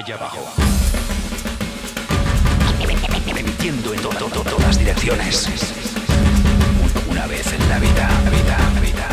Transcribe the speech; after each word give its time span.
allá 0.00 0.14
abajo. 0.14 0.46
Emitiendo 3.26 3.92
en 3.92 4.00
todas 4.44 4.78
direcciones. 4.78 5.46
Una 7.08 7.26
vez 7.26 7.52
en 7.52 7.68
la 7.68 7.78
vida, 7.78 8.08
vida, 8.30 8.58
vida, 8.80 9.08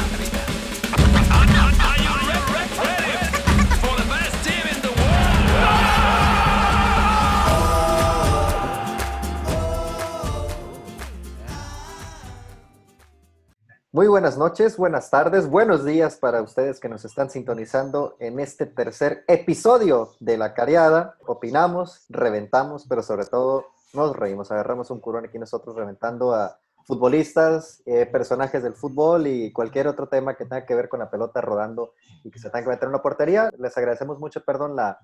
Muy 13.98 14.08
buenas 14.08 14.38
noches, 14.38 14.78
buenas 14.78 15.10
tardes, 15.10 15.50
buenos 15.50 15.84
días 15.84 16.18
para 16.18 16.44
ustedes 16.44 16.80
que 16.80 16.88
nos 16.88 17.04
están 17.04 17.32
sintonizando 17.32 18.16
en 18.20 18.40
este 18.40 18.68
tercer 18.68 19.24
episodio 19.28 20.12
de 20.20 20.38
La 20.38 20.54
Cariada. 20.54 21.16
Opinamos, 21.26 22.06
reventamos, 22.08 22.86
pero 22.88 23.02
sobre 23.02 23.26
todo 23.26 23.66
nos 23.94 24.16
reímos. 24.16 24.52
Agarramos 24.52 24.92
un 24.92 25.00
curón 25.00 25.26
aquí 25.26 25.40
nosotros 25.40 25.76
reventando 25.76 26.32
a 26.36 26.60
futbolistas, 26.86 27.82
eh, 27.88 28.06
personajes 28.06 28.62
del 28.62 28.74
fútbol 28.74 29.26
y 29.26 29.52
cualquier 29.52 29.88
otro 29.88 30.08
tema 30.08 30.36
que 30.36 30.46
tenga 30.46 30.68
que 30.68 30.76
ver 30.76 30.90
con 30.90 31.00
la 31.00 31.10
pelota 31.10 31.42
rodando 31.42 31.94
y 32.24 32.30
que 32.30 32.38
se 32.38 32.52
tenga 32.52 32.66
que 32.66 32.70
meter 32.70 32.86
en 32.86 32.94
la 32.94 33.02
portería. 33.02 33.50
Les 33.58 33.76
agradecemos 33.76 34.20
mucho, 34.20 34.46
perdón, 34.46 34.76
la, 34.76 35.00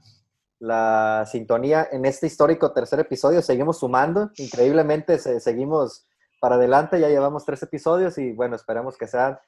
la 0.60 1.28
sintonía 1.32 1.88
en 1.92 2.06
este 2.06 2.28
histórico 2.28 2.72
tercer 2.74 3.00
episodio. 3.00 3.42
Seguimos 3.42 3.80
sumando, 3.80 4.30
increíblemente 4.38 5.18
se, 5.18 5.40
seguimos 5.40 6.06
para 6.44 6.56
adelante. 6.56 7.00
Ya 7.00 7.08
llevamos 7.08 7.46
tres 7.46 7.64
episodios 7.64 8.18
y 8.18 8.34
bueno, 8.34 8.58
esperemos 8.58 8.98
que 8.98 9.08
sean 9.08 9.40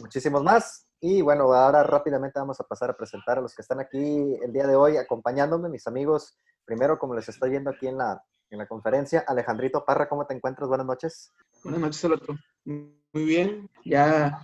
muchísimos 0.00 0.44
más. 0.44 0.86
Y 1.00 1.22
bueno, 1.22 1.44
ahora 1.50 1.82
rápidamente 1.82 2.38
vamos 2.38 2.60
a 2.60 2.64
pasar 2.64 2.90
a 2.90 2.94
presentar 2.94 3.38
a 3.38 3.40
los 3.40 3.54
que 3.54 3.62
están 3.62 3.80
aquí 3.80 4.36
el 4.42 4.52
día 4.52 4.66
de 4.66 4.76
hoy 4.76 4.98
acompañándome, 4.98 5.70
mis 5.70 5.86
amigos. 5.86 6.38
Primero, 6.66 6.98
como 6.98 7.14
les 7.14 7.26
estoy 7.26 7.48
viendo 7.48 7.70
aquí 7.70 7.86
en 7.88 7.96
la, 7.96 8.22
en 8.50 8.58
la 8.58 8.66
conferencia, 8.66 9.24
Alejandrito 9.26 9.82
Parra, 9.86 10.10
¿cómo 10.10 10.26
te 10.26 10.34
encuentras? 10.34 10.68
Buenas 10.68 10.86
noches. 10.86 11.32
Buenas 11.64 11.80
noches 11.80 12.04
al 12.04 12.12
otro. 12.12 12.34
Muy 12.66 13.24
bien, 13.24 13.70
ya 13.86 14.38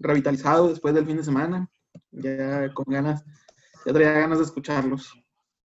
revitalizado 0.00 0.68
después 0.68 0.92
del 0.92 1.06
fin 1.06 1.16
de 1.16 1.24
semana, 1.24 1.70
ya 2.10 2.74
con 2.74 2.84
ganas, 2.88 3.24
ya 3.86 3.92
traía 3.94 4.12
ganas 4.12 4.36
de 4.36 4.44
escucharlos. 4.44 5.14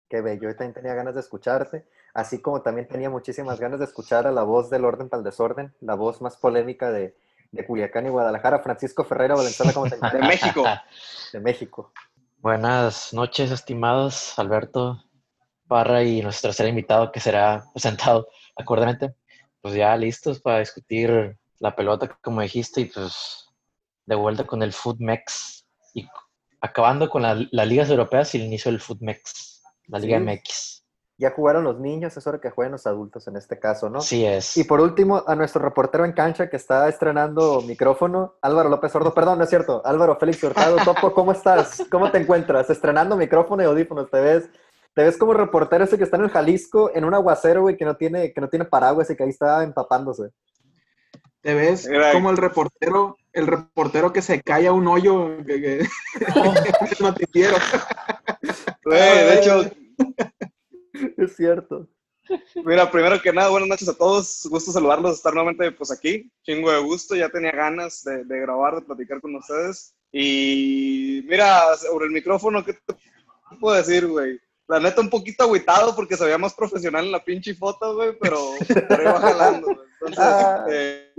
Qué 0.10 0.22
bello, 0.22 0.50
yo 0.50 0.56
también 0.56 0.74
tenía 0.74 0.96
ganas 0.96 1.14
de 1.14 1.20
escucharte 1.20 1.86
así 2.14 2.42
como 2.42 2.62
también 2.62 2.88
tenía 2.88 3.10
muchísimas 3.10 3.60
ganas 3.60 3.80
de 3.80 3.86
escuchar 3.86 4.28
a 4.28 4.32
la 4.32 4.44
voz 4.44 4.70
del 4.70 4.86
orden 4.86 5.10
para 5.10 5.20
el 5.20 5.24
desorden, 5.24 5.74
la 5.82 5.96
voz 5.96 6.22
más 6.22 6.38
polémica 6.38 6.92
de, 6.92 7.16
de 7.52 7.66
Culiacán 7.66 8.06
y 8.06 8.10
Guadalajara, 8.10 8.60
Francisco 8.60 9.04
Ferreira 9.04 9.36
Valenzuela, 9.36 9.74
¿cómo 9.74 9.88
te 9.88 9.98
De 9.98 10.20
México. 10.20 10.64
De 11.34 11.40
México. 11.40 11.92
Buenas 12.40 13.14
noches, 13.14 13.52
estimados 13.52 14.38
Alberto 14.38 15.04
Parra 15.68 16.04
y 16.04 16.22
nuestro 16.22 16.50
tercer 16.50 16.68
invitado 16.68 17.12
que 17.12 17.20
será 17.20 17.64
presentado 17.74 18.28
acordamente. 18.56 19.16
Pues 19.62 19.76
ya 19.76 19.96
listos 19.96 20.42
para 20.42 20.60
discutir 20.60 21.38
la 21.60 21.76
pelota, 21.76 22.18
como 22.22 22.42
dijiste, 22.42 22.82
y 22.82 22.86
pues 22.86 23.48
de 24.06 24.16
vuelta 24.16 24.46
con 24.46 24.62
el 24.62 24.74
Footmex 24.74 25.66
y 25.94 26.06
acabando 26.60 27.10
con 27.10 27.22
la, 27.22 27.36
las 27.52 27.68
ligas 27.68 27.90
europeas 27.90 28.36
y 28.36 28.40
el 28.40 28.46
inicio 28.46 28.72
del 28.72 28.82
Footmex, 28.82 29.64
la 29.88 30.00
Liga 30.00 30.18
Sí. 30.18 30.24
MX. 30.26 30.83
Ya 31.18 31.30
jugaron 31.32 31.64
los 31.64 31.80
niños, 31.80 32.18
es 32.18 32.26
hora 32.26 32.40
que 32.42 32.50
jueguen 32.50 32.72
los 32.72 32.88
adultos 32.88 33.28
en 33.28 33.38
este 33.38 33.60
caso, 33.60 33.88
¿no? 33.90 34.02
Sí 34.02 34.26
es. 34.26 34.58
Y 34.58 34.64
por 34.64 34.82
último, 34.82 35.24
a 35.28 35.36
nuestro 35.36 35.62
reportero 35.62 36.06
en 36.06 36.12
cancha 36.14 36.50
que 36.50 36.58
está 36.58 36.90
estrenando 36.90 37.62
micrófono, 37.62 38.36
Álvaro 38.42 38.68
López 38.70 38.92
Sordo, 38.92 39.14
perdón, 39.14 39.38
no 39.38 39.44
es 39.44 39.50
cierto, 39.50 39.82
Álvaro 39.86 40.18
Félix 40.20 40.44
Hurtado, 40.44 40.78
Topo, 40.84 41.14
¿cómo 41.14 41.32
estás? 41.32 41.84
¿Cómo 41.92 42.10
te 42.12 42.18
encuentras? 42.18 42.70
Estrenando 42.70 43.16
micrófono 43.16 43.62
y 43.62 43.66
audífonos, 43.68 44.10
¿te 44.10 44.20
ves? 44.20 44.50
¿Te 44.96 45.04
ves 45.04 45.18
como 45.18 45.34
reportero 45.34 45.84
ese 45.84 45.98
que 45.98 46.04
está 46.04 46.18
en 46.18 46.24
el 46.24 46.30
Jalisco, 46.32 46.92
en 46.94 47.06
un 47.06 47.14
aguacero, 47.14 47.62
güey, 47.62 47.78
que 47.78 47.86
no 47.86 47.96
tiene, 47.96 48.34
que 48.34 48.42
no 48.42 48.50
tiene 48.50 48.66
paraguas 48.66 49.10
y 49.10 49.16
que 49.16 49.24
ahí 49.24 49.30
está 49.30 49.64
empapándose? 49.64 50.30
Te 51.42 51.54
ves 51.54 51.88
como 52.14 52.30
el 52.32 52.38
reportero, 52.38 53.18
el 53.34 53.48
reportero 53.48 54.14
que 54.14 54.22
se 54.22 54.42
cae 54.42 54.66
a 54.68 54.72
un 54.72 54.88
hoyo 54.88 55.38
que, 55.46 55.62
que- 55.62 55.80
en 55.80 55.88
el 56.98 56.98
noticiero. 57.02 57.56
Güey, 58.84 59.00
de 59.00 59.34
hecho, 59.40 59.64
Es 61.18 61.36
cierto. 61.36 61.88
mira, 62.64 62.90
primero 62.90 63.22
que 63.22 63.34
nada, 63.34 63.50
buenas 63.50 63.70
noches 63.70 63.90
a 63.90 63.94
todos. 63.98 64.48
Gusto 64.50 64.72
saludarlos, 64.72 65.16
estar 65.18 65.34
nuevamente 65.34 65.72
pues 65.72 65.92
aquí. 65.92 66.32
Chingo 66.44 66.72
de 66.72 66.80
gusto, 66.80 67.16
ya 67.16 67.30
tenía 67.30 67.52
ganas 67.52 68.04
de, 68.04 68.24
de 68.24 68.40
grabar, 68.40 68.76
de 68.76 68.82
platicar 68.82 69.20
con 69.20 69.36
ustedes. 69.36 69.94
Y 70.12 71.24
mira, 71.28 71.76
sobre 71.78 72.06
el 72.06 72.12
micrófono, 72.12 72.64
¿qué 72.64 72.74
te 72.74 72.96
puedo 73.60 73.76
decir, 73.76 74.08
güey? 74.08 74.40
La 74.68 74.80
neta, 74.80 75.02
un 75.02 75.10
poquito 75.10 75.44
agüitado 75.44 75.94
porque 75.96 76.16
se 76.16 76.24
veía 76.24 76.38
más 76.38 76.54
profesional 76.54 77.06
en 77.06 77.12
la 77.12 77.24
pinche 77.24 77.54
foto, 77.54 77.96
güey, 77.96 78.18
pero 78.20 78.38
por 78.88 79.00
ahí 79.00 79.06
va 79.06 79.20
jalando. 79.20 79.68
Entonces, 80.00 80.20
Ah. 80.20 80.66
eh, 80.70 81.12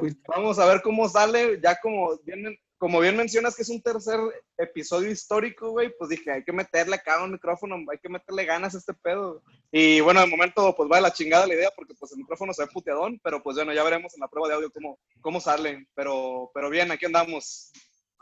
fuiste. 0.00 0.22
Vamos 0.26 0.58
a 0.58 0.66
ver 0.66 0.82
cómo 0.82 1.08
sale, 1.08 1.60
ya 1.62 1.78
como 1.80 2.18
bien, 2.24 2.58
como 2.80 2.98
bien 2.98 3.14
mencionas 3.14 3.54
que 3.54 3.60
es 3.60 3.68
un 3.68 3.82
tercer 3.82 4.18
episodio 4.56 5.10
histórico, 5.10 5.68
güey, 5.68 5.94
pues 5.98 6.08
dije, 6.08 6.32
hay 6.32 6.42
que 6.42 6.52
meterle 6.52 6.96
acá 6.96 7.22
un 7.22 7.32
micrófono, 7.32 7.76
hay 7.92 7.98
que 7.98 8.08
meterle 8.08 8.46
ganas 8.46 8.74
a 8.74 8.78
este 8.78 8.94
pedo. 8.94 9.42
Y 9.70 10.00
bueno, 10.00 10.22
de 10.22 10.26
momento, 10.26 10.74
pues 10.74 10.90
va 10.90 10.96
de 10.96 11.02
la 11.02 11.12
chingada 11.12 11.46
la 11.46 11.52
idea, 11.52 11.70
porque 11.76 11.92
pues 11.92 12.10
el 12.12 12.18
micrófono 12.18 12.54
se 12.54 12.64
ve 12.64 12.70
puteadón, 12.72 13.20
pero 13.22 13.42
pues 13.42 13.56
bueno, 13.56 13.74
ya 13.74 13.84
veremos 13.84 14.14
en 14.14 14.20
la 14.20 14.28
prueba 14.28 14.48
de 14.48 14.54
audio 14.54 14.70
cómo, 14.72 14.98
cómo 15.20 15.40
sale. 15.42 15.88
Pero, 15.94 16.50
pero 16.54 16.70
bien, 16.70 16.90
aquí 16.90 17.04
andamos. 17.04 17.70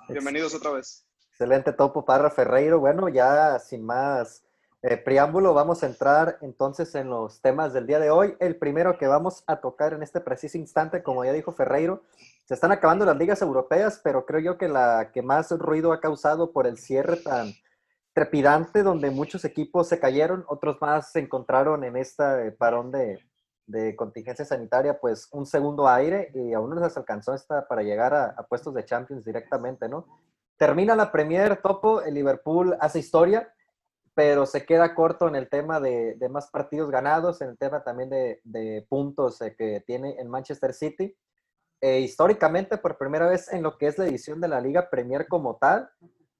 Bienvenidos 0.09 0.53
otra 0.57 0.73
vez. 0.73 1.07
Excelente 1.31 1.73
topo, 1.73 2.05
Parra 2.05 2.29
Ferreiro. 2.29 2.81
Bueno, 2.81 3.09
ya 3.09 3.61
sin 3.61 3.87
más 3.87 4.43
eh, 4.83 4.97
preámbulo, 4.97 5.55
vamos 5.55 5.83
a 5.83 5.87
entrar 5.87 6.39
entonces 6.41 6.95
en 6.95 7.11
los 7.11 7.41
temas 7.41 7.73
del 7.73 7.89
día 7.89 7.99
de 7.99 8.11
hoy. 8.11 8.37
El 8.39 8.57
primero 8.57 8.97
que 8.97 9.09
vamos 9.09 9.43
a 9.49 9.61
tocar 9.61 9.93
en 9.93 10.05
este 10.05 10.21
preciso 10.21 10.57
instante, 10.57 11.03
como 11.03 11.25
ya 11.25 11.33
dijo 11.33 11.51
Ferreiro, 11.51 12.05
se 12.45 12.55
están 12.55 12.71
acabando 12.71 13.05
las 13.05 13.17
ligas 13.17 13.43
europeas, 13.43 14.01
pero 14.05 14.25
creo 14.25 14.41
yo 14.41 14.57
que 14.57 14.69
la 14.69 15.11
que 15.13 15.21
más 15.21 15.51
ruido 15.51 15.93
ha 15.93 16.01
causado 16.01 16.53
por 16.53 16.69
el 16.69 16.79
cierre 16.79 17.17
tan 17.17 17.53
trepidante, 18.13 18.85
donde 18.85 19.11
muchos 19.11 19.45
equipos 19.45 19.89
se 19.89 19.99
cayeron, 19.99 20.45
otros 20.47 20.81
más 20.81 21.11
se 21.11 21.21
encontraron 21.21 21.83
en 21.83 21.97
este 21.97 22.53
parón 22.53 22.93
de, 22.93 23.19
contingencia 23.97 24.45
sanitaria, 24.45 24.99
pues 24.99 25.29
un 25.33 25.45
segundo 25.45 25.89
aire 25.89 26.31
y 26.35 26.55
aún 26.55 26.71
no 26.71 26.81
les 26.81 26.97
alcanzó 26.97 27.35
esta 27.35 27.69
para 27.69 27.83
llegar 27.83 28.15
a, 28.15 28.27
a 28.31 28.47
puestos 28.47 28.73
de 28.73 28.85
Champions 28.85 29.25
directamente, 29.25 29.89
¿no? 29.89 30.07
Termina 30.57 30.97
la 30.97 31.13
Premier, 31.13 31.61
Topo, 31.61 32.01
el 32.01 32.15
Liverpool 32.15 32.77
hace 32.81 33.01
historia, 33.01 33.53
pero 34.19 34.47
se 34.47 34.67
queda 34.67 34.97
corto 34.97 35.29
en 35.29 35.37
el 35.37 35.49
tema 35.49 35.79
de, 35.79 36.17
de 36.17 36.29
más 36.29 36.51
partidos 36.51 36.91
ganados, 36.91 37.41
en 37.41 37.51
el 37.51 37.57
tema 37.57 37.85
también 37.85 38.11
de, 38.11 38.41
de 38.43 38.85
puntos 38.89 39.41
eh, 39.43 39.55
que 39.57 39.85
tiene 39.87 40.17
el 40.19 40.29
Manchester 40.29 40.75
City. 40.75 41.17
Eh, 41.81 42.01
históricamente, 42.01 42.79
por 42.79 42.99
primera 42.99 43.29
vez 43.29 43.53
en 43.53 43.63
lo 43.63 43.79
que 43.79 43.87
es 43.87 43.97
la 43.97 44.07
edición 44.09 44.41
de 44.41 44.49
la 44.49 44.61
Liga 44.61 44.91
Premier 44.91 45.29
como 45.29 45.57
tal, 45.57 45.89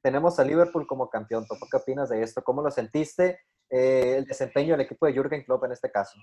tenemos 0.03 0.41
a 0.41 0.45
Liverpool 0.45 0.89
como 0.89 1.09
campeón. 1.09 1.47
Topo, 1.47 1.69
¿qué 1.71 1.77
opinas 1.77 2.09
de 2.09 2.21
esto? 2.21 2.43
¿Cómo 2.43 2.63
lo 2.63 2.71
sentiste? 2.73 3.43
Eh, 3.71 4.17
el 4.19 4.25
desempeño 4.25 4.73
del 4.73 4.85
equipo 4.85 5.07
de 5.07 5.13
Jürgen 5.13 5.45
Klopp 5.45 5.63
en 5.63 5.71
este 5.71 5.89
caso. 5.89 6.19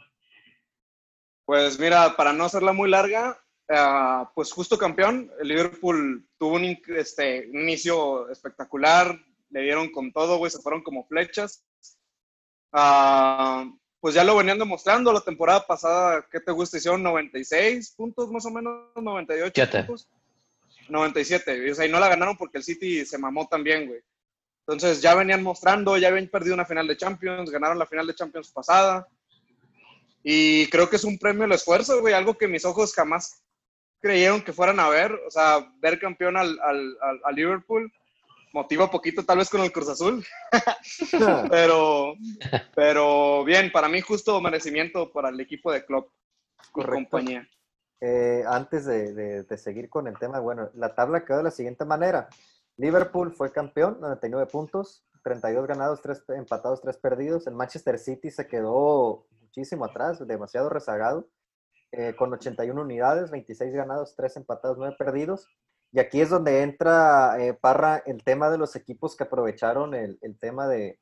Pues 1.45 1.79
mira, 1.79 2.17
para 2.17 2.33
no 2.33 2.44
hacerla 2.44 2.73
muy 2.73 2.89
larga, 2.89 3.39
ah, 3.69 4.29
pues 4.35 4.51
justo 4.51 4.77
campeón, 4.77 5.31
el 5.39 5.47
Liverpool 5.47 6.27
tuvo 6.38 6.55
un, 6.55 6.77
este, 6.97 7.49
un 7.49 7.61
inicio 7.61 8.29
espectacular, 8.29 9.17
le 9.50 9.61
dieron 9.61 9.89
con 9.91 10.11
todo, 10.11 10.38
güey, 10.38 10.51
se 10.51 10.59
fueron 10.61 10.81
como 10.83 11.06
flechas. 11.07 11.63
Ah, 12.72 13.66
pues 14.00 14.13
ya 14.16 14.23
lo 14.23 14.35
venían 14.35 14.59
demostrando 14.59 15.11
la 15.13 15.22
temporada 15.22 15.66
pasada, 15.66 16.25
¿qué 16.31 16.39
te 16.39 16.51
gusta? 16.51 16.78
Hicieron 16.78 17.01
96 17.03 17.91
puntos 17.95 18.29
más 18.31 18.45
o 18.45 18.51
menos, 18.51 18.91
98 18.95 19.51
Siete. 19.56 19.83
puntos. 19.83 20.07
97, 20.89 21.65
y, 21.68 21.71
o 21.71 21.75
sea, 21.75 21.86
y 21.86 21.89
no 21.92 22.00
la 22.00 22.09
ganaron 22.09 22.38
porque 22.38 22.59
el 22.59 22.63
City 22.63 23.06
se 23.06 23.18
mamó 23.18 23.47
también, 23.47 23.88
güey. 23.88 24.01
Entonces 24.68 25.01
ya 25.01 25.15
venían 25.15 25.42
mostrando, 25.42 25.97
ya 25.97 26.09
habían 26.09 26.27
perdido 26.27 26.53
una 26.53 26.65
final 26.65 26.88
de 26.88 26.97
Champions, 26.97 27.50
ganaron 27.50 27.80
la 27.80 27.88
final 27.88 28.06
de 28.06 28.13
Champions 28.15 28.51
pasada. 28.51 29.07
Y 30.24 30.68
creo 30.69 30.89
que 30.89 30.95
es 30.97 31.03
un 31.03 31.18
premio 31.18 31.45
al 31.45 31.51
esfuerzo, 31.53 32.01
güey, 32.01 32.13
algo 32.13 32.36
que 32.38 32.47
mis 32.47 32.65
ojos 32.65 32.94
jamás 32.94 33.44
creyeron 34.00 34.42
que 34.44 34.53
fueran 34.53 34.80
a 34.80 34.89
ver. 34.89 35.12
O 35.27 35.31
sea, 35.31 35.71
ver 35.80 36.00
campeón 36.00 36.36
al, 36.38 36.59
al, 36.62 36.97
al- 37.01 37.21
al 37.24 37.36
Liverpool 37.36 37.92
motiva 38.56 38.90
poquito, 38.90 39.24
tal 39.25 39.40
vez 39.40 39.50
con 39.50 39.62
el 39.62 39.72
Cruz 39.72 39.90
Azul. 39.90 40.24
pero, 41.52 42.13
pero 42.74 43.44
bien, 43.44 43.72
para 43.72 43.90
mí 43.90 44.00
justo 44.02 44.40
merecimiento 44.42 45.12
para 45.12 45.30
el 45.30 45.40
equipo 45.40 45.72
de 45.72 45.86
Klopp 45.86 46.10
y 46.69 46.72
Correcto. 46.72 47.10
compañía. 47.12 47.48
Eh, 48.02 48.44
antes 48.48 48.86
de, 48.86 49.13
de- 49.13 49.44
de 49.44 49.57
seguir 49.57 49.90
con 49.90 50.07
el 50.07 50.18
tema, 50.18 50.40
bueno, 50.40 50.69
la 50.74 50.96
tabla 50.96 51.25
quedó 51.25 51.38
de 51.38 51.44
la 51.44 51.52
siguiente 51.52 51.86
manera. 51.86 52.30
Liverpool 52.78 53.34
fue 53.34 53.52
campeón, 53.52 53.98
99 54.02 54.48
puntos, 54.52 55.06
32 55.24 55.68
ganados, 55.68 56.02
3 56.02 56.24
empatados, 56.38 56.81
3 56.81 56.98
perdidos. 56.98 57.48
El 57.48 57.56
Manchester 57.56 57.98
City 58.00 58.31
se 58.31 58.48
quedó 58.48 59.28
muchísimo 59.42 59.86
atrás, 59.86 60.25
demasiado 60.28 60.69
rezagado, 60.69 61.28
eh, 61.92 62.16
con 62.18 62.31
81 62.34 62.81
unidades, 62.81 63.31
26 63.31 63.74
ganados, 63.74 64.13
3 64.16 64.38
empatados, 64.38 64.78
9 64.78 64.96
perdidos. 64.98 65.48
Y 65.95 66.00
aquí 66.01 66.19
es 66.19 66.30
donde 66.30 66.62
entra, 66.62 67.38
eh, 67.39 67.53
Parra, 67.53 68.03
el 68.06 68.21
tema 68.21 68.50
de 68.50 68.57
los 68.57 68.75
equipos 68.75 69.15
que 69.15 69.24
aprovecharon 69.24 69.94
el, 69.94 70.19
el 70.21 70.38
tema 70.38 70.68
de, 70.68 71.00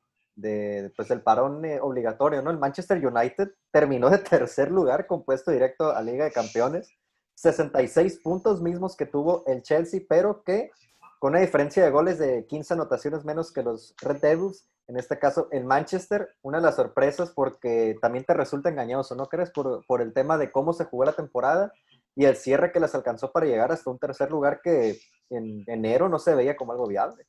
pues, 0.96 1.08
del 1.08 1.20
parón 1.20 1.64
eh, 1.64 1.80
obligatorio, 1.80 2.42
¿no? 2.42 2.52
El 2.52 2.60
Manchester 2.60 3.04
United 3.04 3.50
terminó 3.72 4.08
de 4.08 4.18
tercer 4.30 4.70
lugar 4.70 5.08
con 5.08 5.24
puesto 5.24 5.50
directo 5.50 5.90
a 5.90 6.00
Liga 6.00 6.26
de 6.26 6.30
Campeones, 6.30 6.92
66 7.34 8.20
puntos 8.22 8.62
mismos 8.62 8.96
que 8.96 9.06
tuvo 9.06 9.42
el 9.48 9.62
Chelsea, 9.62 10.00
pero 10.08 10.44
que 10.44 10.70
con 11.18 11.32
una 11.32 11.40
diferencia 11.40 11.82
de 11.82 11.90
goles 11.90 12.20
de 12.20 12.46
15 12.46 12.74
anotaciones 12.74 13.24
menos 13.24 13.50
que 13.50 13.64
los 13.64 13.96
Red 14.00 14.20
Devils, 14.20 14.68
en 14.86 14.96
este 14.96 15.18
caso 15.18 15.48
el 15.50 15.64
Manchester, 15.64 16.36
una 16.42 16.58
de 16.58 16.66
las 16.66 16.76
sorpresas 16.76 17.32
porque 17.32 17.96
también 18.00 18.24
te 18.24 18.34
resulta 18.34 18.68
engañoso, 18.68 19.16
¿no 19.16 19.26
crees? 19.26 19.50
Por, 19.50 19.84
por 19.86 20.02
el 20.02 20.12
tema 20.12 20.38
de 20.38 20.52
cómo 20.52 20.72
se 20.72 20.84
jugó 20.84 21.04
la 21.04 21.14
temporada 21.14 21.72
y 22.16 22.24
el 22.24 22.36
cierre 22.36 22.72
que 22.72 22.80
les 22.80 22.94
alcanzó 22.94 23.32
para 23.32 23.46
llegar 23.46 23.72
hasta 23.72 23.90
un 23.90 23.98
tercer 23.98 24.30
lugar 24.30 24.60
que 24.62 24.98
en 25.30 25.64
enero 25.66 26.08
no 26.08 26.18
se 26.18 26.34
veía 26.34 26.56
como 26.56 26.72
algo 26.72 26.86
viable. 26.86 27.26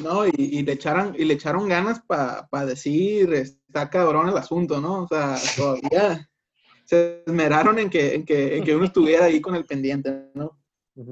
No, 0.00 0.26
y, 0.26 0.62
le, 0.62 0.72
echaron, 0.72 1.14
y 1.18 1.24
le 1.24 1.34
echaron 1.34 1.68
ganas 1.68 2.00
para 2.00 2.66
decir, 2.66 3.32
está 3.34 3.90
cabrón 3.90 4.28
el 4.28 4.36
asunto, 4.38 4.80
¿no? 4.80 5.02
O 5.02 5.08
sea, 5.08 5.34
todavía 5.56 6.30
se 6.84 7.22
esmeraron 7.26 7.78
en 7.78 7.90
que, 7.90 8.14
en 8.14 8.24
que, 8.24 8.56
en 8.56 8.64
que 8.64 8.74
uno 8.74 8.86
estuviera 8.86 9.26
ahí 9.26 9.40
con 9.40 9.54
el 9.54 9.66
pendiente, 9.66 10.30
¿no? 10.34 10.58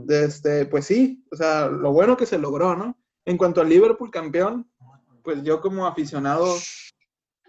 Este, 0.09 0.67
pues 0.67 0.87
sí, 0.87 1.25
o 1.31 1.37
sea, 1.37 1.67
lo 1.67 1.93
bueno 1.93 2.17
que 2.17 2.27
se 2.27 2.39
logró, 2.39 2.75
¿no? 2.75 2.99
En 3.25 3.37
cuanto 3.37 3.61
al 3.61 3.69
Liverpool 3.69 4.11
campeón, 4.11 4.71
pues 5.23 5.43
yo 5.43 5.61
como 5.61 5.87
aficionado 5.87 6.47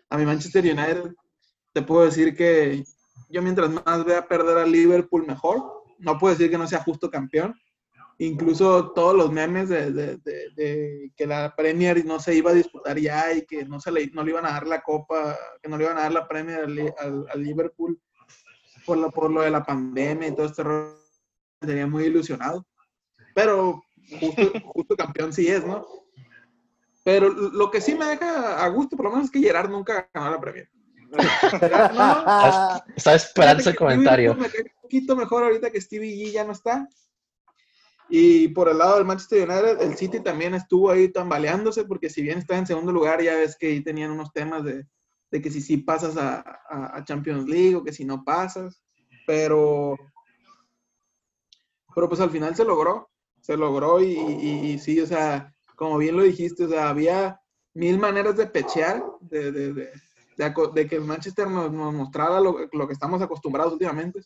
a 0.10 0.18
mi 0.18 0.26
Manchester 0.26 0.64
United, 0.64 1.14
te 1.74 1.82
puedo 1.82 2.06
decir 2.06 2.36
que 2.36 2.84
yo 3.32 3.42
mientras 3.42 3.70
más 3.70 4.06
vea 4.06 4.28
perder 4.28 4.58
al 4.58 4.72
Liverpool, 4.72 5.26
mejor. 5.26 5.84
No 6.00 6.18
puedo 6.18 6.34
decir 6.34 6.50
que 6.50 6.58
no 6.58 6.68
sea 6.68 6.84
justo 6.84 7.10
campeón. 7.10 7.56
Incluso 8.18 8.92
todos 8.92 9.16
los 9.16 9.32
memes 9.32 9.70
de, 9.70 11.12
que 11.16 11.26
la 11.26 11.56
Premier 11.56 12.06
no 12.06 12.20
se 12.20 12.36
iba 12.36 12.52
a 12.52 12.56
disputar 12.56 13.00
ya 13.00 13.34
y 13.34 13.46
que 13.46 13.66
no, 13.66 13.80
se 13.80 13.92
le, 13.92 14.08
no 14.12 14.24
le 14.24 14.32
iban 14.32 14.46
a 14.46 14.52
dar 14.52 14.68
la 14.68 14.82
copa, 14.82 15.36
que 15.62 15.70
no 15.70 15.78
le 15.78 15.86
iban 15.86 15.98
a 15.98 16.02
dar 16.02 16.12
la 16.12 16.28
Premier 16.28 16.62
al, 17.00 17.28
Liverpool 17.42 18.00
por 18.86 18.98
lo, 18.98 19.10
por 19.12 19.32
lo 19.32 19.42
de 19.42 19.50
la 19.50 19.64
pandemia 19.64 20.28
y 20.28 20.36
todo 20.36 20.46
este 20.46 20.64
rollo, 20.64 21.88
muy 21.88 22.04
ilusionado. 22.04 22.66
Pero 23.34 23.82
justo, 24.20 24.52
justo 24.66 24.96
campeón 24.96 25.34
sí 25.34 25.48
es, 25.48 25.66
¿no? 25.66 25.86
Pero 27.04 27.30
lo 27.30 27.72
que 27.72 27.82
sí 27.82 27.96
me 27.96 28.06
deja 28.06 28.64
a 28.64 28.68
gusto, 28.70 28.96
por 28.96 29.06
lo 29.06 29.12
menos, 29.12 29.26
es 29.26 29.32
que 29.32 29.40
Gerard 29.40 29.70
nunca 29.70 30.08
ganó 30.14 30.32
la 30.32 30.40
Premier. 30.40 30.70
Está 32.96 33.16
esperando 33.16 33.70
el 33.70 33.76
comentario. 33.76 34.36
Me 34.36 34.46
un 34.46 34.82
poquito 34.82 35.16
mejor 35.16 35.44
ahorita 35.44 35.72
que 35.72 35.82
Stevie 35.82 36.16
G 36.16 36.32
ya 36.32 36.44
no 36.44 36.54
está. 36.54 36.88
Y 38.10 38.50
por 38.50 38.68
el 38.68 38.78
lado 38.78 38.98
del 38.98 39.06
Manchester 39.06 39.50
United, 39.50 39.82
el 39.82 39.96
City 39.96 40.20
también 40.20 40.54
estuvo 40.54 40.92
ahí 40.92 41.08
tambaleándose, 41.10 41.86
porque 41.86 42.10
si 42.10 42.22
bien 42.22 42.40
está 42.40 42.58
en 42.58 42.68
segundo 42.68 42.92
lugar, 42.92 43.22
ya 43.22 43.36
ves 43.36 43.56
que 43.58 43.68
ahí 43.68 43.82
tenían 43.82 44.12
unos 44.12 44.34
temas 44.34 44.66
de, 44.66 44.86
de 45.32 45.42
que 45.42 45.50
si 45.50 45.62
sí 45.62 45.78
pasas 45.78 46.18
a, 46.18 46.44
a, 46.70 47.04
Champions 47.06 47.48
League 47.48 47.76
o 47.76 47.84
que 47.84 47.94
si 47.94 48.04
no 48.04 48.24
pasas. 48.26 48.84
Pero, 49.26 49.96
pero 51.96 52.10
pues 52.10 52.20
al 52.20 52.32
final 52.32 52.54
se 52.54 52.66
logró, 52.66 53.10
se 53.40 53.56
logró 53.56 54.02
y, 54.02 54.12
y, 54.12 54.78
sí, 54.78 55.00
o 55.00 55.08
sea, 55.08 55.56
como 55.76 55.98
bien 55.98 56.18
lo 56.18 56.24
dijiste, 56.24 56.66
o 56.66 56.70
sea, 56.70 56.90
había 56.90 57.40
mil 57.74 57.98
maneras 57.98 58.36
de 58.36 58.48
pechear, 58.48 59.02
de, 59.22 59.54
de 59.54 59.74
de, 59.74 59.92
que 60.90 60.96
el 60.96 61.06
Manchester 61.06 61.48
nos, 61.48 61.72
mostrara 61.72 62.40
lo, 62.40 62.56
que 62.56 62.94
estamos 62.94 63.22
acostumbrados 63.22 63.74
últimamente. 63.74 64.22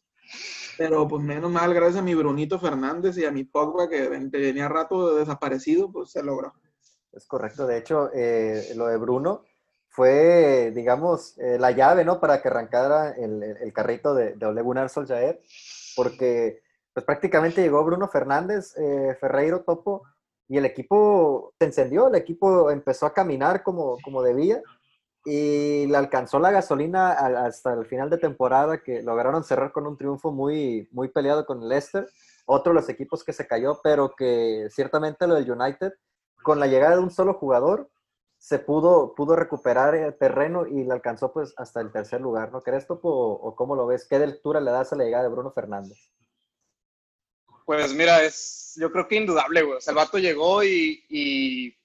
Pero 0.78 1.08
pues 1.08 1.24
menos 1.24 1.52
mal, 1.52 1.74
gracias 1.74 1.98
a 1.98 2.04
mi 2.04 2.16
Brunito 2.16 2.60
Fernández 2.60 3.18
y 3.18 3.26
a 3.26 3.32
mi 3.32 3.44
Pogba, 3.44 3.88
que 3.90 4.08
venía 4.08 4.68
rato 4.68 5.16
desaparecido, 5.16 5.92
pues 5.92 6.12
se 6.12 6.24
logró. 6.24 6.54
Es 7.12 7.26
correcto, 7.26 7.66
de 7.66 7.78
hecho, 7.78 8.10
eh, 8.14 8.74
lo 8.76 8.88
de 8.88 8.98
Bruno 8.98 9.44
fue, 9.88 10.74
digamos, 10.76 11.38
eh, 11.38 11.58
la 11.58 11.72
llave, 11.72 12.04
¿no? 12.04 12.20
Para 12.20 12.42
que 12.42 12.50
arrancara 12.50 13.12
el, 13.12 13.72
carrito 13.74 14.14
de, 14.14 14.34
de 14.34 14.46
Ole 14.46 14.62
Gunnar 14.62 14.90
Solskjaer, 14.90 15.42
porque 15.96 16.62
pues 16.96 17.06
prácticamente 17.06 17.62
llegó 17.62 17.84
Bruno 17.84 18.08
Fernández, 18.08 18.74
eh, 18.78 19.18
Ferreiro, 19.20 19.64
Topo, 19.64 20.04
y 20.48 20.58
el 20.58 20.66
equipo 20.66 21.54
se 21.60 21.66
encendió, 21.66 22.08
el 22.08 22.16
equipo 22.16 22.72
empezó 22.72 23.06
a 23.06 23.14
caminar 23.14 23.64
como, 23.64 23.98
como 24.02 24.22
debía, 24.22 24.62
y 25.26 25.88
le 25.88 25.98
alcanzó 25.98 26.38
la 26.38 26.52
gasolina 26.52 27.12
hasta 27.12 27.74
el 27.74 27.88
final 27.88 28.12
de 28.12 28.20
temporada 28.20 28.84
que 28.84 29.02
lograron 29.02 29.44
cerrar 29.44 29.72
con 29.72 29.88
un 29.88 29.98
triunfo 29.98 30.32
muy, 30.32 30.88
muy 30.92 31.10
peleado 31.10 31.48
con 31.48 31.64
el 31.64 31.70
Leicester, 31.70 32.08
otro 32.46 32.72
de 32.72 32.80
los 32.80 32.90
equipos 32.90 33.24
que 33.24 33.34
se 33.34 33.48
cayó, 33.48 33.82
pero 33.84 34.14
que 34.16 34.68
ciertamente 34.70 35.26
lo 35.26 35.34
del 35.34 35.50
United, 35.50 35.94
con 36.44 36.60
la 36.60 36.68
llegada 36.68 36.96
de 36.96 37.02
un 37.02 37.10
solo 37.10 37.34
jugador, 37.34 37.90
se 38.38 38.60
pudo, 38.60 39.16
pudo 39.16 39.36
recuperar 39.36 39.96
el 39.96 40.16
terreno 40.16 40.68
y 40.68 40.84
le 40.84 40.94
alcanzó 40.94 41.34
pues 41.34 41.56
hasta 41.58 41.82
el 41.82 41.92
tercer 41.92 42.22
lugar, 42.22 42.52
¿no 42.52 42.62
crees, 42.62 42.86
Topo? 42.86 43.10
¿O 43.10 43.56
cómo 43.56 43.76
lo 43.76 43.88
ves? 43.88 44.06
¿Qué 44.08 44.20
lectura 44.20 44.62
le 44.62 44.70
das 44.70 44.94
a 44.94 44.96
la 44.96 45.06
llegada 45.06 45.24
de 45.24 45.30
Bruno 45.30 45.52
Fernández? 45.52 45.98
Pues 47.66 47.96
mira, 47.96 48.24
es, 48.24 48.78
yo 48.80 48.92
creo 48.92 49.08
que 49.08 49.16
indudable, 49.16 49.64
güey. 49.64 49.80
O 49.80 50.18
llegó 50.20 50.64
y 50.64 51.76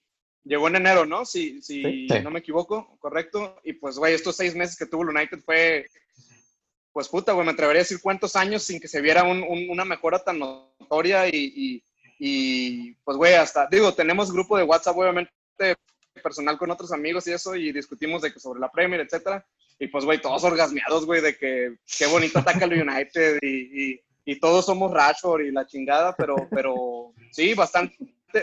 Llegó 0.44 0.68
en 0.68 0.76
enero, 0.76 1.04
¿no? 1.04 1.24
Si, 1.24 1.60
si 1.62 2.08
no 2.22 2.30
me 2.30 2.38
equivoco, 2.38 2.96
correcto. 2.98 3.60
Y 3.62 3.74
pues, 3.74 3.96
güey, 3.96 4.14
estos 4.14 4.36
seis 4.36 4.54
meses 4.54 4.76
que 4.76 4.86
tuvo 4.86 5.02
el 5.02 5.10
United 5.10 5.40
fue, 5.44 5.86
pues 6.92 7.08
puta, 7.08 7.32
güey, 7.32 7.46
me 7.46 7.52
atrevería 7.52 7.80
a 7.80 7.84
decir 7.84 8.00
cuántos 8.02 8.36
años 8.36 8.62
sin 8.62 8.80
que 8.80 8.88
se 8.88 9.00
viera 9.00 9.24
una 9.24 9.84
mejora 9.84 10.18
tan 10.18 10.38
notoria 10.38 11.28
y, 11.28 11.82
y, 12.18 12.92
pues, 13.04 13.16
güey, 13.16 13.34
hasta, 13.34 13.66
digo, 13.70 13.94
tenemos 13.94 14.32
grupo 14.32 14.56
de 14.56 14.64
WhatsApp, 14.64 14.96
obviamente, 14.96 15.30
personal 16.22 16.58
con 16.58 16.70
otros 16.70 16.92
amigos 16.92 17.26
y 17.26 17.32
eso, 17.32 17.54
y 17.54 17.72
discutimos 17.72 18.22
de 18.22 18.32
que 18.32 18.40
sobre 18.40 18.60
la 18.60 18.70
Premier, 18.70 19.00
etcétera. 19.00 19.44
Y 19.78 19.86
pues, 19.86 20.04
güey, 20.04 20.20
todos 20.20 20.44
orgasmeados, 20.44 21.06
güey, 21.06 21.22
de 21.22 21.36
que 21.36 21.76
qué 21.98 22.06
bonito 22.06 22.38
ataca 22.38 22.66
el 22.66 22.82
United 22.82 23.38
y, 23.40 23.92
y, 23.92 24.00
y, 24.26 24.38
todos 24.38 24.66
somos 24.66 24.92
Rashford 24.92 25.42
y 25.42 25.52
la 25.52 25.66
chingada, 25.66 26.14
pero, 26.16 26.36
pero 26.50 27.14
sí, 27.30 27.54
bastante, 27.54 27.96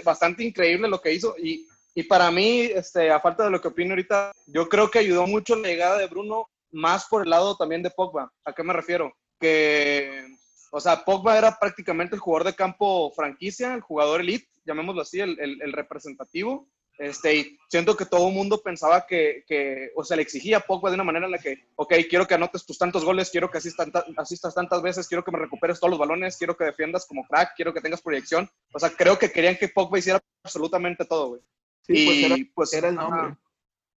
bastante 0.04 0.44
increíble 0.44 0.88
lo 0.88 1.00
que 1.00 1.14
hizo. 1.14 1.36
Y, 1.38 1.68
y 1.98 2.04
para 2.04 2.30
mí, 2.30 2.70
este, 2.76 3.10
a 3.10 3.20
falta 3.20 3.44
de 3.44 3.50
lo 3.50 3.60
que 3.60 3.70
opino 3.70 3.94
ahorita, 3.94 4.32
yo 4.46 4.70
creo 4.70 4.92
que 4.92 5.00
ayudó 5.00 5.26
mucho 5.26 5.56
la 5.56 5.68
llegada 5.68 5.98
de 5.98 6.06
Bruno, 6.06 6.48
más 6.70 7.08
por 7.08 7.24
el 7.24 7.32
lado 7.32 7.58
también 7.58 7.82
de 7.82 7.90
Pogba. 7.90 8.32
¿A 8.46 8.54
qué 8.54 8.62
me 8.62 8.72
refiero? 8.72 9.12
Que, 9.40 10.28
o 10.72 10.80
sea, 10.80 11.04
Pogba 11.04 11.40
era 11.40 11.58
prácticamente 11.58 12.14
el 12.14 12.22
jugador 12.22 12.46
de 12.46 12.56
campo 12.56 13.12
franquicia, 13.16 13.74
el 13.74 13.82
jugador 13.82 14.22
elite, 14.22 14.48
llamémoslo 14.64 15.02
así, 15.02 15.22
el, 15.22 15.40
el, 15.40 15.74
representativo. 15.74 16.70
Este, 17.00 17.36
y 17.36 17.58
siento 17.68 17.98
que 17.98 18.06
todo 18.06 18.28
el 18.28 18.34
mundo 18.36 18.62
pensaba 18.62 19.08
que, 19.08 19.44
que, 19.48 19.90
o 19.96 20.04
sea, 20.04 20.18
le 20.18 20.22
exigía 20.22 20.58
a 20.58 20.62
Pogba 20.68 20.92
de 20.92 20.96
una 20.96 21.04
manera 21.04 21.26
en 21.26 21.32
la 21.32 21.40
que, 21.40 21.66
ok, 21.78 21.96
quiero 22.08 22.28
que 22.28 22.36
anotes 22.36 22.64
tus 22.64 22.78
tantos 22.78 23.04
goles, 23.04 23.32
quiero 23.32 23.50
que 23.50 23.58
asistas, 23.58 23.88
asistas 24.18 24.54
tantas 24.54 24.84
veces, 24.84 25.08
quiero 25.08 25.24
que 25.24 25.32
me 25.32 25.40
recuperes 25.40 25.80
todos 25.80 25.90
los 25.90 26.00
balones, 26.00 26.38
quiero 26.38 26.56
que 26.56 26.66
defiendas 26.66 27.08
como 27.08 27.26
crack, 27.26 27.56
quiero 27.56 27.74
que 27.74 27.82
tengas 27.82 28.04
proyección. 28.04 28.48
O 28.72 28.78
sea, 28.78 28.92
creo 28.92 29.18
que 29.18 29.32
querían 29.32 29.58
que 29.58 29.70
Pogba 29.70 29.98
hiciera 29.98 30.20
absolutamente 30.44 31.04
todo, 31.04 31.30
güey. 31.30 31.42
Sí, 31.88 32.06
pues 32.06 32.40
y 32.40 32.44
pues 32.46 32.74
era, 32.74 32.90
el 32.90 32.96
nombre. 32.96 33.38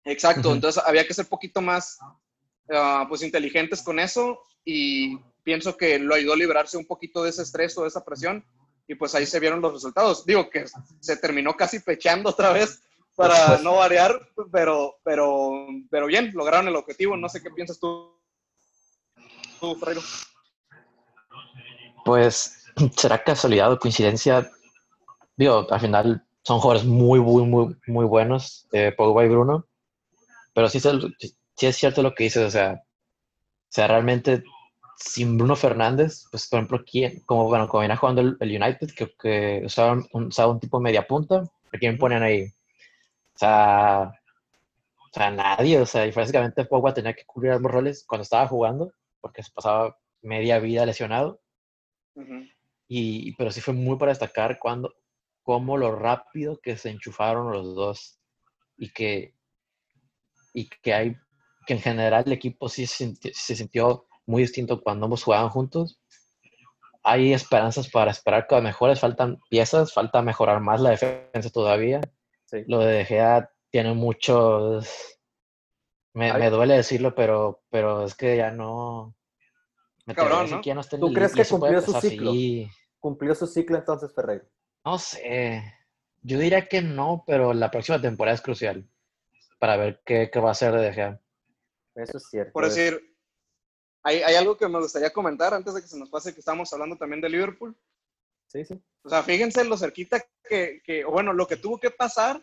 exacto, 0.04 0.52
entonces 0.52 0.82
había 0.84 1.06
que 1.06 1.14
ser 1.14 1.26
poquito 1.26 1.62
más 1.62 1.98
ah, 2.70 3.06
pues 3.08 3.22
inteligentes 3.22 3.82
con 3.82 3.98
eso 3.98 4.40
y 4.64 5.18
pienso 5.42 5.76
que 5.76 5.98
lo 5.98 6.14
ayudó 6.14 6.34
a 6.34 6.36
liberarse 6.36 6.76
un 6.76 6.86
poquito 6.86 7.22
de 7.22 7.30
ese 7.30 7.42
estrés 7.42 7.76
o 7.78 7.82
de 7.82 7.88
esa 7.88 8.04
presión 8.04 8.44
y 8.86 8.94
pues 8.94 9.14
ahí 9.14 9.26
se 9.26 9.40
vieron 9.40 9.60
los 9.60 9.72
resultados. 9.72 10.24
Digo 10.24 10.48
que 10.50 10.66
se 11.00 11.16
terminó 11.16 11.54
casi 11.54 11.80
pechando 11.80 12.30
otra 12.30 12.52
vez 12.52 12.82
para 13.14 13.58
no 13.58 13.76
variar, 13.76 14.28
pero, 14.52 14.96
pero, 15.02 15.66
pero 15.90 16.06
bien, 16.06 16.32
lograron 16.34 16.68
el 16.68 16.76
objetivo. 16.76 17.16
No 17.16 17.28
sé 17.28 17.42
qué 17.42 17.50
piensas 17.50 17.78
tú, 17.78 18.18
tú 19.60 19.74
Freiro. 19.76 20.00
Pues, 22.04 22.64
¿será 22.96 23.22
casualidad 23.22 23.72
o 23.72 23.78
coincidencia? 23.78 24.50
Digo, 25.36 25.66
al 25.70 25.80
final 25.80 26.27
son 26.48 26.60
jugadores 26.60 26.86
muy, 26.88 27.20
muy, 27.20 27.44
muy, 27.44 27.76
muy 27.86 28.06
buenos, 28.06 28.66
eh, 28.72 28.90
Pogba 28.96 29.22
y 29.22 29.28
Bruno. 29.28 29.66
Pero 30.54 30.70
sí, 30.70 30.80
sí, 30.80 31.66
es 31.66 31.76
cierto 31.76 32.02
lo 32.02 32.14
que 32.14 32.24
dices, 32.24 32.42
o 32.42 32.50
sea, 32.50 32.82
o 32.82 33.68
sea, 33.68 33.86
realmente 33.86 34.42
sin 34.96 35.36
Bruno 35.36 35.56
Fernández, 35.56 36.24
pues 36.30 36.48
por 36.48 36.58
ejemplo, 36.58 36.82
¿quién, 36.90 37.20
como, 37.26 37.48
bueno, 37.48 37.68
como 37.68 37.82
venía 37.82 37.98
jugando 37.98 38.22
el, 38.22 38.38
United, 38.40 38.92
que, 38.96 39.12
que 39.20 39.62
usaba, 39.66 40.02
un, 40.14 40.28
usaba, 40.28 40.52
un, 40.52 40.58
tipo 40.58 40.80
media 40.80 41.06
punta, 41.06 41.42
¿a 41.70 41.78
quién 41.78 41.98
ponen 41.98 42.22
ahí? 42.22 42.44
O 42.44 43.38
sea, 43.38 44.10
o 45.04 45.10
sea, 45.12 45.30
nadie, 45.30 45.78
o 45.78 45.84
sea, 45.84 46.06
y 46.06 46.12
básicamente 46.12 46.64
Pogba 46.64 46.94
tenía 46.94 47.12
que 47.12 47.26
cubrir 47.26 47.52
ambos 47.52 47.72
roles 47.72 48.06
cuando 48.08 48.22
estaba 48.22 48.48
jugando, 48.48 48.90
porque 49.20 49.42
se 49.42 49.52
pasaba 49.52 49.98
media 50.22 50.58
vida 50.60 50.86
lesionado. 50.86 51.42
y, 52.88 53.34
pero 53.36 53.50
sí 53.50 53.60
fue 53.60 53.74
muy 53.74 53.98
para 53.98 54.12
destacar 54.12 54.58
cuando, 54.58 54.94
cómo 55.48 55.78
lo 55.78 55.96
rápido 55.96 56.60
que 56.62 56.76
se 56.76 56.90
enchufaron 56.90 57.50
los 57.50 57.74
dos 57.74 58.20
y 58.76 58.92
que, 58.92 59.34
y 60.52 60.68
que 60.68 60.92
hay 60.92 61.16
que 61.66 61.72
en 61.72 61.80
general 61.80 62.24
el 62.26 62.34
equipo 62.34 62.68
sí 62.68 62.86
se, 62.86 63.14
sintió 63.32 64.06
muy 64.26 64.42
distinto 64.42 64.82
cuando 64.82 65.06
ambos 65.06 65.24
jugaban 65.24 65.48
juntos. 65.48 66.02
Hay 67.02 67.32
esperanzas 67.32 67.88
para 67.88 68.10
esperar 68.10 68.46
cosas 68.46 68.62
mejores, 68.62 69.00
faltan 69.00 69.38
piezas, 69.48 69.94
falta 69.94 70.20
mejorar 70.20 70.60
más 70.60 70.82
la 70.82 70.90
defensa 70.90 71.48
todavía. 71.48 72.02
Lo 72.66 72.80
de 72.80 73.06
Gea 73.06 73.50
tiene 73.70 73.94
muchos. 73.94 75.18
Me, 76.12 76.30
me 76.34 76.50
duele 76.50 76.74
decirlo, 76.74 77.14
pero, 77.14 77.62
pero 77.70 78.04
es 78.04 78.14
que 78.14 78.36
ya 78.36 78.50
no. 78.50 79.16
Me 80.04 80.14
Cabrón, 80.14 80.50
¿no? 80.50 80.60
que 80.60 80.68
ya 80.68 80.74
no 80.74 80.82
está 80.82 80.96
en 80.96 81.00
¿Tú 81.00 81.12
crees 81.14 81.34
que 81.34 81.46
cumplió 81.46 81.80
su 81.80 81.98
ciclo? 81.98 82.32
sí. 82.32 82.70
Cumplió 83.00 83.34
su 83.34 83.46
ciclo 83.46 83.78
entonces 83.78 84.12
Ferreiro. 84.14 84.44
No 84.84 84.98
sé. 84.98 85.74
Yo 86.22 86.38
diría 86.38 86.68
que 86.68 86.82
no, 86.82 87.24
pero 87.26 87.54
la 87.54 87.70
próxima 87.70 88.00
temporada 88.00 88.34
es 88.34 88.42
crucial 88.42 88.88
para 89.58 89.76
ver 89.76 90.02
qué, 90.04 90.30
qué 90.32 90.40
va 90.40 90.48
a 90.48 90.52
hacer 90.52 90.74
de 90.74 90.92
Gea. 90.92 91.20
Eso 91.94 92.18
es 92.18 92.28
cierto. 92.30 92.52
Por 92.52 92.64
decir, 92.64 93.16
hay, 94.02 94.22
hay 94.22 94.34
algo 94.36 94.56
que 94.56 94.68
me 94.68 94.78
gustaría 94.78 95.12
comentar 95.12 95.52
antes 95.52 95.74
de 95.74 95.82
que 95.82 95.88
se 95.88 95.98
nos 95.98 96.10
pase 96.10 96.32
que 96.32 96.40
estamos 96.40 96.72
hablando 96.72 96.96
también 96.96 97.20
de 97.20 97.28
Liverpool. 97.28 97.76
Sí, 98.46 98.64
sí. 98.64 98.80
O 99.02 99.08
sea, 99.08 99.22
fíjense 99.22 99.64
lo 99.64 99.76
cerquita 99.76 100.24
que, 100.48 100.80
que, 100.84 101.04
o 101.04 101.10
bueno, 101.10 101.32
lo 101.32 101.46
que 101.46 101.56
tuvo 101.56 101.78
que 101.78 101.90
pasar 101.90 102.42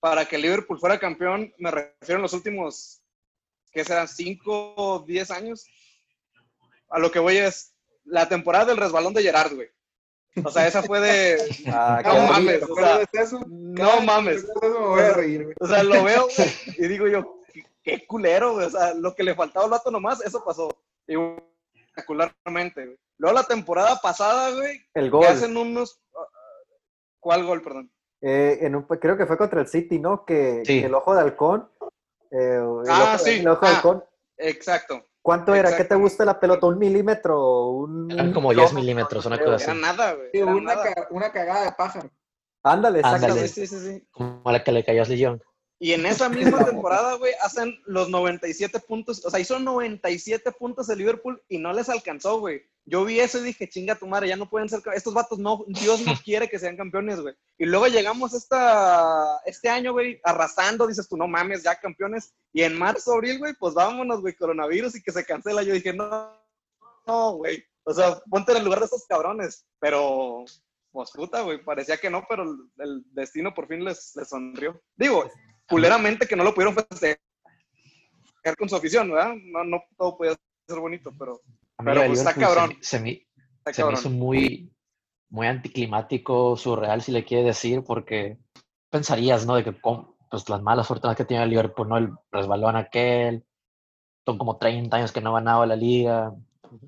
para 0.00 0.26
que 0.26 0.38
Liverpool 0.38 0.78
fuera 0.78 0.98
campeón, 0.98 1.52
me 1.58 1.70
refiero 1.70 2.16
en 2.16 2.22
los 2.22 2.32
últimos, 2.32 3.02
¿qué 3.72 3.84
serán? 3.84 4.06
¿5 4.06 4.40
o 4.44 5.04
10 5.06 5.30
años? 5.30 5.66
A 6.90 6.98
lo 6.98 7.10
que 7.10 7.18
voy 7.18 7.38
es 7.38 7.74
la 8.04 8.28
temporada 8.28 8.66
del 8.66 8.76
resbalón 8.76 9.14
de 9.14 9.22
Gerard, 9.22 9.54
güey. 9.54 9.68
O 10.42 10.50
sea, 10.50 10.66
esa 10.66 10.82
fue 10.82 11.00
de... 11.00 11.38
Ah, 11.68 12.02
No 12.04 12.32
mames, 12.32 12.62
o 12.62 12.74
sea, 12.74 13.00
no 13.48 14.00
mames. 14.00 14.44
Eso 14.44 14.52
me 14.60 14.68
voy 14.86 15.00
a 15.00 15.12
reír, 15.12 15.44
güey. 15.44 15.54
O 15.60 15.66
sea, 15.66 15.82
lo 15.82 16.02
veo 16.02 16.26
güey, 16.36 16.48
y 16.78 16.88
digo 16.88 17.06
yo, 17.06 17.40
qué, 17.82 18.04
culero, 18.06 18.54
güey. 18.54 18.66
O 18.66 18.70
sea, 18.70 18.94
lo 18.94 19.14
que 19.14 19.22
le 19.22 19.34
faltaba 19.34 19.64
al 19.66 19.70
vato 19.70 19.90
nomás, 19.90 20.20
eso 20.24 20.42
pasó. 20.44 20.68
Y 21.06 21.14
espectacularmente, 21.74 22.84
güey. 22.86 22.96
Luego 23.18 23.34
la 23.36 23.44
temporada 23.44 24.00
pasada, 24.02 24.50
güey, 24.50 24.80
El 24.94 25.04
que 25.04 25.10
gol. 25.10 25.26
hacen 25.26 25.56
unos... 25.56 26.00
¿Cuál 27.20 27.46
gol, 27.46 27.62
perdón? 27.62 27.90
Eh, 28.20 28.58
en 28.62 28.74
un, 28.74 28.82
creo 28.84 29.16
que 29.16 29.26
fue 29.26 29.38
contra 29.38 29.60
el 29.60 29.68
City, 29.68 29.98
¿no? 29.98 30.24
Que, 30.24 30.62
Sí. 30.64 30.80
que 30.80 30.86
el 30.86 30.94
ojo 30.94 31.14
de 31.14 31.20
halcón. 31.22 31.70
eh, 32.30 32.56
el 32.56 32.90
Ah, 32.90 33.02
ojo 33.02 33.12
de- 33.12 33.18
sí. 33.18 33.40
El 33.40 33.48
ojo 33.48 33.64
de 33.64 33.72
Ah. 33.72 33.76
halcón. 33.76 34.04
Exacto. 34.36 35.06
¿Cuánto 35.24 35.54
era? 35.54 35.74
¿Qué 35.74 35.84
te 35.84 35.94
gusta 35.94 36.22
la 36.26 36.38
pelota? 36.38 36.66
¿Un 36.66 36.78
milímetro? 36.78 37.68
Un, 37.70 38.10
Eran 38.10 38.34
como 38.34 38.50
10 38.52 38.56
kilómetro? 38.68 38.78
milímetros, 38.78 39.24
una 39.24 39.38
cosa 39.38 39.64
Era 39.64 39.72
así. 39.72 39.80
nada, 39.80 40.12
güey. 40.12 40.28
Era 40.34 40.46
una, 40.54 40.74
nada. 40.74 40.92
ca- 40.94 41.08
una 41.10 41.32
cagada 41.32 41.64
de 41.64 41.72
pájaro. 41.72 42.10
Ándale, 42.62 43.00
Ándale. 43.02 43.48
Sí, 43.48 43.66
sí, 43.66 43.66
sí, 43.66 43.80
sí. 44.00 44.06
Como 44.10 44.42
la 44.52 44.62
que 44.62 44.70
le 44.70 44.84
cayó 44.84 45.00
a 45.00 45.06
Young. 45.06 45.40
Y 45.78 45.92
en 45.92 46.04
esa 46.04 46.28
misma 46.28 46.62
temporada, 46.66 47.14
güey, 47.14 47.32
hacen 47.42 47.74
los 47.86 48.10
97 48.10 48.80
puntos. 48.80 49.24
O 49.24 49.30
sea, 49.30 49.40
hizo 49.40 49.58
97 49.58 50.52
puntos 50.52 50.90
el 50.90 50.98
Liverpool 50.98 51.42
y 51.48 51.56
no 51.56 51.72
les 51.72 51.88
alcanzó, 51.88 52.38
güey. 52.40 52.60
Yo 52.86 53.04
vi 53.04 53.18
eso 53.18 53.38
y 53.38 53.44
dije, 53.44 53.68
chinga 53.68 53.94
tu 53.94 54.06
madre, 54.06 54.28
ya 54.28 54.36
no 54.36 54.48
pueden 54.50 54.68
ser. 54.68 54.80
Estos 54.94 55.14
vatos 55.14 55.38
no, 55.38 55.64
Dios 55.68 56.04
no 56.04 56.12
quiere 56.24 56.48
que 56.48 56.58
sean 56.58 56.76
campeones, 56.76 57.20
güey. 57.20 57.34
Y 57.56 57.64
luego 57.64 57.86
llegamos 57.86 58.34
esta, 58.34 59.38
este 59.46 59.70
año, 59.70 59.92
güey, 59.92 60.20
arrasando, 60.22 60.86
dices 60.86 61.08
tú, 61.08 61.16
no 61.16 61.26
mames, 61.26 61.62
ya 61.62 61.80
campeones. 61.80 62.34
Y 62.52 62.62
en 62.62 62.78
marzo, 62.78 63.14
abril, 63.14 63.38
güey, 63.38 63.54
pues 63.58 63.72
vámonos, 63.74 64.20
güey, 64.20 64.34
coronavirus 64.34 64.96
y 64.96 65.02
que 65.02 65.12
se 65.12 65.24
cancela. 65.24 65.62
Yo 65.62 65.72
dije, 65.72 65.94
no, 65.94 66.30
no, 67.06 67.32
güey. 67.36 67.64
O 67.84 67.94
sea, 67.94 68.20
ponte 68.30 68.52
en 68.52 68.58
el 68.58 68.64
lugar 68.64 68.80
de 68.80 68.86
esos 68.86 69.06
cabrones. 69.06 69.66
Pero, 69.80 70.44
pues 70.92 71.10
puta, 71.10 71.40
güey, 71.40 71.64
parecía 71.64 71.96
que 71.96 72.10
no, 72.10 72.24
pero 72.28 72.42
el- 72.44 73.04
destino 73.12 73.54
por 73.54 73.66
fin 73.66 73.82
les, 73.84 74.14
les 74.14 74.28
sonrió. 74.28 74.78
Digo, 74.96 75.30
culeramente 75.68 76.26
que 76.26 76.36
no 76.36 76.44
lo 76.44 76.52
pudieron 76.54 76.74
festejar 76.74 77.18
con 78.58 78.68
su 78.68 78.76
afición, 78.76 79.10
¿verdad? 79.10 79.34
No, 79.42 79.64
no 79.64 79.82
todo 79.96 80.18
podía 80.18 80.36
ser 80.68 80.78
bonito, 80.78 81.10
pero 81.18 81.40
Pero, 81.78 82.06
pues, 82.06 82.18
está 82.20 82.34
cabrón. 82.34 82.76
Se, 82.80 83.00
me, 83.00 83.10
está 83.10 83.72
se 83.72 83.82
me 83.82 83.86
cabrón. 83.86 84.00
hizo 84.00 84.10
muy, 84.10 84.72
muy 85.28 85.46
anticlimático, 85.46 86.56
surreal, 86.56 87.02
si 87.02 87.12
le 87.12 87.24
quiere 87.24 87.44
decir, 87.44 87.82
porque 87.84 88.38
pensarías, 88.90 89.46
¿no? 89.46 89.56
De 89.56 89.64
que 89.64 89.80
con 89.80 90.14
pues, 90.30 90.48
las 90.48 90.62
malas 90.62 90.86
fortunas 90.86 91.16
que 91.16 91.24
tiene 91.24 91.42
el 91.44 91.50
Liverpool, 91.50 91.88
¿no? 91.88 91.96
El 91.98 92.12
resbalón 92.30 92.76
aquel, 92.76 93.44
son 94.24 94.38
como 94.38 94.56
30 94.56 94.96
años 94.96 95.12
que 95.12 95.20
no 95.20 95.30
ha 95.30 95.40
ganado 95.40 95.66
la 95.66 95.76
liga, 95.76 96.32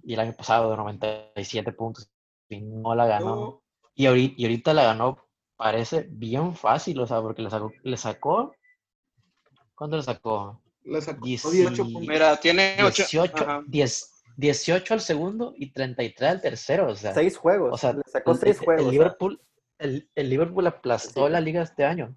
y 0.02 0.14
el 0.14 0.21
año 0.21 0.33
pasado 0.35 0.71
de 0.71 0.76
97 0.76 1.73
puntos, 1.73 2.09
y 2.49 2.61
no 2.61 2.95
la 2.95 3.07
ganó. 3.07 3.62
Y 3.95 4.07
ahorita, 4.07 4.35
y 4.38 4.45
ahorita 4.45 4.75
la 4.75 4.85
ganó, 4.85 5.19
parece 5.57 6.07
bien 6.09 6.55
fácil, 6.55 7.00
o 7.00 7.07
sea, 7.07 7.21
porque 7.21 7.43
le 7.43 7.50
sacó, 7.50 7.73
le 7.83 7.97
sacó 7.97 8.55
¿cuánto 9.75 9.97
le 9.97 10.02
sacó? 10.02 10.62
Le 10.85 11.00
sacó 11.00 11.25
Dieci- 11.26 11.50
18 11.50 11.85
puntos. 11.85 12.02
Mira, 12.02 12.37
tiene 12.37 12.76
8. 12.83 12.95
18, 12.97 13.62
10, 13.66 14.15
18 14.37 14.95
al 14.95 15.00
segundo 15.00 15.55
y 15.57 15.73
33 15.73 16.31
al 16.31 16.40
tercero, 16.40 16.88
o 16.90 16.95
sea. 16.97 17.14
Seis 17.14 17.37
juegos. 17.37 17.73
O 17.73 17.76
sea, 17.78 17.93
le 17.95 18.02
sacó 18.07 18.33
el, 18.33 18.38
seis 18.38 18.59
el- 18.59 18.64
juegos. 18.64 18.83
el 18.83 18.88
ah. 18.88 18.93
Liverpool, 18.93 19.40
el, 19.78 20.11
el 20.14 20.31
Liverpool 20.31 20.66
aplastó 20.66 21.26
Sí. 21.26 21.33
la 21.33 21.40
liga 21.40 21.62
este 21.62 21.85
año 21.85 22.16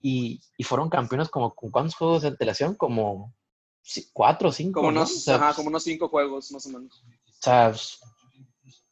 y, 0.00 0.40
y 0.56 0.64
fueron 0.64 0.88
campeones 0.90 1.28
como 1.28 1.54
con 1.54 1.70
cuántos 1.70 1.94
juegos 1.96 2.22
de 2.22 2.28
antelación, 2.28 2.74
como 2.74 3.34
cuatro 4.12 4.48
o 4.48 4.52
cinco. 4.52 4.80
Como 4.80 4.92
¿no? 4.92 5.00
unos, 5.00 5.16
O 5.16 5.20
sea, 5.20 5.36
ajá, 5.36 5.54
como 5.54 5.68
unos 5.68 5.82
5 5.84 6.08
juegos, 6.08 6.50
más 6.52 6.66
o 6.66 6.70
menos. 6.70 7.02
o 7.26 7.32
sea, 7.42 7.70
s- 7.70 7.98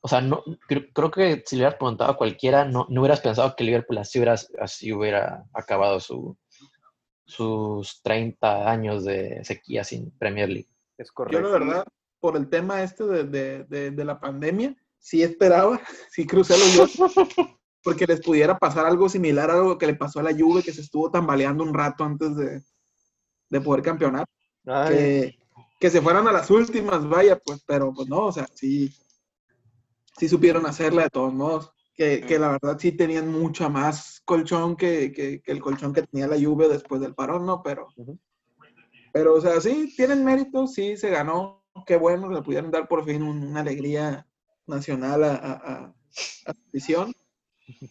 o 0.01 0.07
sea, 0.09 0.21
no, 0.21 0.43
creo, 0.69 0.85
creo 0.95 1.11
que 1.11 1.43
si 1.45 1.57
le 1.57 1.63
hubieras 1.63 1.75
preguntado 1.79 2.13
a 2.13 2.17
cualquiera, 2.17 2.65
no, 2.65 2.87
no 2.89 3.01
hubieras 3.01 3.21
pensado 3.21 3.55
que 3.57 3.65
Liverpool 3.65 3.99
así 3.99 4.19
hubiera, 4.19 4.37
así 4.61 4.93
hubiera 4.93 5.45
acabado 5.53 5.99
su, 6.01 6.37
sus 7.27 8.01
30 8.03 8.71
años 8.71 9.05
de 9.05 9.45
sequía 9.45 9.85
sin 9.85 10.11
Premier 10.19 10.49
League. 10.49 10.69
Es 10.97 11.09
Yo 11.09 11.15
correcto. 11.15 11.41
la 11.43 11.49
verdad, 11.59 11.85
por 12.21 12.37
el 12.37 12.49
tema 12.49 12.83
este 12.83 13.05
de, 13.05 13.25
de- 13.25 13.65
de- 13.65 13.91
de 13.91 14.05
la 14.05 14.19
pandemia, 14.21 14.77
sí 14.99 15.23
esperaba, 15.23 15.81
sí 16.11 16.27
crucé 16.27 16.57
los 16.59 16.73
dedos, 16.75 17.15
porque 17.83 18.07
les 18.07 18.21
pudiera 18.21 18.59
pasar 18.59 18.87
algo 18.87 19.09
similar 19.09 19.51
a 19.51 19.55
algo 19.55 19.79
que 19.79 19.87
le 19.87 19.95
pasó 19.95 20.21
a 20.21 20.25
la 20.25 20.35
Juve, 20.37 20.63
que 20.63 20.73
se 20.73 20.81
estuvo 20.83 21.11
tambaleando 21.11 21.63
un 21.65 21.73
rato 21.75 22.05
antes 22.05 22.37
de, 22.37 22.63
de 23.51 23.61
poder 23.61 23.83
campeonar. 23.83 24.25
Que, 24.89 25.39
que 25.81 25.91
se 25.91 26.03
fueran 26.03 26.27
a 26.29 26.33
las 26.33 26.51
últimas, 26.51 27.09
vaya, 27.09 27.39
pues, 27.39 27.63
pero 27.67 27.93
pues 27.95 28.09
no, 28.09 28.27
o 28.27 28.33
sea, 28.33 28.47
sí, 28.55 28.93
sí 30.19 30.29
supieron 30.29 30.67
hacerla 30.67 31.05
de 31.05 31.11
todos 31.11 31.33
modos. 31.33 31.73
Que, 31.95 32.21
que 32.21 32.39
la 32.39 32.51
verdad 32.51 32.77
sí 32.79 32.93
tenían 32.93 33.29
mucha 33.29 33.69
más 33.69 34.21
colchón 34.25 34.77
que, 34.77 35.11
que- 35.13 35.43
el 35.47 35.61
colchón 35.61 35.93
que 35.93 36.03
tenía 36.03 36.29
la 36.29 36.37
Juve 36.41 36.69
después 36.69 37.01
del 37.01 37.15
parón, 37.15 37.45
¿no? 37.45 37.61
Pero, 37.63 37.89
pero 39.13 39.35
o 39.35 39.41
sea, 39.41 39.61
sí, 39.61 39.93
tienen 39.97 40.25
méritos, 40.25 40.75
sí, 40.75 40.97
se 40.97 41.11
ganó, 41.11 41.65
qué 41.87 41.97
bueno, 41.97 42.31
le 42.31 42.43
pudieron 42.43 42.71
dar 42.71 42.89
por 42.89 43.05
fin 43.05 43.23
un- 43.23 43.47
una 43.49 43.61
alegría 43.61 44.27
nacional 44.67 45.25
a, 45.25 45.35
a, 45.35 45.53
a- 45.53 45.85
a 45.85 45.95
la 46.47 46.55
afición. 46.69 47.15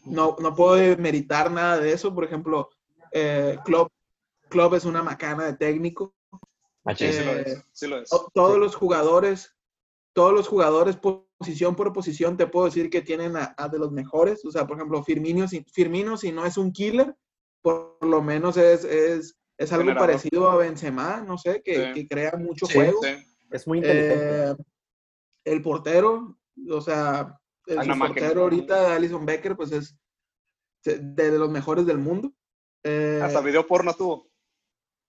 No, 0.06 0.36
no 0.40 0.56
puedo 0.56 0.98
meritar 0.98 1.52
nada 1.52 1.80
de 1.80 1.94
eso, 1.94 2.14
por 2.14 2.24
ejemplo, 2.24 2.70
eh, 3.12 3.58
Klopp, 3.64 3.92
Klopp 4.50 4.74
es 4.74 4.86
una 4.86 5.04
macana 5.04 5.46
de 5.46 5.54
técnico, 5.54 6.16
Machín. 6.84 7.14
Sí, 7.14 7.24
lo 7.24 7.32
Eh, 7.32 7.44
es. 7.46 7.64
Sí 7.74 7.88
lo 7.88 8.00
es. 8.02 8.10
to- 8.10 8.32
todos 8.34 8.58
los 8.58 8.76
jugadores, 8.76 9.56
todos 10.14 10.34
los 10.34 10.48
jugadores 10.48 10.98
posición 10.98 11.76
por 11.76 11.94
posición, 11.94 12.38
te 12.38 12.48
puedo 12.48 12.66
decir 12.66 12.90
que 12.90 13.02
tienen 13.02 13.38
a, 13.38 13.54
a 13.58 13.70
de 13.70 13.78
los 13.78 13.92
mejores. 13.92 14.44
O 14.46 14.52
sea, 14.52 14.66
por 14.66 14.78
ejemplo, 14.78 15.04
Firmino, 15.04 15.48
si, 15.48 15.64
Firmino, 15.72 16.18
si 16.18 16.32
no 16.32 16.46
es 16.46 16.58
un 16.58 16.72
killer, 16.72 17.16
por 17.62 17.98
lo 18.02 18.22
menos 18.24 18.58
es, 18.58 18.84
es, 18.84 19.38
es 19.58 19.72
algo 19.74 19.84
Generador. 19.84 20.08
parecido 20.10 20.50
a 20.50 20.56
Benzema, 20.58 21.22
no 21.22 21.38
sé, 21.38 21.62
que, 21.64 21.76
Sí. 21.76 21.94
que 21.94 22.08
crea 22.08 22.34
mucho 22.38 22.66
Sí, 22.66 22.74
juego. 22.74 23.00
Es 23.52 23.68
muy 23.68 23.80
inteligente. 23.80 24.52
Eh, 24.52 24.56
el 25.46 25.62
portero, 25.62 26.38
o 26.70 26.82
sea, 26.82 27.40
el 27.66 27.78
máquina. 27.78 27.98
portero 28.08 28.42
ahorita, 28.44 28.96
Alison 28.96 29.26
Becker, 29.26 29.56
pues 29.56 29.72
es 29.72 29.98
de, 30.84 31.00
de 31.00 31.38
los 31.38 31.50
mejores 31.50 31.86
del 31.86 31.98
mundo. 31.98 32.34
Eh, 32.84 33.20
Hasta 33.24 33.42
video 33.42 33.66
porno 33.66 33.94
tuvo. 33.94 34.30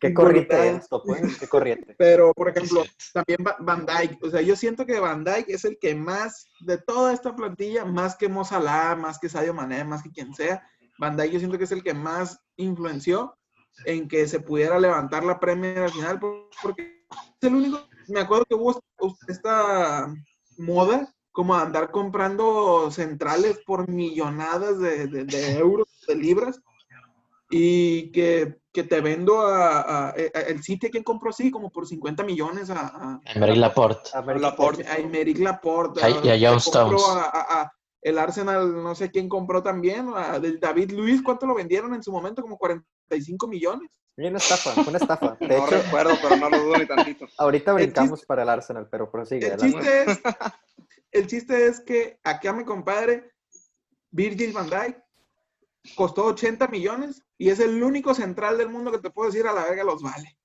Qué 0.00 0.14
corriente 0.14 0.70
esto, 0.70 1.02
pues. 1.04 1.38
Qué 1.38 1.48
corriente. 1.48 1.94
Pero, 1.98 2.32
por 2.32 2.48
ejemplo, 2.48 2.84
también 3.12 3.38
Va- 3.46 3.56
Van 3.60 3.84
Dyke. 3.84 4.18
O 4.24 4.30
sea, 4.30 4.40
yo 4.40 4.56
siento 4.56 4.86
que 4.86 4.98
Van 4.98 5.24
Dyke 5.24 5.50
es 5.50 5.64
el 5.64 5.78
que 5.78 5.94
más, 5.94 6.48
de 6.60 6.78
toda 6.78 7.12
esta 7.12 7.34
plantilla, 7.36 7.84
más 7.84 8.16
que 8.16 8.28
Mo 8.28 8.44
Salah, 8.44 8.96
más 8.96 9.18
que 9.18 9.28
Sadio 9.28 9.52
Mané, 9.52 9.84
más 9.84 10.02
que 10.02 10.10
quien 10.10 10.32
sea, 10.34 10.62
Van 10.98 11.16
Dyke 11.16 11.32
yo 11.32 11.38
siento 11.38 11.58
que 11.58 11.64
es 11.64 11.72
el 11.72 11.82
que 11.82 11.94
más 11.94 12.40
influenció 12.56 13.36
en 13.84 14.08
que 14.08 14.26
se 14.28 14.40
pudiera 14.40 14.78
levantar 14.78 15.24
la 15.24 15.38
Premier 15.40 15.78
al 15.78 15.90
final, 15.90 16.18
por- 16.18 16.48
porque 16.62 17.04
es 17.10 17.48
el 17.48 17.54
único, 17.54 17.80
me 18.08 18.20
acuerdo 18.20 18.44
que 18.44 18.54
hubo 18.54 18.80
esta 19.28 20.12
moda 20.58 21.12
como 21.32 21.54
andar 21.54 21.90
comprando 21.90 22.90
centrales 22.90 23.60
por 23.64 23.88
millonadas 23.88 24.78
de, 24.78 25.06
de- 25.06 25.24
de 25.24 25.58
euros, 25.58 25.86
de 26.06 26.14
libras, 26.16 26.60
y 27.52 28.12
que, 28.12 28.58
que 28.72 28.84
te 28.84 29.00
vendo 29.00 29.40
a, 29.40 29.80
a- 29.80 30.08
a- 30.10 30.12
el 30.12 30.62
City, 30.62 30.90
¿quién 30.90 31.02
compró 31.02 31.30
así? 31.30 31.50
Como 31.50 31.70
por 31.70 31.86
50 31.86 32.22
millones 32.22 32.70
a, 32.70 32.86
a, 32.86 33.20
Emery 33.24 33.56
Laporte. 33.56 34.10
América 34.14 34.46
Laporte. 34.50 34.86
a 34.86 34.94
Aymeric 34.94 35.38
Laporte. 35.38 36.00
Y 36.24 36.28
a- 36.28 36.36
y 36.36 36.44
a 36.44 36.50
compro 36.50 36.96
Stones. 36.96 37.02
a- 37.08 37.24
a- 37.30 37.60
a 37.62 37.72
el 38.02 38.18
Arsenal, 38.18 38.82
no 38.82 38.94
sé 38.94 39.10
quién 39.10 39.28
compró 39.28 39.62
también, 39.62 40.10
a 40.14 40.38
del 40.38 40.58
David 40.58 40.92
Luis, 40.92 41.22
¿cuánto 41.22 41.44
lo 41.46 41.54
vendieron 41.54 41.92
en 41.92 42.02
su 42.02 42.10
momento? 42.12 42.40
Como 42.40 42.56
45 43.10 43.48
millones. 43.48 43.90
Y 44.16 44.26
una 44.26 44.38
estafa, 44.38 44.70
fue 44.72 44.88
una 44.88 44.98
estafa. 44.98 45.36
De 45.40 45.48
No 45.48 45.66
hecho, 45.66 45.82
recuerdo, 45.82 46.14
pero 46.22 46.36
no 46.36 46.50
lo 46.50 46.62
dudo 46.62 46.78
ni 46.78 46.86
tantito. 46.86 47.26
ahorita 47.38 47.70
el 47.72 47.76
brincamos 47.78 48.24
para 48.24 48.42
el 48.42 48.48
Arsenal, 48.48 48.88
pero 48.90 49.10
prosigue. 49.10 49.48
El 49.48 49.56
chiste, 49.58 50.02
es, 50.10 50.20
el 51.12 51.26
chiste 51.26 51.66
es 51.66 51.80
que 51.80 52.18
aquí 52.22 52.48
a 52.48 52.52
mi 52.52 52.64
compadre, 52.64 53.32
Virgil 54.10 54.52
van 54.52 54.68
Dijk, 54.68 54.98
costó 55.96 56.24
80 56.26 56.68
millones 56.68 57.22
y 57.38 57.50
es 57.50 57.60
el 57.60 57.82
único 57.82 58.14
central 58.14 58.58
del 58.58 58.68
mundo 58.68 58.92
que 58.92 58.98
te 58.98 59.10
puedo 59.10 59.30
decir 59.30 59.46
a 59.46 59.52
la 59.52 59.64
verga 59.64 59.84
los 59.84 60.02
vale. 60.02 60.36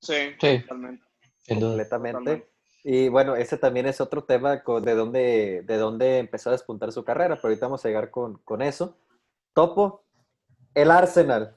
Sí, 0.00 0.14
Sí. 0.40 0.60
totalmente. 0.60 1.04
Completamente. 1.48 2.18
Totalmente. 2.18 2.50
Y 2.86 3.08
bueno, 3.08 3.34
ese 3.34 3.56
también 3.56 3.86
es 3.86 3.98
otro 4.02 4.24
tema 4.24 4.56
de 4.56 4.94
dónde, 4.94 5.62
de 5.64 5.76
dónde 5.78 6.18
empezó 6.18 6.50
a 6.50 6.52
despuntar 6.52 6.92
su 6.92 7.02
carrera, 7.02 7.36
pero 7.36 7.48
ahorita 7.48 7.66
vamos 7.66 7.82
a 7.84 7.88
llegar 7.88 8.10
con, 8.10 8.36
con 8.44 8.60
eso. 8.60 8.98
Topo, 9.54 10.04
el 10.74 10.90
Arsenal. 10.90 11.56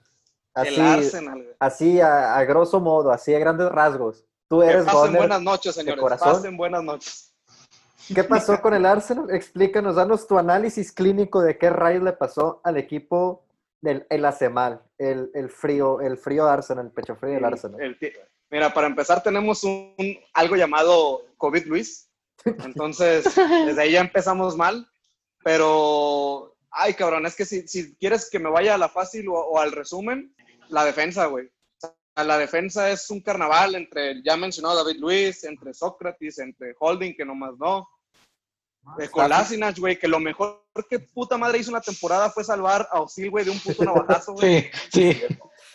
Así, 0.62 0.76
el 0.76 0.82
Arsenal, 0.82 1.56
así 1.60 2.02
a, 2.02 2.36
a 2.38 2.44
grosso 2.46 2.80
modo, 2.80 3.12
así 3.12 3.34
a 3.34 3.40
grandes 3.40 3.70
rasgos. 3.70 4.26
Tú 4.50 4.62
Que 4.62 4.68
eres 4.68 4.86
pasen 4.86 5.00
Goner. 5.02 5.18
buenas 5.20 5.42
noches, 5.42 5.76
señores. 5.76 6.02
corazón. 6.02 6.34
Pasen 6.34 6.58
buenas 6.58 6.84
noches. 6.84 7.34
¿Qué 8.14 8.24
pasó 8.24 8.62
con 8.62 8.74
el 8.74 8.86
Arsenal? 8.86 9.30
Explícanos, 9.32 9.96
danos 9.96 10.26
tu 10.28 10.38
análisis 10.38 10.92
clínico 10.94 11.42
de 11.42 11.58
qué 11.58 11.70
rayos 11.70 12.04
le 12.04 12.14
pasó 12.14 12.62
al 12.64 12.78
equipo 12.78 13.44
del 13.82 14.08
el 14.10 14.24
Acemal, 14.26 14.82
el, 14.98 15.30
el 15.34 15.50
frío, 15.50 16.00
el 16.02 16.18
frío 16.18 16.48
Arsenal, 16.48 16.86
el 16.86 16.92
pecho 16.92 17.16
frío 17.18 17.34
del 17.34 17.44
Arsenal. 17.46 17.82
El 17.82 17.98
Mira, 18.50 18.74
para 18.74 18.88
empezar 18.88 19.22
tenemos 19.22 19.64
un, 19.66 19.94
un- 19.98 20.18
algo 20.34 20.56
llamado 20.56 21.22
COVID 21.38 21.66
Luis. 21.66 22.10
Entonces, 22.46 23.26
desde 23.66 23.82
ahí 23.82 23.92
ya 23.92 24.00
empezamos 24.02 24.56
mal. 24.56 24.88
Pero, 25.44 26.56
ay, 26.72 26.94
cabrón, 26.94 27.26
es 27.26 27.36
que 27.36 27.46
si, 27.46 27.68
si 27.68 27.96
quieres 27.96 28.30
que 28.30 28.40
me 28.40 28.50
vaya 28.50 28.76
a 28.76 28.78
la 28.78 28.90
fácil 28.90 29.28
o, 29.30 29.34
o 29.34 29.60
al 29.60 29.72
resumen, 29.72 30.34
la 30.70 30.86
defensa, 30.86 31.26
güey. 31.26 31.48
O 31.48 31.80
sea, 31.80 32.24
la 32.24 32.38
defensa 32.38 32.90
es 32.92 33.10
un 33.10 33.22
carnaval 33.22 33.76
entre 33.76 34.12
el 34.12 34.24
ya 34.24 34.38
mencionado 34.38 34.84
David 34.84 35.00
Luis, 35.00 35.44
entre 35.44 35.74
Sócrates, 35.74 36.40
entre 36.40 36.76
Holding, 36.80 37.16
que 37.16 37.26
nomás 37.26 37.58
no. 37.58 37.88
De 38.98 39.10
Kolasinac, 39.10 39.78
güey, 39.78 40.00
que 40.00 40.08
lo 40.08 40.20
mejor 40.20 40.64
que 40.90 41.00
puta 41.00 41.38
madre 41.38 41.58
hizo 41.58 41.72
una 41.72 41.82
temporada 41.82 42.30
fue 42.30 42.44
salvar 42.44 42.88
a 42.92 43.02
Osil, 43.02 43.30
güey, 43.30 43.44
de 43.44 43.52
un 43.52 43.60
puto 43.60 43.84
navajazo, 43.84 44.34
güey. 44.34 44.72
Sí, 44.92 45.14
sí. 45.14 45.22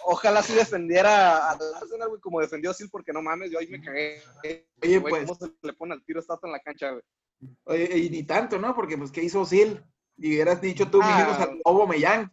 Ojalá 0.04 0.42
sí 0.42 0.54
defendiera 0.54 1.50
al 1.50 1.58
Arsenal, 1.74 2.08
güey, 2.08 2.20
como 2.20 2.40
defendió 2.40 2.70
a 2.70 2.74
Sil, 2.74 2.88
porque 2.90 3.12
no 3.12 3.20
mames, 3.20 3.50
yo 3.50 3.58
ahí 3.58 3.66
me 3.66 3.82
cagué. 3.82 4.22
Oye, 4.82 5.00
pues, 5.00 5.26
¿cómo 5.26 5.34
se 5.34 5.52
le 5.62 5.72
pone 5.74 5.92
al 5.92 6.04
tiro 6.04 6.20
estatua 6.20 6.48
en 6.48 6.52
la 6.52 6.60
cancha, 6.60 6.90
güey? 6.90 7.02
oye, 7.64 7.98
y 7.98 8.10
ni 8.10 8.22
tanto, 8.22 8.58
¿no? 8.58 8.74
Porque, 8.74 8.96
pues, 8.96 9.12
¿qué 9.12 9.22
hizo 9.22 9.44
Sil? 9.44 9.82
Y 10.16 10.28
hubieras 10.34 10.60
dicho 10.60 10.88
tú, 10.90 11.00
Ah. 11.02 11.06
mijimos 11.16 11.38
al 11.40 11.60
Lobo 11.64 11.86
Mellán. 11.86 12.32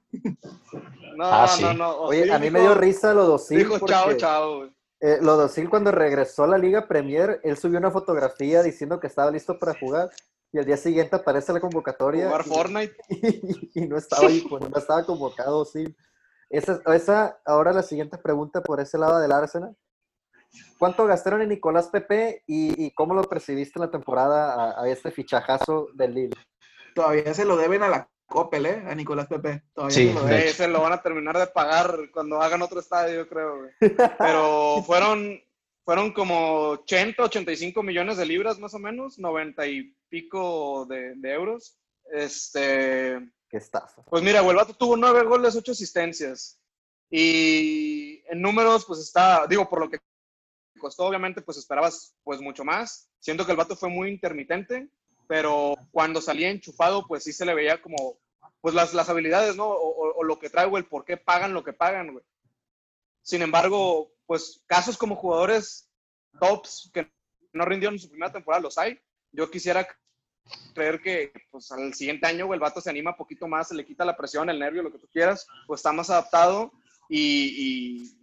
No, 1.16 1.26
Ah, 1.26 1.48
sí. 1.48 1.64
no, 1.64 1.74
no. 1.74 1.96
Oye, 2.02 2.32
a 2.32 2.40
mí 2.40 2.50
me 2.50 2.62
dio 2.62 2.76
risa 2.76 3.14
lo 3.14 3.26
Dosil 3.26 3.60
Dijo 3.60 3.80
porque 3.80 3.94
chao, 3.94 4.14
chao, 4.14 4.66
eh, 5.02 5.18
lo 5.22 5.36
Dosil 5.38 5.70
cuando 5.70 5.92
regresó 5.92 6.44
a 6.44 6.48
la 6.48 6.58
Liga 6.58 6.88
Premier, 6.88 7.40
él 7.44 7.58
subió 7.58 7.80
una 7.80 7.92
fotografía 7.92 8.62
diciendo 8.64 9.00
que 9.00 9.08
estaba 9.08 9.32
listo 9.32 9.58
para 9.58 9.78
jugar 9.80 10.10
y 10.52 10.60
al 10.60 10.66
día 10.66 10.78
siguiente 10.78 11.16
aparece 11.16 11.54
la 11.54 11.60
convocatoria 11.60 12.26
Jugar 12.28 12.44
y- 12.46 12.50
Fortnite. 12.50 12.96
y, 13.76 13.88
no 13.88 13.98
estaba 13.98 14.28
ahí, 14.28 14.46
pues, 14.50 14.70
no 14.70 14.78
estaba 14.78 15.04
convocado 15.06 15.60
Dosil. 15.60 15.96
Esa, 16.50 16.82
esa, 16.94 17.40
ahora 17.46 17.72
la 17.74 17.84
siguiente 17.84 18.18
pregunta 18.18 18.62
por 18.62 18.80
ese 18.80 18.98
lado 18.98 19.20
del 19.20 19.32
Arsenal. 19.32 19.76
¿Cuánto 20.80 21.06
gastaron 21.06 21.42
en 21.44 21.50
Nicolás 21.50 21.90
Pepe 21.90 22.44
y, 22.48 22.86
y 22.86 22.92
cómo 22.92 23.14
lo 23.14 23.24
percibiste 23.24 23.78
en 23.78 23.86
la 23.86 23.92
temporada 23.92 24.54
a, 24.80 24.82
a 24.84 24.90
este 24.90 25.12
fichajazo 25.12 25.88
del 25.94 26.14
Lille? 26.16 26.36
Todavía 27.00 27.34
se 27.34 27.46
lo 27.46 27.56
deben 27.56 27.82
a 27.82 27.88
la 27.88 28.10
Coppel, 28.26 28.66
¿eh? 28.66 28.84
A 28.86 28.94
Nicolás 28.94 29.28
Pepe. 29.28 29.64
Todavía 29.74 29.96
Sí, 29.96 30.08
se 30.10 30.14
lo 30.14 30.24
de 30.26 30.36
deben. 30.36 30.54
Se 30.54 30.68
lo 30.68 30.82
van 30.82 30.92
a 30.92 31.02
terminar 31.02 31.38
de 31.38 31.48
pagar 31.48 31.98
cuando 32.12 32.42
hagan 32.42 32.62
otro 32.62 32.82
estadio, 32.82 33.26
creo, 33.26 33.60
güey. 33.60 33.72
Pero 34.18 34.84
fueron, 34.86 35.42
fueron 35.86 36.12
como 36.12 36.72
80, 36.72 37.24
85 37.24 37.82
millones 37.84 38.18
de 38.18 38.26
libras 38.26 38.60
más 38.60 38.74
o 38.74 38.80
menos, 38.80 39.18
90 39.18 39.66
y 39.68 39.96
pico 40.10 40.86
de, 40.88 41.16
de 41.16 41.34
euros. 41.34 41.80
Este, 42.12 43.18
Qué 43.50 43.56
estafa. 43.56 44.04
Pues 44.04 44.22
mira, 44.22 44.42
güey, 44.42 44.52
el 44.52 44.58
vato 44.58 44.74
tuvo 44.74 44.98
nueve 44.98 45.24
goles, 45.24 45.56
ocho 45.56 45.72
asistencias. 45.72 46.60
Y 47.10 48.22
en 48.30 48.42
números, 48.42 48.84
pues 48.86 49.00
está, 49.00 49.48
digo, 49.48 49.70
por 49.70 49.80
lo 49.80 49.90
que 49.90 50.00
costó, 50.82 51.06
obviamente, 51.06 51.42
pues 51.42 51.58
esperabas 51.58 52.14
pues 52.26 52.42
mucho 52.42 52.66
más. 52.66 53.10
Siento 53.20 53.46
que 53.46 53.52
el 53.52 53.58
vato 53.58 53.78
fue 53.78 53.88
muy 53.88 54.10
intermitente, 54.10 54.90
pero 55.30 55.76
cuando 55.92 56.22
salía 56.22 56.50
enchufado, 56.50 57.06
pues 57.08 57.24
sí 57.24 57.32
se 57.34 57.46
le 57.46 57.54
veía 57.54 57.80
como, 57.84 58.18
pues 58.62 58.74
las, 58.74 58.96
las 58.96 59.10
habilidades, 59.10 59.56
¿no? 59.56 59.68
O, 59.68 59.90
o- 59.90 60.14
o 60.18 60.24
lo 60.24 60.40
que 60.40 60.50
trae, 60.50 60.66
güey, 60.66 60.82
el 60.82 60.90
por 60.90 61.06
qué 61.06 61.18
pagan 61.18 61.54
lo 61.54 61.64
que 61.64 61.72
pagan, 61.72 62.12
güey. 62.14 62.26
Sin 63.22 63.44
embargo, 63.44 64.12
pues 64.26 64.64
casos 64.66 64.98
como 64.98 65.16
jugadores 65.16 65.88
tops 66.40 66.90
que 66.92 67.12
no 67.54 67.64
rindieron 67.66 67.94
en 67.94 68.00
su 68.00 68.10
primera 68.10 68.32
temporada 68.32 68.64
los 68.64 68.80
hay. 68.80 69.00
Yo 69.32 69.52
quisiera 69.52 69.88
creer 70.74 71.00
que 71.00 71.32
pues 71.52 71.72
al 71.72 71.94
siguiente 71.94 72.26
año 72.26 72.48
güey, 72.48 72.58
el 72.58 72.62
vato 72.62 72.82
se 72.82 72.90
anima 72.90 73.12
un 73.12 73.18
poquito 73.18 73.48
más, 73.48 73.68
se 73.68 73.76
le 73.76 73.86
quita 73.86 74.04
la 74.06 74.18
presión, 74.18 74.50
el 74.50 74.58
nervio, 74.58 74.82
lo 74.82 74.92
que 74.92 74.98
tú 74.98 75.08
quieras, 75.14 75.46
pues 75.68 75.78
está 75.80 75.92
más 75.92 76.10
adaptado 76.10 76.72
y, 77.08 77.20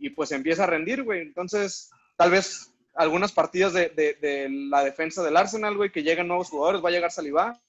y- 0.01 0.07
y, 0.07 0.11
pues 0.11 0.33
empieza 0.33 0.65
a 0.65 0.67
rendir, 0.67 1.05
güey. 1.05 1.21
Entonces, 1.23 1.89
tal 2.17 2.33
vez 2.33 2.73
algunas 2.97 3.33
partidas 3.33 3.73
de, 3.73 3.89
de- 3.91 4.15
de 4.15 4.49
la 4.51 4.83
defensa 4.85 5.23
del 5.23 5.37
Arsenal, 5.37 5.77
güey, 5.77 5.93
que 5.93 6.03
lleguen 6.03 6.29
nuevos 6.29 6.49
jugadores, 6.51 6.83
va 6.85 6.89
a 6.89 6.93
llegar 6.93 7.11
Saliba. 7.13 7.61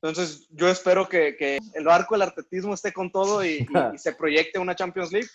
Entonces, 0.00 0.48
yo 0.50 0.68
espero 0.68 1.08
que, 1.08 1.36
que 1.36 1.58
el 1.74 1.84
barco 1.84 2.14
del 2.14 2.22
artetismo 2.22 2.74
esté 2.74 2.92
con 2.92 3.10
todo 3.12 3.44
y, 3.44 3.58
y- 3.58 3.94
y 3.94 3.98
se 3.98 4.12
proyecte 4.14 4.58
una 4.58 4.74
Champions 4.74 5.12
League. 5.12 5.28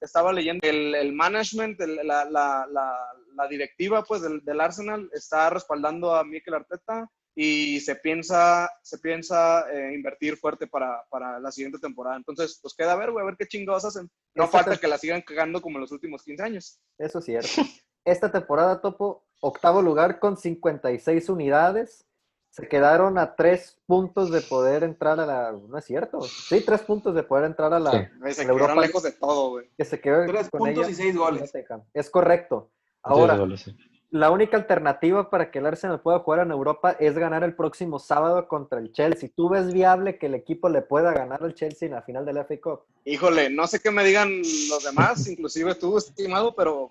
Estaba 0.00 0.32
leyendo 0.32 0.66
el, 0.66 0.94
el 0.94 1.12
management, 1.12 1.80
el- 1.80 1.96
la, 2.06 2.24
la- 2.24 2.66
la- 2.70 3.12
la 3.34 3.46
directiva 3.48 4.02
pues, 4.04 4.22
del, 4.22 4.44
del 4.44 4.60
Arsenal 4.60 5.08
está 5.12 5.50
respaldando 5.50 6.14
a 6.16 6.24
Mikel 6.24 6.54
Arteta 6.54 7.08
y 7.36 7.78
se 7.78 7.94
piensa, 7.94 8.68
se 8.82 8.98
piensa 8.98 9.64
eh, 9.72 9.92
invertir 9.94 10.36
fuerte 10.36 10.66
para, 10.66 11.04
para 11.08 11.38
la 11.38 11.52
siguiente 11.52 11.78
temporada. 11.78 12.16
Entonces, 12.16 12.58
pues 12.60 12.74
queda 12.74 12.92
a 12.94 12.96
ver, 12.96 13.12
güey, 13.12 13.22
a 13.22 13.26
ver 13.26 13.36
qué 13.38 13.46
chingados 13.46 13.84
hacen. 13.84 14.10
No 14.34 14.48
falta 14.48 14.76
que 14.80 14.88
la 14.88 14.98
sigan 14.98 15.22
cagando 15.22 15.62
como 15.62 15.76
en 15.76 15.82
los 15.82 15.92
últimos 15.92 16.24
15 16.24 16.42
años. 16.42 16.80
Eso 16.98 17.20
es 17.20 17.24
cierto. 17.24 17.48
Esta 18.10 18.30
temporada, 18.32 18.80
Topo, 18.80 19.24
octavo 19.40 19.82
lugar 19.82 20.18
con 20.18 20.36
56 20.36 21.28
unidades. 21.28 22.04
Se 22.50 22.66
quedaron 22.66 23.18
a 23.18 23.36
tres 23.36 23.78
puntos 23.86 24.30
de 24.30 24.40
poder 24.40 24.82
entrar 24.82 25.20
a 25.20 25.26
la. 25.26 25.52
No 25.52 25.76
es 25.78 25.84
cierto. 25.84 26.22
Sí, 26.22 26.62
tres 26.64 26.80
puntos 26.80 27.14
de 27.14 27.22
poder 27.22 27.44
entrar 27.44 27.72
a 27.74 27.78
la. 27.78 27.90
Sí. 27.92 27.98
Se 28.32 28.42
quedaron 28.42 28.60
Europa- 28.60 28.80
lejos 28.80 29.02
de 29.02 29.12
todo, 29.12 29.50
güey. 29.50 29.70
Que 29.76 29.84
se 29.84 30.00
quedó 30.00 30.26
Tres 30.26 30.48
con 30.50 30.60
puntos 30.60 30.84
ella. 30.84 30.90
y 30.90 30.94
seis 30.94 31.16
goles. 31.16 31.52
Es 31.92 32.10
correcto. 32.10 32.70
Ahora, 33.02 33.34
Diez 33.34 33.40
goles, 33.40 33.60
sí. 33.60 33.76
la 34.10 34.30
única 34.30 34.56
alternativa 34.56 35.28
para 35.30 35.50
que 35.50 35.58
el 35.60 35.66
Arsenal 35.66 36.00
pueda 36.00 36.18
jugar 36.20 36.40
en 36.40 36.50
Europa 36.50 36.96
es 36.98 37.16
ganar 37.16 37.44
el 37.44 37.54
próximo 37.54 37.98
sábado 37.98 38.48
contra 38.48 38.78
el 38.80 38.92
Chelsea. 38.92 39.28
¿Tú 39.36 39.50
ves 39.50 39.72
viable 39.72 40.18
que 40.18 40.26
el 40.26 40.34
equipo 40.34 40.68
le 40.70 40.80
pueda 40.82 41.12
ganar 41.12 41.44
al 41.44 41.54
Chelsea 41.54 41.86
en 41.86 41.94
la 41.94 42.02
final 42.02 42.24
del 42.24 42.38
FA 42.38 42.54
Cup? 42.60 42.80
Híjole, 43.04 43.50
no 43.50 43.66
sé 43.66 43.78
qué 43.78 43.90
me 43.90 44.02
digan 44.04 44.30
los 44.70 44.82
demás, 44.84 45.28
inclusive 45.28 45.74
tú, 45.76 45.96
estimado, 45.98 46.54
pero 46.56 46.90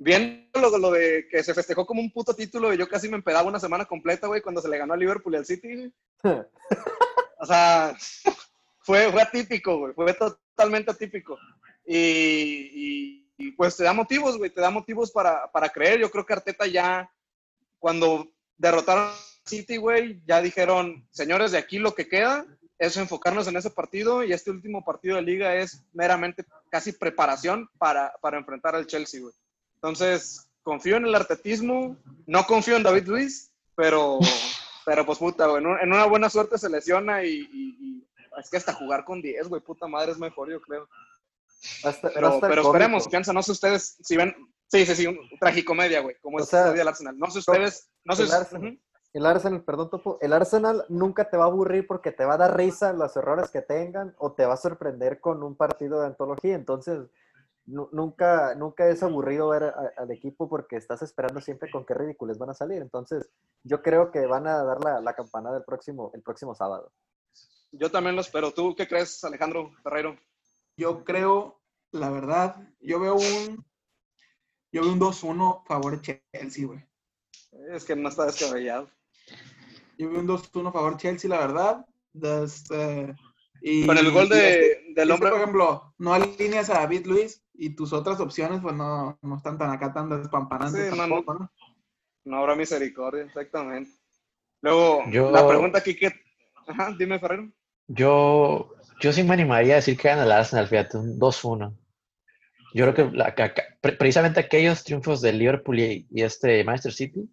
viendo 0.00 0.58
lo, 0.60 0.78
lo 0.78 0.90
de 0.90 1.28
que 1.30 1.44
se 1.44 1.52
festejó 1.54 1.84
como 1.86 2.00
un 2.00 2.10
puto 2.10 2.34
título 2.34 2.72
y 2.72 2.78
yo 2.78 2.88
casi 2.88 3.08
me 3.08 3.16
empedaba 3.16 3.46
una 3.48 3.60
semana 3.60 3.84
completa, 3.84 4.26
güey, 4.26 4.40
cuando 4.40 4.60
se 4.62 4.68
le 4.68 4.78
ganó 4.78 4.94
a 4.94 4.96
Liverpool 4.96 5.34
y 5.34 5.36
al 5.36 5.46
City. 5.46 5.92
O 7.42 7.46
sea, 7.46 7.96
fue, 8.80 9.10
fue 9.10 9.22
atípico, 9.22 9.78
güey, 9.78 9.94
fue 9.94 10.12
totalmente 10.12 10.90
atípico. 10.90 11.38
Y, 11.86 11.96
y- 11.96 13.26
y, 13.38 13.52
pues 13.52 13.74
te 13.78 13.84
da 13.84 13.94
motivos, 13.94 14.36
güey, 14.36 14.50
te 14.50 14.60
da 14.60 14.68
motivos 14.70 15.10
para, 15.10 15.50
para 15.50 15.70
creer. 15.70 15.98
Yo 15.98 16.10
creo 16.10 16.26
que 16.26 16.34
Arteta 16.34 16.66
ya, 16.66 17.10
cuando 17.78 18.28
derrotaron 18.58 19.04
a 19.08 19.14
City, 19.46 19.78
güey, 19.78 20.20
ya 20.26 20.42
dijeron, 20.42 21.08
señores, 21.10 21.52
de 21.52 21.56
aquí 21.56 21.78
lo 21.78 21.94
que 21.94 22.06
queda 22.06 22.44
es 22.78 22.98
enfocarnos 22.98 23.48
en 23.48 23.56
ese 23.56 23.70
partido 23.70 24.22
y 24.22 24.34
este 24.34 24.50
último 24.50 24.84
partido 24.84 25.16
de 25.16 25.22
liga 25.22 25.54
es 25.56 25.82
meramente 25.94 26.44
casi 26.70 26.92
preparación 26.92 27.70
para, 27.78 28.12
para 28.20 28.36
enfrentar 28.36 28.74
al 28.76 28.86
Chelsea, 28.86 29.22
güey. 29.22 29.32
Entonces, 29.82 30.46
confío 30.62 30.96
en 30.96 31.06
el 31.06 31.14
artetismo, 31.14 31.96
no 32.26 32.44
confío 32.44 32.76
en 32.76 32.82
David 32.82 33.06
Luis, 33.08 33.50
pero, 33.74 34.18
pero 34.84 35.06
pues 35.06 35.18
puta, 35.18 35.46
güey, 35.46 35.62
en 35.62 35.66
un- 35.70 35.78
en 35.80 35.92
una 35.92 36.04
buena 36.04 36.28
suerte 36.28 36.58
se 36.58 36.68
lesiona 36.68 37.24
y, 37.24 37.30
y- 37.50 37.76
y 37.80 38.06
es 38.38 38.50
que 38.50 38.58
hasta 38.58 38.74
jugar 38.74 39.04
con 39.04 39.22
10, 39.22 39.48
güey, 39.48 39.62
puta 39.62 39.86
madre 39.86 40.12
es 40.12 40.18
mejor, 40.18 40.50
yo 40.50 40.60
creo. 40.60 40.86
Pero, 42.14 42.28
esperemos, 42.62 43.08
piensa, 43.08 43.32
no 43.32 43.42
sé 43.42 43.52
ustedes 43.52 43.96
si 44.02 44.16
ven, 44.16 44.34
sí, 44.66 44.84
sí, 44.84 44.94
sí, 44.94 45.06
un 45.06 45.18
tragicomedia, 45.40 46.00
güey, 46.00 46.16
como 46.20 46.36
O 46.36 46.40
es 46.40 46.48
sea, 46.48 46.72
del 46.72 46.86
Arsenal. 46.88 47.18
No 47.18 47.30
sé 47.30 47.38
ustedes, 47.38 47.90
no 48.04 48.14
sé, 48.14 48.24
el 48.24 48.32
Arsenal. 48.32 48.80
El 49.12 49.26
Arsenal, 49.26 49.64
perdón, 49.64 49.90
Topo, 49.90 50.18
el 50.20 50.32
Arsenal 50.32 50.84
nunca 50.88 51.28
te 51.28 51.36
va 51.36 51.44
a 51.44 51.48
aburrir 51.48 51.86
porque 51.86 52.12
te 52.12 52.24
va 52.24 52.34
a 52.34 52.38
dar 52.38 52.56
risa 52.56 52.92
los 52.92 53.16
errores 53.16 53.50
que 53.50 53.60
tengan 53.60 54.14
o 54.18 54.32
te 54.32 54.44
va 54.46 54.54
a 54.54 54.58
sorprender 54.58 55.20
con 55.20 55.42
un 55.42 55.56
partido 55.56 56.00
de 56.00 56.06
antología. 56.06 56.54
Entonces, 56.54 57.00
nunca, 57.70 58.54
nunca 58.54 58.88
es 58.88 59.02
aburrido 59.02 59.48
ver 59.48 59.64
a- 59.64 59.92
al 59.96 60.10
equipo 60.10 60.48
porque 60.48 60.76
estás 60.76 61.02
esperando 61.02 61.40
siempre 61.40 61.70
con 61.70 61.84
qué 61.86 61.94
ridículos 61.94 62.38
van 62.38 62.50
a 62.50 62.54
salir. 62.54 62.80
Entonces, 62.82 63.30
yo 63.64 63.82
creo 63.82 64.10
que 64.10 64.26
van 64.26 64.46
a 64.46 64.62
dar 64.64 64.82
la, 64.82 65.00
la 65.00 65.14
campanada 65.14 65.58
el 65.58 65.64
próximo, 65.64 66.10
el 66.14 66.22
próximo 66.22 66.54
sábado. 66.54 66.92
yo 67.72 67.90
también 67.90 68.14
lo 68.16 68.20
espero. 68.22 68.50
¿Tú 68.52 68.74
qué 68.74 68.88
crees, 68.88 69.22
Alejandro 69.24 69.70
Ferreiro? 69.82 70.16
Yo 70.76 71.04
creo, 71.04 71.60
la 71.92 72.10
verdad, 72.10 72.56
yo 72.80 72.98
veo 73.00 73.14
un. 73.14 73.64
Yo 74.72 74.82
veo 74.82 74.92
un 74.92 75.00
2-1 75.00 75.64
favor 75.66 76.00
Chelsea, 76.00 76.66
güey. 76.66 76.84
Es 77.72 77.84
que 77.84 77.96
no 77.96 78.08
está 78.08 78.26
descabellado. 78.26 78.88
Yo 79.98 80.08
veo 80.10 80.20
un 80.20 80.26
2-1 80.28 80.72
favor 80.72 80.96
Chelsea, 80.96 81.28
la 81.28 81.38
verdad. 81.38 81.86
Este, 82.44 83.14
Y, 83.62 83.84
Con 83.86 83.98
el 83.98 84.10
gol 84.10 84.26
y 84.26 84.28
de, 84.30 84.50
este- 84.50 84.84
del 84.94 85.10
este, 85.10 85.12
hombre. 85.12 85.30
por 85.30 85.38
ejemplo, 85.40 85.94
no 85.98 86.14
alineas 86.14 86.70
a 86.70 86.74
David 86.80 87.04
Luis 87.06 87.44
y 87.62 87.76
tus 87.76 87.92
otras 87.92 88.18
opciones, 88.20 88.60
pues 88.62 88.74
no, 88.74 89.18
no 89.20 89.36
están 89.36 89.58
tan 89.58 89.70
acá, 89.70 89.92
tan 89.92 90.08
despampanantes 90.08 90.86
Sí, 90.86 90.90
no, 90.90 90.96
tampoco, 90.96 91.34
¿no? 91.34 91.52
No 92.24 92.36
habrá 92.38 92.54
misericordia, 92.54 93.24
exactamente. 93.24 93.90
Luego, 94.62 95.02
Yo- 95.10 95.30
la 95.30 95.46
pregunta 95.46 95.78
aquí 95.78 95.94
que. 95.94 96.10
Ajá, 96.66 96.94
dime, 96.98 97.18
Ferrero. 97.18 97.50
Yo, 97.86 98.72
yo 99.00 99.12
sí 99.12 99.22
me 99.24 99.34
animaría 99.34 99.74
a 99.74 99.76
decir 99.76 99.96
que 99.98 100.08
gana 100.08 100.24
el 100.24 100.32
Arsenal, 100.32 100.68
fíjate, 100.68 100.96
un 100.96 101.18
2-1. 101.18 101.76
Yo 102.72 102.92
creo 102.92 103.10
que 103.10 103.16
la- 103.16 103.34
precisamente 103.98 104.40
aquellos 104.40 104.82
triunfos 104.84 105.20
del 105.20 105.38
Liverpool 105.38 105.80
y, 105.80 106.06
y 106.10 106.22
este 106.22 106.62
Manchester 106.64 106.92
City 106.92 107.30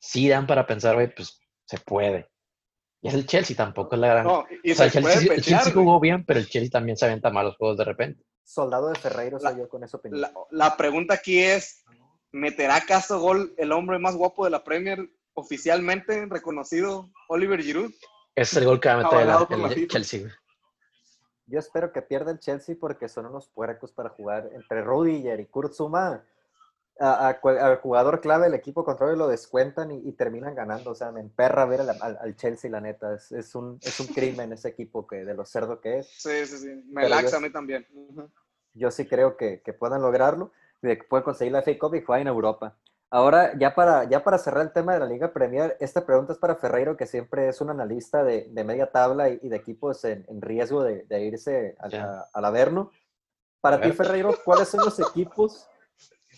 sí 0.00 0.28
dan 0.28 0.46
para 0.46 0.66
pensar, 0.66 0.94
güey, 0.94 1.14
pues 1.14 1.40
se 1.66 1.78
puede. 1.78 2.28
Y 3.00 3.08
es 3.08 3.14
el 3.14 3.26
Chelsea, 3.26 3.56
tampoco 3.56 3.94
es 3.94 4.00
la 4.00 4.08
gran... 4.08 4.24
No, 4.26 4.44
y 4.64 4.72
o 4.72 4.74
sea, 4.74 4.86
el 4.86 4.92
se 4.92 5.02
Chelsea, 5.02 5.68
el 5.68 5.72
jugó 5.72 6.00
bien, 6.00 6.24
pero 6.24 6.40
el 6.40 6.48
Chelsea 6.48 6.70
también 6.70 6.96
se 6.96 7.04
aventa 7.04 7.30
malos 7.30 7.56
juegos 7.56 7.76
de 7.78 7.84
repente. 7.84 8.24
Soldado 8.48 8.88
de 8.88 8.94
Ferreiro 8.98 9.38
soy 9.38 9.52
La- 9.52 9.58
yo 9.58 9.68
con 9.68 9.84
esa 9.84 9.98
opinión. 9.98 10.22
La, 10.22 10.32
la 10.50 10.76
pregunta 10.78 11.12
aquí 11.12 11.38
es: 11.38 11.84
¿meterá 12.32 12.76
acaso 12.76 13.20
gol 13.20 13.52
el 13.58 13.72
hombre 13.72 13.98
más 13.98 14.16
guapo 14.16 14.44
de 14.46 14.50
la 14.50 14.64
Premier 14.64 15.10
oficialmente 15.34 16.24
reconocido, 16.24 17.10
Oliver 17.28 17.62
Giroud? 17.62 17.92
Ese 18.34 18.52
es 18.52 18.56
el 18.56 18.64
gol 18.64 18.80
que 18.80 18.88
va 18.88 18.94
a 18.94 19.02
meter 19.02 19.20
el, 19.20 19.62
la. 19.62 19.86
Chelsea. 19.88 20.30
Yo 21.44 21.58
espero 21.58 21.92
que 21.92 22.00
pierda 22.00 22.30
el 22.30 22.38
Chelsea 22.38 22.74
porque 22.80 23.08
son 23.10 23.26
unos 23.26 23.48
puercos 23.48 23.92
para 23.92 24.08
jugar. 24.08 24.48
Entre 24.54 24.82
Rudiger 24.82 25.40
y 25.40 25.46
Kurt 25.46 25.74
Zuma, 25.74 26.24
al 27.00 27.76
jugador 27.80 28.20
clave 28.20 28.44
del 28.44 28.54
equipo 28.54 28.84
contrario 28.84 29.16
lo 29.16 29.28
descuentan 29.28 29.90
y, 29.92 30.08
y 30.08 30.12
terminan 30.12 30.54
ganando. 30.54 30.90
O 30.90 30.94
sea, 30.94 31.12
me 31.12 31.20
emperra 31.20 31.64
ver 31.64 31.80
al, 31.82 31.90
al- 32.00 32.18
al 32.20 32.36
Chelsea, 32.36 32.70
la 32.70 32.80
neta. 32.80 33.14
Es, 33.14 33.30
es 33.32 33.54
un, 33.54 33.78
es 33.82 34.00
un 34.00 34.06
crimen 34.08 34.52
ese 34.52 34.68
equipo 34.68 35.06
que 35.06 35.24
de 35.24 35.34
lo 35.34 35.44
cerdo 35.44 35.80
que 35.80 35.98
es. 36.00 36.08
Sí, 36.08 36.46
sí, 36.46 36.58
sí. 36.58 36.84
Me 36.88 37.02
Pero 37.02 37.08
laxa 37.16 37.30
yo- 37.30 37.36
a 37.36 37.40
mí 37.40 37.50
también. 37.50 37.86
Yo 38.74 38.90
sí 38.90 39.06
creo 39.06 39.36
que, 39.36 39.60
que 39.62 39.72
puedan 39.72 40.02
lograrlo, 40.02 40.52
de 40.82 40.98
que 40.98 41.04
pueden 41.04 41.24
conseguir 41.24 41.52
la 41.52 41.60
FA 41.62 41.72
Cup 41.78 41.94
y 41.94 42.02
jugar 42.02 42.20
en 42.20 42.28
Europa. 42.28 42.76
Ahora, 43.10 43.56
ya 43.58 43.74
para, 43.74 44.04
ya 44.04 44.22
para 44.22 44.36
cerrar 44.38 44.62
el 44.66 44.72
tema 44.72 44.92
de 44.92 45.00
la 45.00 45.06
Liga 45.06 45.32
Premier, 45.32 45.76
esta 45.80 46.04
pregunta 46.04 46.34
es 46.34 46.38
para 46.38 46.56
Ferreiro, 46.56 46.96
que 46.96 47.06
siempre 47.06 47.48
es 47.48 47.60
un 47.62 47.70
analista 47.70 48.22
de, 48.22 48.48
de 48.50 48.64
media 48.64 48.90
tabla 48.92 49.30
y, 49.30 49.38
y 49.42 49.48
de 49.48 49.56
equipos 49.56 50.04
en, 50.04 50.26
en 50.28 50.42
riesgo 50.42 50.82
de, 50.82 51.04
de 51.04 51.22
irse 51.24 51.74
a- 51.80 51.88
Ya. 51.88 52.04
a- 52.04 52.28
al 52.34 52.44
Averno. 52.44 52.90
Para 53.62 53.76
A 53.76 53.80
ti, 53.80 53.88
ver. 53.88 53.96
Ferreiro, 53.96 54.34
¿cuáles 54.44 54.68
son 54.68 54.84
los 54.84 55.00
equipos 55.00 55.66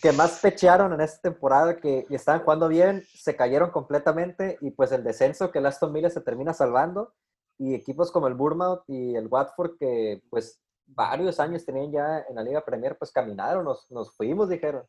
que 0.01 0.11
más 0.11 0.39
pechearon 0.39 0.93
en 0.93 1.01
esta 1.01 1.29
temporada, 1.29 1.77
que 1.77 2.05
estaban 2.09 2.41
jugando 2.41 2.67
bien, 2.67 3.03
se 3.13 3.35
cayeron 3.35 3.69
completamente 3.71 4.57
y 4.61 4.71
pues 4.71 4.91
el 4.91 5.03
descenso 5.03 5.51
que 5.51 5.59
el 5.59 5.65
Aston 5.65 5.93
Villa 5.93 6.09
se 6.09 6.21
termina 6.21 6.53
salvando? 6.53 7.13
Y 7.57 7.75
equipos 7.75 8.11
como 8.11 8.27
el 8.27 8.33
Bournemouth 8.33 8.83
y 8.87 9.15
el 9.15 9.27
Watford 9.27 9.77
que 9.77 10.23
pues 10.29 10.59
varios 10.87 11.39
años 11.39 11.63
tenían 11.65 11.91
ya 11.91 12.25
en 12.27 12.35
la 12.35 12.43
Liga 12.43 12.65
Premier, 12.65 12.97
pues 12.97 13.11
caminaron, 13.11 13.63
nos, 13.63 13.89
nos 13.91 14.11
fuimos, 14.15 14.49
dijeron. 14.49 14.83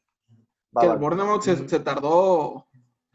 Va, 0.77 0.81
Que 0.81 0.87
el 0.89 0.99
Bournemouth 0.99 1.43
se, 1.43 1.69
se 1.69 1.81
tardó 1.81 2.67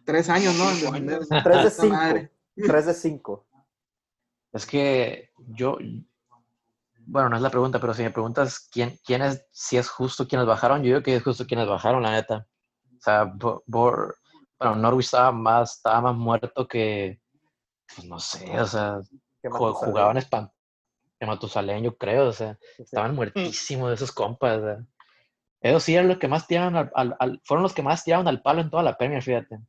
tres 0.06 0.30
años, 0.30 0.56
¿no? 0.56 0.96
En 0.96 1.10
Cinco. 1.10 1.44
3 1.44 1.62
de 1.62 1.68
Esta 1.68 1.84
5. 1.84 1.96
madre. 1.96 2.32
3 2.56 2.86
de 2.86 2.94
5. 2.94 3.48
Es 4.54 4.66
que 4.66 5.30
yo, 5.50 5.78
bueno, 7.08 7.30
no 7.30 7.36
es 7.38 7.42
la 7.42 7.50
pregunta, 7.50 7.80
pero 7.80 7.94
si 7.94 8.04
me 8.04 8.12
preguntas 8.12 8.68
quién, 8.72 9.00
quién 9.06 9.22
es, 9.22 9.46
si 9.52 9.78
es 9.78 9.90
justo 9.90 10.28
quienes 10.28 10.46
bajaron, 10.48 10.80
yo 10.84 10.88
digo 10.88 11.02
que 11.04 11.16
es 11.16 11.24
justo 11.24 11.46
quienes 11.46 11.68
bajaron, 11.68 12.04
la 12.04 12.12
neta. 12.12 12.48
O 12.98 13.02
sea, 13.02 13.24
Bo- 13.26 13.64
Bor- 13.66 14.16
bueno, 14.60 14.76
Norwich 14.76 15.06
estaba 15.06 15.32
más, 15.32 15.78
estaba 15.78 16.02
más 16.02 16.16
muerto 16.16 16.68
que, 16.68 17.22
pues 17.96 18.08
no 18.08 18.20
sé, 18.20 18.60
o 18.60 18.66
sea, 18.68 19.00
ju- 19.50 19.74
jugaban 19.86 20.18
espan 20.18 20.52
que 21.20 21.26
Matusalén, 21.26 21.84
yo 21.84 21.98
creo, 21.98 22.28
o 22.28 22.34
sea, 22.34 22.58
estaban 22.78 23.16
muertísimos 23.76 23.92
esos 23.94 24.12
compas. 24.12 24.58
o 24.60 24.62
sea. 24.62 24.78
Ellos 25.62 25.82
sí 25.84 25.96
eran 25.96 26.08
los 26.08 26.18
que 26.20 26.28
más 26.28 26.46
tiraron 26.46 26.76
al, 26.76 26.92
al- 26.94 27.16
al- 27.20 27.42
fueron 27.44 27.64
los 27.64 27.74
que 27.74 27.82
más 27.84 28.04
tiraron 28.04 28.28
al 28.28 28.42
palo 28.42 28.62
en 28.62 28.70
toda 28.70 28.84
la 28.84 28.98
Premier, 28.98 29.24
fíjate. 29.24 29.60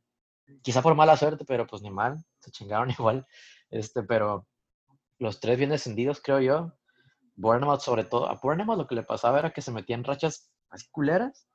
Quizá 0.61 0.81
por 0.81 0.93
mala 0.95 1.15
suerte, 1.17 1.45
pero 1.45 1.65
pues 1.65 1.81
ni 1.81 1.89
mal, 1.89 2.17
se 2.39 2.51
chingaron 2.51 2.89
igual. 2.99 3.25
Este, 3.71 4.03
pero 4.03 4.45
los 5.19 5.39
tres 5.39 5.57
bien 5.57 5.69
descendidos, 5.71 6.21
creo 6.21 6.39
yo. 6.41 6.73
Bournemouth, 7.39 7.79
sobre 7.79 8.03
todo, 8.03 8.29
a 8.29 8.35
Bournemouth 8.35 8.77
lo 8.77 8.85
que 8.87 8.95
le 8.95 9.03
pasaba 9.03 9.39
era 9.39 9.51
que 9.51 9.61
se 9.61 9.71
metía 9.71 9.95
en 9.95 10.03
rachas 10.03 10.51
así 10.69 10.87
culeras, 10.91 11.47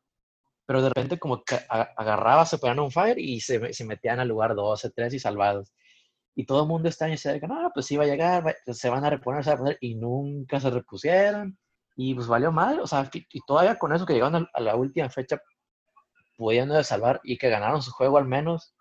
pero 0.66 0.80
de 0.80 0.88
repente 0.88 1.18
como 1.18 1.42
que 1.44 1.56
a- 1.68 1.90
agarraba, 1.96 2.46
se 2.46 2.56
ponían 2.58 2.80
un 2.80 2.90
fire 2.90 3.18
y 3.18 3.40
se, 3.40 3.72
se 3.74 3.84
metían 3.84 4.18
al 4.18 4.28
lugar 4.28 4.54
12, 4.54 4.90
3 4.90 5.12
y 5.12 5.18
salvados. 5.18 5.72
Y 6.34 6.46
todo 6.46 6.62
el 6.62 6.68
mundo 6.68 6.88
está 6.88 7.08
y 7.08 7.18
se 7.18 7.38
que 7.38 7.46
no, 7.46 7.70
pues 7.74 7.86
sí 7.86 7.96
va 7.96 8.04
a 8.04 8.06
llegar, 8.06 8.56
se 8.66 8.88
van 8.88 9.04
a 9.04 9.10
reponer, 9.10 9.44
se 9.44 9.50
van 9.50 9.54
a 9.54 9.60
reponer, 9.60 9.78
y 9.80 9.94
nunca 9.94 10.58
se 10.58 10.70
repusieron. 10.70 11.58
Y 11.96 12.14
pues 12.14 12.26
valió 12.26 12.50
mal, 12.50 12.80
o 12.80 12.86
sea, 12.86 13.08
y, 13.12 13.40
todavía 13.46 13.78
con 13.78 13.92
eso 13.94 14.06
que 14.06 14.14
llegaron 14.14 14.48
a 14.52 14.60
la 14.60 14.74
última 14.74 15.08
fecha, 15.10 15.38
pudiendo 16.36 16.82
salvar 16.82 17.20
y 17.22 17.36
que 17.38 17.50
ganaron 17.50 17.82
su 17.82 17.92
juego 17.92 18.18
al 18.18 18.24
menos, 18.24 18.74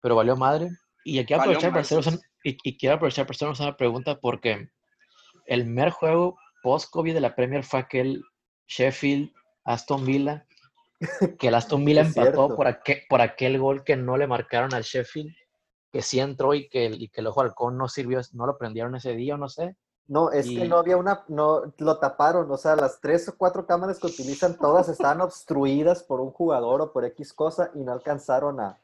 pero 0.00 0.14
valió 0.14 0.36
madre. 0.36 0.68
Y 1.04 1.18
aquí 1.18 1.34
aprovechar 1.34 1.72
para 1.72 1.80
un- 2.14 2.20
y, 2.44 2.56
y 2.62 2.76
quiero 2.78 2.96
aprovechar 2.96 3.26
para 3.26 3.34
hacernos 3.34 3.58
una 3.60 3.76
pregunta 3.76 4.20
porque 4.20 4.68
el 5.46 5.66
mer 5.66 5.90
juego 5.90 6.36
post-COVID 6.62 7.14
de 7.14 7.20
la 7.20 7.34
Premier 7.34 7.64
fue 7.64 7.80
aquel 7.80 8.22
Sheffield 8.66 9.32
Aston 9.64 10.04
Villa, 10.04 10.46
que 11.38 11.48
el 11.48 11.54
Aston 11.54 11.84
Villa 11.84 12.02
empató 12.06 12.54
por, 12.54 12.66
aquel, 12.66 13.02
por 13.08 13.20
aquel 13.20 13.58
gol 13.58 13.84
que 13.84 13.96
no 13.96 14.16
le 14.16 14.26
marcaron 14.26 14.72
al 14.74 14.82
Sheffield, 14.82 15.34
que 15.90 16.02
sí 16.02 16.20
entró 16.20 16.54
y 16.54 16.68
que, 16.68 16.86
y 16.86 17.08
que 17.08 17.20
el 17.20 17.26
ojo 17.26 17.42
halcón 17.42 17.76
no 17.76 17.88
sirvió, 17.88 18.20
no 18.32 18.46
lo 18.46 18.56
prendieron 18.56 18.94
ese 18.96 19.14
día 19.14 19.34
o 19.34 19.38
no 19.38 19.48
sé. 19.48 19.76
No, 20.08 20.30
es 20.30 20.48
que 20.48 20.66
no 20.66 20.78
había 20.78 20.96
una, 20.96 21.24
no, 21.28 21.72
lo 21.78 21.98
taparon, 21.98 22.50
o 22.50 22.56
sea, 22.56 22.74
las 22.76 23.00
tres 23.00 23.28
o 23.28 23.36
cuatro 23.36 23.66
cámaras 23.66 24.00
que 24.00 24.08
utilizan 24.08 24.58
todas 24.58 24.88
estaban 24.88 25.20
obstruidas 25.20 26.02
por 26.02 26.20
un 26.20 26.32
jugador 26.32 26.82
o 26.82 26.92
por 26.92 27.04
X 27.04 27.32
cosa 27.32 27.70
y 27.74 27.84
no 27.84 27.92
alcanzaron 27.92 28.58
a, 28.60 28.80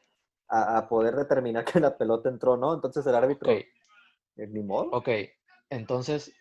a, 0.47 0.77
a 0.77 0.87
poder 0.87 1.15
determinar 1.15 1.65
que 1.65 1.79
la 1.79 1.97
pelota 1.97 2.29
entró, 2.29 2.57
¿no? 2.57 2.73
Entonces 2.73 3.05
el 3.05 3.15
árbitro, 3.15 3.51
Ok, 3.51 3.57
eh, 4.37 4.47
ni 4.47 4.63
modo. 4.63 4.89
ok, 4.91 5.09
entonces 5.69 6.31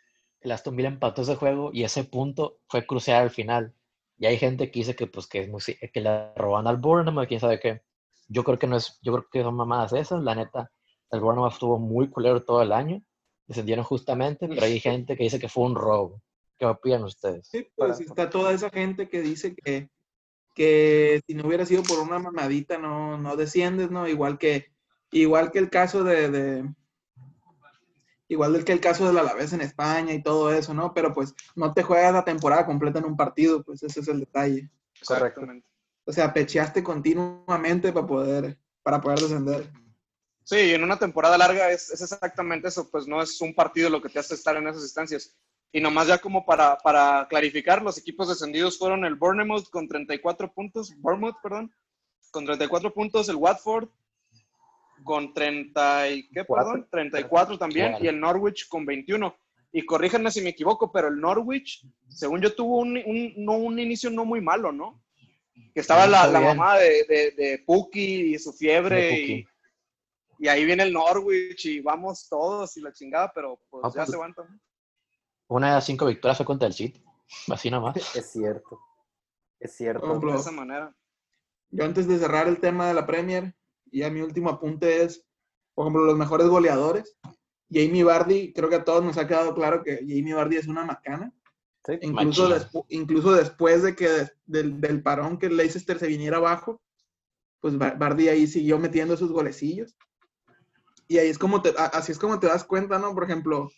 el 0.40 0.52
Aston 0.52 0.76
Villa 0.76 0.88
empató 0.88 1.22
ese 1.22 1.36
juego 1.36 1.70
y 1.72 1.84
ese 1.84 2.04
punto 2.04 2.58
fue 2.68 2.86
crucial 2.86 3.22
al 3.22 3.30
final. 3.30 3.74
Y 4.18 4.26
hay 4.26 4.36
gente 4.38 4.70
que 4.70 4.80
dice 4.80 4.96
que, 4.96 5.06
pues, 5.06 5.26
que, 5.26 5.40
es 5.42 5.48
muy, 5.48 5.60
que 5.62 6.00
le 6.00 6.34
roban 6.34 6.66
al 6.66 6.76
Bournemouth, 6.78 7.28
quién 7.28 7.40
sabe 7.40 7.60
qué. 7.60 7.82
Yo 8.28 8.44
creo 8.44 8.58
que 8.58 8.66
no 8.66 8.76
es, 8.76 8.98
yo 9.02 9.12
creo 9.12 9.26
que 9.30 9.42
son 9.42 9.54
mamadas 9.54 9.92
esas, 9.92 10.22
la 10.22 10.34
neta. 10.34 10.70
El 11.10 11.20
Bournemouth 11.20 11.52
estuvo 11.52 11.78
muy 11.78 12.10
culero 12.10 12.42
todo 12.44 12.62
el 12.62 12.72
año, 12.72 13.02
descendieron 13.46 13.84
justamente, 13.84 14.48
pero 14.48 14.62
hay 14.64 14.80
gente 14.80 15.16
que 15.16 15.24
dice 15.24 15.38
que 15.38 15.48
fue 15.48 15.64
un 15.64 15.74
robo. 15.74 16.20
¿Qué 16.58 16.66
opinan 16.66 17.04
ustedes? 17.04 17.46
Sí, 17.48 17.66
pues 17.76 17.92
Para- 17.98 18.04
está 18.04 18.30
toda 18.30 18.52
esa 18.52 18.70
gente 18.70 19.08
que 19.08 19.22
dice 19.22 19.54
que, 19.54 19.88
que 20.54 21.20
si 21.26 21.34
no 21.34 21.46
hubiera 21.46 21.64
sido 21.64 21.82
por 21.84 22.00
una 22.00 22.18
mamadita 22.18 22.78
no, 22.78 23.16
no 23.16 23.36
desciendes, 23.36 23.90
¿no? 23.90 24.08
Igual 24.08 24.38
que, 24.38 24.66
igual 25.12 25.52
que 25.52 25.60
el 25.60 25.70
caso 25.70 26.02
de, 26.04 26.30
de- 26.30 26.74
igual 28.28 28.64
que 28.64 28.72
el 28.72 28.80
caso 28.80 29.06
del 29.06 29.18
Alavés 29.18 29.52
en 29.52 29.62
España 29.62 30.12
y 30.12 30.22
todo 30.22 30.52
eso, 30.52 30.74
¿no? 30.74 30.92
Pero 30.94 31.12
pues 31.12 31.34
no 31.56 31.72
te 31.72 31.82
juegas 31.82 32.12
la 32.12 32.24
temporada 32.24 32.66
completa 32.66 32.98
en 32.98 33.06
un 33.06 33.16
partido, 33.16 33.62
pues 33.62 33.82
ese 33.82 34.00
es 34.00 34.08
el 34.08 34.20
detalle. 34.20 34.70
Correcto. 35.06 35.40
Exactamente. 35.40 35.66
O 36.04 36.12
sea, 36.12 36.32
pecheaste 36.32 36.82
continuamente 36.82 37.92
para 37.92 38.06
poder, 38.06 38.58
para 38.82 39.00
poder 39.00 39.18
descender. 39.20 39.70
Sí, 40.44 40.72
en 40.72 40.82
una 40.82 40.98
temporada 40.98 41.36
larga 41.36 41.70
es, 41.70 41.90
es 41.90 42.00
exactamente 42.00 42.68
eso, 42.68 42.90
pues 42.90 43.06
no 43.06 43.20
es 43.20 43.38
un 43.42 43.54
partido 43.54 43.90
lo 43.90 44.00
que 44.00 44.08
te 44.08 44.18
hace 44.18 44.34
estar 44.34 44.56
en 44.56 44.66
esas 44.66 44.82
instancias. 44.82 45.36
Y 45.70 45.80
nomás 45.82 46.08
ya 46.08 46.18
como 46.18 46.46
para, 46.46 46.78
para 46.78 47.26
clarificar, 47.28 47.82
los 47.82 47.98
equipos 47.98 48.28
descendidos 48.28 48.78
fueron 48.78 49.04
el 49.04 49.16
Bournemouth 49.16 49.68
con 49.68 49.86
34 49.86 50.52
puntos, 50.54 50.94
Bournemouth, 50.96 51.36
perdón, 51.42 51.70
con 52.30 52.46
34 52.46 52.94
puntos, 52.94 53.28
el 53.28 53.36
Watford 53.36 53.88
con 55.08 55.32
30 55.32 56.10
y, 56.10 56.28
¿qué, 56.28 56.44
Cuatro. 56.44 56.72
perdón? 56.72 56.88
34 56.90 57.58
también, 57.58 57.88
Claro. 57.92 58.04
y 58.04 58.08
el 58.08 58.20
Norwich 58.20 58.68
con 58.68 58.84
21. 58.84 59.34
Y 59.72 59.84
corríjanme 59.84 60.30
si 60.30 60.40
me 60.42 60.50
equivoco, 60.50 60.92
pero 60.92 61.08
el 61.08 61.18
Norwich, 61.20 61.86
según 62.08 62.40
yo, 62.42 62.54
tuvo 62.54 62.78
un, 62.78 62.96
un- 62.98 63.32
no, 63.38 63.52
un 63.54 63.78
inicio 63.78 64.10
no 64.10 64.24
muy 64.24 64.40
malo, 64.40 64.70
¿no? 64.72 65.02
Que 65.74 65.80
estaba 65.80 66.04
Sí, 66.04 66.10
la, 66.10 66.26
la 66.26 66.40
mamá 66.40 66.78
de, 66.78 67.04
de, 67.08 67.30
de 67.32 67.62
Puki 67.66 68.34
y 68.34 68.38
su 68.38 68.52
fiebre 68.52 69.20
y, 69.20 69.46
y 70.38 70.48
ahí 70.48 70.64
viene 70.64 70.82
el 70.84 70.92
Norwich 70.92 71.64
y 71.66 71.80
vamos 71.80 72.28
todos 72.28 72.76
y 72.76 72.80
la 72.80 72.92
chingada, 72.92 73.32
pero 73.34 73.60
pues 73.70 73.82
Ah, 73.84 73.88
ya 73.88 73.94
pues, 74.00 74.08
se 74.10 74.14
aguantan. 74.14 74.60
Una 75.48 75.68
de 75.68 75.72
las 75.74 75.86
cinco 75.86 76.06
victorias 76.06 76.36
fue 76.36 76.46
contra 76.46 76.68
el 76.68 76.74
City, 76.74 77.02
así 77.52 77.70
nomás. 77.70 77.96
Es 78.16 78.30
cierto. 78.32 78.78
Es 79.60 79.76
cierto. 79.76 80.00
Por 80.00 80.10
ejemplo, 80.10 80.32
De 80.32 80.38
esa 80.38 80.52
manera. 80.52 80.94
Yo 81.70 81.84
antes 81.84 82.06
de 82.08 82.18
cerrar 82.18 82.48
el 82.48 82.60
tema 82.60 82.86
de 82.88 82.94
la 82.94 83.04
Premier, 83.04 83.54
ya 83.92 84.10
mi 84.10 84.20
último 84.20 84.50
apunte 84.50 85.02
es, 85.02 85.24
por 85.74 85.84
ejemplo, 85.86 86.04
los 86.04 86.16
mejores 86.18 86.48
goleadores. 86.48 87.16
Jamie 87.70 88.02
Vardy, 88.04 88.52
creo 88.52 88.68
que 88.68 88.76
a 88.76 88.84
todos 88.84 89.04
nos 89.04 89.18
ha 89.18 89.26
quedado 89.28 89.54
claro 89.54 89.82
que 89.82 89.96
Jamie 89.98 90.34
Vardy 90.34 90.56
es 90.56 90.66
una 90.68 90.84
macana. 90.84 91.32
Sí. 91.86 91.98
Incluso, 92.02 92.48
despu- 92.70 92.86
incluso 92.88 93.32
después 93.32 93.82
de 93.82 93.94
que 93.94 94.08
des- 94.08 94.32
del, 94.46 94.80
del 94.80 95.02
parón 95.02 95.38
que 95.38 95.48
Leicester 95.50 95.98
se 95.98 96.06
viniera 96.06 96.38
abajo, 96.38 96.80
pues 97.60 97.76
Ba- 97.78 97.94
Vardy 97.98 98.28
ahí 98.28 98.46
siguió 98.46 98.78
metiendo 98.78 99.16
sus 99.16 99.32
golecillos. 99.32 99.96
Y 101.08 101.18
ahí 101.18 101.28
es 101.28 101.38
como 101.38 101.62
te, 101.62 101.72
así 101.76 102.12
es 102.12 102.18
como 102.18 102.38
te 102.40 102.46
das 102.46 102.64
cuenta, 102.64 102.98
¿no? 102.98 103.14
Por 103.14 103.24
ejemplo, 103.24 103.70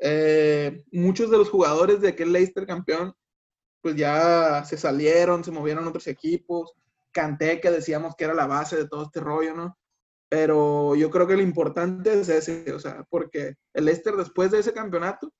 eh, 0.00 0.82
muchos 0.90 1.30
de 1.30 1.38
los 1.38 1.48
jugadores 1.48 2.00
de 2.00 2.08
aquel 2.08 2.32
Leicester 2.32 2.66
campeón, 2.66 3.14
pues 3.80 3.94
ya 3.96 4.64
se 4.64 4.76
salieron, 4.76 5.44
se 5.44 5.50
movieron 5.52 5.84
a 5.84 5.88
otros 5.88 6.06
equipos. 6.08 6.72
Canté 7.12 7.60
que 7.60 7.70
decíamos 7.70 8.14
que 8.16 8.24
era 8.24 8.34
la 8.34 8.46
base 8.46 8.76
de 8.76 8.88
todo 8.88 9.04
este 9.04 9.20
rollo, 9.20 9.54
¿no? 9.54 9.78
Pero 10.28 10.94
yo 10.94 11.10
creo 11.10 11.26
que 11.26 11.36
lo 11.36 11.42
importante 11.42 12.20
es 12.20 12.28
ese, 12.28 12.72
o 12.72 12.78
sea, 12.78 13.04
porque 13.10 13.56
el 13.74 13.84
Leicester 13.84 14.16
después 14.16 14.50
de 14.50 14.60
ese 14.60 14.72
campeonato, 14.72 15.30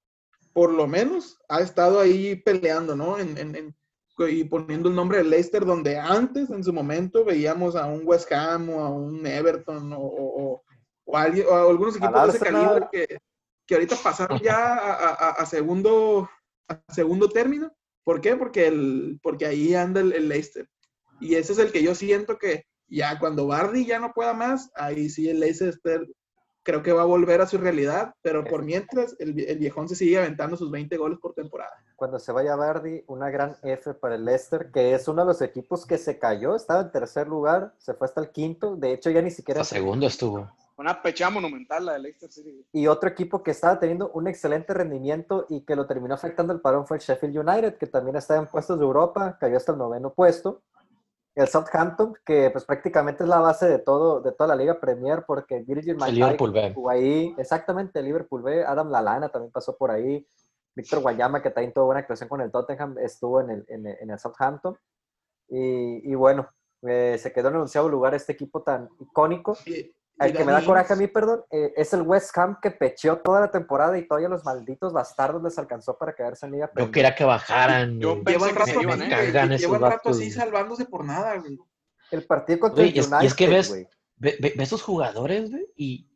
por 0.53 0.71
lo 0.71 0.87
menos 0.87 1.39
ha 1.49 1.61
estado 1.61 1.99
ahí 1.99 2.37
peleando, 2.37 2.95
¿no? 2.95 3.19
En, 3.19 3.39
en, 3.39 3.57
en, 3.57 3.77
y 4.19 4.45
poniendo 4.45 4.89
el 4.89 4.95
nombre 4.95 5.19
de 5.19 5.25
Leicester, 5.25 5.65
donde 5.65 5.99
antes, 5.99 6.51
en 6.51 6.63
su 6.63 6.73
momento, 6.73 7.25
veíamos 7.25 7.77
a 7.77 7.87
un 7.87 8.03
West 8.05 8.31
Ham 8.33 8.69
o 8.71 8.81
a 8.81 8.91
un 8.91 9.27
Everton 9.27 9.93
o, 9.93 10.01
o, 10.01 10.63
o, 11.05 11.17
alguien, 11.17 11.47
o 11.49 11.55
algunos 11.55 11.97
equipos 11.97 12.23
de 12.25 12.29
ese 12.29 12.39
calibre 12.39 12.89
que, 12.93 13.19
que, 13.67 13.75
ahorita 13.75 13.97
pasaron 13.97 14.39
ya 14.41 14.75
a, 14.75 15.09
a, 15.09 15.31
a, 15.31 15.47
segundo, 15.47 16.29
a 16.69 16.93
segundo 16.93 17.29
término. 17.29 17.73
¿Por 18.05 18.21
qué? 18.21 18.37
Porque, 18.37 18.67
el, 18.67 19.19
porque 19.23 19.47
ahí 19.47 19.75
anda 19.75 20.01
el, 20.01 20.13
el 20.13 20.29
Leicester. 20.29 20.69
Y 21.23 21.37
ese 21.37 21.53
es 21.53 21.59
el 21.59 21.71
que 21.71 21.83
yo 21.83 21.95
siento 21.95 22.37
que 22.37 22.67
ya 22.89 23.19
cuando 23.19 23.47
Bardi 23.47 23.87
ya 23.87 23.99
no 23.99 24.13
pueda 24.13 24.35
más, 24.35 24.71
ahí 24.75 25.09
sí 25.09 25.29
el 25.29 25.41
Leicester 25.41 26.07
creo 26.63 26.83
que 26.83 26.93
va 26.93 27.03
a 27.03 27.07
volver 27.07 27.41
a 27.41 27.47
su 27.47 27.59
realidad, 27.59 28.15
pero 28.23 28.45
por 28.45 28.63
mientras 28.63 29.17
el, 29.19 29.39
el, 29.41 29.59
viejón 29.59 29.89
se 29.89 29.97
sigue 29.97 30.19
aventando 30.19 30.57
sus 30.57 30.71
20 30.71 30.97
goles 30.97 31.19
por 31.19 31.35
temporada. 31.35 31.73
Cuando 31.97 32.19
se 32.19 32.33
vaya 32.33 32.57
Bardi, 32.57 33.03
una 33.07 33.31
gran 33.31 33.57
F 33.63 33.95
para 33.95 34.17
el 34.17 34.25
Leicester, 34.25 34.71
que 34.73 34.95
es 34.95 35.09
uno 35.09 35.23
de 35.23 35.29
los 35.29 35.43
equipos 35.43 35.87
que 35.87 35.99
se 35.99 36.19
cayó, 36.19 36.55
estaba 36.55 36.83
en 36.83 36.93
tercer 36.93 37.29
lugar, 37.29 37.73
se 37.79 37.95
fue 37.95 38.07
hasta 38.07 38.21
el 38.21 38.31
quinto, 38.31 38.77
de 38.77 38.93
hecho 38.93 39.11
ya 39.11 39.23
ni 39.23 39.31
siquiera... 39.31 39.63
Hasta 39.63 39.77
segundo 39.77 40.07
estuvo. 40.07 40.51
Una 40.77 41.01
pechada 41.01 41.31
monumental 41.31 41.87
la 41.87 41.93
de 41.95 42.01
Leicester 42.01 42.31
City. 42.31 42.67
Y 42.73 42.87
otro 42.87 43.09
equipo 43.09 43.43
que 43.43 43.53
estaba 43.53 43.79
teniendo 43.79 44.11
un 44.13 44.27
excelente 44.27 44.75
rendimiento 44.75 45.47
y 45.49 45.63
que 45.63 45.77
lo 45.77 45.87
terminó 45.87 46.15
afectando 46.15 46.53
el 46.53 46.61
parón 46.61 46.87
fue 46.87 46.97
el 46.97 47.03
Sheffield 47.03 47.39
United, 47.39 47.77
que 47.77 47.87
también 47.87 48.17
estaba 48.17 48.41
en 48.41 48.47
puestos 48.47 48.79
de 48.79 48.85
Europa, 48.85 49.37
cayó 49.39 49.57
hasta 49.57 49.73
el 49.73 49.79
noveno 49.79 50.13
puesto 50.13 50.63
el 51.35 51.49
Southampton, 51.49 52.15
que 52.25 52.51
pues 52.51 52.65
prácticamente 52.65 53.23
es 53.23 53.29
la 53.29 53.41
base 53.41 53.69
de 53.69 53.79
todo, 53.79 54.21
de 54.21 54.33
toda 54.33 54.49
la 54.49 54.57
Liga 54.57 54.79
Premier, 54.79 55.25
porque 55.27 55.61
Virgil 55.61 55.95
van 55.95 56.15
Dijk 56.15 56.75
jugó 56.75 56.91
ahí, 56.91 57.35
exactamente, 57.39 57.99
el 57.99 58.05
Liverpool 58.05 58.43
B, 58.43 58.65
Adam 58.65 58.91
Lalana 58.91 59.31
también 59.31 59.51
pasó 59.53 59.77
por 59.77 59.91
ahí, 59.91 60.27
Víctor 60.75 61.01
Guayama, 61.01 61.43
que 61.43 61.51
también 61.51 61.73
tuvo 61.73 61.87
buena 61.87 62.01
actuación 62.01 62.29
con 62.29 62.41
el 62.41 62.51
Tottenham, 62.51 62.99
estuvo 62.99 63.41
en 63.41 63.51
el, 63.51 63.65
en, 63.69 63.87
en 63.87 64.11
el 64.11 64.19
Southampton, 64.19 64.77
y, 65.49 66.11
y 66.11 66.15
bueno, 66.15 66.49
eh, 66.83 67.17
se 67.19 67.33
quedó 67.33 67.49
en 67.49 67.55
el 67.55 67.61
onceavo 67.63 67.89
lugar 67.89 68.15
este 68.15 68.33
equipo 68.33 68.63
tan 68.63 68.89
icónico. 69.01 69.57
Y, 69.67 69.95
El 70.19 70.33
que 70.37 70.45
me 70.45 70.53
da 70.53 70.63
coraje 70.65 70.93
a 70.93 70.97
mí, 70.97 71.07
perdón, 71.09 71.43
eh, 71.51 71.73
es 71.77 71.93
el 71.95 72.03
West 72.03 72.37
Ham 72.39 72.59
que 72.63 72.71
pecheó 72.71 73.19
toda 73.19 73.41
la 73.41 73.51
temporada 73.51 73.99
y 73.99 74.07
todavía 74.07 74.29
los 74.29 74.45
malditos 74.45 74.93
bastardos 74.93 75.43
les 75.43 75.59
alcanzó 75.59 75.97
para 75.99 76.15
quedarse 76.15 76.47
en 76.47 76.53
Liga 76.53 76.71
Yo 76.77 76.91
quería 76.93 77.15
que 77.15 77.25
bajaran. 77.25 77.99
Yo 77.99 78.11
güey. 78.13 78.25
pensé 78.25 78.39
Llevan 78.39 78.53
que 78.55 78.59
rato, 78.61 78.73
se 78.73 78.83
iban, 78.83 79.03
¿eh? 79.03 79.59
Llevan 79.59 79.81
rato 79.81 80.11
así 80.11 80.31
salvándose 80.31 80.85
por 80.85 81.05
nada, 81.05 81.37
güey. 81.39 81.59
El 82.11 82.25
partido 82.27 82.61
contra 82.61 82.85
Güey, 82.85 82.91
el 82.93 82.99
es- 83.01 83.07
United, 83.09 83.23
y 83.23 83.27
es 83.27 83.35
que 83.35 83.49
ves- 83.49 83.69
güey. 83.71 83.89
Ve, 84.17 84.37
ve, 84.41 84.53
ve 84.57 84.63
esos 84.63 84.83
jugadores, 84.83 85.51
güey, 85.51 85.67
y, 85.77 86.09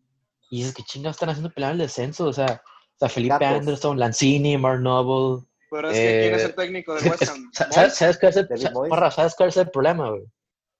y 0.50 0.58
dices 0.58 0.74
que 0.74 0.84
chingados 0.84 1.16
están 1.16 1.30
haciendo 1.30 1.50
pelear 1.52 1.72
el 1.72 1.78
descenso. 1.78 2.26
O 2.26 2.32
sea, 2.32 2.62
o 2.62 2.98
sea 2.98 3.08
Felipe 3.08 3.34
Gatos. 3.40 3.58
Anderson, 3.60 3.98
Lanzini, 3.98 4.56
Mark 4.58 4.80
Noble. 4.80 5.44
Pero 5.70 5.90
es 5.90 5.96
que 5.96 6.20
¿quién 6.20 6.34
es 6.34 6.42
Eh, 6.42 6.44
el 6.46 6.54
técnico 6.54 6.94
del 6.94 7.04
Es- 7.04 7.10
West 7.10 7.22
es- 7.22 7.30
Ham? 7.30 7.50
¿Sabes, 7.52 7.94
sabes 7.94 8.18
cuál 8.20 8.30
es 8.30 8.36
el. 8.36 8.88
Parra, 8.88 9.10
¿sabes 9.10 9.34
cuál 9.34 9.48
es 9.48 9.56
el 9.56 9.70
problema, 9.70 10.10
güey? 10.10 10.22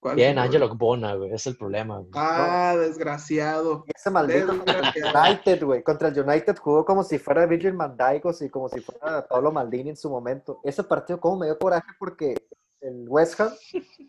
¿Cuál 0.07 0.15
Bien, 0.15 0.39
Angelo? 0.39 0.73
Bona, 0.77 1.17
güey, 1.17 1.33
es 1.33 1.45
el 1.49 1.57
problema, 1.57 1.99
güey. 1.99 2.11
Ah, 2.15 2.77
desgraciado. 2.79 3.83
Y 3.89 3.91
ese 3.93 4.09
maldito 4.09 4.53
Desgraciado. 4.53 5.21
United, 5.33 5.65
güey. 5.65 5.83
Contra 5.83 6.09
el 6.09 6.21
United 6.21 6.57
jugó 6.59 6.85
como 6.85 7.03
si 7.03 7.19
fuera 7.19 7.45
Virgil 7.45 7.77
o 8.23 8.33
si- 8.33 8.49
como 8.49 8.69
si 8.69 8.79
fuera 8.81 9.27
Pablo 9.27 9.51
Maldini 9.51 9.91
en 9.91 9.97
su 9.97 10.09
momento. 10.09 10.61
Ese 10.63 10.85
partido 10.85 11.19
como 11.19 11.39
me 11.39 11.47
dio 11.47 11.59
coraje 11.59 11.89
porque 11.99 12.37
el 12.81 13.05
West 13.09 13.41
Ham 13.41 13.51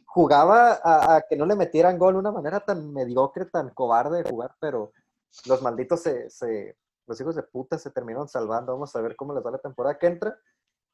jugaba 0.05 0.73
a, 0.83 1.15
a 1.15 1.21
que 1.27 1.35
no 1.35 1.47
le 1.47 1.55
metieran 1.55 1.97
gol 1.97 2.13
de 2.13 2.19
una 2.19 2.31
manera 2.31 2.59
tan 2.59 2.93
mediocre, 2.93 3.45
tan 3.45 3.69
cobarde 3.71 4.21
de 4.21 4.29
jugar, 4.29 4.53
pero 4.59 4.91
los 5.47 5.63
malditos 5.63 6.01
se, 6.01 6.29
se- 6.29 6.77
los 7.07 7.19
hijos 7.19 7.33
de 7.35 7.41
puta 7.41 7.79
se 7.79 7.89
terminaron 7.89 8.27
salvando. 8.27 8.71
Vamos 8.73 8.95
a 8.95 9.01
ver 9.01 9.15
cómo 9.15 9.33
les 9.33 9.43
va 9.43 9.49
la 9.49 9.57
temporada 9.57 9.97
que 9.97 10.05
entra. 10.05 10.37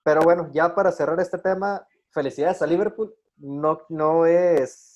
Pero 0.01 0.21
bueno, 0.21 0.49
ya 0.53 0.73
para 0.73 0.93
cerrar 0.93 1.19
este 1.19 1.39
tema, 1.39 1.85
felicidades 2.09 2.61
a 2.61 2.67
Liverpool. 2.67 3.13
No, 3.35 3.79
no 3.89 4.25
es 4.27 4.92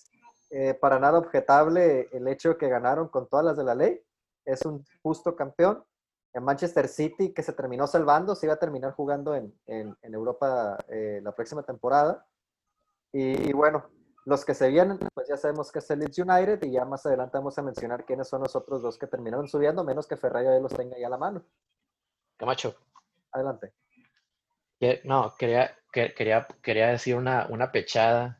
eh, 0.49 0.73
para 0.73 0.99
nada 0.99 1.17
objetable 1.19 2.09
el 2.11 2.27
hecho 2.27 2.57
que 2.57 2.69
ganaron 2.69 3.07
con 3.09 3.27
todas 3.27 3.45
las 3.45 3.57
de 3.57 3.63
la 3.63 3.75
ley. 3.75 4.01
Es 4.45 4.65
un 4.65 4.85
justo 5.03 5.35
campeón. 5.35 5.83
En 6.33 6.43
Manchester 6.43 6.87
City, 6.87 7.33
que 7.33 7.41
se 7.43 7.53
terminó 7.53 7.87
salvando, 7.87 8.35
se 8.35 8.45
iba 8.45 8.53
a 8.53 8.59
terminar 8.59 8.93
jugando 8.93 9.33
en, 9.35 9.53
en- 9.65 9.97
en 10.01 10.13
Europa 10.13 10.77
eh, 10.87 11.19
la 11.23 11.31
próxima 11.33 11.63
temporada. 11.63 12.25
Y, 13.11 13.51
bueno, 13.53 13.89
los 14.25 14.45
que 14.45 14.53
se 14.53 14.67
vienen, 14.69 14.99
pues 15.13 15.27
ya 15.27 15.37
sabemos 15.37 15.71
que 15.71 15.79
es 15.79 15.89
el 15.89 15.99
Leeds 15.99 16.19
United 16.19 16.61
y 16.63 16.71
ya 16.71 16.85
más 16.85 17.05
adelante 17.05 17.37
vamos 17.37 17.57
a 17.57 17.63
mencionar 17.63 18.05
quiénes 18.05 18.27
son 18.27 18.41
los 18.43 18.55
otros 18.55 18.81
dos 18.81 18.97
que 18.97 19.07
terminaron 19.07 19.47
subiendo, 19.47 19.83
menos 19.83 20.05
que 20.05 20.17
Ferrari 20.17 20.45
ya 20.45 20.59
los 20.59 20.73
tenga 20.73 20.97
ya 20.99 21.07
a 21.07 21.11
la 21.11 21.17
mano. 21.17 21.43
Camacho, 22.37 22.75
Adelante. 23.31 23.73
no, 25.05 25.33
quería, 25.39 25.75
que- 25.91 26.13
quería, 26.13 26.45
quería 26.61 26.87
decir 26.89 27.15
una, 27.15 27.47
una 27.49 27.71
pechada 27.71 28.37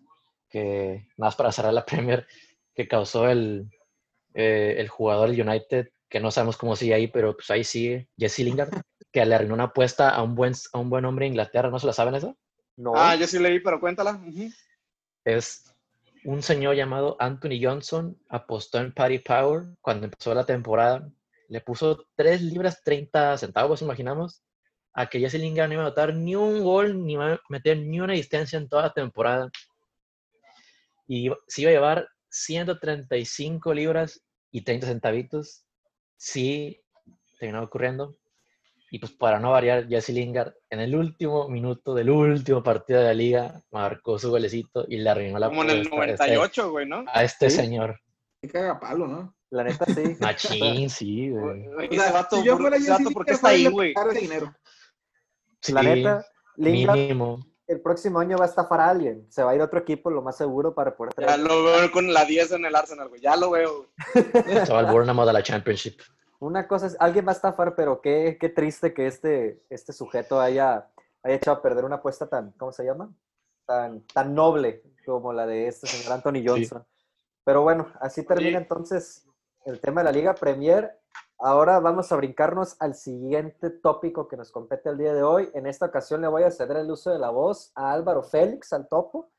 que, 0.49 1.07
más 1.17 1.36
para 1.36 1.51
cerrar 1.51 1.73
la 1.73 1.86
Premier, 1.86 2.27
que 2.73 2.88
causó 2.88 3.27
el, 3.29 3.69
eh, 4.33 4.75
el 4.77 4.88
jugador 4.88 5.31
del 5.31 5.47
United, 5.47 5.89
que 6.10 6.19
no 6.19 6.31
sabemos 6.31 6.57
cómo 6.57 6.75
sigue 6.75 6.93
ahí, 6.93 7.07
pero 7.07 7.36
pues 7.36 7.49
ahí 7.51 7.63
sigue, 7.63 8.07
Jesse 8.17 8.39
Lingard, 8.39 8.69
que 9.12 9.25
le 9.25 9.36
arruinó 9.36 9.53
una 9.53 9.65
apuesta 9.65 10.10
a 10.10 10.23
un 10.23 10.36
buen, 10.36 10.53
a 10.73 10.79
un 10.79 10.89
buen 10.89 11.05
hombre 11.05 11.25
de 11.25 11.29
Inglaterra, 11.29 11.69
¿no 11.69 11.79
se 11.79 11.88
la 11.88 11.93
saben 11.93 12.15
eso? 12.15 12.38
No, 12.75 12.93
Ah, 12.95 13.15
yo 13.15 13.25
sí 13.25 13.39
leí, 13.39 13.60
pero 13.60 13.79
cuéntala. 13.79 14.21
Es 15.25 15.73
un 16.23 16.43
señor 16.43 16.75
llamado 16.75 17.15
Anthony 17.19 17.60
Johnson, 17.62 18.17
apostó 18.29 18.79
en 18.79 18.93
Paddy 18.93 19.19
Power 19.19 19.63
cuando 19.81 20.05
empezó 20.05 20.33
la 20.33 20.45
temporada, 20.45 21.10
le 21.47 21.62
puso 21.62 22.05
3 22.15 22.41
libras 22.41 22.83
30 22.83 23.38
centavos, 23.38 23.81
imaginamos, 23.81 24.43
a 24.93 25.07
que 25.07 25.19
Jesse 25.19 25.36
Lingard 25.36 25.69
no 25.69 25.73
iba 25.75 25.83
a 25.83 25.86
anotar 25.88 26.13
ni 26.13 26.36
un 26.36 26.63
gol, 26.63 27.05
ni 27.05 27.13
iba 27.13 27.33
a 27.33 27.39
meter 27.49 27.77
ni 27.77 27.99
una 27.99 28.13
distancia 28.13 28.57
en 28.57 28.67
toda 28.67 28.83
la 28.83 28.93
temporada. 28.93 29.49
Y 31.08 31.30
se 31.48 31.62
iba 31.62 31.72
a 31.72 31.74
llevar 31.74 32.08
135 32.30 33.74
libras 33.74 34.22
y 34.52 34.62
30 34.63 34.88
centavitos. 34.88 35.65
Sí, 36.17 36.82
terminó 37.39 37.63
ocurriendo. 37.63 38.17
Y 38.89 39.00
pues 39.00 39.12
para 39.12 39.39
no 39.39 39.52
variar, 39.52 39.88
Jesse 39.88 40.10
Lingard 40.10 40.54
en 40.70 40.80
el 40.80 40.96
último 40.96 41.50
minuto 41.50 41.93
del 41.93 42.10
último 42.10 42.63
partido 42.63 43.00
de 43.00 43.06
la 43.08 43.13
liga 43.13 43.62
marcó 43.72 44.17
su 44.17 44.30
golecito 44.30 44.86
y 44.88 44.98
le 44.98 45.10
arruinó 45.10 45.39
la 45.39 45.48
Como 45.50 45.63
en 45.63 45.70
el 45.72 45.88
apuesta 45.88 46.24
a 46.24 46.28
este- 46.28 46.36
98, 46.36 46.72
güey, 46.72 46.86
¿no? 46.88 47.04
a 47.12 47.24
este 47.24 47.50
Sí. 47.50 47.58
señor. 47.58 48.00
Qué 48.41 48.48
cagapalo, 48.50 49.08
¿no? 49.08 49.34
la 49.50 49.63
neta 49.63 49.86
sí. 49.86 49.93
Machín, 50.20 50.89
sí, 50.89 51.30
güey. 51.32 51.65
Ese 51.89 52.12
vato, 52.12 52.38
si 52.38 52.43
yo 52.46 52.58
fuera 52.58 52.78
Jesse 52.78 52.89
vato, 52.89 53.12
¿por 53.12 53.26
qué 53.26 53.32
Lingard, 53.32 53.36
está 53.36 53.48
ahí, 53.50 53.67
güey? 53.67 53.93
dinero. 54.20 54.54
La 55.70 55.82
Sí, 55.82 55.88
neta, 55.88 56.26
Lingard 56.58 56.98
mínimo. 56.98 57.39
El 57.67 57.82
próximo 57.82 58.19
año 58.19 58.38
va 58.38 58.45
a 58.45 58.47
estafar 58.47 58.80
a 58.80 58.89
alguien. 58.89 59.25
Se 59.30 59.43
va 59.43 59.51
a 59.51 59.56
ir 59.56 59.62
a 59.62 59.65
otro 59.65 59.80
equipo, 59.80 60.10
lo 60.10 60.21
más 60.21 60.38
seguro, 60.38 60.73
para 60.73 60.95
poder 60.95 61.13
Ya 61.17 61.25
traer. 61.25 61.39
lo 61.41 61.63
veo 61.63 61.91
con 61.91 62.12
la 62.13 62.25
10 62.25 62.53
en 62.53 62.65
el 62.65 62.75
Arsenal, 62.75 63.10
güey. 63.10 63.21
Ya 63.21 63.36
lo 63.36 63.51
veo. 63.51 63.88
Se 64.13 64.71
va 64.73 64.80
al 64.80 64.86
Bournemouth 64.88 65.27
a 65.27 65.34
la 65.34 65.43
Championship. 65.43 65.99
Una 66.39 66.67
cosa 66.67 66.88
es, 66.88 66.95
alguien 66.99 67.25
va 67.25 67.32
a 67.32 67.36
estafar, 67.36 67.75
pero 67.75 67.99
qué, 68.01 68.38
qué 68.39 68.49
triste 68.49 68.93
que 68.93 69.08
este, 69.08 69.63
este 69.69 69.91
sujeto 69.91 70.39
haya, 70.39 70.88
haya 71.23 71.36
echado 71.36 71.58
a 71.58 71.62
perder 71.62 71.84
una 71.84 71.95
apuesta 71.95 72.27
tan, 72.27 72.51
¿cómo 72.53 72.71
se 72.71 72.86
llama? 72.86 73.12
Tan, 73.65 74.01
tan 74.13 74.34
noble 74.36 74.84
como 75.06 75.34
la 75.34 75.45
de 75.47 75.67
este 75.67 75.88
señor 75.88 76.13
Anthony 76.13 76.43
Johnson. 76.45 76.86
Pero 77.43 77.63
bueno, 77.63 77.91
así 77.99 78.23
termina 78.23 78.49
Oye. 78.49 78.58
entonces 78.60 79.25
el 79.65 79.80
tema 79.82 80.01
de 80.01 80.06
la 80.06 80.12
Liga 80.12 80.36
Premier. 80.36 80.91
Ahora 81.39 81.80
vamos 81.80 82.12
a 82.12 82.15
brincarnos 82.15 82.76
al 82.80 82.95
siguiente 82.95 83.69
tópico 83.69 84.28
que 84.28 84.38
nos 84.38 84.52
compete 84.52 84.89
el 84.89 84.97
día 84.97 85.13
de 85.13 85.21
hoy. 85.23 85.50
En 85.54 85.67
esta 85.67 85.86
ocasión 85.86 86.21
le 86.21 86.28
voy 86.28 86.43
a 86.43 86.52
ceder 86.52 86.78
el 86.78 86.89
uso 86.89 87.12
de 87.12 87.19
la 87.19 87.30
voz 87.30 87.71
a 87.76 87.91
Álvaro 87.91 88.23
Félix, 88.23 88.73
al 88.73 88.88
topo, 88.88 89.30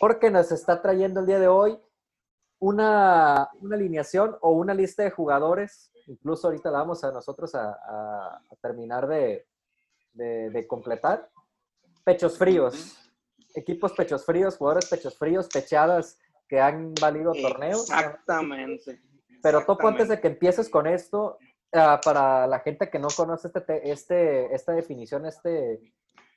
porque 0.00 0.30
nos 0.30 0.50
está 0.52 0.80
trayendo 0.80 1.20
el 1.20 1.26
día 1.26 1.38
de 1.38 1.48
hoy 1.48 1.78
una, 2.60 3.48
una 3.60 3.76
alineación 3.76 4.36
o 4.40 4.52
una 4.52 4.72
lista 4.72 5.02
de 5.02 5.10
jugadores. 5.10 5.90
Incluso 6.06 6.46
ahorita 6.48 6.70
la 6.70 6.78
vamos 6.78 7.04
a 7.04 7.12
nosotros 7.12 7.54
a, 7.54 7.72
a- 7.72 8.42
a 8.50 8.56
terminar 8.62 9.06
de, 9.06 9.46
de- 10.14 10.48
de 10.50 10.66
completar. 10.66 11.30
Pechos 12.04 12.38
fríos. 12.38 12.96
Equipos 13.54 13.92
pechos 13.92 14.24
fríos, 14.24 14.56
jugadores 14.56 14.88
pechos 14.88 15.16
fríos, 15.18 15.46
pechadas 15.48 16.18
que 16.48 16.58
han 16.58 16.94
valido 16.94 17.32
torneos. 17.34 17.82
Exactamente. 17.90 19.02
Pero 19.42 19.64
Topo, 19.64 19.86
antes 19.88 20.08
de 20.08 20.20
que 20.20 20.28
empieces 20.28 20.68
con 20.68 20.86
esto, 20.86 21.38
ah, 21.72 22.00
para 22.04 22.46
la 22.46 22.60
gente 22.60 22.90
que 22.90 22.98
no 22.98 23.08
conoce 23.16 23.48
este, 23.48 23.60
te- 23.60 23.90
este, 23.90 24.54
esta 24.54 24.72
definición, 24.72 25.26
este, 25.26 25.80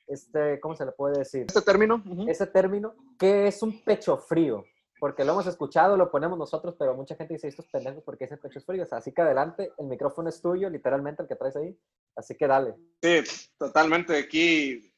este, 0.07 0.59
¿cómo 0.59 0.75
se 0.75 0.85
le 0.85 0.91
puede 0.91 1.19
decir? 1.19 1.45
Este 1.47 1.61
término. 1.61 2.03
Ese 2.27 2.47
término, 2.47 2.95
¿qué 3.17 3.47
es 3.47 3.61
un 3.63 3.83
pecho 3.83 4.17
frío? 4.17 4.63
porque 4.99 5.25
lo 5.25 5.31
hemos 5.31 5.47
escuchado, 5.47 5.97
lo 5.97 6.11
ponemos 6.11 6.37
nosotros, 6.37 6.75
pero 6.77 6.93
mucha 6.93 7.15
gente 7.15 7.33
dice 7.33 7.47
estos 7.47 7.65
pendejos 7.69 8.03
porque 8.03 8.25
dicen 8.25 8.37
pechos 8.37 8.63
fríos. 8.63 8.93
Así 8.93 9.11
que 9.11 9.23
adelante, 9.23 9.73
el 9.79 9.87
micrófono 9.87 10.29
es 10.29 10.39
tuyo, 10.39 10.69
literalmente 10.69 11.23
el 11.23 11.27
que 11.27 11.35
traes 11.35 11.55
ahí. 11.55 11.75
Así 12.15 12.35
que 12.37 12.45
dale. 12.45 12.75
Sí, 13.01 13.23
totalmente. 13.57 14.15
Aquí, 14.15 14.93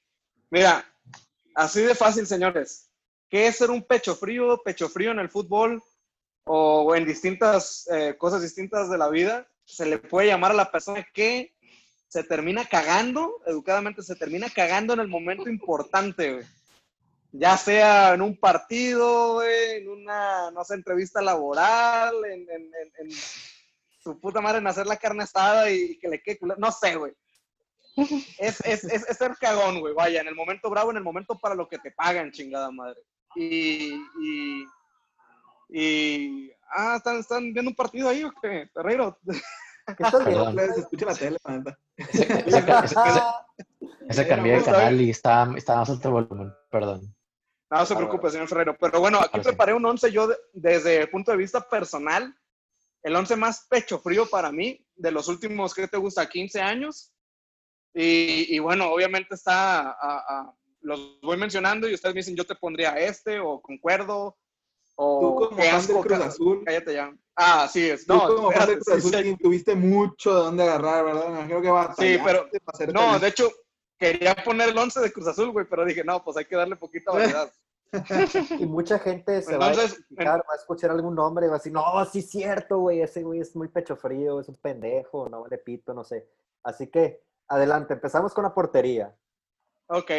mira, 0.51 0.83
así 1.55 1.83
de 1.83 1.95
fácil, 1.95 2.27
señores. 2.27 2.91
¿Qué 3.29 3.47
es 3.47 3.55
ser 3.55 3.71
un 3.71 3.81
pecho 3.81 4.13
frío? 4.13 4.61
Pecho 4.61 4.89
frío 4.89 5.11
en 5.11 5.19
el 5.19 5.29
fútbol 5.29 5.81
o 6.45 6.95
en 6.95 7.05
distintas 7.05 7.87
eh, 7.91 8.15
cosas 8.17 8.41
distintas 8.41 8.89
de 8.89 8.97
la 8.97 9.09
vida. 9.09 9.47
Se 9.65 9.85
le 9.85 9.97
puede 9.97 10.27
llamar 10.27 10.51
a 10.51 10.55
la 10.55 10.71
persona 10.71 11.05
que 11.13 11.55
se 12.07 12.23
termina 12.23 12.65
cagando, 12.65 13.41
educadamente 13.47 14.03
se 14.03 14.15
termina 14.15 14.49
cagando 14.49 14.93
en 14.93 14.99
el 14.99 15.07
momento 15.07 15.49
importante, 15.49 16.33
güey. 16.33 16.45
Ya 17.31 17.57
sea 17.57 18.13
en 18.13 18.21
un 18.21 18.37
partido, 18.37 19.33
güey, 19.35 19.77
en 19.77 19.89
una, 19.89 20.51
no 20.51 20.63
sé, 20.63 20.75
entrevista 20.75 21.21
laboral, 21.21 22.13
en, 22.25 22.41
en, 22.41 22.61
en, 22.75 22.91
en 22.99 23.11
su 24.03 24.19
puta 24.19 24.41
madre 24.41 24.59
en 24.59 24.67
hacer 24.67 24.85
la 24.85 24.97
carne 24.97 25.23
asada 25.23 25.71
y, 25.71 25.97
que 25.97 26.07
le 26.09 26.21
quede 26.21 26.39
culo- 26.39 26.57
No 26.57 26.71
sé, 26.71 26.95
güey. 26.95 27.13
Es, 28.37 28.59
es, 28.65 28.83
es, 28.83 29.07
es 29.09 29.17
ser 29.17 29.35
cagón, 29.39 29.79
güey. 29.79 29.93
Vaya, 29.95 30.21
en 30.21 30.27
el 30.27 30.35
momento 30.35 30.69
bravo, 30.69 30.91
en 30.91 30.97
el 30.97 31.03
momento 31.03 31.39
para 31.39 31.55
lo 31.55 31.67
que 31.67 31.79
te 31.79 31.89
pagan, 31.91 32.31
chingada 32.31 32.69
madre. 32.69 33.01
Y. 33.35 33.93
y, 34.21 34.65
y 35.75 36.51
ah, 36.75 36.95
¿están, 36.97 37.17
¿están 37.17 37.53
viendo 37.53 37.69
un 37.71 37.75
partido 37.75 38.07
ahí 38.09 38.23
o 38.23 38.31
qué? 38.41 38.69
Ferreiro. 38.73 39.17
¿Qué 39.97 40.03
estás 40.03 40.25
viendo? 40.25 40.53
Perdón. 40.55 40.75
Se 40.75 40.79
escucha 40.81 41.05
la 41.07 41.15
tele, 41.15 41.37
la. 41.43 41.77
Ese, 41.97 42.23
ese 42.47 42.65
ca- 42.65 42.83
ese- 42.85 42.95
ese- 43.05 43.93
ese 44.09 44.27
cambié 44.27 44.53
de 44.53 44.59
bien. 44.59 44.71
canal 44.71 45.01
y 45.01 45.09
está, 45.09 45.51
está 45.57 45.75
más 45.77 45.89
alto 45.89 46.07
el 46.09 46.13
volumen, 46.13 46.53
perdón. 46.69 47.15
No 47.71 47.85
se 47.85 47.95
preocupe, 47.95 48.29
señor 48.29 48.47
Ferrero. 48.47 48.77
Pero 48.79 48.99
bueno, 48.99 49.17
aquí 49.17 49.29
Ahora 49.33 49.43
sí. 49.43 49.49
preparé 49.49 49.73
un 49.73 49.83
11 49.85 50.11
yo 50.11 50.27
de- 50.27 50.37
desde 50.53 51.01
el 51.01 51.09
punto 51.09 51.31
de 51.31 51.37
vista 51.37 51.67
personal. 51.67 52.33
El 53.01 53.15
11 53.15 53.35
más 53.35 53.65
pecho 53.69 53.99
frío 53.99 54.29
para 54.29 54.51
mí 54.51 54.85
de 54.95 55.11
los 55.11 55.27
últimos, 55.27 55.73
¿qué 55.73 55.87
te 55.87 55.97
gusta? 55.97 56.29
15 56.29 56.61
años. 56.61 57.11
Y, 57.93 58.55
y 58.55 58.59
bueno, 58.59 58.89
obviamente 58.91 59.35
está, 59.35 59.89
a- 59.89 59.95
a- 60.27 60.55
los 60.81 61.19
voy 61.21 61.37
mencionando 61.37 61.89
y 61.89 61.93
ustedes 61.95 62.13
me 62.15 62.19
dicen, 62.19 62.35
yo 62.35 62.45
te 62.45 62.55
pondría 62.55 62.91
este 62.97 63.39
o 63.39 63.59
concuerdo. 63.61 64.37
O 64.95 65.19
Tú 65.19 65.35
como 65.35 65.49
fan 65.49 65.57
del 65.59 65.75
asco, 65.75 66.01
Cruz 66.01 66.19
ca- 66.19 66.25
Azul. 66.25 66.63
Cállate 66.65 66.93
ya. 66.93 67.13
Ah, 67.35 67.67
sí, 67.71 67.89
es. 67.89 68.05
Tú 68.05 68.13
No, 68.13 68.27
como 68.27 68.51
fan 68.51 68.67
del 68.67 68.79
Cruz 68.79 68.97
Azul 68.97 69.11
sí, 69.23 69.37
tuviste 69.41 69.75
mucho 69.75 70.35
de 70.35 70.43
dónde 70.43 70.63
agarrar, 70.63 71.05
¿verdad? 71.05 71.27
Me 71.29 71.35
imagino 71.39 71.61
que 71.61 71.69
va 71.71 71.95
Sí, 71.95 72.17
pero- 72.23 72.47
No, 72.93 73.19
de 73.19 73.27
hecho, 73.27 73.49
quería 73.97 74.35
poner 74.35 74.69
el 74.69 74.77
11 74.77 74.99
de 74.99 75.11
Cruz 75.11 75.27
Azul, 75.27 75.51
güey, 75.51 75.65
pero 75.67 75.83
dije, 75.85 76.03
no, 76.03 76.23
pues 76.23 76.37
hay 76.37 76.45
que 76.45 76.55
darle 76.55 76.75
poquita 76.75 77.11
variedad. 77.47 77.51
Y 78.59 78.65
mucha 78.65 78.97
gente 78.99 79.41
se 79.43 79.55
va 79.57 79.67
a 79.67 79.73
identificar, 79.73 80.39
va 80.39 80.53
a 80.53 80.55
escuchar 80.55 80.89
algún 80.91 81.13
nombre 81.15 81.45
y 81.45 81.49
va 81.49 81.55
a 81.55 81.57
decir, 81.59 81.71
no, 81.71 81.83
sí 82.05 82.19
es 82.19 82.29
cierto, 82.29 82.79
güey, 82.79 83.01
ese 83.01 83.21
güey 83.23 83.39
es 83.39 83.55
muy 83.55 83.67
pecho 83.67 83.95
frío, 83.95 84.39
es 84.39 84.47
un 84.49 84.55
pendejo, 84.55 85.29
no 85.29 85.41
vale 85.41 85.57
pito, 85.59 85.93
no 85.93 86.03
sé. 86.03 86.27
Así 86.63 86.87
que, 86.87 87.21
adelante, 87.47 87.93
empezamos 87.93 88.33
con 88.33 88.43
la 88.45 88.53
portería. 88.53 89.15
Ok, 89.87 90.09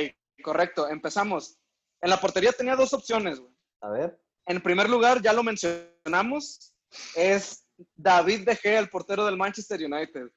correcto. 0.42 0.88
Empezamos. 0.88 1.58
En 2.00 2.10
la 2.10 2.20
portería 2.20 2.52
tenía 2.52 2.76
dos 2.76 2.92
opciones, 2.92 3.40
güey. 3.40 3.52
A 3.80 3.88
ver, 3.90 4.20
En 4.46 4.60
primer 4.60 4.88
lugar, 4.88 5.22
ya 5.22 5.32
lo 5.32 5.42
mencionamos, 5.42 6.74
es 7.16 7.66
David 7.96 8.40
De 8.46 8.56
Gea, 8.56 8.78
el 8.78 8.88
portero 8.88 9.24
del 9.26 9.36
Manchester 9.36 9.80
United. 9.84 10.28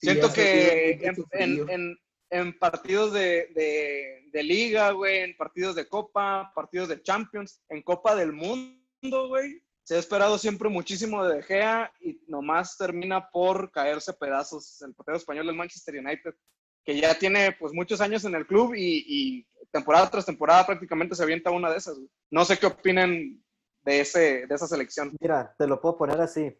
Siento 0.00 0.32
que 0.32 0.90
en, 1.02 1.14
en- 1.32 1.70
en- 1.70 1.98
en 2.30 2.58
partidos 2.58 3.12
de, 3.12 3.48
de- 3.54 4.28
de 4.32 4.42
liga, 4.42 4.90
güey, 4.90 5.18
en 5.20 5.36
partidos 5.36 5.76
de 5.76 5.86
copa, 5.88 6.50
partidos 6.54 6.88
de 6.88 7.00
Champions, 7.02 7.62
en 7.68 7.82
Copa 7.82 8.16
del 8.16 8.32
Mundo, 8.32 9.28
güey, 9.28 9.62
se 9.84 9.94
ha 9.96 9.98
esperado 9.98 10.36
siempre 10.38 10.68
muchísimo 10.68 11.24
de 11.24 11.36
De 11.36 11.42
Gea 11.42 11.92
y 12.00 12.18
nomás 12.26 12.76
termina 12.76 13.28
por 13.30 13.70
caerse 13.70 14.12
pedazos 14.14 14.80
el 14.82 14.94
portero 14.94 15.18
español 15.18 15.46
del 15.46 15.54
Manchester 15.56 15.94
United, 15.96 16.34
que 16.84 17.00
ya 17.00 17.18
tiene 17.18 17.52
pues 17.58 17.72
muchos 17.72 18.00
años 18.00 18.24
en 18.24 18.34
el 18.34 18.46
club 18.46 18.74
y, 18.74 19.04
y 19.06 19.46
temporada 19.70 20.10
tras 20.10 20.26
temporada 20.26 20.66
prácticamente 20.66 21.14
se 21.14 21.22
avienta 21.22 21.50
una 21.50 21.70
de 21.70 21.78
esas. 21.78 21.98
No 22.30 22.44
sé 22.44 22.58
qué 22.58 22.66
opinen 22.66 23.42
de, 23.82 24.00
ese, 24.00 24.46
de 24.46 24.54
esa 24.54 24.66
selección. 24.66 25.12
mira, 25.20 25.54
te 25.58 25.66
lo 25.66 25.80
puedo 25.80 25.96
poner 25.96 26.20
así. 26.20 26.56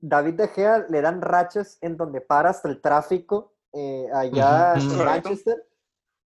David 0.00 0.34
De 0.34 0.48
Gea 0.48 0.86
le 0.88 1.00
dan 1.00 1.20
rachas 1.22 1.78
en 1.80 1.96
donde 1.96 2.20
para 2.20 2.50
hasta 2.50 2.68
el 2.68 2.80
tráfico 2.80 3.54
eh, 3.72 4.06
allá 4.12 4.74
en 4.74 4.88
Correcto. 4.88 5.04
Manchester. 5.04 5.64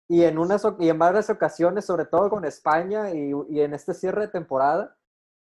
Y 0.08 0.23
en, 0.23 0.39
unas, 0.39 0.65
y 0.80 0.89
en 0.89 0.97
varias 0.97 1.30
ocasiones, 1.30 1.86
sobre 1.86 2.06
todo 2.06 2.30
con 2.30 2.43
España 2.43 3.12
y, 3.12 3.32
y 3.49 3.62
en 3.62 3.75
este 3.75 3.93
cierre 3.93 4.21
de 4.21 4.28
temporada, 4.30 4.97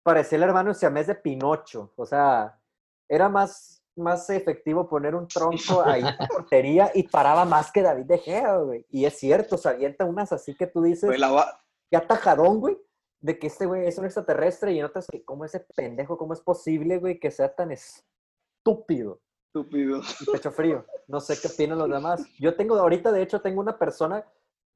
parecía 0.05 0.37
el 0.37 0.45
hermano 0.45 0.73
siamés 0.73 1.09
de 1.09 1.17
Pinocho. 1.17 1.93
O 1.97 2.07
sea, 2.07 2.61
era 3.09 3.29
más, 3.29 3.82
más 3.97 4.29
efectivo 4.31 4.89
poner 4.89 5.15
un 5.15 5.29
tronco 5.29 5.83
ahí 5.85 6.01
en 6.01 6.07
la 6.19 6.29
portería 6.29 6.91
y 6.95 7.03
paraba 7.09 7.45
más 7.45 7.71
que 7.71 7.83
David 7.83 8.07
De 8.07 8.19
Gea, 8.19 8.57
güey. 8.59 8.87
Y 8.91 9.05
es 9.05 9.19
cierto, 9.19 9.57
se 9.59 9.69
avienta 9.69 10.05
unas 10.05 10.33
así 10.33 10.55
que 10.57 10.67
tú 10.67 10.83
dices, 10.83 11.09
Güey, 11.09 11.19
la 11.19 11.31
va- 11.31 11.61
qué 11.91 11.97
atajadón, 11.97 12.61
güey, 12.61 12.79
de 13.21 13.39
que 13.39 13.47
este 13.49 13.67
güey 13.67 13.87
es 13.87 13.99
un 13.99 14.05
extraterrestre 14.07 14.73
y 14.73 14.79
en 14.79 14.87
otras 14.87 15.07
que, 15.07 15.23
¿cómo 15.25 15.45
ese 15.45 15.61
pendejo, 15.61 16.17
cómo 16.19 16.33
es 16.33 16.41
posible, 16.41 16.99
güey, 16.99 17.21
que 17.21 17.31
sea 17.31 17.55
tan 17.55 17.71
estúpido? 17.73 19.21
Estúpido. 19.55 20.01
y 20.21 20.25
pecho 20.31 20.51
frío. 20.51 20.87
No 21.09 21.21
sé 21.21 21.35
qué 21.41 21.49
opinan 21.49 21.79
los 21.79 21.91
demás. 21.91 22.23
Yo 22.41 22.57
tengo, 22.57 22.77
ahorita 22.77 23.13
de 23.13 23.23
hecho, 23.23 23.41
tengo 23.43 23.61
una 23.61 23.79
persona 23.79 24.25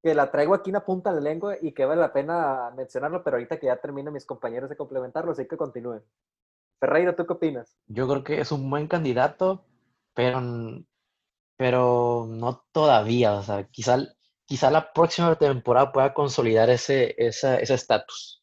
que 0.02 0.14
la 0.14 0.30
traigo 0.30 0.54
aquí 0.54 0.68
en 0.70 0.74
la 0.74 0.84
punta 0.84 1.10
de 1.10 1.20
la 1.22 1.30
lengua 1.30 1.56
y 1.60 1.72
que 1.72 1.84
vale 1.86 2.00
la 2.00 2.12
pena 2.12 2.70
mencionarlo, 2.76 3.24
pero 3.24 3.36
ahorita 3.36 3.58
que 3.58 3.66
ya 3.66 3.76
termino 3.80 4.12
mis 4.12 4.26
compañeros 4.26 4.68
de 4.68 4.76
complementarlo, 4.76 5.32
así 5.32 5.46
que 5.48 5.56
continúen. 5.56 6.02
Ferreiro, 6.80 7.14
¿tú 7.14 7.26
qué 7.26 7.32
opinas? 7.32 7.76
Yo 7.86 8.06
creo 8.08 8.22
que 8.24 8.40
es 8.40 8.52
un 8.52 8.68
buen 8.68 8.86
candidato, 8.86 9.64
pero, 10.14 10.40
pero 11.56 12.26
no 12.28 12.64
todavía. 12.72 13.34
O 13.34 13.42
sea, 13.42 13.64
quizá, 13.68 13.98
quizá 14.44 14.70
la 14.70 14.92
próxima 14.92 15.34
temporada 15.36 15.92
pueda 15.92 16.12
consolidar 16.14 16.68
ese 16.70 17.14
esa- 17.18 17.58
ese 17.58 17.74
estatus. 17.74 18.42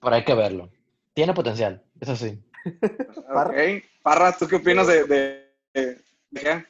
Pero 0.00 0.14
hay 0.14 0.24
que 0.24 0.34
verlo. 0.34 0.70
Tiene 1.14 1.34
potencial, 1.34 1.84
eso 2.00 2.16
sí. 2.16 2.42
Parra. 3.32 3.52
Ok. 3.76 3.82
Parra, 4.02 4.36
¿tú 4.36 4.46
qué 4.48 4.56
opinas 4.56 4.86
de, 4.86 5.04
de, 5.04 5.54
de- 5.74 6.02
de 6.30 6.40
Gea? 6.40 6.66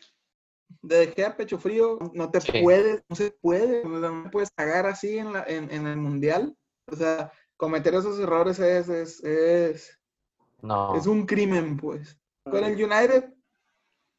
De 0.82 1.06
De 1.06 1.12
Gea 1.12 1.36
pecho 1.36 1.58
frío, 1.58 1.98
no 2.14 2.30
te 2.30 2.40
Sí. 2.40 2.52
puedes, 2.62 3.02
no 3.08 3.16
se 3.16 3.30
puede, 3.30 3.84
no 3.84 4.28
puedes 4.30 4.50
cagar 4.50 4.86
así 4.86 5.18
en, 5.18 5.32
la, 5.32 5.44
en, 5.46 5.70
en 5.70 5.86
el 5.86 5.96
mundial. 5.96 6.56
O 6.90 6.96
sea, 6.96 7.32
cometer 7.56 7.94
esos 7.94 8.18
errores 8.18 8.58
es, 8.58 8.88
es, 8.88 9.22
es, 9.24 9.97
No. 10.62 10.96
es 10.96 11.06
un 11.06 11.26
crimen, 11.26 11.76
pues. 11.76 12.18
Con 12.44 12.64
el 12.64 12.72
United, 12.82 13.32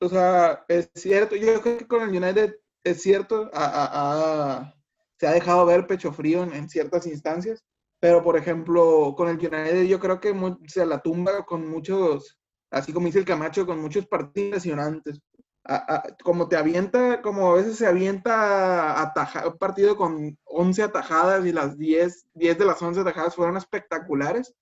o 0.01 0.07
sea, 0.09 0.63
es 0.67 0.89
cierto, 0.95 1.35
yo 1.35 1.61
creo 1.61 1.77
que 1.79 1.87
con 1.87 2.01
el 2.03 2.09
United 2.23 2.55
es 2.83 3.01
cierto, 3.01 3.49
a- 3.53 3.65
a- 3.65 3.89
a- 4.61 4.75
se 5.19 5.27
ha 5.27 5.31
dejado 5.31 5.65
ver 5.65 5.85
pecho 5.87 6.13
frío 6.13 6.43
en, 6.43 6.53
en 6.53 6.69
ciertas 6.69 7.05
instancias, 7.07 7.63
pero 7.99 8.23
por 8.23 8.37
ejemplo, 8.37 9.13
con 9.17 9.27
el 9.27 9.35
United 9.37 9.83
yo 9.83 9.99
creo 9.99 10.19
que 10.21 10.31
mu- 10.33 10.57
se 10.67 10.85
la 10.85 10.99
tumba 11.01 11.45
con 11.45 11.67
muchos, 11.69 12.39
así 12.71 12.93
como 12.93 13.07
dice 13.07 13.19
el 13.19 13.25
Camacho, 13.25 13.65
con 13.65 13.81
muchos 13.81 14.07
partidos 14.07 14.65
impresionantes. 14.65 15.19
A- 15.65 15.95
a- 15.95 16.03
como 16.23 16.47
te 16.47 16.55
avienta, 16.55 17.21
como 17.21 17.51
a 17.51 17.55
veces 17.55 17.77
se 17.77 17.85
avienta 17.85 19.01
ataja, 19.01 19.47
un 19.47 19.57
partido 19.57 19.97
con 19.97 20.37
11 20.45 20.81
atajadas 20.83 21.45
y 21.45 21.51
las 21.51 21.77
10, 21.77 22.25
10 22.33 22.57
de 22.57 22.65
las 22.65 22.81
11 22.81 23.01
atajadas 23.01 23.35
fueron 23.35 23.57
espectaculares 23.57 24.55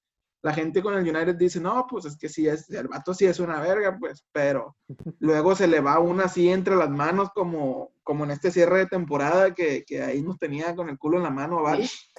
la 0.47 0.53
gente 0.53 0.81
con 0.81 0.93
el 0.93 1.01
United 1.01 1.35
dice, 1.35 1.59
no, 1.59 1.85
pues 1.89 2.05
es 2.05 2.17
que 2.17 2.29
sí, 2.29 2.47
es, 2.47 2.69
el 2.69 2.87
vato 2.87 3.13
sí 3.13 3.25
es 3.25 3.37
una 3.41 3.59
verga, 3.59 3.97
pues, 3.99 4.25
pero 4.31 4.77
luego 5.19 5.55
se 5.55 5.67
le 5.67 5.81
va 5.81 5.99
una 5.99 6.23
así 6.23 6.47
entre 6.47 6.77
las 6.77 6.89
manos 6.89 7.31
como, 7.35 7.91
como 8.01 8.23
en 8.23 8.31
este 8.31 8.49
cierre 8.49 8.77
de 8.79 8.85
temporada 8.85 9.53
que, 9.53 9.83
que 9.85 10.01
ahí 10.01 10.21
nos 10.21 10.39
tenía 10.39 10.73
con 10.73 10.87
el 10.87 10.97
culo 10.97 11.17
en 11.17 11.23
la 11.23 11.31
mano 11.31 11.59
a 11.59 11.63
varios. 11.63 12.09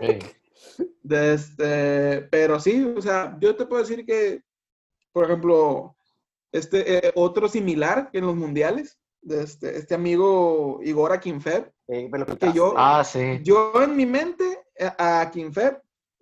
Sí. 0.00 0.18
De 1.00 1.34
este, 1.34 2.22
pero 2.22 2.58
sí, 2.58 2.82
o 2.82 3.00
sea, 3.00 3.36
yo 3.40 3.54
te 3.54 3.66
puedo 3.66 3.82
decir 3.82 4.04
que, 4.04 4.42
por 5.12 5.26
ejemplo, 5.26 5.96
este 6.50 7.06
eh, 7.06 7.12
otro 7.14 7.48
similar 7.48 8.10
que 8.10 8.18
en 8.18 8.26
los 8.26 8.34
mundiales, 8.34 8.98
de 9.22 9.44
este, 9.44 9.78
este 9.78 9.94
amigo 9.94 10.80
Igor 10.82 11.12
Akinfer, 11.12 11.72
me 11.86 12.18
lo 12.18 12.26
Que 12.26 12.52
yo- 12.52 12.74
Ah, 12.76 13.04
sí. 13.04 13.38
yo 13.44 13.80
en 13.80 13.94
mi 13.94 14.06
mente, 14.06 14.44
eh, 14.74 14.90
a 14.98 15.20
Akinfer, 15.20 15.80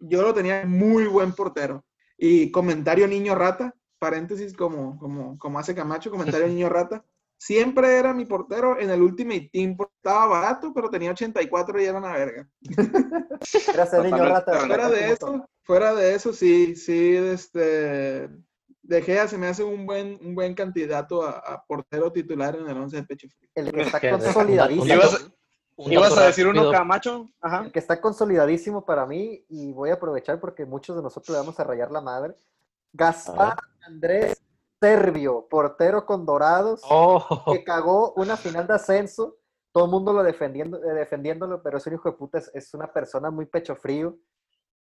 yo 0.09 0.23
lo 0.23 0.35
tenía 0.35 0.65
muy 0.67 1.07
buen 1.07 1.33
portero. 1.33 1.85
Y 2.17 2.51
comentario 2.51 3.09
niño 3.09 3.35
rata, 3.35 3.75
paréntesis 3.99 4.55
como, 4.55 4.99
como, 4.99 5.39
como 5.39 5.59
hace 5.59 5.75
Camacho, 5.75 6.11
comentario 6.11 6.47
niño 6.49 6.69
rata. 6.69 7.05
Siempre 7.37 7.99
era 7.99 8.15
mi 8.15 8.25
portero 8.25 8.79
en 8.79 8.91
el 8.91 9.03
Ultimate 9.03 9.51
Team, 9.53 9.77
estaba 9.97 10.27
barato, 10.27 10.73
pero 10.73 10.89
tenía 10.89 11.11
84 11.11 11.81
y 11.81 11.85
era 11.85 11.99
una 11.99 12.13
verga. 12.13 12.49
Ese 13.43 14.03
niño 14.03 14.25
rata. 14.25 14.61
Fuera 14.61 14.89
de 14.89 15.13
eso, 15.13 15.47
fuera 15.63 15.95
de 15.95 16.15
eso, 16.15 16.33
sí, 16.33 16.77
sí, 16.77 17.17
este, 17.17 18.31
De 18.83 19.03
Gea 19.03 19.29
se 19.29 19.37
me 19.37 19.49
hace 19.49 19.65
un 19.65 19.85
buen, 19.85 20.19
un 20.23 20.35
buen 20.35 20.55
candidato 20.55 21.23
a, 21.23 21.33
a 21.39 21.65
portero 21.67 22.13
titular 22.13 22.57
en 22.57 22.69
el 22.69 22.79
11 22.79 22.97
de 22.97 23.03
pecho 23.03 23.29
frío. 23.29 23.51
El 23.57 23.73
que 23.73 23.83
está 23.83 24.01
consolidadísimo. 24.01 25.03
Ibas- 25.77 25.87
Un 25.87 25.93
¿Ibas 25.93 26.11
dato 26.11 26.23
a 26.23 26.27
decir 26.27 26.47
uno. 26.47 26.71
Camacho? 26.71 27.29
Ajá. 27.41 27.71
Que 27.73 27.79
está 27.79 28.01
consolidadísimo 28.01 28.85
para 28.85 29.07
mí, 29.07 29.45
y 29.49 29.73
voy 29.73 29.91
a 29.91 29.95
aprovechar 29.95 30.41
porque 30.41 30.65
muchos 30.65 30.97
de 30.97 31.03
nosotros 31.03 31.31
le 31.35 31.41
vamos 31.41 31.59
a 31.59 31.65
rayar 31.65 31.91
la 31.91 32.01
madre. 32.01 32.37
Gaspar 32.93 33.57
Andrés 33.87 34.41
Servio, 34.81 35.47
portero 35.49 36.05
con 36.07 36.25
Dorados, 36.27 36.83
Oh, 36.89 37.45
que 37.53 37.65
cagó 37.65 38.13
una 38.17 38.37
final 38.37 38.67
de 38.67 38.75
ascenso. 38.75 39.37
Todo 39.73 39.87
el 39.87 39.91
mundo 39.91 40.13
lo 40.13 40.23
defendiendo, 40.23 40.77
eh, 40.85 40.93
defendiéndolo, 40.95 41.61
pero 41.63 41.79
es 41.79 41.87
un 41.87 41.95
hijo 41.95 42.09
de 42.11 42.17
puta, 42.17 42.39
es, 42.39 42.51
es 42.55 42.73
una 42.75 42.93
persona 42.93 43.31
muy 43.31 43.47
pecho 43.47 43.75
frío, 43.75 44.17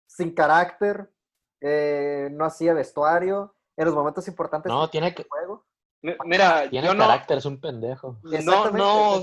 sin 0.07 0.35
carácter, 0.35 1.12
eh, 1.61 2.28
no 2.33 2.45
hacía 2.45 2.74
vestuario. 2.74 3.55
En 3.76 3.85
los 3.87 3.95
momentos 3.95 4.26
importantes 4.28 4.70
no, 4.72 4.89
tiene, 4.91 5.14
que- 5.14 5.24
juego. 5.28 5.64
Mi- 6.03 6.16
Mira, 6.24 6.68
tiene 6.68 6.89
yo 6.89 6.95
no, 6.95 7.05
carácter, 7.05 7.39
es 7.39 7.45
un 7.45 7.61
pendejo. 7.61 8.18
no, 8.45 8.70
no, 8.72 9.20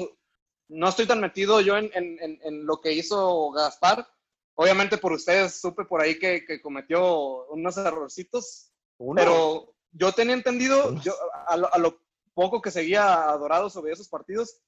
no 0.70 0.88
estoy 0.90 1.06
tan 1.08 1.20
metido 1.20 1.62
yo 1.62 1.78
en, 1.78 1.90
en- 1.94 2.18
en- 2.22 2.40
en 2.44 2.66
lo 2.66 2.80
que 2.82 2.92
hizo 2.94 3.52
Gaspar. 3.52 4.08
Obviamente 4.56 4.98
por 4.98 5.12
ustedes 5.14 5.60
supe 5.60 5.86
por 5.86 6.02
ahí 6.02 6.18
que, 6.20 6.46
que 6.46 6.62
cometió 6.62 7.46
unos 7.48 7.78
errorcitos, 7.78 8.72
Uno. 8.98 9.16
pero 9.22 9.74
yo 9.92 10.12
tenía 10.12 10.34
entendido, 10.34 10.94
yo, 11.02 11.14
a, 11.48 11.56
lo, 11.58 11.74
a 11.74 11.78
lo 11.78 12.00
poco 12.34 12.62
que 12.62 12.70
seguía 12.72 13.30
a 13.30 13.38
Dorado 13.38 13.70
sobre 13.70 13.94
esos 13.94 14.08
partidos, 14.10 14.62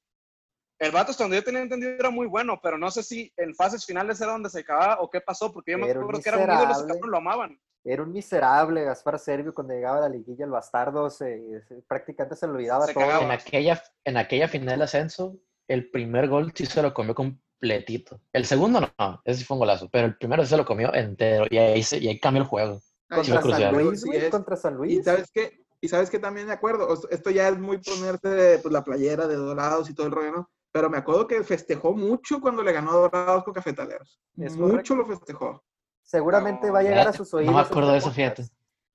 el 0.79 0.91
vato 0.91 1.11
hasta 1.11 1.23
donde 1.25 1.37
yo 1.37 1.43
tenía 1.43 1.61
entendido 1.61 1.91
era 1.91 2.09
muy 2.09 2.25
bueno, 2.25 2.59
pero 2.63 2.77
no 2.77 2.89
sé 2.89 3.03
si 3.03 3.31
en 3.37 3.53
fases 3.53 3.85
finales 3.85 4.19
era 4.21 4.31
donde 4.31 4.49
se 4.49 4.61
acababa 4.61 4.99
o 5.01 5.09
qué 5.09 5.21
pasó, 5.21 5.51
porque 5.51 5.71
yo 5.73 5.77
me 5.77 5.91
acuerdo 5.91 6.19
que 6.21 6.29
era 6.29 6.37
un 6.39 6.43
ídolo, 6.45 6.59
miserable. 6.67 6.93
cabrón 6.93 7.11
lo 7.11 7.17
amaban. 7.17 7.61
Era 7.83 8.03
un 8.03 8.11
miserable 8.13 8.83
Gaspar 8.83 9.19
Servio 9.19 9.53
cuando 9.53 9.73
llegaba 9.73 9.97
a 9.97 10.01
la 10.01 10.09
liguilla, 10.09 10.45
el 10.45 10.51
bastardo 10.51 11.09
se, 11.09 11.61
se- 11.67 11.81
prácticamente 11.87 12.35
se 12.35 12.45
olvidaba 12.45 12.85
Se 12.87 12.93
todo. 12.93 13.03
cagaba. 13.03 13.25
En 13.25 13.31
aquella, 13.31 13.83
en 14.05 14.17
aquella 14.17 14.47
final 14.47 14.79
de 14.79 14.85
ascenso, 14.85 15.37
el 15.67 15.89
primer 15.89 16.27
gol 16.27 16.51
sí 16.55 16.65
se 16.65 16.81
lo 16.81 16.93
comió 16.93 17.13
completito. 17.15 18.19
El 18.33 18.45
segundo 18.45 18.81
no, 18.81 19.21
ese 19.25 19.39
sí 19.39 19.45
fue 19.45 19.55
un 19.55 19.59
golazo, 19.59 19.89
pero 19.91 20.07
el 20.07 20.17
primero 20.17 20.43
sí 20.43 20.49
se 20.49 20.57
lo 20.57 20.65
comió 20.65 20.93
entero 20.93 21.45
y 21.49 21.57
ahí, 21.57 21.83
se- 21.83 21.99
y 21.99 22.07
ahí 22.07 22.19
cambió 22.19 22.43
el 22.43 22.47
juego. 22.47 22.81
Contra. 23.09 23.41
San 23.41 23.73
Luis, 23.73 24.01
sí 24.01 24.07
güey, 24.07 24.19
es. 24.19 24.29
contra 24.29 24.55
San 24.55 24.77
Y 24.89 25.03
sabes 25.03 25.29
qué, 25.33 25.59
y 25.81 25.87
sabes 25.87 26.09
que 26.09 26.19
también 26.19 26.47
de 26.47 26.53
acuerdo, 26.53 26.87
esto 27.09 27.29
ya 27.29 27.49
es 27.49 27.59
muy 27.59 27.77
ponerse 27.79 28.59
pues, 28.61 28.71
la 28.71 28.83
playera 28.83 29.27
de 29.27 29.35
Dorados 29.35 29.89
y 29.89 29.93
todo 29.93 30.07
el 30.07 30.13
rollo, 30.13 30.31
¿no? 30.31 30.49
Pero 30.71 30.89
me 30.89 30.97
acuerdo 30.97 31.27
que 31.27 31.43
festejó 31.43 31.93
mucho 31.93 32.39
cuando 32.39 32.63
le 32.63 32.71
ganó 32.71 32.91
a 32.91 32.95
Dorados 32.95 33.43
con 33.43 33.53
Cafetaleros. 33.53 34.21
Es 34.37 34.55
mucho 34.55 34.95
lo 34.95 35.05
festejó. 35.05 35.61
Seguramente 36.01 36.67
No, 36.67 36.73
va 36.73 36.79
a 36.79 36.83
llegar 36.83 37.07
a 37.07 37.13
sus 37.13 37.33
no 37.33 37.39
me 37.41 37.47
oídos. 37.49 37.67
acuerdo 37.67 37.89
este 37.89 37.91
de 37.93 37.97
eso, 37.97 38.11
fíjate. 38.11 38.43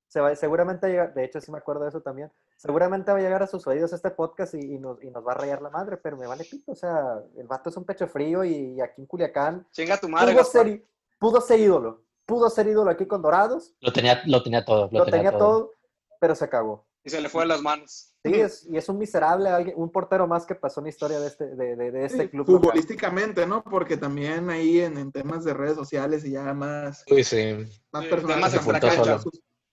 Se 0.08 0.20
va, 0.20 0.34
seguramente 0.36 0.88
llega, 0.88 1.08
de 1.08 1.24
hecho 1.24 1.40
sí 1.40 1.50
me 1.50 1.58
acuerdo 1.58 1.82
de 1.82 1.88
eso 1.88 2.00
también. 2.00 2.30
Seguramente 2.56 3.10
va 3.12 3.18
a 3.18 3.20
llegar 3.20 3.42
a 3.42 3.46
sus 3.46 3.66
oídos 3.66 3.92
este 3.92 4.10
podcast 4.10 4.54
y, 4.54 4.74
y 4.74 4.78
nos, 4.78 5.02
y 5.02 5.10
nos 5.10 5.26
va 5.26 5.32
a 5.32 5.34
rayar 5.36 5.60
la 5.60 5.68
madre, 5.70 5.96
pero 5.96 6.16
me 6.16 6.26
vale 6.26 6.44
pito. 6.44 6.72
O 6.72 6.76
sea, 6.76 7.20
el 7.36 7.46
vato 7.46 7.70
es 7.70 7.76
un 7.76 7.84
pecho 7.84 8.06
frío 8.06 8.44
y, 8.44 8.80
aquí 8.80 9.00
en 9.02 9.06
Culiacán 9.06 9.66
Chinga 9.72 9.98
tu 9.98 10.08
madre, 10.08 10.32
pudo 10.32 10.44
ser, 10.44 10.84
pudo 11.18 11.40
ser 11.40 11.60
ídolo. 11.60 12.02
Pudo 12.24 12.48
ser 12.50 12.66
ídolo 12.66 12.90
aquí 12.90 13.06
con 13.06 13.22
Dorados, 13.22 13.74
Lo 13.80 13.92
tenía, 13.92 14.20
lo 14.26 14.42
tenía 14.42 14.64
todo. 14.64 14.88
Lo, 14.90 15.00
lo 15.00 15.06
tenía 15.06 15.36
todo, 15.36 15.72
pero 16.20 16.34
se 16.34 16.48
cagó. 16.48 16.84
y 17.04 17.10
se 17.10 17.20
le 17.20 17.28
fue 17.28 17.42
de 17.42 17.48
las 17.48 17.62
manos. 17.62 18.12
Sí, 18.24 18.34
es, 18.34 18.66
y 18.68 18.76
es 18.76 18.88
un 18.88 18.98
miserable, 18.98 19.48
alguien- 19.48 19.76
un 19.76 19.92
portero 19.92 20.26
más 20.26 20.44
que 20.44 20.56
pasó 20.56 20.80
en 20.80 20.84
la 20.84 20.90
historia 20.90 21.20
de 21.20 21.28
este, 21.28 21.46
de, 21.54 21.76
de- 21.76 21.90
de 21.92 22.04
este 22.04 22.22
Sí, 22.24 22.28
club. 22.30 22.48
local. 22.48 22.62
futbolísticamente, 22.64 23.46
¿no? 23.46 23.62
Porque 23.62 23.96
también 23.96 24.50
ahí 24.50 24.80
en, 24.80 24.98
en 24.98 25.12
temas 25.12 25.44
de 25.44 25.54
redes 25.54 25.76
sociales 25.76 26.24
y 26.24 26.32
ya 26.32 26.52
más, 26.52 27.04
Uy, 27.08 27.22
sí. 27.22 27.54
más 27.92 28.02
Sí, 28.04 28.10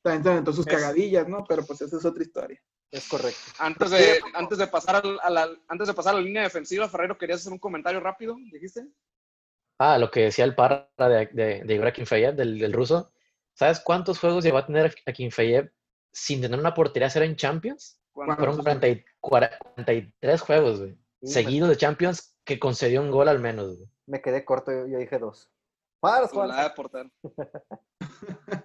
también 0.04 0.24
se 0.24 0.30
aventó 0.30 0.54
sus 0.54 0.68
Es- 0.68 0.74
cagadillas, 0.74 1.28
¿no? 1.28 1.43
Pero 1.47 1.66
pues 1.66 1.82
esa 1.82 1.97
es 1.97 2.06
otra 2.06 2.22
historia. 2.22 2.62
Es 2.91 3.08
correcto. 3.08 3.39
Antes 3.58 3.89
de, 3.89 4.20
antes 4.36 4.58
de 4.60 4.68
pasar 4.68 4.97
al- 5.04 5.20
a 5.24 5.30
la, 5.32 5.49
antes 5.68 5.88
de 5.88 5.93
pasar 5.95 6.14
a 6.14 6.18
la 6.18 6.24
línea 6.24 6.43
defensiva, 6.43 6.88
Ferrero, 6.88 7.18
¿querías 7.18 7.39
hacer 7.39 7.51
un 7.51 7.58
comentario 7.58 7.99
rápido? 7.99 8.36
¿Dijiste? 8.51 8.86
Ah, 9.80 9.97
lo 9.97 10.12
que 10.12 10.26
decía 10.26 10.45
el 10.45 10.54
parra 10.54 10.88
de, 10.99 11.26
de, 11.34 11.64
de 11.64 12.34
del, 12.36 12.60
del 12.60 12.74
ruso. 12.74 13.12
¿Sabes 13.56 13.80
cuántos 13.80 14.20
juegos 14.20 14.43
llegó 14.43 14.60
a 14.60 14.66
tener 14.68 14.93
Akinfeyev 15.08 15.72
sin 16.12 16.41
tener 16.41 16.60
una 16.60 16.74
portería 16.76 17.10
cero 17.10 17.26
en 17.26 17.36
Champions? 17.36 17.99
Fueron 18.14 18.36
40 18.62 18.88
y- 18.88 19.04
43 19.20 20.41
juegos, 20.41 20.80
güey. 20.82 20.95
Sí, 21.24 21.34
Seguidos 21.34 21.70
de 21.70 21.78
Champions 21.78 22.38
que 22.43 22.60
concedió 22.60 23.01
un 23.01 23.10
gol 23.10 23.28
al 23.30 23.39
menos, 23.39 23.78
güey. 23.78 23.89
Me 24.06 24.22
quedé 24.22 24.45
corto, 24.45 24.72
yo, 24.72 24.86
yo 24.88 24.99
dije 24.99 25.18
dos. 25.18 25.49
Juárez, 25.99 26.30
Juárez. 26.32 26.56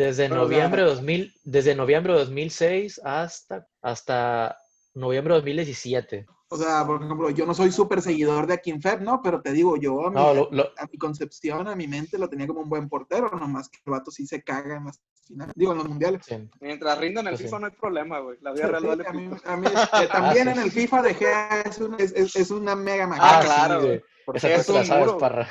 Desde 0.00 0.28
Pero, 0.30 0.42
noviembre, 0.44 0.80
de 0.82 0.88
2000, 0.88 1.34
desde 1.44 1.74
noviembre 1.74 2.14
de 2.14 2.20
2006 2.20 3.00
hasta, 3.04 3.66
hasta 3.82 4.56
noviembre 4.94 5.34
de 5.34 5.40
2017. 5.40 6.26
O 6.48 6.56
sea, 6.56 6.84
por 6.86 7.02
ejemplo, 7.02 7.28
yo 7.30 7.44
no 7.44 7.52
soy 7.52 7.70
súper 7.70 8.00
seguidor 8.00 8.46
de 8.46 8.54
Akinfeb, 8.54 9.02
¿no? 9.02 9.20
Pero 9.22 9.42
te 9.42 9.52
digo, 9.52 9.76
yo 9.76 10.06
a 10.06 10.10
mi, 10.10 10.16
No, 10.16 10.32
lo- 10.32 10.48
lo- 10.50 10.70
a 10.78 10.86
mi 10.90 10.96
concepción, 10.96 11.68
a 11.68 11.76
mi 11.76 11.86
mente, 11.86 12.16
lo 12.18 12.28
tenía 12.30 12.46
como 12.46 12.62
un 12.62 12.68
buen 12.70 12.88
portero, 12.88 13.28
nomás 13.30 13.68
que 13.68 13.78
el 13.84 13.90
vato 13.92 14.10
sí 14.10 14.26
se 14.26 14.42
caga 14.42 14.78
en 14.78 14.86
las 14.86 15.00
finales, 15.26 15.52
digo, 15.54 15.72
en 15.72 15.78
los 15.78 15.88
mundiales. 15.88 16.24
sí. 16.24 16.48
Mientras 16.60 16.98
rindan 16.98 17.26
el 17.26 17.32
Pues 17.32 17.40
sí. 17.40 17.44
FIFA 17.44 17.58
no 17.60 17.66
hay 17.66 17.72
problema, 17.72 18.18
güey. 18.20 18.38
La 18.40 18.52
vida 18.52 18.66
real 18.68 18.84
vale 18.86 19.04
a 19.06 19.12
mí, 19.12 19.28
pito. 19.28 19.42
a 19.50 19.56
mí, 19.58 19.66
eh, 19.68 19.72
también 20.12 20.48
Ah, 20.48 20.54
sí. 20.54 20.58
en 20.58 20.64
el 20.64 20.70
FIFA 20.72 21.02
de 21.02 21.14
Gea 21.14 21.60
es, 21.66 21.78
un- 21.78 21.94
es, 22.00 22.12
es- 22.12 22.34
es 22.36 22.50
una 22.50 22.74
mega 22.74 23.04
Ah, 23.04 23.06
macana. 23.08 23.40
claro, 23.44 23.80
sí, 23.82 23.86
güey. 23.86 24.02
Esa 24.34 24.48
Es 24.54 24.68
la 24.70 24.80
un 24.80 24.86
sabes, 24.86 25.06
muro. 25.06 25.18
parra. 25.18 25.48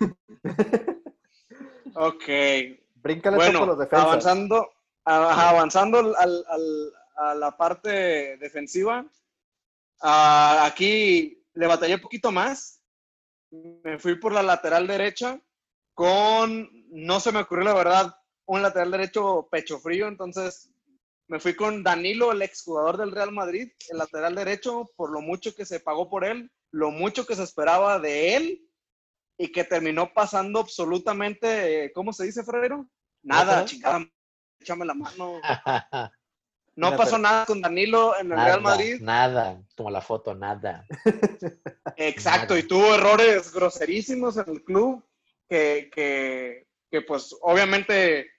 Ok. 1.94 2.28
Bríncale 3.02 3.36
Bueno, 3.36 3.64
los 3.66 3.78
defensas. 3.78 4.06
avanzando, 4.06 4.70
a- 5.04 5.50
avanzando 5.50 5.98
al- 5.98 6.16
al- 6.16 6.92
a 7.16 7.34
la 7.34 7.56
parte 7.56 8.36
defensiva, 8.38 9.04
aquí 10.00 11.42
le 11.54 11.66
batallé 11.66 11.94
un 11.96 12.00
poquito 12.00 12.30
más. 12.30 12.80
Me 13.50 13.98
fui 13.98 14.16
por 14.18 14.32
la 14.32 14.42
lateral 14.42 14.86
derecha 14.86 15.40
con, 15.94 16.68
no 16.90 17.18
se 17.20 17.32
me 17.32 17.40
ocurrió 17.40 17.64
la 17.64 17.74
verdad, 17.74 18.16
un 18.46 18.62
lateral 18.62 18.90
derecho 18.90 19.48
pecho 19.50 19.78
frío, 19.78 20.06
entonces 20.06 20.70
me 21.28 21.40
fui 21.40 21.54
con 21.54 21.82
Danilo, 21.82 22.32
el 22.32 22.42
exjugador 22.42 22.96
del 22.96 23.10
Real 23.12 23.32
Madrid, 23.32 23.70
el 23.90 23.98
lateral 23.98 24.34
derecho, 24.34 24.88
por 24.96 25.10
lo 25.10 25.20
mucho 25.20 25.54
que 25.54 25.64
se 25.66 25.80
pagó 25.80 26.08
por 26.08 26.24
él, 26.24 26.50
lo 26.70 26.90
mucho 26.90 27.26
que 27.26 27.34
se 27.34 27.42
esperaba 27.42 27.98
de 27.98 28.36
él 28.36 28.67
y 29.38 29.52
que 29.52 29.64
terminó 29.64 30.12
pasando 30.12 30.58
absolutamente, 30.60 31.92
¿cómo 31.94 32.12
se 32.12 32.24
dice, 32.24 32.42
Ferrero? 32.44 32.88
Nada, 33.22 33.64
chingada, 33.64 34.04
échame 34.60 34.84
la 34.84 34.94
mano. 34.94 35.40
No 36.76 36.96
pasó 36.96 37.16
pero- 37.16 37.22
nada 37.22 37.44
con 37.44 37.60
Danilo 37.60 38.14
en 38.20 38.26
el 38.30 38.36
nada, 38.36 38.44
Real 38.44 38.60
Madrid. 38.62 39.00
nada, 39.00 39.60
como 39.76 39.90
la 39.90 40.00
foto, 40.00 40.32
nada. 40.36 40.86
Exacto, 41.96 42.54
Nada. 42.54 42.60
y 42.60 42.62
tuvo 42.68 42.94
errores 42.94 43.52
groserísimos 43.52 44.36
en 44.36 44.48
el 44.48 44.62
club 44.62 45.04
que, 45.48 45.90
que, 45.92 46.68
que, 46.88 47.02
pues 47.02 47.34
obviamente 47.42 48.30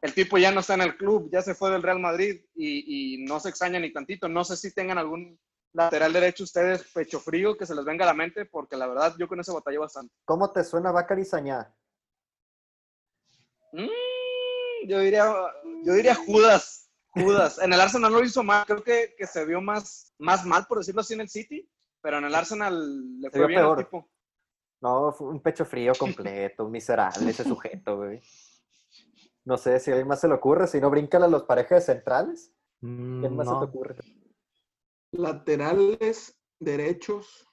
el 0.00 0.14
tipo 0.14 0.38
ya 0.38 0.50
no 0.52 0.60
está 0.60 0.72
en 0.72 0.80
el 0.80 0.96
club, 0.96 1.28
ya 1.30 1.42
se 1.42 1.54
fue 1.54 1.70
del 1.70 1.82
Real 1.82 1.98
Madrid 1.98 2.40
y, 2.54 3.16
y 3.16 3.24
no 3.24 3.38
se 3.40 3.50
extraña 3.50 3.78
ni 3.78 3.92
tantito. 3.92 4.26
No 4.26 4.42
sé 4.42 4.56
si 4.56 4.72
tengan 4.74 4.96
algún 4.96 5.38
lateral 5.72 6.12
derecho 6.12 6.44
ustedes 6.44 6.84
pecho 6.92 7.18
frío 7.20 7.56
que 7.56 7.66
se 7.66 7.74
les 7.74 7.84
venga 7.84 8.04
a 8.04 8.08
la 8.08 8.14
mente, 8.14 8.44
porque 8.46 8.76
la 8.76 8.86
verdad 8.86 9.14
yo 9.18 9.26
con 9.28 9.40
ese 9.40 9.52
batallé 9.52 9.78
bastante. 9.78 10.14
¿Cómo 10.24 10.50
te 10.50 10.62
suena 10.64 10.92
Bacari 10.92 11.24
Sañá? 11.24 11.74
Mm, 13.72 14.88
yo 14.88 14.98
diría, 15.00 15.32
yo 15.84 15.92
diría 15.94 16.14
Judas. 16.14 16.90
Judas. 17.14 17.58
En 17.58 17.72
el 17.72 17.80
Arsenal 17.80 18.10
no 18.12 18.18
lo 18.18 18.24
hizo 18.24 18.42
mal, 18.42 18.64
creo 18.66 18.82
que, 18.82 19.14
que 19.16 19.26
se 19.26 19.44
vio 19.44 19.60
más, 19.60 20.14
más 20.18 20.44
mal, 20.46 20.66
por 20.66 20.78
decirlo 20.78 21.02
así, 21.02 21.14
en 21.14 21.20
el 21.22 21.28
City, 21.28 21.68
pero 22.00 22.18
en 22.18 22.24
el 22.24 22.34
Arsenal 22.34 23.20
le 23.20 23.28
Se 23.30 23.30
fue 23.30 23.40
vio 23.40 23.48
bien 23.48 23.60
al 23.60 23.66
peor. 23.66 23.78
tipo. 23.84 24.08
No, 24.80 25.12
fue 25.12 25.28
un 25.28 25.40
pecho 25.40 25.64
frío 25.64 25.92
completo, 25.98 26.64
un 26.64 26.72
miserable 26.72 27.30
ese 27.30 27.44
sujeto, 27.44 27.98
güey. 27.98 28.20
No 29.44 29.56
sé 29.56 29.78
si 29.78 29.90
a 29.90 29.94
alguien 29.94 30.08
más 30.08 30.20
se 30.20 30.28
le 30.28 30.34
ocurre, 30.34 30.66
si 30.66 30.80
no, 30.80 30.90
bríncale 30.90 31.26
a 31.26 31.28
los 31.28 31.44
parejas 31.44 31.84
centrales. 31.86 32.52
¿Quién 32.80 33.36
más 33.36 33.46
se 33.46 33.54
te 33.54 33.60
No, 33.60 33.66
ocurre? 33.66 33.96
Laterales 35.12 36.36
derechos. 36.58 37.46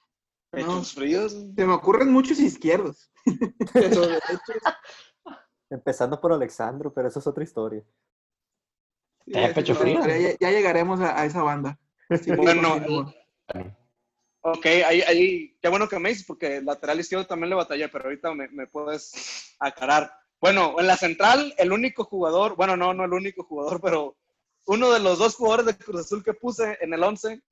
No, 0.52 0.58
Pechos 0.58 0.94
fríos. 0.94 1.32
se 1.32 1.64
me 1.66 1.72
ocurren 1.72 2.10
muchos 2.10 2.40
izquierdos. 2.40 3.12
Pero 3.72 4.00
derechos. 4.00 4.62
Empezando 5.70 6.20
por 6.20 6.32
Alexandro, 6.32 6.92
pero 6.92 7.06
eso 7.06 7.20
es 7.20 7.26
otra 7.28 7.44
historia. 7.44 7.84
historia, 9.24 10.18
Ya, 10.18 10.36
ya 10.40 10.50
llegaremos 10.50 10.98
a, 11.00 11.20
a 11.20 11.24
esa 11.24 11.44
banda. 11.44 11.78
Sí, 12.20 12.32
Bueno, 12.32 12.72
continúa. 12.72 13.14
Ok, 14.42 14.66
ahí, 14.66 15.02
ahí, 15.02 15.56
qué 15.60 15.68
bueno 15.68 15.88
que 15.88 15.98
me 16.00 16.08
dices, 16.08 16.24
porque 16.26 16.56
el 16.56 16.64
lateral 16.64 16.98
izquierdo 16.98 17.26
también 17.26 17.50
le 17.50 17.56
batallé, 17.56 17.88
pero 17.88 18.04
ahorita 18.04 18.34
me, 18.34 18.48
me 18.48 18.66
puedes 18.66 19.54
aclarar. 19.60 20.10
Bueno, 20.40 20.74
en 20.80 20.86
la 20.88 20.96
central, 20.96 21.54
el 21.58 21.70
único 21.70 22.04
jugador, 22.04 22.56
bueno, 22.56 22.76
no, 22.76 22.92
no 22.94 23.04
el 23.04 23.12
único 23.12 23.44
jugador, 23.44 23.80
pero 23.80 24.16
uno 24.66 24.92
de 24.92 25.00
los 25.00 25.18
dos 25.18 25.34
jugadores 25.34 25.66
de 25.66 25.76
Cruz 25.76 26.00
Azul 26.00 26.22
que 26.22 26.34
puse 26.34 26.78
en 26.80 26.92
el 26.92 27.02
11, 27.02 27.42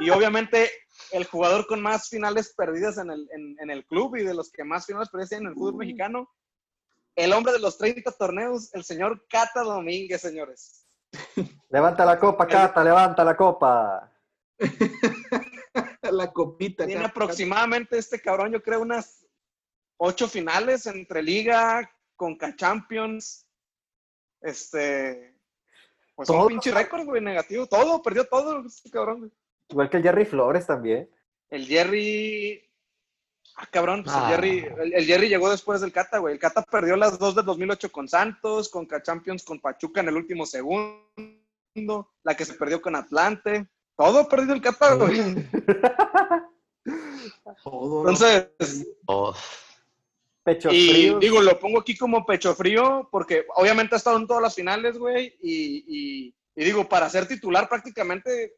y 0.00 0.10
obviamente 0.10 0.70
el 1.10 1.24
jugador 1.24 1.66
con 1.66 1.82
más 1.82 2.08
finales 2.08 2.54
perdidas 2.56 2.98
en 2.98 3.10
el, 3.10 3.28
en, 3.32 3.56
en 3.60 3.70
el 3.70 3.84
club 3.86 4.16
y 4.16 4.22
de 4.22 4.34
los 4.34 4.50
que 4.50 4.64
más 4.64 4.86
finales 4.86 5.08
perdidas 5.10 5.32
en 5.32 5.46
el 5.46 5.54
fútbol 5.54 5.76
mexicano, 5.76 6.28
el 7.16 7.32
hombre 7.32 7.52
de 7.52 7.60
los 7.60 7.78
30 7.78 8.10
torneos, 8.12 8.72
el 8.74 8.84
señor 8.84 9.26
Cata 9.28 9.62
Domínguez, 9.62 10.20
señores. 10.20 10.86
Levanta 11.68 12.04
la 12.04 12.18
copa, 12.18 12.46
Cata, 12.46 12.82
levanta 12.82 13.24
la 13.24 13.36
copa. 13.36 14.12
la 16.02 16.32
copita. 16.32 16.86
Tiene 16.86 17.04
aproximadamente 17.04 17.98
este 17.98 18.20
cabrón, 18.20 18.52
yo 18.52 18.62
creo, 18.62 18.80
unas 18.80 19.26
ocho 19.96 20.28
finales 20.28 20.86
entre 20.86 21.22
Liga, 21.22 21.90
Conca 22.16 22.54
Champions. 22.56 23.46
Este. 24.40 25.33
Pues 26.14 26.28
Todo. 26.28 26.42
un 26.42 26.48
pinche 26.48 26.70
récord, 26.70 27.04
güey, 27.04 27.20
negativo. 27.22 27.66
Todo, 27.66 28.00
perdió 28.02 28.24
todo 28.26 28.64
este 28.66 28.90
cabrón, 28.90 29.18
güey. 29.20 29.30
Igual 29.68 29.90
que 29.90 29.96
el 29.96 30.02
Jerry 30.02 30.24
Flores 30.24 30.66
también. 30.66 31.10
El 31.50 31.66
Jerry. 31.66 32.60
Ah, 33.56 33.66
cabrón, 33.70 34.02
pues 34.04 34.14
Ah. 34.16 34.24
el 34.28 34.34
Jerry. 34.34 34.58
El, 34.80 34.94
el 34.94 35.04
Jerry 35.06 35.28
llegó 35.28 35.50
después 35.50 35.80
del 35.80 35.92
Cata, 35.92 36.18
güey. 36.18 36.34
El 36.34 36.40
Cata 36.40 36.62
perdió 36.62 36.96
las 36.96 37.18
dos 37.18 37.34
del 37.34 37.44
2008 37.44 37.90
con 37.90 38.08
Santos, 38.08 38.68
con 38.68 38.86
Champions 39.02 39.42
con 39.44 39.60
Pachuca 39.60 40.00
en 40.00 40.08
el 40.08 40.16
último 40.16 40.44
segundo, 40.46 41.02
la 42.22 42.36
que 42.36 42.44
se 42.44 42.54
perdió 42.54 42.80
con 42.82 42.94
Atlante. 42.96 43.66
Todo 43.96 44.28
perdió 44.28 44.54
el 44.54 44.60
Cata, 44.60 44.94
güey. 44.94 45.20
Todo, 47.64 48.00
Entonces, 48.08 48.86
Oh, 49.06 49.34
Pecho 50.44 50.70
y 50.70 50.88
frío. 50.90 51.18
digo, 51.18 51.40
lo 51.40 51.58
pongo 51.58 51.80
aquí 51.80 51.96
como 51.96 52.24
pecho 52.26 52.54
frío, 52.54 53.08
porque 53.10 53.46
obviamente 53.56 53.94
ha 53.94 53.98
estado 53.98 54.18
en 54.18 54.26
todas 54.26 54.42
las 54.42 54.54
finales, 54.54 54.98
güey. 54.98 55.34
Y, 55.40 55.84
y- 56.28 56.34
y 56.56 56.64
digo, 56.64 56.88
para 56.88 57.08
ser 57.10 57.26
titular 57.26 57.68
prácticamente, 57.68 58.54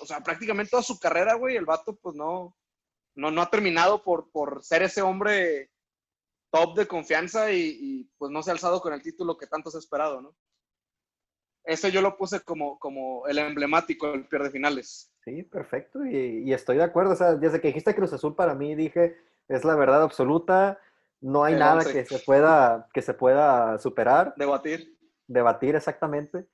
o 0.00 0.06
sea, 0.06 0.20
prácticamente 0.20 0.70
toda 0.70 0.82
su 0.84 1.00
carrera, 1.00 1.34
güey, 1.34 1.56
el 1.56 1.64
vato, 1.66 1.96
pues 1.96 2.14
no, 2.14 2.54
no, 3.16 3.30
no 3.32 3.42
ha 3.42 3.50
terminado 3.50 4.04
por, 4.04 4.30
por 4.30 4.62
ser 4.62 4.82
ese 4.84 5.02
hombre 5.02 5.70
top 6.52 6.76
de 6.76 6.86
confianza 6.86 7.50
y, 7.50 7.76
y, 7.80 8.04
pues 8.18 8.30
no 8.30 8.42
se 8.42 8.50
ha 8.50 8.52
alzado 8.52 8.80
con 8.80 8.92
el 8.92 9.02
título 9.02 9.36
que 9.36 9.46
tanto 9.48 9.70
se 9.70 9.78
ha 9.78 9.80
esperado, 9.80 10.20
¿no? 10.20 10.36
Ese 11.64 11.90
yo 11.90 12.00
lo 12.02 12.16
puse 12.16 12.40
como, 12.40 12.78
como 12.78 13.26
el 13.26 13.38
emblemático 13.38 14.10
del 14.12 14.26
pierde 14.26 14.50
finales. 14.50 15.12
Sí, 15.24 15.42
perfecto. 15.42 16.04
Y, 16.06 16.42
y 16.48 16.52
estoy 16.52 16.76
de 16.78 16.84
acuerdo. 16.84 17.12
O 17.12 17.16
sea, 17.16 17.34
desde 17.34 17.60
que 17.60 17.68
dijiste 17.68 17.94
Cruz 17.94 18.12
Azul 18.12 18.34
para 18.34 18.54
mí 18.54 18.74
dije, 18.74 19.16
es 19.48 19.64
la 19.64 19.76
verdad 19.76 20.02
absoluta. 20.02 20.78
No 21.20 21.44
hay 21.44 21.54
El 21.54 21.58
nada 21.60 21.84
que 21.84 22.04
se 22.04 22.18
pueda, 22.20 22.88
que 22.92 23.02
se 23.02 23.14
pueda 23.14 23.78
superar, 23.78 24.34
Debatir. 24.36 24.96
debatir 25.26 25.76
exactamente. 25.76 26.46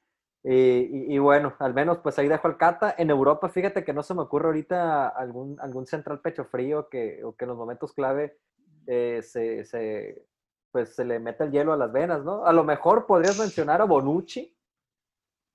Y, 0.42 0.52
y- 0.54 1.14
y 1.14 1.18
bueno, 1.18 1.54
al 1.58 1.74
menos 1.74 1.98
pues 1.98 2.18
ahí 2.18 2.28
dejo 2.28 2.46
al 2.48 2.56
Cata. 2.56 2.94
En 2.98 3.10
Europa, 3.10 3.48
fíjate 3.48 3.84
que 3.84 3.92
no 3.92 4.02
se 4.02 4.14
me 4.14 4.22
ocurre 4.22 4.46
ahorita 4.46 5.08
algún, 5.08 5.58
algún 5.60 5.86
central 5.86 6.20
pecho 6.20 6.44
frío 6.44 6.88
que, 6.88 7.22
o 7.24 7.34
que 7.34 7.44
en 7.44 7.48
los 7.50 7.58
momentos 7.58 7.92
clave 7.92 8.38
eh, 8.86 9.22
se, 9.22 9.64
se, 9.64 10.24
pues, 10.70 10.94
se 10.94 11.04
le 11.04 11.18
meta 11.18 11.44
el 11.44 11.50
hielo 11.52 11.72
a 11.72 11.76
las 11.76 11.92
venas, 11.92 12.24
¿no? 12.24 12.44
A 12.46 12.52
lo 12.52 12.62
mejor 12.64 13.06
podrías 13.06 13.38
mencionar 13.38 13.80
a 13.80 13.84
Bonucci 13.84 14.55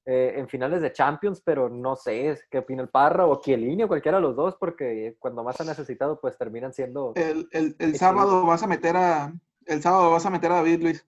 eh, 0.06 0.34
en 0.38 0.48
finales 0.50 0.82
de 0.82 0.92
Champions, 0.92 1.42
pero 1.44 1.70
no 1.70 1.96
sé 1.96 2.40
qué 2.50 2.60
opina 2.60 2.82
el 2.82 2.90
Parra 2.90 3.26
o 3.28 3.40
Chiellini 3.40 3.84
o 3.84 3.88
cualquiera 3.88 4.18
de 4.18 4.24
los 4.24 4.36
dos, 4.36 4.56
porque 4.60 5.16
cuando 5.20 5.44
más 5.44 5.60
ha 5.62 5.64
necesitado, 5.64 6.20
pues 6.20 6.38
terminan 6.38 6.74
siendo... 6.74 7.14
El, 7.16 7.48
el, 7.52 7.76
el 7.80 7.96
sábado 7.98 8.46
vas 8.46 8.64
a 8.64 8.68
meter 8.68 8.98
a. 8.98 9.34
El 9.66 9.82
sábado 9.82 10.10
vas 10.12 10.26
a 10.26 10.30
meter 10.32 10.52
a 10.52 10.56
David 10.56 10.82
Luis. 10.82 11.06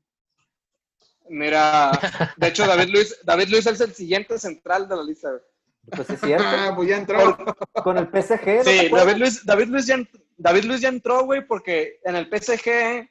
Mira, 1.29 1.91
de 2.37 2.47
hecho, 2.47 2.67
David 2.67 2.89
Luis, 2.89 3.17
David 3.23 3.47
Luis 3.49 3.65
es 3.65 3.81
el 3.81 3.93
siguiente 3.93 4.37
central 4.37 4.87
de 4.87 4.95
la 4.95 5.03
lista, 5.03 5.29
güey. 5.29 5.41
Pues 5.89 6.09
es 6.11 6.19
cierto, 6.21 6.45
Ah, 6.47 6.73
pues 6.75 6.87
ya 6.87 6.97
entró. 6.97 7.35
con 7.83 7.97
el 7.97 8.07
PSG. 8.07 8.57
¿no 8.57 8.63
Sí? 8.63 8.89
David 8.89 9.15
Luis, 9.17 9.45
David 9.45 9.67
Luis 9.67 9.85
ya, 9.85 9.97
David 10.37 10.63
Luis 10.65 10.81
ya 10.81 10.89
entró, 10.89 11.25
güey, 11.25 11.45
porque 11.45 11.99
en 12.03 12.15
el 12.15 12.27
PSG, 12.29 13.09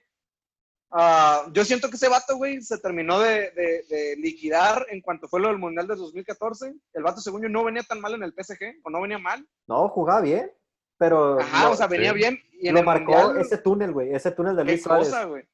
ah, 0.93 1.47
yo 1.53 1.65
siento 1.65 1.89
que 1.91 1.97
ese 1.97 2.09
vato, 2.09 2.37
güey, 2.37 2.61
se 2.63 2.79
terminó 2.79 3.19
de, 3.21 3.51
de- 3.53 3.83
de 3.89 4.17
liquidar 4.17 4.87
en 4.91 5.01
cuanto 5.01 5.29
fue 5.29 5.41
lo 5.41 5.49
del 5.49 5.59
Mundial 5.59 5.87
de 5.87 5.97
2014. 5.97 6.75
El 6.93 7.03
vato, 7.03 7.21
según 7.21 7.43
yo, 7.43 7.49
no 7.49 7.65
venía 7.65 7.83
tan 7.83 8.01
mal 8.01 8.15
en 8.15 8.23
el 8.23 8.33
PSG, 8.35 8.81
o 8.85 8.91
no 8.91 9.01
venía 9.01 9.19
mal. 9.19 9.47
No, 9.67 9.89
jugaba 9.89 10.21
bien, 10.21 10.53
pero 10.99 11.41
Ajá, 11.41 11.65
lo, 11.67 11.71
o 11.73 11.77
sea, 11.77 11.87
venía 11.87 12.11
sí. 12.13 12.17
bien. 12.19 12.39
Y 12.53 12.69
en 12.69 12.75
lo 12.75 12.81
el 12.81 12.87
marcó 12.87 13.13
Mundial, 13.13 13.39
ese 13.41 13.59
túnel, 13.59 13.93
güey, 13.93 14.15
ese 14.15 14.31
túnel 14.31 14.55
de 14.57 14.65
qué 14.65 14.71
Luis 14.73 14.83
Suárez. 14.83 15.09
cosa, 15.09 15.25
güey. 15.25 15.45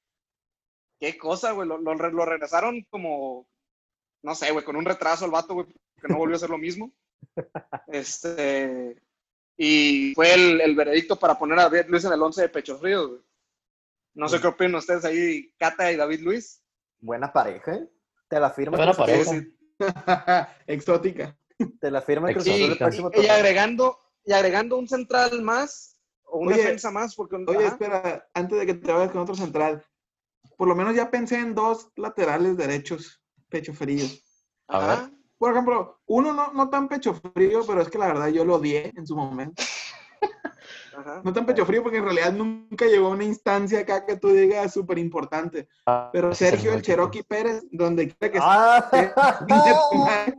Qué 1.01 1.16
cosa, 1.16 1.53
güey. 1.53 1.66
Lo, 1.68 1.78
lo 1.78 1.95
re- 1.95 2.12
lo 2.12 2.24
regresaron 2.26 2.84
como, 2.91 3.49
no 4.22 4.34
sé, 4.34 4.51
güey, 4.53 4.64
con 4.64 4.76
un 4.76 4.84
retraso 4.84 5.24
al 5.24 5.30
vato, 5.30 5.55
güey, 5.55 5.66
que 6.01 6.09
no 6.09 6.18
volvió 6.18 6.36
a 6.36 6.41
ser 6.41 6.51
lo 6.51 6.59
mismo. 6.59 6.93
Este, 7.89 9.01
y 9.57 10.12
fue 10.14 10.34
el, 10.34 10.61
el 10.61 10.74
veredicto 10.76 11.16
para 11.18 11.39
poner 11.39 11.59
a 11.59 11.68
Luis 11.86 12.05
en 12.05 12.12
el 12.12 12.22
11 12.22 12.43
de 12.43 12.49
Pechos 12.49 12.80
Fríos, 12.80 13.09
güey. 13.09 13.20
No 14.19 14.29
sé 14.29 14.41
qué 14.41 14.49
opinan 14.49 14.75
ustedes 14.75 15.05
ahí, 15.05 15.55
Cata 15.61 15.93
y 15.93 15.97
David 15.97 16.23
Luis. 16.23 16.61
Buena 16.99 17.33
pareja, 17.33 17.77
¿eh? 17.77 17.89
Te 18.29 18.41
la 18.41 18.51
firma 18.51 18.77
Buena 18.77 18.93
pareja. 18.93 19.31
Sí, 19.31 19.57
Exótica. 20.66 21.39
Te 21.81 21.89
la 21.89 22.03
firma 22.03 22.29
Sí, 22.41 22.64
Y, 22.64 22.75
próximo 22.75 23.12
y 23.14 23.29
agregando, 23.29 23.97
y 24.25 24.33
agregando 24.33 24.77
un 24.77 24.89
central 24.89 25.41
más, 25.43 26.01
o 26.25 26.41
una 26.41 26.55
Oye, 26.57 26.62
defensa 26.62 26.91
más, 26.91 27.14
porque 27.14 27.37
Oye, 27.37 27.59
ajá. 27.59 27.69
espera, 27.69 28.29
antes 28.35 28.59
de 28.59 28.66
que 28.66 28.75
te 28.75 28.91
vayas 28.91 29.12
con 29.12 29.21
otro 29.21 29.37
central. 29.37 29.85
Por 30.57 30.66
lo 30.66 30.75
menos 30.75 30.97
ya 30.97 31.12
pensé 31.12 31.39
en 31.39 31.55
dos 31.55 31.93
laterales 31.95 32.57
derechos, 32.57 33.23
pecho 33.49 33.73
frío. 33.73 34.05
A 34.66 34.79
ver. 34.81 34.91
Ajá. 34.91 35.12
Por 35.39 35.53
ejemplo, 35.53 36.01
uno 36.07 36.33
no, 36.33 36.53
no 36.53 36.69
tan 36.71 36.89
pecho 36.89 37.14
frío, 37.14 37.64
pero 37.64 37.83
es 37.83 37.89
que 37.89 37.99
la 37.99 38.09
verdad 38.09 38.27
yo 38.27 38.45
lo 38.45 38.57
odié 38.57 38.93
en 38.97 39.07
su 39.07 39.14
momento. 39.14 39.62
Ajá. 40.97 41.21
No 41.25 41.33
tan 41.33 41.47
pecho 41.47 41.64
frío 41.66 41.83
porque 41.83 41.99
en 41.99 42.05
realidad 42.05 42.33
nunca 42.33 42.87
llegó 42.87 43.07
a 43.09 43.11
una 43.11 43.25
instancia 43.25 43.81
acá 43.81 44.05
que 44.07 44.16
tú 44.16 44.29
digas 44.29 44.73
súper 44.73 44.99
importante. 44.99 45.69
Pero 46.12 46.31
Ese 46.31 46.45
es 46.47 46.51
Sergio 46.51 46.73
el. 46.75 46.83
Cherokee 46.83 47.23
Pérez, 47.23 47.64
donde 47.71 48.09
quiera 48.09 48.33
que 48.33 48.39
¡Ah! 48.41 48.91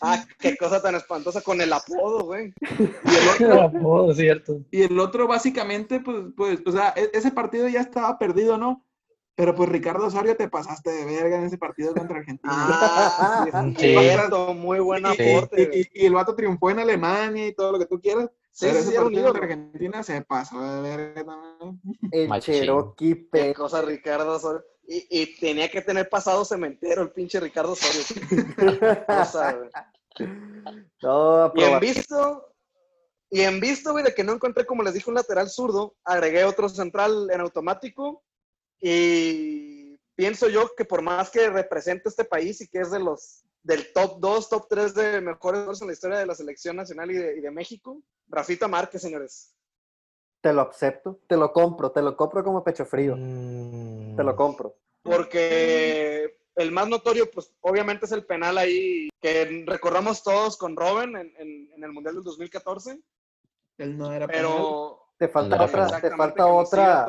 Ah, 0.00 0.22
qué 0.38 0.56
cosa 0.56 0.82
tan 0.82 0.94
espantosa 0.96 1.40
con 1.40 1.60
el 1.60 1.72
apodo, 1.72 2.24
güey. 2.26 2.52
Y 2.70 2.82
el 3.14 3.28
otro, 3.68 3.72
Oh, 3.82 4.12
cierto. 4.12 4.60
y 4.70 4.82
el 4.82 4.98
otro 4.98 5.26
básicamente, 5.26 6.00
pues, 6.00 6.24
pues, 6.36 6.60
o 6.66 6.72
sea, 6.72 6.92
e- 6.96 7.10
ese 7.14 7.30
partido 7.30 7.68
ya 7.68 7.80
estaba 7.80 8.18
perdido, 8.18 8.58
¿no? 8.58 8.84
Pero 9.36 9.54
pues 9.54 9.68
Ricardo 9.68 10.06
Osorio 10.06 10.36
te 10.36 10.48
pasaste 10.48 10.90
de 10.90 11.04
verga 11.06 11.38
en 11.38 11.44
ese 11.44 11.58
partido 11.58 11.92
contra 11.94 12.18
Argentina. 12.18 12.52
Ah, 12.54 13.46
sí, 13.78 13.86
cierto, 13.98 14.54
muy 14.54 14.78
buen 14.80 15.04
aporte. 15.06 15.70
y, 15.72 15.80
y- 15.80 16.02
y 16.02 16.06
el 16.06 16.12
vato 16.14 16.36
triunfó 16.36 16.70
en 16.70 16.78
Alemania 16.80 17.46
y 17.48 17.54
todo 17.54 17.72
lo 17.72 17.78
que 17.78 17.86
tú 17.86 18.00
quieras. 18.00 18.30
Sí, 18.54 18.66
pero 18.66 18.82
sí, 18.82 18.88
ese 18.90 19.00
partido 19.00 19.24
contra 19.24 19.42
Argentina 19.42 20.02
se 20.04 20.22
pasó 20.22 20.62
de 20.62 20.80
verga 20.80 21.24
también. 21.24 21.80
El 22.12 22.28
Machín. 22.28 22.54
Cherokee 22.54 23.28
cosa, 23.52 23.82
Ricardo 23.82 24.36
Osorio. 24.36 24.64
Y, 24.86 25.06
y 25.10 25.36
tenía 25.40 25.68
que 25.68 25.82
tener 25.82 26.08
pasado 26.08 26.44
cementero 26.44 27.02
el 27.02 27.10
pinche 27.10 27.40
Ricardo 27.40 27.72
Osorio. 27.72 28.02
Qué 28.56 29.04
cosa, 29.06 29.54
güey. 29.54 29.70
No, 31.02 31.52
Y 31.56 31.64
en 31.64 31.80
visto, 31.80 32.54
y 33.28 33.40
en 33.40 33.58
visto, 33.58 33.90
güey, 33.90 34.04
de 34.04 34.14
que 34.14 34.22
no 34.22 34.34
encontré, 34.34 34.64
como 34.64 34.84
les 34.84 34.94
dije, 34.94 35.10
un 35.10 35.16
lateral 35.16 35.50
zurdo, 35.50 35.96
agregué 36.04 36.44
otro 36.44 36.68
central 36.68 37.28
en 37.32 37.40
automático. 37.40 38.22
Y 38.80 39.96
pienso 40.14 40.48
yo 40.48 40.70
que 40.76 40.84
por 40.84 41.02
más 41.02 41.28
que 41.28 41.50
represente 41.50 42.08
este 42.08 42.24
país 42.24 42.60
y 42.60 42.68
que 42.68 42.78
es 42.78 42.92
de 42.92 43.00
los 43.00 43.44
del 43.64 43.92
top 43.92 44.20
2, 44.20 44.48
top 44.48 44.66
3 44.68 44.94
de 44.94 45.20
mejores 45.20 45.40
jugadores 45.58 45.80
en 45.80 45.86
la 45.88 45.92
historia 45.94 46.18
de 46.18 46.26
la 46.26 46.34
selección 46.36 46.76
nacional 46.76 47.10
y 47.10 47.14
de, 47.14 47.38
y 47.38 47.40
de 47.40 47.50
México, 47.50 48.00
Rafita 48.28 48.68
Márquez, 48.68 49.02
señores. 49.02 49.54
te 50.40 50.52
lo 50.52 50.60
acepto, 50.62 51.18
te 51.26 51.36
lo 51.36 51.52
compro, 51.52 51.90
te 51.90 52.02
lo 52.02 52.14
compro 52.16 52.44
como 52.44 52.62
pecho 52.62 52.84
frío, 52.84 53.16
Mm, 53.18 54.14
te 54.16 54.22
lo 54.22 54.36
compro. 54.36 54.76
Porque 55.02 56.36
el 56.56 56.70
más 56.72 56.88
notorio, 56.88 57.30
pues 57.30 57.52
obviamente 57.62 58.04
es 58.06 58.12
el 58.12 58.24
penal 58.26 58.58
ahí 58.58 59.08
que 59.20 59.64
recordamos 59.66 60.22
todos 60.22 60.56
con 60.56 60.76
Robin 60.76 61.16
en, 61.16 61.32
en- 61.38 61.70
en 61.74 61.84
el 61.84 61.92
Mundial 61.92 62.14
del 62.16 62.24
2014, 62.24 63.00
Él 63.78 63.96
no 63.98 64.12
era 64.12 64.26
penal. 64.26 64.42
pero 64.42 65.00
Te 65.16 65.28
falta 65.28 65.56
No, 65.56 65.64
otra, 65.64 66.00
te 66.00 66.10
falta 66.16 66.46
otra, 66.46 67.06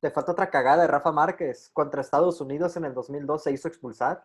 te 0.00 0.10
falta 0.10 0.32
otra 0.32 0.48
cagada 0.50 0.82
de 0.82 0.88
Rafa 0.88 1.12
Márquez 1.12 1.70
contra 1.72 2.00
Estados 2.00 2.40
Unidos 2.40 2.76
en 2.76 2.84
el 2.86 2.94
2002 2.94 3.42
se 3.42 3.52
hizo 3.52 3.68
expulsar. 3.68 4.22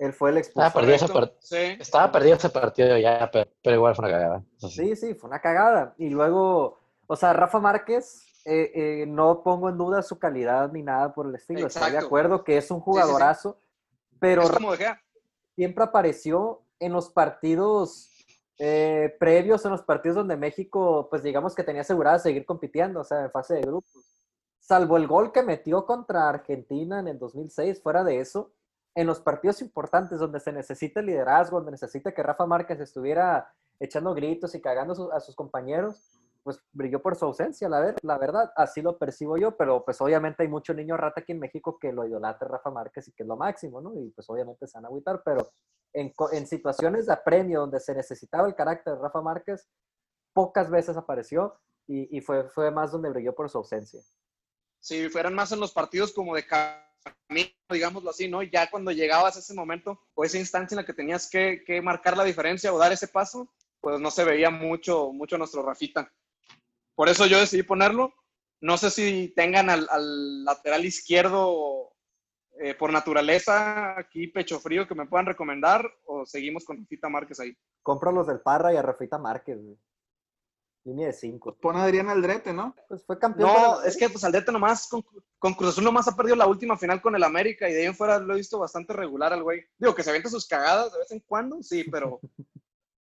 Él 0.00 0.14
fue 0.14 0.30
el 0.30 0.38
Estaba 0.38 0.68
expulsado. 0.68 1.10
perdido 1.12 1.28
ese 1.28 1.36
sí. 1.40 1.76
Estaba 1.78 2.10
perdido 2.10 2.36
ese 2.36 2.48
partido 2.48 2.96
ya, 2.96 3.28
pero, 3.30 3.50
pero 3.62 3.76
igual 3.76 3.94
fue 3.94 4.06
una 4.08 4.14
cagada. 4.18 4.44
Sí. 4.56 4.96
Sí, 4.96 5.14
fue 5.14 5.28
una 5.28 5.40
cagada. 5.40 5.94
Y 5.98 6.08
luego, 6.08 6.78
o 7.06 7.16
sea, 7.16 7.34
Rafa 7.34 7.60
Márquez, 7.60 8.24
eh, 8.46 8.72
eh, 8.74 9.06
no 9.06 9.42
pongo 9.42 9.68
en 9.68 9.76
duda 9.76 10.02
su 10.02 10.18
calidad 10.18 10.72
ni 10.72 10.82
nada 10.82 11.12
por 11.12 11.26
el 11.26 11.34
estilo. 11.34 11.66
Estoy 11.66 11.82
de 11.82 11.88
Exacto. 11.88 12.06
acuerdo 12.06 12.44
que 12.44 12.56
es 12.56 12.70
un 12.70 12.78
sí. 12.78 12.84
jugadorazo, 12.84 13.60
pero 14.18 14.44
siempre 15.54 15.84
apareció 15.84 16.62
en 16.78 16.92
los 16.94 17.10
partidos 17.10 18.08
eh, 18.58 19.14
previos, 19.20 19.62
en 19.66 19.72
los 19.72 19.82
partidos 19.82 20.16
donde 20.16 20.38
México, 20.38 21.08
pues 21.10 21.22
digamos 21.22 21.54
que 21.54 21.62
tenía 21.62 21.82
asegurada 21.82 22.18
seguir 22.18 22.46
compitiendo, 22.46 23.00
o 23.00 23.04
sea, 23.04 23.24
en 23.24 23.30
fase 23.30 23.54
de 23.54 23.60
grupos. 23.60 24.22
Salvo 24.58 24.96
el 24.96 25.06
gol 25.06 25.30
que 25.30 25.42
metió 25.42 25.84
contra 25.84 26.30
Argentina 26.30 27.00
en 27.00 27.08
el 27.08 27.18
2006, 27.18 27.82
fuera 27.82 28.02
de 28.02 28.20
eso, 28.20 28.52
en 29.00 29.06
los 29.06 29.20
partidos 29.20 29.62
importantes 29.62 30.18
donde 30.18 30.40
se 30.40 30.52
necesita 30.52 31.00
liderazgo, 31.00 31.56
donde 31.58 31.72
necesita 31.72 32.12
que 32.12 32.22
Rafa 32.22 32.44
Márquez 32.46 32.80
estuviera 32.80 33.50
echando 33.78 34.12
gritos 34.14 34.54
y 34.54 34.60
cagando 34.60 35.10
a 35.12 35.20
sus- 35.20 35.34
compañeros, 35.34 36.20
pues 36.42 36.58
brilló 36.72 37.00
por 37.00 37.16
su 37.16 37.24
ausencia, 37.24 37.68
la, 37.68 37.80
ver- 37.80 37.96
la 38.02 38.18
verdad, 38.18 38.52
así 38.56 38.82
lo 38.82 38.98
percibo 38.98 39.38
yo, 39.38 39.56
pero 39.56 39.84
pues 39.84 40.00
obviamente 40.02 40.42
hay 40.42 40.48
mucho 40.48 40.74
niño 40.74 40.96
rata 40.96 41.20
aquí 41.22 41.32
en 41.32 41.38
México 41.40 41.78
que 41.78 41.92
lo 41.92 42.04
idolatra 42.06 42.46
Rafa 42.48 42.70
Márquez 42.70 43.08
y 43.08 43.12
que 43.12 43.22
es 43.22 43.28
lo 43.28 43.36
máximo, 43.36 43.80
¿no? 43.80 43.94
Y 43.94 44.10
pues 44.10 44.28
obviamente 44.28 44.66
se 44.66 44.76
van 44.78 44.84
a 44.84 44.88
agüitar, 44.88 45.22
pero 45.24 45.48
en, 45.94 46.12
situaciones 46.46 47.06
de 47.06 47.12
apremio 47.14 47.60
donde 47.60 47.80
se 47.80 47.94
necesitaba 47.94 48.46
el 48.48 48.54
carácter 48.54 48.94
de 48.94 49.00
Rafa 49.00 49.22
Márquez, 49.22 49.66
pocas 50.34 50.70
veces 50.70 50.96
apareció 50.96 51.54
y, 51.86 52.16
y 52.16 52.20
fue, 52.20 52.48
fue 52.50 52.70
más 52.70 52.92
donde 52.92 53.08
brilló 53.10 53.34
por 53.34 53.48
su 53.48 53.58
ausencia. 53.58 54.00
Si 54.80 55.08
fueran 55.08 55.34
más 55.34 55.52
en 55.52 55.60
los 55.60 55.72
partidos 55.72 56.12
como 56.12 56.34
de 56.34 56.46
camino, 56.46 57.50
digámoslo 57.68 58.10
así, 58.10 58.28
¿no? 58.28 58.42
Ya 58.42 58.70
cuando 58.70 58.90
llegabas 58.90 59.36
a 59.36 59.40
ese 59.40 59.54
momento 59.54 60.00
o 60.14 60.24
esa 60.24 60.38
instancia 60.38 60.74
en 60.74 60.80
la 60.80 60.86
que 60.86 60.94
tenías 60.94 61.28
que, 61.28 61.62
que 61.64 61.82
marcar 61.82 62.16
la 62.16 62.24
diferencia 62.24 62.72
o 62.72 62.78
dar 62.78 62.92
ese 62.92 63.08
paso, 63.08 63.52
pues 63.80 64.00
no 64.00 64.10
se 64.10 64.24
veía 64.24 64.50
mucho, 64.50 65.12
mucho 65.12 65.38
nuestro 65.38 65.62
Rafita. 65.62 66.12
Por 66.94 67.08
eso 67.08 67.26
yo 67.26 67.38
decidí 67.38 67.62
ponerlo. 67.62 68.14
No 68.60 68.76
sé 68.76 68.90
si 68.90 69.32
tengan 69.34 69.70
al, 69.70 69.86
al 69.90 70.44
lateral 70.44 70.84
izquierdo 70.84 71.92
eh, 72.62 72.74
por 72.74 72.92
naturaleza 72.92 73.98
aquí 73.98 74.26
pecho 74.26 74.60
frío 74.60 74.86
que 74.86 74.94
me 74.94 75.06
puedan 75.06 75.24
recomendar 75.24 75.90
o 76.04 76.26
seguimos 76.26 76.64
con 76.64 76.76
Rafita 76.76 77.08
Márquez 77.08 77.40
ahí. 77.40 77.56
Compro 77.82 78.12
los 78.12 78.26
del 78.26 78.40
Parra 78.40 78.72
y 78.74 78.76
a 78.76 78.82
Rafita 78.82 79.16
Márquez, 79.16 79.62
güey. 79.62 79.78
Línea 80.84 81.08
de 81.08 81.12
cinco. 81.12 81.54
Pon 81.60 81.76
a 81.76 81.84
Adrián 81.84 82.08
Aldrete, 82.08 82.52
¿no? 82.52 82.74
Pues 82.88 83.04
fue 83.04 83.18
campeón. 83.18 83.50
No, 83.52 83.82
es 83.82 83.96
que 83.96 84.08
pues 84.08 84.24
Aldete 84.24 84.50
nomás 84.50 84.88
con, 84.88 85.04
con 85.38 85.54
Cruz 85.54 85.70
Azul 85.70 85.84
nomás 85.84 86.08
ha 86.08 86.16
perdido 86.16 86.36
la 86.36 86.46
última 86.46 86.76
final 86.78 87.02
con 87.02 87.14
el 87.14 87.22
América 87.22 87.68
y 87.68 87.74
de 87.74 87.80
ahí 87.80 87.86
en 87.86 87.94
fuera 87.94 88.18
lo 88.18 88.32
he 88.32 88.38
visto 88.38 88.58
bastante 88.58 88.92
regular 88.94 89.32
al 89.32 89.42
güey. 89.42 89.62
Digo 89.78 89.94
que 89.94 90.02
se 90.02 90.10
avienta 90.10 90.30
sus 90.30 90.46
cagadas 90.46 90.92
de 90.92 90.98
vez 90.98 91.10
en 91.10 91.20
cuando, 91.20 91.62
sí, 91.62 91.84
pero 91.84 92.20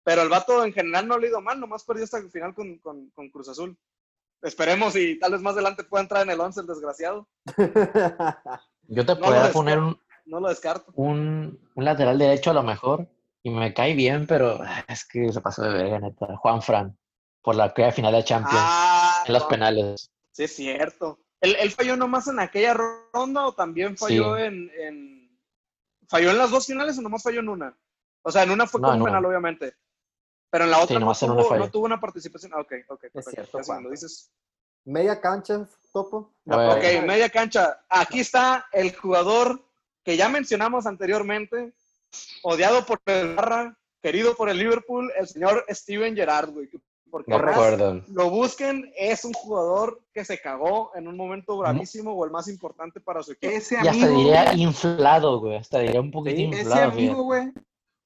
pero 0.04 0.22
el 0.22 0.28
vato 0.28 0.64
en 0.64 0.72
general 0.72 1.08
no 1.08 1.18
le 1.18 1.26
ha 1.26 1.30
ido 1.30 1.40
mal, 1.40 1.58
nomás 1.58 1.82
perdió 1.82 2.04
esta 2.04 2.22
final 2.28 2.54
con, 2.54 2.78
con, 2.78 3.10
con 3.10 3.28
Cruz 3.30 3.48
Azul. 3.48 3.76
Esperemos 4.42 4.94
y 4.94 5.18
tal 5.18 5.32
vez 5.32 5.40
más 5.40 5.54
adelante 5.54 5.82
pueda 5.82 6.02
entrar 6.02 6.22
en 6.22 6.30
el 6.30 6.40
11 6.40 6.60
el 6.60 6.66
desgraciado. 6.68 7.28
Yo 8.88 9.04
te 9.04 9.14
No 9.14 9.20
podría 9.20 9.50
poner 9.50 9.80
un, 9.80 9.98
No 10.26 10.38
lo 10.38 10.48
descarto. 10.48 10.92
un, 10.94 11.58
un 11.74 11.84
lateral 11.84 12.18
derecho 12.18 12.50
a 12.50 12.54
lo 12.54 12.62
mejor 12.62 13.08
y 13.42 13.50
me 13.50 13.74
cae 13.74 13.94
bien, 13.94 14.26
pero 14.28 14.60
ah, 14.62 14.84
es 14.86 15.04
que 15.04 15.32
se 15.32 15.40
pasó 15.40 15.62
de 15.62 15.70
verga, 15.70 15.98
neta. 15.98 16.36
Juan 16.36 16.62
Fran, 16.62 16.96
por 17.46 17.54
la 17.54 17.66
aquella 17.66 17.92
final 17.92 18.12
de 18.12 18.24
Champions, 18.24 18.58
Ah, 18.60 19.22
en 19.24 19.32
los 19.32 19.42
no, 19.44 19.48
penales. 19.48 20.10
Sí, 20.32 20.42
es 20.42 20.56
cierto. 20.56 21.20
¿Él, 21.40 21.54
él 21.60 21.70
falló 21.70 21.96
nomás 21.96 22.26
en 22.26 22.40
aquella 22.40 22.74
ronda 22.74 23.46
o 23.46 23.52
también 23.54 23.96
falló 23.96 24.34
Sí. 24.36 24.42
en, 24.42 24.70
en- 24.80 25.38
¿Falló 26.08 26.30
en 26.32 26.38
las 26.38 26.50
dos 26.50 26.66
finales 26.66 26.98
o 26.98 27.02
nomás 27.02 27.22
falló 27.22 27.38
en 27.38 27.48
una? 27.48 27.78
O 28.22 28.32
sea, 28.32 28.42
en 28.42 28.50
una 28.50 28.66
fue 28.66 28.80
No, 28.80 28.88
con 28.88 28.98
un 28.98 29.04
penal, 29.04 29.20
una. 29.20 29.28
obviamente. 29.28 29.76
Pero 30.50 30.64
en 30.64 30.70
la 30.72 30.80
otra 30.80 30.94
no, 30.94 31.00
nomás 31.00 31.22
en 31.22 31.30
una 31.30 31.40
tuvo, 31.40 31.48
falló. 31.50 31.64
no 31.64 31.70
tuvo 31.70 31.84
una 31.86 32.00
participación. 32.00 32.52
Ah, 32.52 32.60
ok, 32.62 32.72
ok. 32.88 33.00
perfecto. 33.12 33.30
cierto, 33.30 33.58
Ya 33.58 33.64
si 33.64 33.72
me 33.74 33.82
lo 33.82 33.90
dices. 33.90 34.32
Media 34.84 35.20
cancha, 35.20 35.68
Topo. 35.92 36.34
Ok, 36.46 36.82
media 37.06 37.30
cancha. 37.30 37.80
Aquí 37.88 38.18
está 38.20 38.66
el 38.72 38.92
jugador 38.96 39.64
que 40.04 40.16
ya 40.16 40.28
mencionamos 40.28 40.84
anteriormente, 40.86 41.74
odiado 42.42 42.84
por 42.84 43.00
el 43.06 43.36
Barra, 43.36 43.78
querido 44.02 44.34
por 44.36 44.48
el 44.48 44.58
Liverpool, 44.58 45.12
el 45.16 45.28
señor 45.28 45.64
Steven 45.68 46.16
Gerrard, 46.16 46.50
güey. 46.50 46.68
Porque 47.10 47.32
lo 48.08 48.30
busquen, 48.30 48.92
es 48.96 49.24
un 49.24 49.32
jugador 49.32 50.02
que 50.12 50.24
se 50.24 50.40
cagó 50.40 50.90
en 50.94 51.06
un 51.06 51.16
momento 51.16 51.56
bravísimo 51.56 52.12
o 52.12 52.24
el 52.24 52.30
más 52.30 52.48
importante 52.48 53.00
para 53.00 53.22
su 53.22 53.32
equipo. 53.32 53.52
Ese 53.52 53.76
Y 53.76 53.78
hasta 53.78 53.90
amigo, 53.90 54.18
diría 54.18 54.54
inflado, 54.54 55.40
güey. 55.40 55.56
Hasta 55.56 55.78
diría 55.78 56.00
un 56.00 56.10
poquito 56.10 56.36
Sí, 56.36 56.44
ese 56.46 56.60
inflado. 56.62 56.90
amigo, 56.90 57.22
güey, 57.22 57.52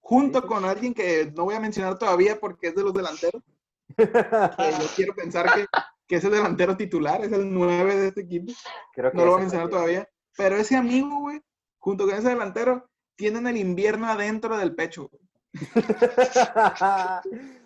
junto 0.01 0.47
con 0.47 0.65
alguien 0.65 0.93
que 0.93 1.33
no 1.35 1.45
voy 1.45 1.55
a 1.55 1.61
mencionar 1.61 1.99
todavía 1.99 2.39
porque 2.39 2.69
es 2.69 2.75
de 2.75 2.83
los 2.83 2.93
delanteros, 2.93 3.43
que 3.97 4.07
yo 4.07 4.87
quiero 4.95 5.15
pensar 5.15 5.53
que, 5.55 5.67
que 6.07 6.17
es 6.17 6.25
el 6.25 6.33
delantero 6.33 6.77
titular, 6.77 7.25
es 7.25 7.33
el 7.33 7.53
9 7.53 7.97
de 7.97 8.09
este 8.09 8.21
equipo. 8.21 8.53
Creo 8.93 9.11
que 9.11 9.17
No 9.17 9.25
lo 9.25 9.31
voy 9.33 9.39
a 9.39 9.43
mencionar 9.43 9.69
todavía. 9.71 10.09
Pero 10.37 10.57
ese 10.57 10.77
amigo, 10.77 11.21
güey, 11.21 11.41
junto 11.79 12.07
con 12.07 12.15
ese 12.15 12.29
delantero, 12.29 12.89
tienen 13.17 13.47
el 13.47 13.57
invierno 13.57 14.07
adentro 14.09 14.57
del 14.59 14.75
pecho. 14.75 15.09
güey. 15.11 15.23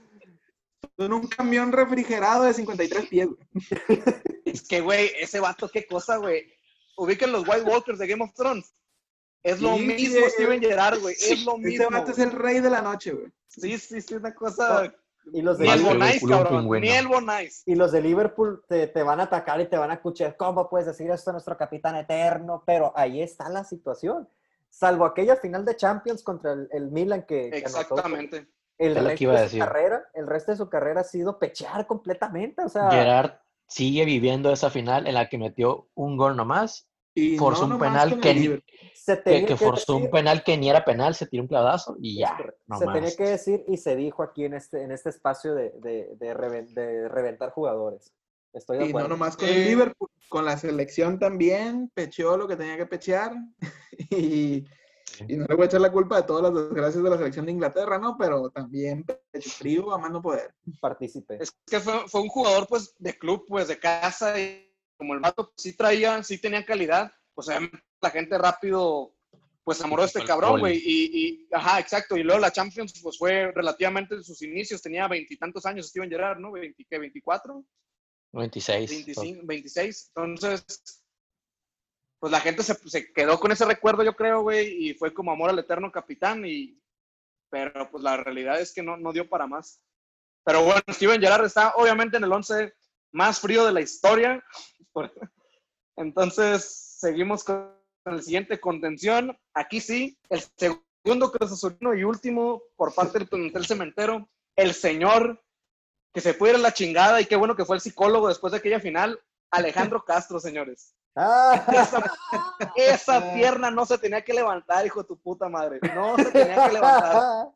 Son 0.96 1.12
un 1.12 1.26
camión 1.26 1.72
refrigerado 1.72 2.44
de 2.44 2.54
53 2.54 3.06
pies, 3.08 3.28
güey. 3.28 3.38
Es 4.44 4.62
que, 4.68 4.80
güey, 4.80 5.10
ese 5.18 5.40
vato, 5.40 5.68
qué 5.68 5.86
cosa, 5.86 6.18
güey. 6.18 6.44
Ubiquen 6.96 7.32
los 7.32 7.42
White 7.48 7.62
Walkers 7.62 7.98
de 7.98 8.06
Game 8.06 8.22
of 8.22 8.32
Thrones. 8.34 8.72
Es 9.42 9.60
lo 9.60 9.76
Sí, 9.76 9.82
mismo 9.86 10.24
eh, 10.26 10.30
Steven 10.30 10.60
Gerrard, 10.60 11.00
güey. 11.00 11.14
Es 11.18 11.44
lo 11.44 11.58
mismo. 11.58 11.90
vato 11.90 12.12
es 12.12 12.18
el 12.18 12.30
rey 12.30 12.60
de 12.60 12.70
la 12.70 12.80
noche, 12.80 13.12
güey. 13.12 13.32
Sí, 13.48 13.76
sí, 13.78 14.00
sí, 14.00 14.14
una 14.14 14.32
cosa. 14.34 14.92
y 15.32 15.42
los 15.42 15.58
de 15.58 15.64
Ni 15.64 15.70
el 15.72 15.80
Más 15.82 15.88
que 15.88 15.94
Liverpool, 15.98 16.30
un 16.30 16.38
cabrón. 16.38 16.60
pingüino. 16.60 16.86
Ni 16.86 16.92
el 16.92 17.08
Bonais. 17.08 17.62
y 17.66 17.74
los 17.74 17.90
de 17.92 18.00
Liverpool 18.00 18.62
te, 18.68 18.86
te 18.86 19.02
van 19.02 19.18
a 19.20 19.24
atacar 19.24 19.60
y 19.60 19.66
te 19.68 19.76
van 19.76 19.90
a 19.90 19.94
escuchar. 19.94 20.36
¿Cómo 20.36 20.68
puedes 20.70 20.86
decir 20.86 21.10
esto 21.10 21.30
a 21.30 21.32
nuestro 21.32 21.56
capitán 21.56 21.96
eterno? 21.96 22.62
Pero 22.64 22.92
ahí 22.94 23.20
está 23.20 23.48
la 23.48 23.64
situación. 23.64 24.28
Salvo 24.70 25.04
aquella 25.04 25.36
final 25.36 25.64
de 25.64 25.76
Champions 25.76 26.22
contra 26.22 26.52
el, 26.52 26.68
el 26.72 26.90
Milan 26.90 27.22
que, 27.26 27.50
que 27.50 27.58
anotó, 27.66 27.80
Exactamente. 27.80 28.46
El 28.78 28.96
Es 28.96 28.96
lo 28.96 29.02
que 29.02 29.08
resto 29.10 29.24
iba 29.24 29.32
a 29.32 29.36
de 29.36 29.40
su 29.40 29.44
decir. 29.46 29.60
carrera, 29.60 30.04
el 30.14 30.26
resto 30.26 30.50
de 30.52 30.58
su 30.58 30.68
carrera 30.68 31.00
ha 31.02 31.04
sido 31.04 31.38
pechear 31.38 31.86
completamente. 31.86 32.62
O 32.62 32.68
sea, 32.68 32.90
Gerard 32.90 33.32
sigue 33.68 34.04
viviendo 34.04 34.52
esa 34.52 34.70
final 34.70 35.06
en 35.06 35.14
la 35.14 35.28
que 35.28 35.38
metió 35.38 35.88
un 35.94 36.16
gol 36.16 36.36
nomás, 36.36 36.88
Y 37.16 37.38
Forzó 37.38 37.64
un 37.64 37.70
nomás 37.70 37.88
penal 38.06 38.20
que 38.20 38.34
ni- 38.34 38.62
se 38.94 39.16
que, 39.18 39.22
tenía 39.22 39.46
que 39.46 39.56
forzó 39.56 39.94
un 39.94 40.02
decir- 40.02 40.10
penal 40.10 40.42
que 40.42 40.56
ni 40.56 40.68
era 40.68 40.84
penal, 40.84 41.14
se 41.14 41.26
tiró 41.26 41.44
un 41.44 41.48
clavazo 41.48 41.96
y 42.00 42.18
ya. 42.18 42.36
no 42.66 42.78
se 42.78 42.86
más. 42.86 42.94
tenía 42.94 43.16
que 43.16 43.24
decir 43.24 43.64
y 43.68 43.76
se 43.76 43.94
dijo 43.94 44.22
aquí 44.24 44.44
en 44.44 44.54
este, 44.54 44.82
en 44.82 44.90
este 44.90 45.10
espacio 45.10 45.54
de, 45.54 45.70
de, 45.80 46.08
de 46.16 46.34
reven- 46.34 46.72
de 46.74 47.08
reventar 47.08 47.50
jugadores. 47.50 48.12
Estoy 48.52 48.78
de 48.78 48.84
Y 48.84 48.86
no 48.88 48.90
acuerdo. 48.98 49.08
nomás 49.10 49.36
con 49.36 49.48
Eh, 49.48 49.52
el 49.52 49.64
Liverpool, 49.68 50.08
con 50.28 50.44
la 50.44 50.56
selección 50.56 51.18
también, 51.20 51.88
pecheó 51.94 52.36
lo 52.36 52.48
que 52.48 52.56
tenía 52.56 52.76
que 52.76 52.86
pechear. 52.86 53.32
Y, 54.10 54.64
y 55.28 55.36
no 55.36 55.46
le 55.48 55.54
voy 55.54 55.64
a 55.64 55.66
echar 55.66 55.80
la 55.80 55.92
culpa 55.92 56.16
de 56.16 56.22
todas 56.26 56.42
las 56.42 56.54
desgracias 56.68 57.02
de 57.02 57.10
la 57.10 57.16
selección 57.18 57.46
de 57.46 57.52
Inglaterra, 57.52 57.98
¿no? 57.98 58.16
Pero 58.18 58.50
también 58.50 59.04
pecho 59.30 59.50
frío 59.50 59.92
a 59.92 59.98
más 59.98 60.10
no 60.10 60.20
poder. 60.22 60.54
Partícipe. 60.80 61.38
Es 61.40 61.52
que 61.66 61.80
fue, 61.80 62.08
fue 62.08 62.20
un 62.22 62.28
jugador, 62.28 62.66
pues, 62.68 62.94
de 62.98 63.16
club, 63.18 63.44
pues, 63.48 63.68
de 63.68 63.78
casa. 63.78 64.38
Y 64.40 64.70
como 64.96 65.14
el 65.14 65.20
vato 65.20 65.46
pues, 65.46 65.54
sí 65.56 65.76
traía, 65.76 66.22
sí 66.22 66.38
tenía 66.38 66.64
calidad, 66.64 67.12
pues, 67.34 67.48
la 67.48 68.10
gente 68.10 68.38
rápido, 68.38 69.14
pues, 69.62 69.78
se 69.78 69.82
enamoró 69.84 70.02
de 70.02 70.06
este 70.08 70.24
cabrón, 70.24 70.60
güey. 70.60 70.76
Y, 70.84 71.26
y, 71.26 71.48
ajá, 71.52 71.80
exacto. 71.80 72.16
Y 72.16 72.22
luego 72.22 72.40
la 72.40 72.50
Champions, 72.52 73.00
pues, 73.02 73.18
fue 73.18 73.52
relativamente 73.52 74.14
en 74.14 74.24
sus 74.24 74.40
inicios. 74.42 74.82
Tenía 74.82 75.08
veintitantos 75.08 75.64
años 75.66 75.88
Steven 75.88 76.10
Gerrard, 76.10 76.38
¿no? 76.38 76.52
¿Veinti- 76.52 76.86
¿Qué? 76.88 76.98
¿24? 76.98 77.64
26. 78.32 78.90
25, 78.90 79.40
26. 79.46 80.12
Entonces, 80.16 81.03
pues 82.24 82.32
la 82.32 82.40
gente 82.40 82.62
se, 82.62 82.72
se 82.88 83.12
quedó 83.12 83.38
con 83.38 83.52
ese 83.52 83.66
recuerdo, 83.66 84.02
yo 84.02 84.16
creo, 84.16 84.40
güey, 84.40 84.88
y 84.88 84.94
fue 84.94 85.12
como 85.12 85.30
amor 85.30 85.50
al 85.50 85.58
eterno 85.58 85.92
capitán, 85.92 86.42
y, 86.46 86.80
pero 87.50 87.90
pues 87.90 88.02
la 88.02 88.16
realidad 88.16 88.58
es 88.58 88.72
que 88.72 88.82
no, 88.82 88.96
no 88.96 89.12
dio 89.12 89.28
para 89.28 89.46
más. 89.46 89.82
Pero 90.42 90.64
bueno, 90.64 90.80
Steven 90.88 91.20
Gerrard 91.20 91.44
está 91.44 91.74
obviamente 91.76 92.16
en 92.16 92.24
el 92.24 92.32
11 92.32 92.72
más 93.12 93.40
frío 93.40 93.66
de 93.66 93.72
la 93.72 93.82
historia. 93.82 94.42
Entonces, 95.96 96.64
seguimos 96.98 97.44
con 97.44 97.76
el 98.06 98.22
siguiente 98.22 98.58
contención. 98.58 99.38
Aquí 99.52 99.82
sí, 99.82 100.18
el 100.30 100.42
segundo 100.56 101.30
Cruz 101.30 101.52
Azulino 101.52 101.94
y 101.94 102.04
último 102.04 102.62
por 102.74 102.94
parte 102.94 103.18
del 103.18 103.28
plantel 103.28 103.66
cementero, 103.66 104.30
el 104.56 104.72
señor 104.72 105.44
que 106.14 106.22
se 106.22 106.32
puede 106.32 106.54
ir 106.54 106.58
a 106.58 106.62
la 106.62 106.72
chingada 106.72 107.20
y 107.20 107.26
qué 107.26 107.36
bueno 107.36 107.54
que 107.54 107.66
fue 107.66 107.76
el 107.76 107.82
psicólogo 107.82 108.28
después 108.28 108.52
de 108.52 108.60
aquella 108.60 108.80
final, 108.80 109.20
Alejandro 109.56 110.04
Castro, 110.04 110.38
señores. 110.40 110.94
¡Ah! 111.16 111.64
Esa, 111.72 112.12
esa 112.76 113.34
pierna 113.34 113.70
no 113.70 113.86
se 113.86 113.98
tenía 113.98 114.22
que 114.22 114.34
levantar, 114.34 114.84
hijo 114.84 115.02
de 115.02 115.08
tu 115.08 115.16
puta 115.18 115.48
madre. 115.48 115.78
No 115.94 116.16
se 116.16 116.24
tenía 116.32 116.66
que 116.66 116.72
levantar. 116.72 117.48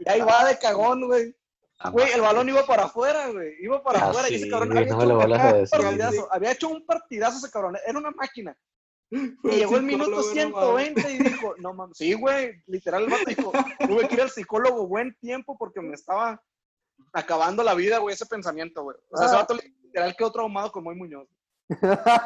Y 0.00 0.08
ahí 0.08 0.20
va 0.20 0.44
de 0.44 0.58
cagón, 0.58 1.06
güey. 1.06 1.34
Güey, 1.92 2.12
el 2.12 2.20
balón 2.20 2.48
iba 2.48 2.66
para 2.66 2.84
afuera, 2.84 3.28
güey. 3.28 3.54
Iba 3.62 3.82
para 3.82 4.00
Ah, 4.00 4.10
afuera. 4.10 4.28
y 4.28 4.34
ese 4.34 4.50
cabrón 4.50 4.76
había 4.76 4.90
no 4.92 4.96
hecho 5.02 5.06
lo 5.06 5.18
un 5.18 5.68
partidazo. 5.70 6.28
Había 6.32 6.52
hecho 6.52 6.68
un 6.68 6.84
partidazo 6.84 7.38
ese 7.38 7.50
cabrón. 7.50 7.76
Era 7.86 7.98
una 7.98 8.10
máquina. 8.10 8.56
Y 9.44 9.48
llegó 9.56 9.76
el 9.76 9.82
minuto 9.82 10.22
psicólogo, 10.22 10.60
no 10.60 10.72
mames. 10.74 11.04
120 11.04 11.10
y 11.12 11.18
dijo, 11.18 11.54
no 11.58 11.74
mames, 11.74 11.96
sí, 11.98 12.12
güey, 12.12 12.62
literal 12.66 13.04
el 13.04 13.10
vato 13.10 13.24
dijo, 13.26 13.52
tuve 13.88 14.06
que 14.06 14.14
ir 14.14 14.20
al 14.22 14.30
psicólogo 14.30 14.86
buen 14.86 15.16
tiempo 15.16 15.58
porque 15.58 15.80
me 15.80 15.94
estaba 15.94 16.40
acabando 17.12 17.64
la 17.64 17.74
vida, 17.74 17.98
güey, 17.98 18.14
ese 18.14 18.26
pensamiento, 18.26 18.84
güey. 18.84 18.96
O 19.10 19.16
sea, 19.16 19.26
ese 19.26 19.34
Ah. 19.34 19.38
vato 19.40 19.54
literal 19.90 20.14
quedó 20.16 20.30
traumado 20.30 20.70
con 20.70 20.84
Muy 20.84 20.94
Muñoz. 20.94 21.28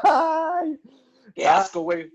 Ay, 0.02 0.78
Qué 1.34 1.46
Ah. 1.46 1.58
asco, 1.58 1.80
güey. 1.80 2.12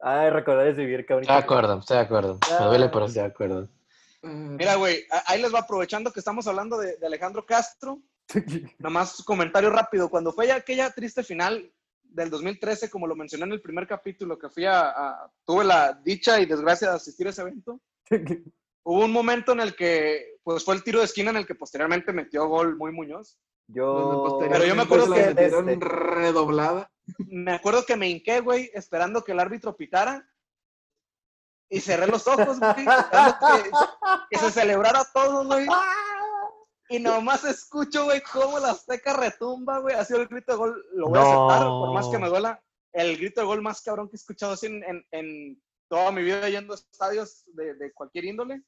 Ay, 0.00 0.30
recordar 0.30 0.66
es 0.68 0.76
vivir, 0.76 1.04
cabrón. 1.04 1.24
Estoy 1.24 1.36
de 1.36 1.42
acuerdo, 1.42 1.78
estoy 1.80 1.96
de 1.98 2.02
acuerdo. 2.02 2.38
Me 2.58 2.66
duele, 2.66 2.88
pero 2.88 3.04
estoy 3.06 3.22
de 3.22 3.28
acuerdo. 3.28 3.68
Mira, 4.22 4.76
güey, 4.76 5.04
ahí 5.26 5.40
les 5.42 5.52
va 5.52 5.60
aprovechando 5.60 6.12
que 6.12 6.20
estamos 6.20 6.46
hablando 6.46 6.78
de, 6.78 6.96
de 6.96 7.06
Alejandro 7.06 7.44
Castro. 7.44 8.00
Nomás 8.78 9.18
un 9.18 9.24
comentario 9.24 9.70
rápido. 9.70 10.08
Cuando 10.08 10.32
fue 10.32 10.50
aquella 10.52 10.90
triste 10.90 11.22
final 11.22 11.70
del 12.02 12.30
2013, 12.30 12.88
como 12.88 13.06
lo 13.06 13.14
mencioné 13.16 13.44
en 13.44 13.52
el 13.52 13.60
primer 13.60 13.86
capítulo, 13.86 14.38
que 14.38 14.48
fui 14.48 14.64
a, 14.64 14.88
a- 14.88 15.30
tuve 15.44 15.64
la 15.64 15.92
dicha 15.92 16.40
y 16.40 16.46
desgracia 16.46 16.88
de 16.90 16.96
asistir 16.96 17.26
a 17.26 17.30
ese 17.30 17.42
evento, 17.42 17.80
hubo 18.84 19.04
un 19.04 19.12
momento 19.12 19.52
en 19.52 19.60
el 19.60 19.74
que, 19.76 20.38
pues 20.42 20.64
fue 20.64 20.74
el 20.76 20.82
tiro 20.82 21.00
de 21.00 21.04
esquina 21.06 21.30
en 21.30 21.36
el 21.36 21.46
que 21.46 21.54
posteriormente 21.54 22.12
metió 22.12 22.46
gol 22.48 22.76
muy 22.76 22.92
Muñoz. 22.92 23.38
Yo. 23.72 24.38
Pero 24.40 24.64
yo 24.64 24.74
me 24.74 24.82
acuerdo 24.82 25.12
que 25.14 25.32
redoblada. 25.34 26.90
Me 27.26 27.52
acuerdo 27.52 27.84
que 27.84 27.96
me 27.96 28.08
hinqué, 28.08 28.40
güey, 28.40 28.70
esperando 28.74 29.24
que 29.24 29.32
el 29.32 29.40
árbitro 29.40 29.76
pitara. 29.76 30.26
Y 31.68 31.80
cerré 31.80 32.06
los 32.08 32.26
ojos, 32.26 32.58
güey, 32.58 32.86
esperando 32.86 33.36
que, 33.40 33.70
que 34.30 34.38
se 34.38 34.50
celebrara 34.50 35.04
todo, 35.12 35.44
güey. 35.44 35.66
y 36.88 36.98
nomás 36.98 37.44
escucho, 37.44 38.04
güey, 38.04 38.20
cómo 38.32 38.58
la 38.58 38.70
Azteca 38.70 39.12
retumba, 39.16 39.78
güey. 39.78 39.94
Ha 39.94 40.04
sido 40.04 40.20
el 40.20 40.28
grito 40.28 40.52
de 40.52 40.58
gol, 40.58 40.84
lo 40.92 41.08
voy 41.08 41.18
a 41.18 41.22
aceptar, 41.22 41.66
por 41.66 41.92
más 41.92 42.08
que 42.08 42.18
me 42.18 42.28
duela. 42.28 42.60
El 42.92 43.16
grito 43.16 43.40
de 43.40 43.46
gol 43.46 43.62
más 43.62 43.82
cabrón 43.82 44.08
que 44.08 44.16
he 44.16 44.18
escuchado 44.18 44.54
así 44.54 44.66
en, 44.66 44.82
en, 44.82 45.06
en 45.12 45.62
toda 45.88 46.10
mi 46.10 46.22
vida 46.24 46.48
yendo 46.48 46.72
a 46.72 46.76
estadios 46.76 47.44
de, 47.54 47.74
de 47.74 47.92
cualquier 47.92 48.24
índole. 48.24 48.62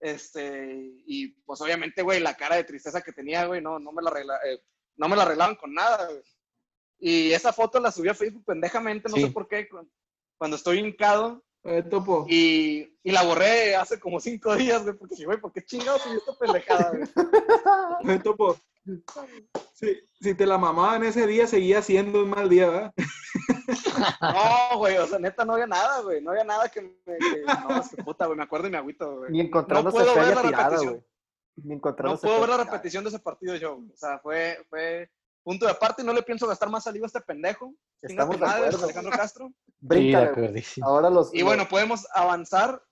Este, 0.00 0.94
y 1.06 1.28
pues 1.44 1.60
obviamente, 1.60 2.02
güey, 2.02 2.20
la 2.20 2.34
cara 2.34 2.56
de 2.56 2.64
tristeza 2.64 3.02
que 3.02 3.12
tenía, 3.12 3.44
güey, 3.46 3.60
no, 3.60 3.78
no, 3.78 3.92
me 3.92 4.02
la 4.02 4.10
arregla, 4.10 4.38
eh, 4.46 4.60
no 4.96 5.08
me 5.08 5.16
la 5.16 5.22
arreglaban 5.22 5.56
con 5.56 5.74
nada, 5.74 6.06
güey. 6.06 6.22
Y 6.98 7.32
esa 7.32 7.52
foto 7.52 7.80
la 7.80 7.92
subí 7.92 8.08
a 8.08 8.14
Facebook 8.14 8.44
pendejamente, 8.46 9.08
no 9.08 9.16
Sí. 9.16 9.22
sé 9.24 9.30
por 9.30 9.46
qué, 9.48 9.68
cu- 9.68 9.88
cuando 10.38 10.56
estoy 10.56 10.78
hincado. 10.78 11.42
Eh, 11.64 11.82
topo. 11.82 12.24
Y, 12.28 12.98
y 13.02 13.10
la 13.12 13.22
borré 13.22 13.76
hace 13.76 14.00
como 14.00 14.18
cinco 14.20 14.56
días, 14.56 14.82
güey, 14.82 14.94
porque 14.96 15.22
güey, 15.26 15.38
¿por 15.38 15.52
qué 15.52 15.62
chingados 15.62 16.00
subí 16.02 16.16
esta 16.16 16.38
pendejada, 16.38 16.90
güey? 16.90 17.02
Eh, 18.16 18.20
topo. 18.24 18.56
Si, 19.74 19.96
si 20.20 20.34
te 20.34 20.46
la 20.46 20.58
mamaban 20.58 21.04
ese 21.04 21.26
día, 21.26 21.46
seguía 21.46 21.82
siendo 21.82 22.22
un 22.22 22.30
mal 22.30 22.48
día, 22.48 22.68
¿verdad? 22.68 22.94
No, 24.20 24.78
güey, 24.78 24.96
o 24.98 25.06
sea, 25.06 25.18
neta, 25.18 25.44
no 25.44 25.52
había 25.54 25.66
nada, 25.66 26.00
güey, 26.00 26.22
no 26.22 26.30
había 26.30 26.44
nada 26.44 26.68
que 26.68 26.82
me... 26.82 26.92
que- 27.18 27.42
no, 27.68 27.80
es 27.80 27.88
que 27.90 28.02
puta, 28.02 28.26
güey, 28.26 28.36
me 28.36 28.44
acuerdo 28.44 28.66
y 28.68 28.70
me 28.70 28.78
agüito, 28.78 29.18
güey. 29.18 29.30
Ni 29.30 29.40
encontrándose 29.40 29.96
puedo 29.96 30.14
ver 30.14 30.34
la 30.34 30.42
tirada, 30.42 30.68
repetición. 30.70 31.06
Ni 31.56 31.76
No 31.76 32.16
puedo 32.18 32.40
ver 32.40 32.48
la 32.48 32.56
repetición 32.64 33.04
de 33.04 33.10
ese 33.10 33.18
partido 33.18 33.54
yo, 33.56 33.76
güey. 33.76 33.90
o 33.92 33.96
sea, 33.96 34.18
fue, 34.18 34.64
fue 34.68 35.10
punto 35.42 35.66
de 35.66 35.72
aparte 35.72 36.02
no 36.04 36.12
le 36.12 36.22
pienso 36.22 36.46
gastar 36.46 36.70
más 36.70 36.84
saliva 36.84 37.06
a 37.06 37.08
este 37.08 37.20
pendejo. 37.20 37.74
Estamos 38.02 38.38
de 38.38 38.46
madre, 38.46 38.66
acuerdo. 38.66 38.84
Alejandro 38.84 39.12
Castro. 39.12 39.52
Sí, 39.90 40.14
acuerdísimo. 40.14 40.86
Ahora 40.86 41.08
los. 41.08 41.32
Y 41.34 41.42
bueno, 41.42 41.66
podemos 41.66 42.06
avanzar 42.14 42.82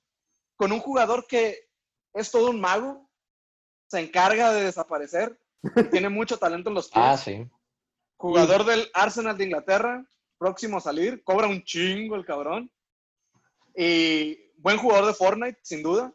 con 0.56 0.72
un 0.72 0.80
jugador 0.80 1.26
que 1.26 1.68
es 2.14 2.30
todo 2.30 2.48
un 2.50 2.60
mago, 2.60 3.10
se 3.90 4.00
encarga 4.00 4.52
de 4.52 4.64
desaparecer, 4.64 5.38
tiene 5.90 6.08
mucho 6.08 6.38
talento 6.38 6.68
en 6.70 6.74
los 6.74 6.86
pies. 6.88 7.04
Ah, 7.04 7.16
sí. 7.16 7.46
Jugador 8.16 8.64
del 8.64 8.88
Arsenal 8.94 9.36
de 9.38 9.44
Inglaterra, 9.44 10.04
próximo 10.38 10.78
a 10.78 10.80
salir, 10.80 11.22
cobra 11.24 11.46
un 11.46 11.62
chingo 11.64 12.16
el 12.16 12.24
cabrón. 12.24 12.70
Y 13.76 14.38
buen 14.56 14.78
jugador 14.78 15.06
de 15.06 15.14
Fortnite, 15.14 15.58
sin 15.62 15.82
duda. 15.82 16.12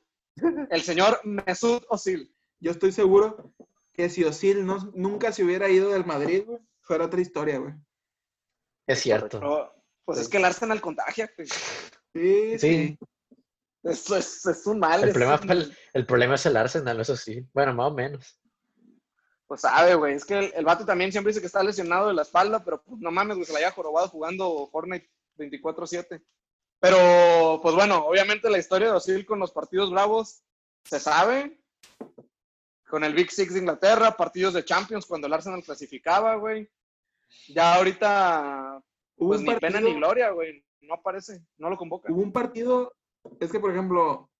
El 0.69 0.81
señor 0.81 1.19
Mesut 1.23 1.83
Özil. 1.89 2.33
Yo 2.59 2.71
estoy 2.71 2.91
seguro 2.91 3.53
que 3.93 4.09
si 4.09 4.23
Osil 4.23 4.65
no, 4.65 4.91
nunca 4.95 5.31
se 5.31 5.43
hubiera 5.43 5.69
ido 5.69 5.91
del 5.91 6.05
Madrid, 6.05 6.43
güey, 6.45 6.59
fuera 6.81 7.05
otra 7.05 7.21
historia, 7.21 7.59
güey. 7.59 7.73
Es 8.87 8.99
cierto. 9.01 9.39
Pero, 9.39 9.73
pues 10.03 10.19
es 10.19 10.27
que 10.29 10.37
el 10.37 10.45
Arsenal 10.45 10.81
contagia. 10.81 11.29
güey. 11.37 11.47
Sí, 11.47 12.59
sí. 12.59 12.59
Sí, 12.59 12.97
Eso 13.83 14.15
es, 14.17 14.45
es 14.45 14.65
un 14.67 14.79
mal. 14.79 15.03
el 15.03 15.09
es 15.09 15.13
problema, 15.13 15.35
un- 15.35 15.47
fue 15.47 15.55
el, 15.55 15.77
el 15.93 16.05
problema 16.05 16.35
es 16.35 16.45
el 16.45 16.57
Arsenal, 16.57 16.99
eso 16.99 17.15
sí. 17.15 17.45
Bueno, 17.53 17.73
más 17.73 17.91
o 17.91 17.93
menos. 17.93 18.39
Pues 19.53 19.61
sabe, 19.61 19.93
güey. 19.93 20.15
Es 20.15 20.25
que 20.25 20.39
el, 20.39 20.51
el 20.55 20.65
vato 20.65 20.83
también 20.83 21.11
siempre 21.11 21.29
dice 21.29 21.39
que 21.39 21.45
está 21.45 21.61
lesionado 21.61 22.07
de 22.07 22.15
la 22.15 22.23
espalda, 22.23 22.63
pero 22.63 22.81
pues 22.81 22.99
no 22.99 23.11
mames, 23.11 23.35
güey, 23.35 23.45
se 23.45 23.53
la 23.53 23.59
haya 23.59 23.69
jorobado 23.69 24.07
jugando 24.07 24.67
Fortnite 24.71 25.07
24-7. 25.37 26.23
Pero, 26.79 27.59
pues 27.61 27.75
bueno, 27.75 28.03
obviamente 28.03 28.49
la 28.49 28.57
historia 28.57 28.87
de 28.87 28.95
Osil 28.95 29.27
con 29.27 29.37
los 29.37 29.51
partidos 29.51 29.91
bravos 29.91 30.41
se 30.85 30.99
sabe. 30.99 31.61
Con 32.89 33.03
el 33.03 33.13
Big 33.13 33.29
Six 33.29 33.53
de 33.53 33.59
Inglaterra, 33.59 34.17
partidos 34.17 34.55
de 34.55 34.65
Champions 34.65 35.05
cuando 35.05 35.27
el 35.27 35.33
Arsenal 35.33 35.63
clasificaba, 35.63 36.33
güey. 36.37 36.67
Ya 37.49 37.75
ahorita, 37.75 38.83
pues 39.15 39.41
ni 39.41 39.55
pena 39.57 39.79
ni 39.79 39.93
gloria, 39.93 40.31
güey. 40.31 40.65
No 40.81 40.95
aparece, 40.95 41.45
no 41.59 41.69
lo 41.69 41.77
convoca. 41.77 42.11
Hubo 42.11 42.23
un 42.23 42.33
partido, 42.33 42.95
es 43.39 43.51
que 43.51 43.59
por 43.59 43.69
ejemplo, 43.69 44.31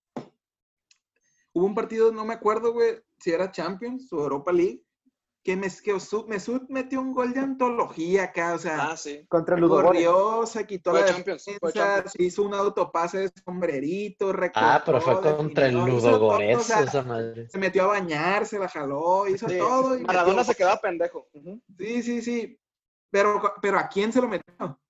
hubo 1.52 1.66
un 1.66 1.74
partido, 1.76 2.10
no 2.10 2.24
me 2.24 2.34
acuerdo, 2.34 2.72
güey, 2.72 3.00
si 3.20 3.30
era 3.30 3.52
Champions 3.52 4.12
o 4.12 4.18
Europa 4.18 4.50
League, 4.50 4.84
que, 5.44 5.56
Mes- 5.56 5.82
que 5.82 5.92
Osu- 5.94 6.26
Mesut 6.26 6.62
metió 6.70 7.00
un 7.02 7.12
gol 7.12 7.34
de 7.34 7.40
antología 7.40 8.24
acá, 8.24 8.54
o 8.54 8.58
sea, 8.58 8.92
Ah, 8.92 8.96
sí. 8.96 9.26
Contra 9.28 9.56
el 9.56 9.60
Ludogorets. 9.60 10.06
corrió, 10.06 10.46
se 10.46 10.66
quitó 10.66 10.90
Fue 10.92 11.00
la 11.02 11.06
Champions, 11.06 11.44
defensa, 11.44 12.08
se 12.08 12.22
hizo 12.22 12.42
un 12.42 12.54
autopase 12.54 13.18
de 13.18 13.30
sombrerito, 13.44 14.32
recortó, 14.32 14.66
Ah, 14.66 14.82
pero 14.84 15.00
fue 15.02 15.20
contra 15.20 15.66
el 15.66 15.74
definió, 15.74 15.94
Ludogorets, 16.00 16.58
o 16.60 16.62
sea, 16.62 16.80
esa 16.80 17.02
madre. 17.02 17.48
se 17.50 17.58
metió 17.58 17.84
a 17.84 17.86
bañar, 17.88 18.46
se 18.46 18.58
la 18.58 18.68
jaló, 18.68 19.28
hizo 19.28 19.46
Sí, 19.48 19.58
todo. 19.58 19.98
y 19.98 20.02
Maradona 20.02 20.38
metió- 20.38 20.52
se 20.52 20.56
quedaba 20.56 20.80
pendejo. 20.80 21.28
Sí, 21.78 22.02
sí, 22.02 22.22
sí. 22.22 22.58
Pero, 23.10 23.40
pero 23.60 23.78
¿a 23.78 23.86
quién 23.88 24.12
se 24.12 24.20
lo 24.22 24.28
metió? 24.28 24.80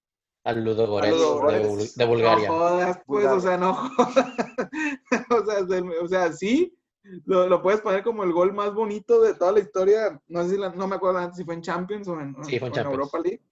Al 0.45 0.63
Ludogorets 0.65 1.19
de, 1.19 1.25
Bul- 1.69 1.95
de 1.95 2.05
Bulgaria. 2.05 2.49
No 2.49 2.55
jodas, 2.55 3.01
pues, 3.07 3.27
o 3.27 3.41
sea, 3.41 3.57
no 3.57 3.75
jodas. 3.75 4.35
o, 5.31 5.45
sea, 5.45 5.67
se- 5.67 5.99
o 6.01 6.09
sea, 6.09 6.33
sí, 6.33 6.79
lo, 7.27 7.49
lo 7.49 7.63
puedes 7.63 7.81
poner 7.81 8.03
como 8.03 8.25
el 8.25 8.33
gol 8.33 8.53
más 8.53 8.73
bonito 8.75 9.21
de 9.23 9.35
toda 9.35 9.53
la 9.53 9.61
historia. 9.61 10.21
No 10.29 10.43
sé 10.45 10.51
si 10.51 10.57
la- 10.59 10.71
no 10.71 10.87
me 10.89 10.97
acuerdo 10.97 11.19
antes 11.19 11.37
si 11.37 11.45
fue 11.45 11.55
en 11.55 11.63
Champions 11.63 12.09
o 12.09 12.21
en, 12.21 12.35
Sí, 12.45 12.59
fue 12.59 12.69
en 12.69 12.73
o 12.73 12.75
Champions. 12.77 12.95
Europa 12.99 13.19
League. 13.21 13.43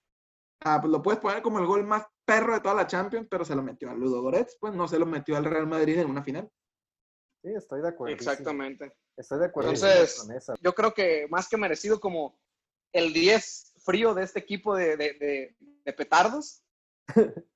Ah, 0.64 0.78
pues 0.80 0.90
lo 0.90 1.02
puedes 1.02 1.20
poner 1.20 1.42
como 1.42 1.58
el 1.58 1.66
gol 1.66 1.84
más 1.84 2.06
perro 2.24 2.54
de 2.54 2.60
toda 2.60 2.74
la 2.74 2.86
Champions, 2.86 3.26
pero 3.30 3.44
se 3.44 3.54
lo 3.56 3.62
metió 3.62 3.90
al 3.90 3.98
Ludo 3.98 4.22
Goretz, 4.22 4.56
pues 4.60 4.72
no 4.74 4.86
se 4.88 4.98
lo 4.98 5.06
metió 5.06 5.36
al 5.36 5.44
Real 5.44 5.66
Madrid 5.66 5.98
en 5.98 6.08
una 6.10 6.22
final. 6.22 6.48
Sí, 7.42 7.50
estoy 7.54 7.82
de 7.82 7.88
acuerdo. 7.88 8.14
Exactamente. 8.14 8.92
Estoy 9.16 9.40
de 9.40 9.46
acuerdo 9.46 9.70
Entonces- 9.72 10.20
con 10.22 10.32
esa. 10.36 10.54
yo 10.62 10.72
creo 10.74 10.94
que 10.94 11.26
más 11.28 11.48
que 11.48 11.56
merecido 11.56 11.98
como 12.00 12.38
el 12.92 13.12
10 13.12 13.74
frío 13.84 14.14
de 14.14 14.22
este 14.22 14.38
equipo 14.38 14.76
de, 14.76 14.96
de- 14.96 15.12
de- 15.14 15.56
de 15.84 15.92
petardos. 15.92 16.62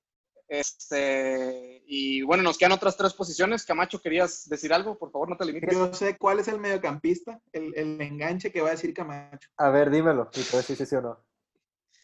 Este, 0.49 1.83
y 1.87 2.23
bueno, 2.23 2.43
nos 2.43 2.57
quedan 2.59 2.73
otras 2.73 2.97
tres 2.97 3.13
posiciones. 3.15 3.65
Camacho, 3.65 4.01
¿querías 4.01 4.49
decir 4.49 4.73
algo? 4.73 4.97
Por 4.99 5.11
favor, 5.11 5.29
no 5.29 5.37
te 5.37 5.45
limites. 5.45 5.73
Yo 5.73 5.93
sé 5.93 6.17
cuál 6.17 6.39
es 6.39 6.49
el 6.49 6.61
mediocampista, 6.61 7.41
el, 7.53 7.73
el 7.77 8.01
enganche 8.01 8.53
que 8.53 8.61
va 8.61 8.69
a 8.69 8.73
decir 8.73 8.95
Camacho. 8.95 9.49
A 9.57 9.71
ver, 9.71 9.91
dímelo. 9.91 10.31
Y 10.35 10.41
sí, 10.41 10.77
sí 10.77 10.95
o 10.95 11.01
no. 11.01 11.25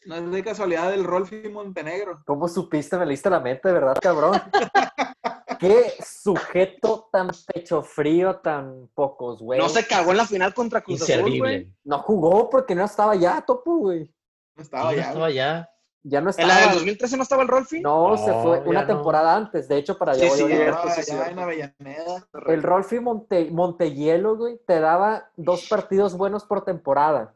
No 0.05 0.16
es 0.16 0.30
de 0.32 0.43
casualidad 0.43 0.93
el 0.93 1.05
Rolfi 1.05 1.49
Montenegro. 1.49 2.22
¿Cómo 2.26 2.49
supiste? 2.49 2.99
Me 2.99 3.07
leíste 3.07 3.30
la 3.30 3.38
mente, 3.38 3.68
de 3.68 3.74
verdad, 3.74 3.97
cabrón. 4.01 4.32
Qué 5.61 5.93
sujeto 6.05 7.09
tan 7.12 7.30
pecho 7.47 7.84
frío, 7.84 8.40
tan 8.40 8.88
pocos, 8.95 9.40
güey. 9.40 9.61
No 9.61 9.68
se 9.68 9.86
cagó 9.86 10.11
en 10.11 10.16
la 10.16 10.26
final 10.26 10.53
contra 10.55 10.80
Cruz 10.80 11.03
Azul, 11.03 11.38
güey. 11.38 11.72
No 11.84 12.01
jugó 12.01 12.51
porque 12.51 12.74
no 12.74 12.84
estaba 12.84 13.14
ya, 13.14 13.40
Topo, 13.43 13.76
güey. 13.76 14.12
No 14.57 14.62
estaba 14.62 14.90
Sí, 14.90 14.97
ya. 14.97 15.03
estaba 15.03 15.26
allá. 15.26 15.70
Ya 16.05 16.20
no 16.20 16.26
¿En 16.26 16.30
estaba. 16.30 16.48
la 16.48 16.61
del 16.66 16.72
2013 16.74 17.16
no 17.16 17.22
estaba 17.22 17.42
el 17.42 17.48
Rolfi? 17.48 17.80
No, 17.80 18.16
se 18.16 18.26
No, 18.30 18.55
ya 18.57 18.62
Una 18.68 18.80
no. 18.82 18.86
temporada 18.88 19.36
antes. 19.36 19.68
De 19.68 19.76
hecho, 19.76 19.96
para 19.98 20.12
allá 20.12 20.22
Sí, 20.22 20.28
voy 20.28 20.36
sí, 20.36 20.42
ahorita. 20.42 20.62
cierto, 20.64 20.88
Estaba 20.88 20.94
sí, 20.94 21.00
allá 21.12 21.22
cierto. 21.24 21.30
en 21.30 21.38
Avellaneda. 21.38 22.28
El 22.46 22.62
Rolfi 22.62 23.00
Monte, 23.00 23.50
Montehielo, 23.53 24.36
güey, 24.36 24.59
te 24.66 24.80
daba 24.80 25.30
dos 25.36 25.68
partidos 25.68 26.16
buenos 26.16 26.44
por 26.44 26.64
temporada. 26.64 27.34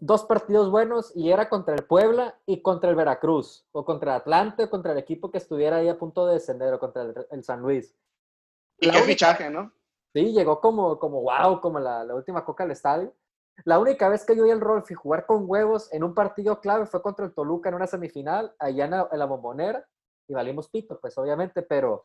Dos 0.00 0.24
partidos 0.24 0.70
buenos 0.70 1.12
y 1.16 1.30
era 1.30 1.48
contra 1.48 1.74
el 1.74 1.84
Puebla 1.84 2.36
y 2.46 2.60
contra 2.62 2.90
el 2.90 2.96
Veracruz. 2.96 3.64
O 3.72 3.84
contra 3.84 4.12
el 4.14 4.20
Atlante 4.20 4.64
o 4.64 4.70
contra 4.70 4.92
el 4.92 4.98
equipo 4.98 5.30
que 5.30 5.38
estuviera 5.38 5.76
ahí 5.76 5.88
a 5.88 5.98
punto 5.98 6.26
de 6.26 6.34
descender 6.34 6.72
o 6.74 6.78
contra 6.80 7.02
el, 7.02 7.14
el 7.30 7.44
San 7.44 7.60
Luis. 7.60 7.94
Y 8.80 8.86
La 8.86 8.92
qué 8.92 8.98
única- 8.98 9.12
fichaje, 9.12 9.50
¿no? 9.50 9.72
Sí, 10.12 10.32
llegó 10.32 10.60
como, 10.60 10.98
como 10.98 11.20
wow, 11.22 11.60
como 11.60 11.78
la, 11.78 12.02
la 12.04 12.14
última 12.14 12.44
coca 12.44 12.64
al 12.64 12.70
estadio. 12.70 13.12
La 13.64 13.78
única 13.78 14.08
vez 14.08 14.24
que 14.24 14.36
yo 14.36 14.44
vi 14.44 14.50
al 14.50 14.60
Rolfi 14.60 14.94
jugar 14.94 15.26
con 15.26 15.44
huevos 15.48 15.92
en 15.92 16.04
un 16.04 16.14
partido 16.14 16.60
clave 16.60 16.86
fue 16.86 17.02
contra 17.02 17.26
el 17.26 17.34
Toluca 17.34 17.68
en 17.68 17.74
una 17.74 17.86
semifinal, 17.86 18.54
allá 18.58 18.84
en 18.84 18.90
la, 18.92 19.08
en 19.10 19.18
la 19.18 19.26
bombonera, 19.26 19.86
y 20.28 20.34
valimos 20.34 20.68
pito, 20.68 20.98
pues 21.00 21.16
obviamente, 21.18 21.62
pero 21.62 22.02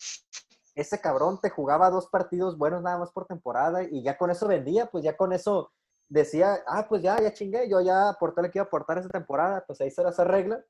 ese 0.76 1.00
cabrón 1.00 1.40
te 1.42 1.50
jugaba 1.50 1.90
dos 1.90 2.08
partidos 2.08 2.58
buenos 2.58 2.82
nada 2.82 2.98
más 2.98 3.12
por 3.12 3.26
temporada 3.26 3.84
y 3.84 4.02
ya 4.04 4.18
con 4.18 4.32
eso 4.32 4.48
vendía, 4.48 4.88
pues 4.88 5.04
ya 5.04 5.16
con 5.16 5.34
eso 5.34 5.72
decía, 6.10 6.64
ah, 6.68 6.86
pues 6.88 7.02
ya, 7.02 7.20
ya 7.22 7.34
chingué, 7.34 7.70
yo 7.70 7.82
ya 7.82 8.10
aporté 8.10 8.42
lo 8.42 8.50
que 8.50 8.60
iba 8.60 8.64
a 8.64 8.68
aportar 8.68 8.98
esa 8.98 9.10
temporada, 9.10 9.64
pues 9.66 9.82
ahí 9.82 9.92
se 9.92 10.04
las 10.04 10.20
arregla. 10.20 10.64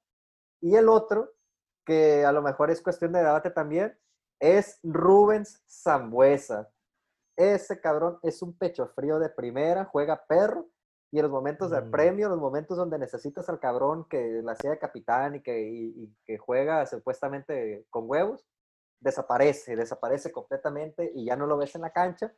Y 0.61 0.75
el 0.75 0.89
otro, 0.89 1.31
que 1.85 2.25
a 2.25 2.31
lo 2.31 2.41
mejor 2.41 2.71
es 2.71 2.81
cuestión 2.81 3.11
de 3.11 3.19
debate 3.19 3.51
también, 3.51 3.97
es 4.39 4.79
Rubens 4.83 5.61
Zambuesa. 5.67 6.69
Ese 7.35 7.79
cabrón 7.81 8.19
es 8.23 8.41
un 8.41 8.57
pecho 8.57 8.87
frío 8.95 9.19
de 9.19 9.29
primera, 9.29 9.85
juega 9.85 10.23
perro, 10.27 10.67
y 11.11 11.19
en 11.19 11.23
los 11.23 11.31
momentos 11.31 11.69
Mm. 11.71 11.91
premio, 11.91 12.29
los 12.29 12.39
momentos 12.39 12.75
donde 12.77 12.97
necesitas 12.97 13.47
al 13.49 13.59
cabrón 13.59 14.05
que 14.09 14.41
la 14.43 14.55
sea 14.55 14.71
de 14.71 14.79
capitán 14.79 15.35
y 15.35 15.41
que, 15.41 15.61
y- 15.61 15.93
y 16.03 16.15
que 16.25 16.37
juega 16.37 16.85
supuestamente 16.87 17.85
con 17.91 18.09
huevos, 18.09 18.45
desaparece, 18.99 19.75
desaparece 19.75 20.31
completamente 20.31 21.11
y 21.13 21.25
ya 21.25 21.35
no 21.35 21.45
lo 21.45 21.57
ves 21.57 21.75
en 21.75 21.81
la 21.81 21.91
cancha. 21.91 22.33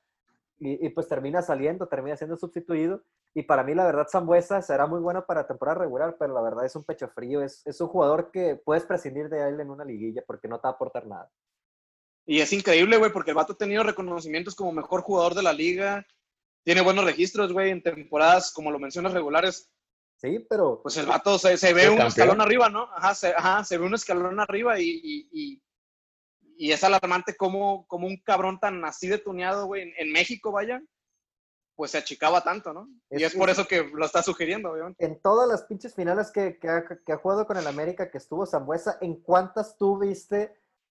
Y, 0.57 0.85
y 0.85 0.89
pues 0.89 1.07
termina 1.09 1.41
saliendo, 1.41 1.87
termina 1.87 2.15
siendo 2.15 2.37
sustituido. 2.37 3.01
Y 3.33 3.43
para 3.43 3.63
mí, 3.63 3.75
la 3.75 3.85
verdad, 3.85 4.07
Zambuesa 4.09 4.61
será 4.61 4.87
muy 4.87 5.01
bueno 5.01 5.25
para 5.25 5.45
temporada 5.47 5.79
regular, 5.79 6.15
pero 6.17 6.33
la 6.33 6.41
verdad 6.41 6.65
es 6.65 6.75
un 6.77 6.85
pecho 6.85 7.09
frío. 7.09 7.41
Es, 7.41 7.61
es 7.67 7.79
un 7.81 7.89
jugador 7.89 8.31
que 8.31 8.55
puedes 8.55 8.85
prescindir 8.85 9.27
de 9.29 9.47
él 9.49 9.59
en 9.59 9.69
una 9.69 9.83
liguilla 9.83 10.23
porque 10.25 10.47
no 10.47 10.57
te 10.59 10.63
va 10.67 10.69
a 10.71 10.73
aportar 10.75 11.05
nada. 11.07 11.29
Y 12.25 12.41
es 12.41 12.51
increíble, 12.53 12.97
güey, 12.97 13.11
porque 13.11 13.31
el 13.31 13.35
vato 13.35 13.53
ha 13.53 13.57
tenido 13.57 13.83
reconocimientos 13.83 14.55
como 14.55 14.71
mejor 14.71 15.01
jugador 15.01 15.35
de 15.35 15.43
la 15.43 15.53
liga. 15.53 16.05
Tiene 16.63 16.81
buenos 16.81 17.05
registros, 17.05 17.53
güey, 17.53 17.69
en 17.69 17.83
temporadas, 17.83 18.51
como 18.51 18.71
lo 18.71 18.79
mencionas, 18.79 19.13
regulares. 19.13 19.69
Sí, 20.17 20.39
pero 20.49 20.81
Pues 20.81 20.97
el 20.97 21.05
vato 21.05 21.37
se, 21.37 21.57
se 21.57 21.73
ve 21.73 21.83
un 21.89 21.97
campeón. 21.97 22.07
escalón 22.07 22.41
arriba, 22.41 22.69
¿no? 22.69 22.89
Ajá 22.95 23.13
se, 23.13 23.27
ajá, 23.29 23.63
se 23.63 23.77
ve 23.77 23.85
un 23.85 23.93
escalón 23.93 24.39
arriba 24.39 24.79
y, 24.79 24.89
y, 25.03 25.29
y- 25.31 25.61
y 26.57 26.71
es 26.71 26.83
alarmante 26.85 27.35
como, 27.35 27.85
como 27.85 28.07
un 28.07 28.17
cabrón 28.23 28.59
tan 28.59 28.83
así 28.85 29.07
de 29.09 29.17
tuneado, 29.17 29.65
güey, 29.67 29.83
en, 29.83 29.93
en 29.97 30.11
México, 30.13 30.51
vaya, 30.53 30.81
pues 31.75 31.91
se 31.91 31.97
achicaba 31.97 32.41
tanto, 32.41 32.73
¿no? 32.73 32.87
Y 33.11 33.17
Es- 33.23 33.33
es 33.33 33.35
por 33.37 33.49
es- 33.49 33.59
eso 33.59 33.67
que 33.67 33.83
lo 33.93 34.05
está 34.05 34.23
sugiriendo, 34.23 34.71
obviamente. 34.71 35.05
En 35.05 35.19
todas 35.21 35.47
las 35.49 35.63
pinches 35.63 35.93
finales 35.93 36.31
que, 36.31 36.57
que 36.57 36.69
ha, 36.69 36.85
que 37.05 37.11
ha 37.11 37.17
jugado 37.17 37.45
con 37.45 37.57
el 37.57 37.67
América, 37.67 38.09
que 38.09 38.17
estuvo 38.17 38.45
Zambuesa, 38.47 38.97
¿en 39.01 39.15
cuántas 39.21 39.77
tú 39.77 39.99
viste 39.99 40.55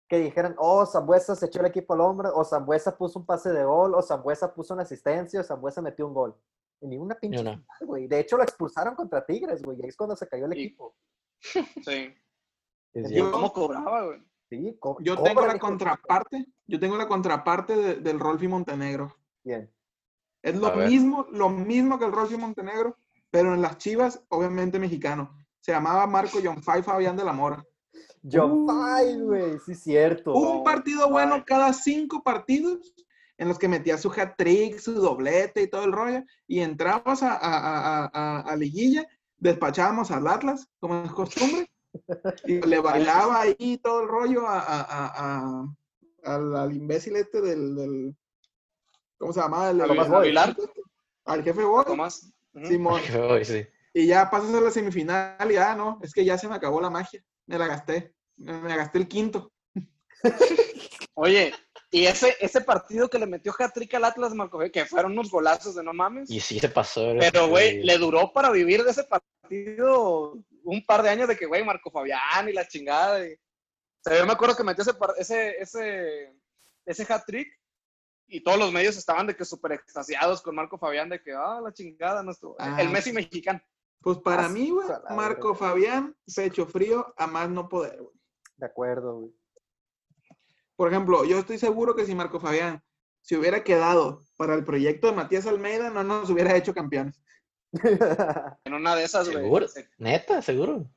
que 0.07 0.19
dijeran, 0.19 0.55
oh, 0.57 0.85
Zambuesa 0.85 1.35
se 1.35 1.47
echó 1.47 1.59
el 1.59 1.65
equipo 1.67 1.93
al 1.93 2.01
hombro, 2.01 2.31
o 2.35 2.43
Zambuesa 2.45 2.97
puso 2.97 3.19
un 3.19 3.25
pase 3.25 3.51
de 3.51 3.63
gol, 3.65 3.93
o 3.95 4.01
Zambuesa 4.01 4.53
puso 4.53 4.73
una 4.73 4.83
asistencia, 4.83 5.41
o 5.41 5.43
Zambuesa 5.43 5.81
metió 5.81 6.07
un 6.07 6.13
gol? 6.13 6.35
Ninguna 6.81 7.15
pinche 7.15 7.41
una. 7.41 7.51
final, 7.53 7.65
güey. 7.85 8.07
De 8.07 8.19
hecho, 8.19 8.37
lo 8.37 8.43
expulsaron 8.43 8.95
contra 8.95 9.25
Tigres, 9.25 9.61
güey. 9.63 9.77
y 9.79 9.83
Ahí 9.83 9.89
es 9.89 9.97
cuando 9.97 10.15
se 10.15 10.27
cayó 10.27 10.45
el 10.45 10.57
Y- 10.57 10.63
equipo. 10.65 10.95
Sí. 11.41 12.13
¿Y 12.93 13.05
cierto. 13.05 13.31
cómo 13.31 13.51
cobraba, 13.53 14.05
güey? 14.05 14.23
Sí, 14.49 14.77
co- 14.79 14.97
Yo 15.01 15.21
tengo 15.21 15.45
la 15.45 15.59
contraparte, 15.59 16.45
yo 16.67 16.79
tengo 16.79 16.97
la 16.97 17.07
contraparte 17.07 17.75
de- 17.75 17.95
del 17.95 18.19
Rolfi 18.19 18.47
Montenegro. 18.47 19.13
Bien. 19.43 19.69
Es 20.41 20.55
lo 20.55 20.73
mismo, 20.75 21.27
lo 21.31 21.49
mismo 21.49 21.99
que 21.99 22.05
el 22.05 22.11
Rolfi 22.13 22.37
Montenegro, 22.37 22.95
pero 23.29 23.53
en 23.53 23.61
las 23.61 23.77
Chivas, 23.77 24.23
obviamente 24.29 24.79
mexicano. 24.79 25.35
Se 25.59 25.73
llamaba 25.73 26.07
Marco 26.07 26.37
John 26.41 26.63
Fay 26.63 26.81
Fabián 26.81 27.17
de 27.17 27.25
la 27.25 27.33
Mora. 27.33 27.65
John 28.29 28.51
Uh. 28.51 28.67
Fay, 28.67 29.21
güey, 29.21 29.59
sí, 29.65 29.75
cierto. 29.75 30.31
Hubo 30.33 30.51
un 30.59 30.63
partido 30.63 31.09
bueno 31.09 31.43
cada 31.45 31.71
cinco 31.73 32.23
partidos 32.23 32.93
en 33.37 33.47
los 33.47 33.59
que 33.59 33.67
metía 33.67 33.97
su 33.97 34.09
hat-trick, 34.11 34.79
su 34.79 34.93
doblete 34.93 35.61
y 35.61 35.67
todo 35.69 35.83
el 35.85 35.91
rollo, 35.91 36.23
y 36.47 36.59
entramos 36.61 37.21
a, 37.23 37.33
a- 37.33 38.05
a- 38.05 38.09
a- 38.11 38.39
a 38.41 38.55
liguilla, 38.55 39.05
despachábamos 39.37 40.09
al 40.11 40.27
Atlas, 40.27 40.67
como 40.79 41.03
es 41.03 41.11
costumbre, 41.11 41.69
y 42.45 42.59
le 42.61 42.79
bailaba 42.79 43.41
ahí 43.41 43.77
todo 43.83 44.01
el 44.01 44.07
rollo 44.07 44.47
a, 44.47 44.59
a- 44.59 44.81
a- 44.81 45.11
a- 45.15 45.75
al, 46.35 46.55
al 46.55 46.73
imbécil 46.75 47.15
este 47.15 47.39
del, 47.41 47.75
del- 47.75 48.15
¿cómo 49.19 49.31
se 49.33 49.39
llamaba? 49.39 49.69
El- 49.69 49.77
Tomás 49.85 50.07
el- 50.07 50.11
Boy. 50.11 50.21
Aguilar, 50.23 50.55
al 51.25 51.43
jefe 51.43 51.63
Boy, 51.63 51.85
Tomás. 51.85 52.31
Simón. 52.67 53.01
Sí. 53.43 53.65
Y 53.93 54.07
ya 54.07 54.29
pasas 54.31 54.51
a 54.53 54.61
la 54.61 54.71
semifinal 54.71 55.37
y 55.51 55.53
ya, 55.53 55.75
no, 55.75 55.99
es 56.01 56.11
que 56.11 56.25
ya 56.25 56.37
se 56.39 56.47
me 56.47 56.55
acabó 56.55 56.81
la 56.81 56.89
magia, 56.89 57.23
me 57.47 57.57
la 57.57 57.67
gasté, 57.67 58.13
me, 58.37 58.53
me 58.61 58.77
gasté 58.77 58.99
el 58.99 59.07
quinto. 59.07 59.51
Oye, 61.15 61.53
y 61.89 62.05
ese, 62.05 62.35
ese 62.39 62.61
partido 62.61 63.09
que 63.09 63.17
le 63.19 63.25
metió 63.25 63.53
hat-trick 63.57 63.93
al 63.95 64.05
Atlas, 64.05 64.33
Marco, 64.33 64.59
que 64.71 64.85
fueron 64.85 65.13
unos 65.13 65.31
golazos 65.31 65.75
de 65.75 65.83
no 65.83 65.93
mames. 65.93 66.29
Y 66.29 66.39
sí 66.39 66.59
se 66.59 66.69
pasó. 66.69 67.13
Pero, 67.19 67.47
güey, 67.47 67.81
le 67.83 67.97
duró 67.97 68.31
para 68.33 68.51
vivir 68.51 68.83
de 68.83 68.91
ese 68.91 69.03
partido 69.03 70.37
un 70.63 70.85
par 70.85 71.01
de 71.01 71.09
años 71.09 71.27
de 71.27 71.37
que, 71.37 71.45
güey, 71.45 71.63
Marco 71.63 71.89
Fabián 71.89 72.49
y 72.49 72.53
la 72.53 72.67
chingada. 72.67 73.25
y- 73.25 73.33
O 73.33 73.37
sea, 74.09 74.17
yo 74.19 74.25
me 74.25 74.33
acuerdo 74.33 74.55
que 74.55 74.63
metió 74.63 74.83
ese, 74.83 74.93
ese, 75.17 75.55
ese, 75.61 76.33
ese 76.85 77.13
hat-trick 77.13 77.47
y 78.27 78.41
todos 78.43 78.59
los 78.59 78.71
medios 78.73 78.97
estaban 78.97 79.25
de 79.25 79.35
que 79.35 79.45
súper 79.45 79.71
extasiados 79.71 80.41
con 80.41 80.53
Marco 80.55 80.77
Fabián, 80.77 81.09
de 81.09 81.21
que, 81.21 81.31
ah, 81.33 81.61
la 81.63 81.71
chingada, 81.73 82.21
nuestro, 82.21 82.55
Ah. 82.59 82.77
el 82.81 82.89
Messi 82.89 83.13
mexicano. 83.13 83.61
Pues 84.01 84.17
para 84.19 84.47
mí, 84.49 84.69
güey, 84.69 84.87
Marco 85.15 85.49
verga. 85.49 85.55
Fabián, 85.55 86.15
pecho 86.35 86.65
frío, 86.67 87.13
a 87.17 87.27
más 87.27 87.49
no 87.49 87.67
poder, 87.67 88.01
güey. 88.01 88.13
De 88.57 88.65
acuerdo, 88.65 89.19
güey. 89.19 89.31
Por 90.75 90.89
ejemplo, 90.91 91.25
yo 91.25 91.39
estoy 91.39 91.57
seguro 91.57 91.95
que 91.95 92.05
si 92.05 92.13
Marco 92.15 92.39
Fabián 92.39 92.83
se 93.21 93.37
hubiera 93.37 93.63
quedado 93.63 94.21
para 94.37 94.53
el 94.53 94.63
proyecto 94.63 95.07
de 95.07 95.13
Matías 95.13 95.47
Almeida, 95.47 95.89
no 95.89 96.03
nos 96.03 96.29
hubiera 96.29 96.55
hecho 96.55 96.73
campeones. 96.73 97.19
En 98.63 98.73
una 98.73 98.95
de 98.95 99.03
esas, 99.03 99.27
güey. 99.29 99.43
Seguro. 99.43 99.67
se- 99.67 99.89
Neta, 99.97 100.41
seguro. 100.41 100.89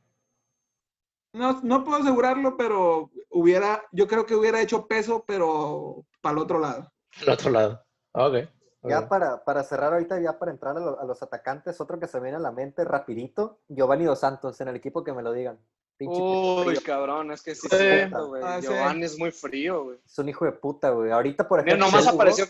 No, 1.32 1.60
no 1.62 1.84
puedo 1.84 1.98
asegurarlo, 2.02 2.56
pero 2.56 3.10
hubiera, 3.30 3.82
yo 3.92 4.06
creo 4.06 4.26
que 4.26 4.34
hubiera 4.34 4.60
hecho 4.60 4.86
peso, 4.86 5.24
pero 5.26 6.04
para 6.20 6.32
el 6.36 6.38
otro 6.42 6.58
lado. 6.58 6.92
Al 7.22 7.28
otro 7.30 7.50
lado. 7.50 7.84
Ok. 8.12 8.48
Ya 8.82 9.08
para, 9.08 9.44
para 9.44 9.62
cerrar 9.62 9.92
ahorita, 9.92 10.18
ya 10.20 10.38
para 10.38 10.50
entrar 10.52 10.76
a, 10.76 10.80
lo- 10.80 10.98
a 11.00 11.04
los 11.04 11.22
atacantes, 11.22 11.80
otro 11.80 12.00
que 12.00 12.06
se 12.06 12.16
me 12.18 12.24
viene 12.24 12.38
a 12.38 12.40
la 12.40 12.50
mente 12.52 12.82
rapidito, 12.84 13.60
Giovanni 13.68 14.04
Dos 14.04 14.20
Santos, 14.20 14.58
en 14.62 14.68
el 14.68 14.76
equipo 14.76 15.04
que 15.04 15.12
me 15.12 15.22
lo 15.22 15.32
digan. 15.32 15.58
Pinche 15.98 16.18
Uy, 16.18 16.76
cabrón, 16.78 17.30
es 17.30 17.42
que 17.42 17.54
sí, 17.54 17.68
Sí. 17.68 17.76
es 17.76 17.78
cierto, 17.78 18.28
güey. 18.28 18.42
Ah, 18.42 18.56
sí. 18.58 18.68
Giovanni 18.68 19.04
es 19.04 19.18
muy 19.18 19.30
frío, 19.32 19.84
güey. 19.84 19.98
Es 20.06 20.18
un 20.18 20.30
hijo 20.30 20.46
de 20.46 20.52
puta, 20.52 20.88
güey. 20.90 21.10
Ahorita, 21.10 21.46
por 21.46 21.62
Mira, 21.62 21.76
ejemplo. 21.76 21.86
nomás 21.88 22.04
ya 22.06 22.10
jugó- 22.12 22.22
apareció. 22.22 22.46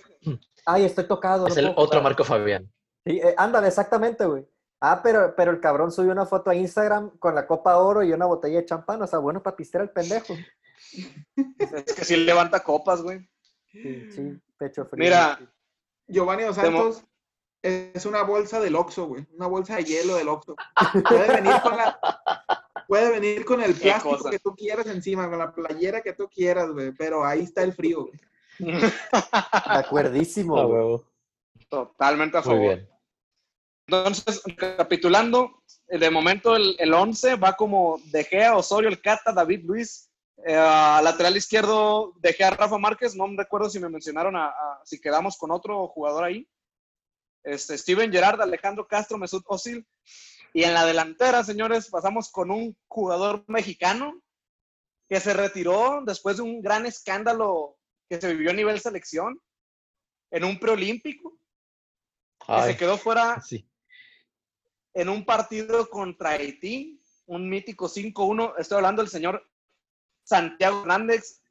Ay, 0.64 0.84
estoy 0.84 1.08
tocado. 1.08 1.48
Es 1.48 1.54
no 1.56 1.60
el 1.60 1.66
puedo 1.74 1.78
otro 1.86 1.98
jugar". 1.98 2.02
Marco 2.12 2.22
Fabián. 2.24 2.72
Sí, 3.04 3.18
eh, 3.18 3.34
ándale, 3.36 3.66
exactamente, 3.66 4.24
güey. 4.24 4.46
Ah, 4.80 5.00
pero, 5.02 5.34
pero 5.34 5.50
el 5.50 5.60
cabrón 5.60 5.90
subió 5.90 6.12
una 6.12 6.26
foto 6.26 6.48
a 6.50 6.54
Instagram 6.54 7.18
con 7.18 7.34
la 7.34 7.44
copa 7.46 7.76
oro 7.78 8.04
y 8.04 8.12
una 8.12 8.26
botella 8.26 8.58
de 8.60 8.66
champán. 8.66 9.02
O 9.02 9.06
sea, 9.08 9.18
bueno, 9.18 9.42
para 9.42 9.56
pistear 9.56 9.82
el 9.82 9.90
pendejo. 9.90 10.34
Es 11.58 11.92
que 11.94 12.04
sí 12.04 12.16
levanta 12.18 12.60
copas, 12.62 13.02
güey. 13.02 13.28
Sí, 13.72 14.10
sí, 14.12 14.40
pecho 14.58 14.84
frío. 14.86 15.04
Mira, 15.04 15.38
Giovanni 16.11 16.44
Dos 16.44 16.56
Santos 16.56 17.04
es 17.62 18.06
una 18.06 18.22
bolsa 18.22 18.61
del 18.61 18.76
Oxxo, 18.76 19.06
güey. 19.06 19.26
Una 19.34 19.46
bolsa 19.46 19.76
de 19.76 19.84
hielo 19.84 20.16
del 20.16 20.28
Oxxo. 20.28 20.56
Puede 21.08 21.28
venir 21.28 21.61
con 21.62 21.76
la... 21.76 21.98
Puede 22.88 23.11
venir 23.12 23.44
con 23.44 23.62
el 23.62 23.74
plástico 23.74 24.30
que 24.30 24.38
tú 24.40 24.54
quieras 24.56 24.86
encima, 24.86 25.28
con 25.28 25.38
la 25.38 25.52
playera 25.54 26.00
que 26.00 26.12
tú 26.12 26.28
quieras, 26.28 26.70
güey. 26.72 26.92
Pero 26.92 27.24
ahí 27.24 27.42
está 27.42 27.62
el 27.62 27.72
frío, 27.72 28.06
güey. 28.06 28.20
De 28.58 28.92
acuerdísimo. 29.66 30.66
Güey. 30.66 31.00
Totalmente 31.68 32.38
a 32.38 32.40
Muy 32.40 32.48
favor. 32.48 32.61
bien. 32.61 32.88
Entonces, 33.86 34.42
recapitulando, 34.44 35.62
eh, 35.88 35.98
de 35.98 36.11
momento 36.11 36.56
el, 36.56 36.74
el 36.78 36.92
11 36.92 37.36
va 37.36 37.52
como 37.54 38.00
De 38.06 38.24
Gea, 38.24 38.56
Osorio, 38.56 38.88
el 38.88 39.00
Cata, 39.00 39.32
David 39.32 39.62
Luis. 39.64 40.09
Eh, 40.47 40.57
a 40.57 41.01
lateral 41.03 41.36
izquierdo, 41.36 42.14
De 42.16 42.32
Gea, 42.32 42.51
Rafa 42.51 42.78
Márquez. 42.78 43.14
No 43.14 43.26
me 43.26 43.36
recuerdo 43.36 43.68
si 43.68 43.78
me 43.78 43.88
mencionaron 43.88 44.36
a, 44.36 44.47
a- 44.47 44.80
si 44.84 45.01
quedamos 45.01 45.36
con 45.36 45.51
otro 45.51 45.86
jugador 45.88 46.24
ahí. 46.24 46.49
Este, 47.43 47.76
Steven 47.76 48.11
Gerrard, 48.12 48.41
Alejandro 48.41 48.86
Castro, 48.86 49.18
Mesut 49.18 49.45
Özil. 49.49 49.86
Y 50.53 50.64
en 50.64 50.74
la 50.74 50.84
delantera, 50.84 51.45
señores, 51.45 51.88
pasamos 51.88 52.30
con 52.30 52.51
un 52.51 52.76
jugador 52.88 53.45
mexicano 53.47 54.20
que 55.09 55.20
se 55.20 55.32
retiró 55.34 56.03
después 56.05 56.36
de 56.38 56.43
un 56.43 56.61
gran 56.61 56.86
escándalo 56.86 57.76
que 58.09 58.20
se 58.20 58.32
vivió 58.32 58.51
a 58.51 58.55
nivel 58.55 58.80
selección 58.80 59.41
en 60.32 60.45
un 60.45 60.59
preolímpico, 60.59 61.38
que 62.47 62.62
se 62.62 62.76
quedó 62.76 62.97
fuera 62.97 63.41
sí. 63.43 63.68
en 64.95 65.09
un 65.09 65.24
partido 65.24 65.88
contra 65.88 66.30
Haití, 66.30 67.01
un 67.26 67.49
mítico 67.49 67.88
5-1. 67.88 68.55
Estoy 68.59 68.76
hablando 68.76 69.03
del 69.03 69.11
señor 69.11 69.45
Santiago 70.30 70.80
Hernández, 70.82 71.42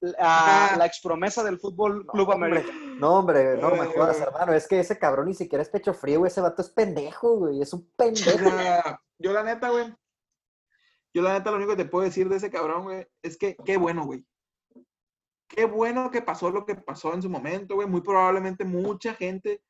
la, 0.00 0.72
Ah. 0.72 0.76
la 0.76 0.86
expromesa 0.86 1.44
del 1.44 1.58
Fútbol 1.60 2.04
Club 2.06 2.28
hombre. 2.28 2.48
América. 2.60 2.72
No, 2.98 3.18
hombre, 3.18 3.56
no 3.56 3.70
me 3.70 3.84
Eh. 3.84 3.92
jodas, 3.94 4.20
hermano. 4.20 4.52
Es 4.52 4.66
que 4.66 4.80
ese 4.80 4.98
cabrón 4.98 5.26
ni 5.28 5.34
siquiera 5.34 5.62
es 5.62 5.68
pecho 5.68 5.94
frío, 5.94 6.18
güey. 6.18 6.30
Ese 6.30 6.40
vato 6.40 6.60
es 6.62 6.70
pendejo, 6.70 7.36
güey. 7.36 7.62
Es 7.62 7.72
un 7.72 7.88
pendejo. 7.96 8.50
yo 9.18 9.32
la 9.32 9.42
neta, 9.44 9.70
güey. 9.70 9.94
Yo 11.14 11.22
la 11.22 11.34
neta 11.34 11.50
lo 11.50 11.56
único 11.58 11.72
que 11.76 11.84
te 11.84 11.88
puedo 11.90 12.04
decir 12.04 12.28
de 12.28 12.36
ese 12.36 12.50
cabrón, 12.50 12.84
güey, 12.84 13.06
es 13.22 13.36
que 13.36 13.56
qué 13.64 13.76
bueno, 13.76 14.04
güey. 14.06 14.24
Qué 15.48 15.64
bueno 15.64 16.10
que 16.10 16.22
pasó 16.22 16.50
lo 16.50 16.64
que 16.64 16.76
pasó 16.76 17.12
en 17.14 17.22
su 17.22 17.28
momento, 17.28 17.74
güey. 17.74 17.86
Muy 17.88 18.00
probablemente 18.00 18.64
mucha 18.64 19.14
gente, 19.14 19.62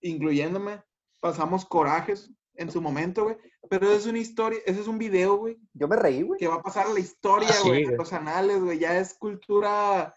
incluyéndome, 0.00 0.82
pasamos 1.20 1.64
corajes 1.64 2.30
en 2.60 2.70
su 2.70 2.80
momento, 2.80 3.24
güey. 3.24 3.36
Pero 3.68 3.90
es 3.90 4.06
una 4.06 4.18
historia, 4.18 4.58
ese 4.66 4.80
es 4.80 4.86
un 4.86 4.98
video, 4.98 5.36
güey, 5.36 5.58
Yo 5.72 5.88
me 5.88 5.96
reí, 5.96 6.22
güey. 6.22 6.38
que 6.38 6.48
va 6.48 6.56
a 6.56 6.62
pasar 6.62 6.86
a 6.86 6.92
la 6.92 7.00
historia, 7.00 7.48
Ah, 7.50 7.54
sí, 7.54 7.68
güey, 7.68 7.82
güey. 7.84 7.94
a 7.94 7.98
los 7.98 8.12
anales, 8.12 8.60
güey. 8.62 8.78
Ya 8.78 8.98
es 8.98 9.14
cultura, 9.14 10.14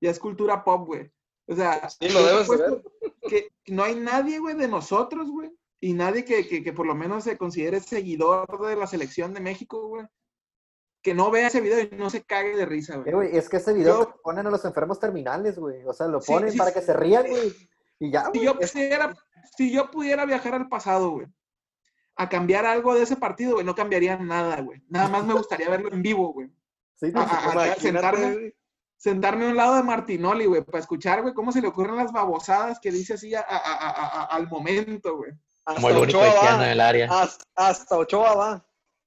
ya 0.00 0.10
es 0.10 0.18
cultura 0.18 0.62
pop, 0.64 0.86
güey. 0.86 1.10
O 1.46 1.54
sea, 1.56 1.88
Sí, 1.88 2.08
lo 2.10 2.22
debes 2.22 2.48
que 3.28 3.48
no 3.68 3.82
hay 3.84 3.94
nadie, 3.96 4.38
güey, 4.38 4.54
de 4.56 4.68
nosotros, 4.68 5.30
güey, 5.30 5.50
y 5.80 5.92
nadie 5.94 6.24
que, 6.24 6.46
que, 6.46 6.62
que 6.62 6.72
por 6.72 6.86
lo 6.86 6.94
menos 6.94 7.24
se 7.24 7.38
considere 7.38 7.80
seguidor 7.80 8.46
de 8.66 8.76
la 8.76 8.86
selección 8.86 9.32
de 9.34 9.40
México, 9.40 9.88
güey, 9.88 10.06
que 11.02 11.14
no 11.14 11.30
vea 11.30 11.46
ese 11.46 11.60
video 11.60 11.80
y 11.80 11.96
no 11.96 12.10
se 12.10 12.22
cague 12.24 12.56
de 12.56 12.66
risa, 12.66 12.94
Eh, 12.96 12.98
güey. 12.98 13.12
güey, 13.14 13.36
es 13.36 13.48
que 13.48 13.58
ese 13.58 13.72
video 13.72 14.00
Yo- 14.04 14.20
ponen 14.22 14.46
a 14.46 14.50
los 14.50 14.64
enfermos 14.64 14.98
terminales, 14.98 15.58
güey. 15.58 15.84
O 15.86 15.92
sea, 15.92 16.06
lo 16.08 16.20
ponen 16.20 16.50
sí, 16.52 16.58
para 16.58 16.70
sí. 16.70 16.78
que 16.80 16.84
se 16.84 16.92
rían, 16.92 17.26
güey. 17.28 17.54
Y 18.00 18.10
ya, 18.10 18.24
Si 18.26 18.30
güey. 18.38 18.44
yo 18.44 18.56
es- 18.60 18.72
pudiera, 18.72 19.16
si 19.56 19.70
yo 19.72 19.90
pudiera 19.90 20.26
viajar 20.26 20.54
al 20.54 20.68
pasado, 20.68 21.10
güey, 21.10 21.26
a 22.18 22.28
cambiar 22.28 22.66
algo 22.66 22.94
de 22.94 23.02
ese 23.02 23.16
partido, 23.16 23.54
güey, 23.54 23.64
no 23.64 23.74
cambiaría 23.74 24.16
nada, 24.18 24.60
güey. 24.60 24.82
Nada 24.88 25.08
más 25.08 25.24
me 25.24 25.34
gustaría 25.34 25.68
verlo 25.70 25.90
en 25.92 26.02
vivo, 26.02 26.32
güey. 26.32 26.48
Sí, 26.96 27.12
no, 27.12 27.20
ah, 27.22 27.50
pues, 27.54 27.70
ah, 27.70 27.74
sentarme. 27.80 28.32
güey. 28.32 28.54
sentarme 28.96 29.46
a 29.46 29.50
un 29.50 29.56
lado 29.56 29.76
de 29.76 29.84
Martinoli, 29.84 30.46
güey, 30.46 30.62
para 30.64 30.80
escuchar, 30.80 31.22
güey, 31.22 31.32
cómo 31.32 31.52
se 31.52 31.60
le 31.62 31.68
ocurren 31.68 31.94
las 31.96 32.10
babosadas 32.12 32.80
que 32.80 32.90
dice 32.90 33.14
así 33.14 33.32
a- 33.32 33.40
a- 33.40 33.56
a- 33.56 33.90
a- 33.90 34.22
a- 34.22 34.24
al 34.24 34.48
momento, 34.48 35.16
güey. 35.16 35.30
Como 35.64 35.88
el 35.88 35.94
Hasta 35.94 36.02
único 36.04 36.18
Ochoa 36.18 36.58
del 36.66 36.80
área. 36.80 37.08
Hasta, 37.08 37.44
hasta 37.54 37.96
Ochoa 37.96 38.34
va. 38.34 38.66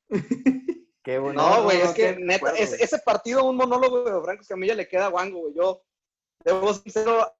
qué 1.04 1.20
bueno. 1.20 1.42
No, 1.42 1.64
güey, 1.64 1.80
no, 1.80 1.84
es 1.84 1.92
que 1.92 2.16
neta, 2.18 2.50
acuerdo, 2.50 2.58
ese, 2.80 3.00
partido, 3.00 3.44
un 3.44 3.58
monólogo 3.58 4.04
de 4.04 4.22
Franco 4.24 4.42
Escamilla 4.44 4.76
le 4.76 4.88
queda 4.88 5.08
a 5.08 5.10
guango, 5.10 5.40
güey. 5.42 5.54
Yo, 5.56 5.82
debo 6.46 6.74
ser 6.74 6.84
sincero, 6.84 7.34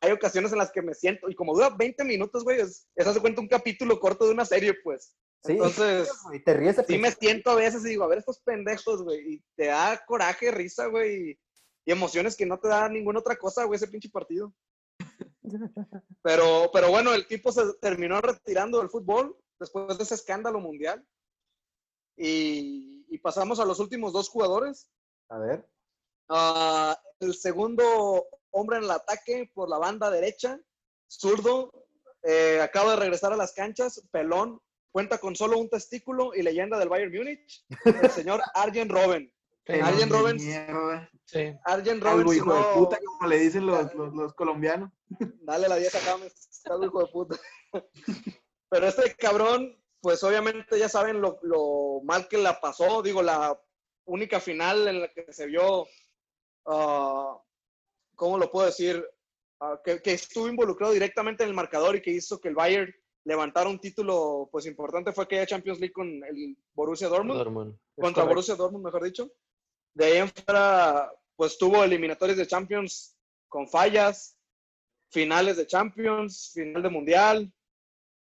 hay 0.00 0.12
ocasiones 0.12 0.52
en 0.52 0.58
las 0.58 0.70
que 0.70 0.82
me 0.82 0.94
siento, 0.94 1.28
y 1.28 1.34
como 1.34 1.54
dura 1.54 1.70
20 1.70 2.04
minutos, 2.04 2.44
güey, 2.44 2.60
es, 2.60 2.88
es 2.94 3.06
hace 3.06 3.20
cuenta 3.20 3.40
un 3.40 3.48
capítulo 3.48 3.98
corto 3.98 4.26
de 4.26 4.32
una 4.32 4.44
serie, 4.44 4.74
pues. 4.82 5.16
Sí, 5.44 5.52
Entonces, 5.52 6.10
güey, 6.24 6.42
te 6.42 6.54
ríes 6.54 6.76
sí 6.86 6.98
me 6.98 7.12
siento 7.12 7.50
a 7.50 7.54
veces 7.54 7.84
y 7.84 7.90
digo, 7.90 8.04
a 8.04 8.08
ver 8.08 8.18
estos 8.18 8.40
pendejos, 8.40 9.02
güey, 9.02 9.34
y 9.34 9.44
te 9.56 9.66
da 9.66 10.02
coraje, 10.06 10.50
risa, 10.50 10.86
güey, 10.86 11.30
y, 11.30 11.38
y 11.86 11.92
emociones 11.92 12.36
que 12.36 12.46
no 12.46 12.58
te 12.58 12.68
da 12.68 12.88
ninguna 12.88 13.20
otra 13.20 13.36
cosa, 13.36 13.64
güey, 13.64 13.76
ese 13.76 13.88
pinche 13.88 14.10
partido. 14.10 14.52
Pero, 16.22 16.70
pero 16.72 16.90
bueno, 16.90 17.14
el 17.14 17.26
tipo 17.26 17.50
se 17.52 17.62
terminó 17.80 18.20
retirando 18.20 18.80
del 18.80 18.90
fútbol 18.90 19.34
después 19.58 19.96
de 19.96 20.04
ese 20.04 20.14
escándalo 20.14 20.60
mundial. 20.60 21.02
Y, 22.16 23.06
y 23.08 23.18
pasamos 23.18 23.60
a 23.60 23.64
los 23.64 23.80
últimos 23.80 24.12
dos 24.12 24.28
jugadores. 24.28 24.90
A 25.30 25.38
ver. 25.38 25.66
Ah, 26.28 27.00
el 27.20 27.34
segundo 27.34 28.26
hombre 28.50 28.78
en 28.78 28.84
el 28.84 28.90
ataque 28.90 29.50
por 29.54 29.68
la 29.68 29.78
banda 29.78 30.10
derecha, 30.10 30.58
zurdo, 31.08 31.72
eh, 32.22 32.60
acaba 32.60 32.92
de 32.92 32.96
regresar 32.96 33.32
a 33.32 33.36
las 33.36 33.52
canchas, 33.52 34.02
pelón, 34.10 34.60
cuenta 34.90 35.18
con 35.18 35.36
solo 35.36 35.58
un 35.58 35.68
testículo 35.68 36.34
y 36.34 36.42
leyenda 36.42 36.78
del 36.78 36.88
Bayern 36.88 37.12
Múnich, 37.12 37.64
el 37.84 38.10
señor 38.10 38.40
Arjen 38.54 38.88
Robben. 38.88 39.32
Arjen 39.66 40.08
Robben, 40.08 40.36
mierda. 40.36 41.10
Sí. 41.26 41.54
Arjen 41.64 42.00
Robben, 42.00 42.26
Algo 42.26 42.32
de 42.32 42.74
puta, 42.74 42.98
como 43.04 43.28
le 43.28 43.38
dicen 43.38 43.66
los, 43.66 43.94
los, 43.94 44.14
los 44.14 44.34
colombianos. 44.34 44.90
Dale 45.42 45.68
la 45.68 45.76
vieja 45.76 45.98
James, 46.00 46.60
calvo 46.64 46.86
hijo 46.86 47.00
de 47.00 47.06
puta. 47.12 47.36
Pero 48.70 48.86
este 48.86 49.14
cabrón, 49.14 49.82
pues 50.00 50.22
obviamente 50.24 50.78
ya 50.78 50.88
saben 50.88 51.20
lo, 51.20 51.38
lo 51.42 52.00
mal 52.02 52.28
que 52.28 52.38
la 52.38 52.60
pasó. 52.60 53.02
Digo, 53.02 53.22
la 53.22 53.58
única 54.04 54.40
final 54.40 54.88
en 54.88 55.02
la 55.02 55.08
que 55.08 55.32
se 55.32 55.46
vio, 55.46 55.86
ah, 56.66 57.38
¿cómo 58.18 58.36
lo 58.36 58.50
puedo 58.50 58.66
decir? 58.66 59.02
Ah, 59.60 59.80
que, 59.82 60.02
que 60.02 60.12
estuvo 60.12 60.48
involucrado 60.48 60.92
directamente 60.92 61.44
en 61.44 61.48
el 61.48 61.54
marcador 61.54 61.96
y 61.96 62.02
que 62.02 62.10
hizo 62.10 62.40
que 62.40 62.48
el 62.48 62.54
Bayern 62.54 62.92
levantara 63.24 63.68
un 63.68 63.78
título 63.78 64.48
pues 64.50 64.66
importante 64.66 65.12
fue 65.12 65.24
aquella 65.24 65.46
Champions 65.46 65.80
League 65.80 65.92
con 65.92 66.06
el 66.06 66.56
Borussia 66.74 67.08
Dortmund 67.08 67.38
Dortmund. 67.38 67.78
Contra 67.94 68.22
correcto. 68.22 68.28
Borussia 68.28 68.54
Dortmund, 68.56 68.84
mejor 68.84 69.04
dicho. 69.04 69.30
De 69.94 70.04
ahí 70.04 70.16
en 70.18 70.28
fuera, 70.28 71.12
pues 71.36 71.56
tuvo 71.58 71.82
eliminatorias 71.82 72.38
de 72.38 72.46
Champions 72.46 73.16
con 73.48 73.68
fallas, 73.68 74.36
finales 75.10 75.56
de 75.56 75.66
Champions, 75.66 76.52
final 76.54 76.82
de 76.82 76.90
Mundial. 76.90 77.52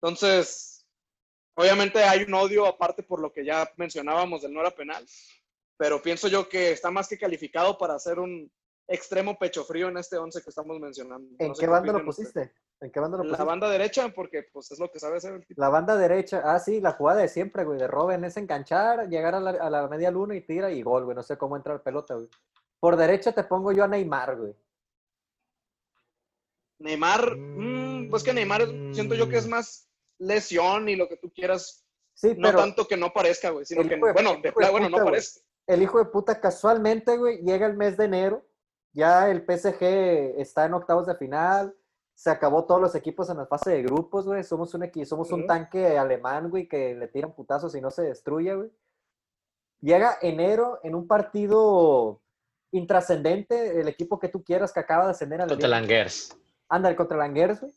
Entonces, 0.02 0.86
obviamente 1.56 2.04
hay 2.04 2.24
un 2.24 2.34
odio 2.34 2.66
aparte 2.66 3.04
por 3.04 3.22
lo 3.22 3.32
que 3.32 3.46
ya 3.46 3.72
mencionábamos 3.78 4.42
del 4.42 4.54
no 4.54 4.62
era 4.62 4.72
penal, 4.72 5.06
pero 5.78 6.02
pienso 6.02 6.28
yo 6.28 6.50
que 6.50 6.72
está 6.72 6.92
más 6.92 7.08
que 7.08 7.18
calificado 7.18 7.78
para 7.78 7.98
ser 8.00 8.20
un 8.20 8.52
extremo 8.88 9.38
pecho 9.38 9.64
frío 9.64 9.88
en 9.90 9.98
este 9.98 10.18
11 10.18 10.42
que 10.44 10.50
estamos 10.50 10.80
mencionando. 10.80 11.28
¿En 11.40 11.50
No 11.50 11.56
sé 11.56 11.62
qué 11.62 11.68
banda 11.68 11.94
lo 11.94 12.04
pusiste? 12.06 12.54
¿En 12.82 12.92
qué 12.92 13.00
banda 13.00 13.18
lo 13.18 13.24
La 13.24 13.30
pusiste? 13.30 13.46
banda 13.46 13.70
derecha, 13.70 14.10
porque 14.10 14.44
pues 14.52 14.72
es 14.72 14.80
lo 14.80 14.92
que 14.92 15.00
sabe 15.00 15.18
hacer 15.18 15.34
el 15.34 15.46
tipo. 15.46 15.62
La 15.62 15.70
banda 15.70 15.96
derecha, 15.96 16.42
ah, 16.44 16.60
sí, 16.60 16.82
la 16.82 16.92
jugada 16.92 17.22
de 17.22 17.30
siempre, 17.30 17.64
güey, 17.64 17.80
de 17.80 17.88
Robin 17.88 18.24
es 18.26 18.36
enganchar, 18.38 19.08
llegar 19.10 19.36
a 19.36 19.40
la, 19.40 19.52
a 19.52 19.70
la 19.70 19.88
media 19.88 20.12
luna 20.12 20.36
y 20.36 20.42
tira 20.42 20.70
y 20.72 20.82
gol, 20.82 21.06
güey. 21.06 21.16
No 21.16 21.24
sé 21.24 21.38
cómo 21.38 21.56
entra 21.56 21.74
la 21.76 21.84
pelota, 21.84 22.16
güey. 22.16 22.28
Por 22.80 22.98
derecha 22.98 23.32
te 23.32 23.44
pongo 23.46 23.72
yo 23.72 23.84
a 23.86 23.88
Neymar, 23.88 24.36
güey. 24.38 24.56
Neymar, 26.80 27.38
mm, 27.38 28.10
pues 28.10 28.24
que 28.24 28.34
Neymar 28.34 28.68
siento 28.94 29.16
yo 29.16 29.30
que 29.30 29.38
es 29.38 29.48
más 29.48 29.88
lesión 30.20 30.90
y 30.90 30.96
lo 30.96 31.08
que 31.08 31.18
tú 31.18 31.32
quieras 31.32 31.80
Sí, 32.16 32.36
No 32.38 32.50
pero 32.50 32.60
tanto 32.60 32.88
que 32.88 32.96
no 32.96 33.12
parezca, 33.12 33.50
güey, 33.50 33.66
sino 33.66 33.82
que, 33.84 33.96
de- 33.96 34.00
bueno, 34.14 34.36
de 34.36 34.52
de 34.52 34.52
bueno, 34.70 34.88
no 34.88 34.98
güey. 34.98 35.06
parece. 35.06 35.42
el 35.66 35.82
hijo 35.82 35.98
de 35.98 36.06
puta 36.06 36.40
casualmente, 36.40 37.18
güey, 37.18 37.40
llega 37.42 37.66
el 37.66 37.76
mes 37.76 37.98
de 37.98 38.06
enero, 38.06 38.46
ya 38.94 39.30
el 39.30 39.42
PSG 39.42 40.40
está 40.40 40.66
en 40.66 40.74
octavos 40.76 41.08
de 41.08 41.16
final, 41.16 41.76
se 42.14 42.30
acabó 42.30 42.66
todos 42.66 42.80
los 42.80 42.96
equipos 42.96 43.30
en 43.30 43.38
la 43.38 43.48
fase 43.48 43.72
de 43.72 43.84
grupos, 43.84 44.26
güey. 44.26 44.44
Somos 44.44 44.74
un 44.74 44.84
equipo, 44.84 45.06
somos 45.06 45.32
un 45.32 45.48
tanque 45.48 45.98
alemán, 45.98 46.50
güey, 46.50 46.68
que 46.68 46.94
le 46.94 47.08
tiran 47.08 47.34
putazos 47.34 47.76
y 47.76 47.82
no 47.82 47.90
se 47.90 48.04
destruye, 48.04 48.54
güey. 48.56 48.72
Llega 49.82 50.18
enero 50.22 50.80
en 50.84 50.96
un 50.96 51.08
partido 51.08 52.22
intrascendente, 52.72 53.82
el 53.82 53.88
equipo 53.88 54.20
que 54.20 54.30
tú 54.30 54.44
quieras 54.44 54.72
que 54.72 54.80
acaba 54.80 55.06
de 55.06 55.12
ascender 55.12 55.42
a 55.42 55.46
la 55.46 55.50
Contra. 55.50 55.68
Langers. 55.68 56.38
Anda, 56.70 56.96
contra 56.96 57.18
Languers, 57.18 57.62
güey. 57.62 57.74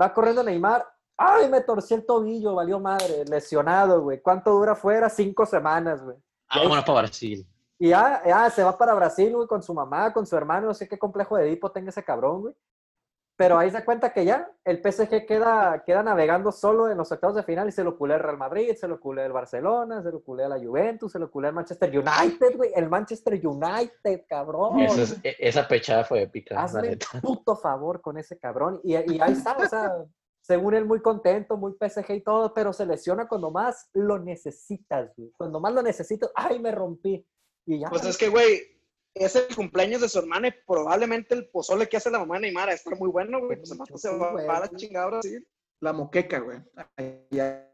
Va 0.00 0.12
corriendo 0.12 0.42
Neymar. 0.42 0.86
¡Ay, 1.16 1.48
me 1.48 1.60
torcí 1.60 1.94
el 1.94 2.04
tobillo! 2.04 2.54
Valió 2.54 2.80
madre. 2.80 3.24
Lesionado, 3.24 4.02
güey. 4.02 4.20
¿Cuánto 4.20 4.50
dura 4.52 4.74
fuera? 4.74 5.08
Cinco 5.08 5.46
semanas, 5.46 6.02
güey. 6.02 6.16
Ah, 6.48 6.66
bueno, 6.66 6.84
para 6.84 7.02
Brasil. 7.02 7.46
Y 7.78 7.90
ya, 7.90 8.22
ya 8.26 8.48
se 8.50 8.62
va 8.64 8.76
para 8.78 8.94
Brasil, 8.94 9.34
güey, 9.34 9.46
con 9.46 9.62
su 9.62 9.74
mamá, 9.74 10.12
con 10.12 10.26
su 10.26 10.36
hermano. 10.36 10.68
No 10.68 10.74
sé 10.74 10.88
qué 10.88 10.98
complejo 10.98 11.36
de 11.36 11.46
Edipo 11.48 11.70
tenga 11.72 11.90
ese 11.90 12.02
cabrón, 12.04 12.42
güey. 12.42 12.54
Pero 13.38 13.58
ahí 13.58 13.70
se 13.70 13.84
cuenta 13.84 14.14
que 14.14 14.24
ya 14.24 14.50
el 14.64 14.78
PSG 14.80 15.26
queda, 15.26 15.82
queda 15.84 16.02
navegando 16.02 16.50
solo 16.50 16.88
en 16.88 16.96
los 16.96 17.12
octavos 17.12 17.36
de 17.36 17.42
final 17.42 17.68
y 17.68 17.72
se 17.72 17.84
lo 17.84 17.98
culea 17.98 18.16
el 18.16 18.22
Real 18.22 18.38
Madrid, 18.38 18.74
se 18.74 18.88
lo 18.88 18.98
culea 18.98 19.26
el 19.26 19.32
Barcelona, 19.32 20.02
se 20.02 20.10
lo 20.10 20.22
culea 20.22 20.48
la 20.48 20.58
Juventus, 20.58 21.12
se 21.12 21.18
lo 21.18 21.30
culea 21.30 21.50
el 21.50 21.54
Manchester 21.54 21.90
United, 21.90 22.56
güey. 22.56 22.70
El 22.74 22.88
Manchester 22.88 23.34
United, 23.46 24.22
cabrón. 24.26 24.80
Esa, 24.80 25.02
es- 25.02 25.20
e- 25.22 25.36
esa 25.38 25.68
pechada 25.68 26.02
fue 26.04 26.22
épica, 26.22 26.58
Hazme 26.62 26.80
un 27.12 27.20
puto 27.20 27.56
favor 27.56 28.00
con 28.00 28.16
ese 28.16 28.38
cabrón. 28.38 28.80
Y, 28.82 28.94
y 28.94 29.20
ahí 29.20 29.32
está, 29.32 29.54
o 29.58 29.66
sea, 29.68 29.92
según 30.40 30.72
él 30.74 30.86
muy 30.86 31.02
contento, 31.02 31.58
muy 31.58 31.74
PSG 31.78 32.12
y 32.14 32.20
todo, 32.22 32.54
pero 32.54 32.72
se 32.72 32.86
lesiona 32.86 33.28
cuando 33.28 33.50
más 33.50 33.90
lo 33.92 34.18
necesitas, 34.18 35.12
güey. 35.14 35.30
Cuando 35.36 35.60
más 35.60 35.74
lo 35.74 35.82
necesito, 35.82 36.30
ay, 36.34 36.58
me 36.58 36.72
rompí. 36.72 37.22
Y 37.66 37.80
ya. 37.80 37.88
Pues 37.88 38.04
es 38.04 38.16
que, 38.16 38.28
güey, 38.28 38.62
es 39.14 39.34
el 39.36 39.54
cumpleaños 39.54 40.00
de 40.00 40.08
su 40.08 40.18
hermana 40.18 40.48
y 40.48 40.54
probablemente 40.66 41.34
el 41.34 41.48
pozole 41.48 41.88
que 41.88 41.96
hace 41.96 42.10
la 42.10 42.18
mamá 42.20 42.36
de 42.36 42.42
Neymar 42.42 42.68
estar 42.70 42.96
muy 42.96 43.08
bueno, 43.08 43.40
güey. 43.40 43.58
Pues 43.58 43.70
además 43.72 43.88
se 43.94 44.10
va, 44.10 44.56
a 44.56 44.60
la 44.60 44.70
chingada 44.70 45.04
ahora 45.04 45.22
sí. 45.22 45.38
La 45.80 45.92
moqueca, 45.92 46.38
güey. 46.38 46.58
Ya. 47.30 47.70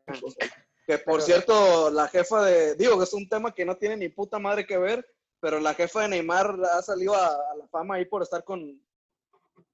Que 0.87 0.99
por 0.99 1.23
cierto, 1.23 1.91
la 1.91 2.09
jefa 2.09 2.45
de, 2.45 2.75
digo 2.75 2.99
que 2.99 3.05
es 3.05 3.13
un 3.15 3.29
tema 3.29 3.55
que 3.55 3.65
no 3.65 3.77
tiene 3.77 3.97
ni 3.97 4.09
puta 4.09 4.39
madre 4.39 4.67
que 4.67 4.77
ver, 4.79 5.07
pero 5.41 5.61
la 5.61 5.75
jefa 5.75 6.03
de 6.03 6.09
Neymar 6.09 6.57
ha 6.73 6.83
salido 6.83 7.15
a, 7.15 7.27
a 7.27 7.57
la 7.57 7.69
fama 7.69 7.97
ahí 7.97 8.05
por 8.05 8.23
estar 8.23 8.43
con, 8.45 8.83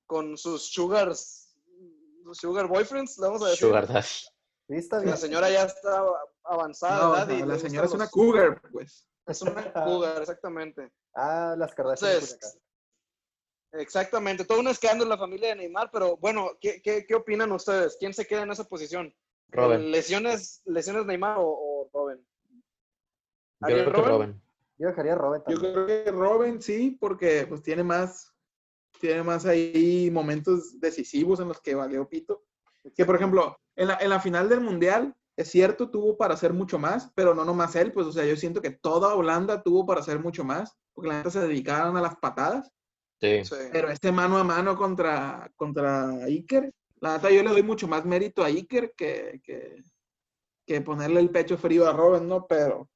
con 0.06 0.36
sus 0.36 0.70
sugars, 0.72 1.56
sus 2.24 2.38
sugar 2.38 2.66
boyfriends, 2.66 3.18
le 3.18 3.26
vamos 3.26 3.42
a 3.42 3.46
decir. 3.48 3.68
Sugar 3.68 3.86
está 4.68 4.98
bien. 4.98 5.10
La 5.10 5.16
señora 5.16 5.50
ya 5.50 5.64
está 5.64 6.04
avanzada 6.44 6.98
No, 7.02 7.12
de 7.12 7.18
edad 7.18 7.26
no, 7.28 7.34
y 7.34 7.40
le 7.40 7.46
la 7.46 7.58
señora 7.58 7.86
es 7.86 7.92
una 7.92 8.04
los- 8.04 8.10
cougar, 8.12 8.60
pues. 8.72 9.06
Es 9.28 9.42
una 9.42 9.72
cougar, 9.72 10.20
exactamente. 10.20 10.90
Ah, 11.14 11.54
las 11.56 11.74
Kardashian. 11.74 12.10
Entonces, 12.12 12.58
exactamente, 13.72 14.44
todo 14.44 14.60
un 14.60 14.68
escándalo 14.68 15.04
en 15.04 15.08
la 15.10 15.18
familia 15.18 15.48
de 15.50 15.56
Neymar, 15.56 15.90
pero 15.92 16.16
bueno, 16.16 16.52
¿qué, 16.60 16.80
qué, 16.82 17.06
qué 17.06 17.14
opinan 17.14 17.52
ustedes? 17.52 17.96
¿Quién 18.00 18.14
se 18.14 18.26
queda 18.26 18.42
en 18.42 18.50
esa 18.50 18.64
posición? 18.64 19.14
Robin. 19.48 19.90
¿Lesiones, 19.90 20.62
lesiones 20.64 21.06
Neymar 21.06 21.36
o, 21.38 21.44
o 21.46 21.90
Robin? 21.92 22.18
Yo 23.60 23.66
¿Alguien, 23.66 23.84
creo 23.84 23.94
que 24.02 24.02
Robin? 24.02 24.26
Robin. 24.28 24.42
Yo 24.78 24.88
dejaría 24.88 25.12
a 25.12 25.16
Robin 25.16 25.42
Yo 25.46 25.60
también. 25.60 25.72
creo 25.72 25.86
que 25.86 26.10
Robin 26.12 26.62
sí, 26.62 26.96
porque 27.00 27.46
pues 27.48 27.62
tiene 27.62 27.82
más, 27.82 28.32
tiene 29.00 29.22
más 29.22 29.44
ahí 29.46 30.10
momentos 30.12 30.78
decisivos 30.80 31.40
en 31.40 31.48
los 31.48 31.60
que 31.60 31.74
valió 31.74 32.08
pito. 32.08 32.44
Que 32.94 33.04
por 33.04 33.16
ejemplo, 33.16 33.58
en 33.76 33.88
la, 33.88 33.98
en 34.00 34.10
la 34.10 34.20
final 34.20 34.48
del 34.48 34.60
Mundial, 34.60 35.14
es 35.38 35.50
cierto, 35.50 35.90
tuvo 35.90 36.16
para 36.16 36.34
hacer 36.34 36.52
mucho 36.52 36.78
más, 36.78 37.10
pero 37.14 37.34
no 37.34 37.44
nomás 37.44 37.74
él, 37.76 37.92
pues 37.92 38.06
o 38.06 38.12
sea, 38.12 38.24
yo 38.26 38.36
siento 38.36 38.60
que 38.60 38.70
toda 38.70 39.14
Holanda 39.14 39.62
tuvo 39.62 39.86
para 39.86 40.00
hacer 40.00 40.18
mucho 40.18 40.44
más, 40.44 40.76
porque 40.92 41.08
la 41.08 41.18
neta 41.18 41.30
se 41.30 41.40
dedicaron 41.40 41.96
a 41.96 42.02
las 42.02 42.16
patadas, 42.16 42.70
Sí. 43.20 43.42
Pero 43.72 43.90
este 43.90 44.12
mano 44.12 44.38
a 44.38 44.44
mano 44.44 44.76
contra, 44.76 45.50
contra 45.56 46.08
Iker, 46.26 46.72
la 47.00 47.14
neta 47.16 47.30
yo 47.32 47.42
le 47.42 47.50
doy 47.50 47.64
mucho 47.64 47.88
más 47.88 48.04
mérito 48.04 48.44
a 48.44 48.46
Iker 48.46 48.92
que, 48.96 49.40
que, 49.42 49.82
que 50.64 50.80
ponerle 50.82 51.18
el 51.18 51.30
pecho 51.30 51.58
frío 51.58 51.88
a 51.88 51.92
Robin, 51.92 52.28
¿no? 52.28 52.46
Pero, 52.46 52.88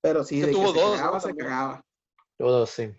pero 0.00 0.24
sí, 0.24 0.40
Que 0.40 0.46
de 0.46 0.52
que 0.52 0.56
tuvo 0.58 0.72
se 0.72 0.80
dos, 0.80 0.90
¿no? 0.92 0.96
cagaba, 0.96 1.20
se 1.20 1.34
cagaba. 1.36 1.84
Todos, 2.38 2.70
sí. 2.70 2.90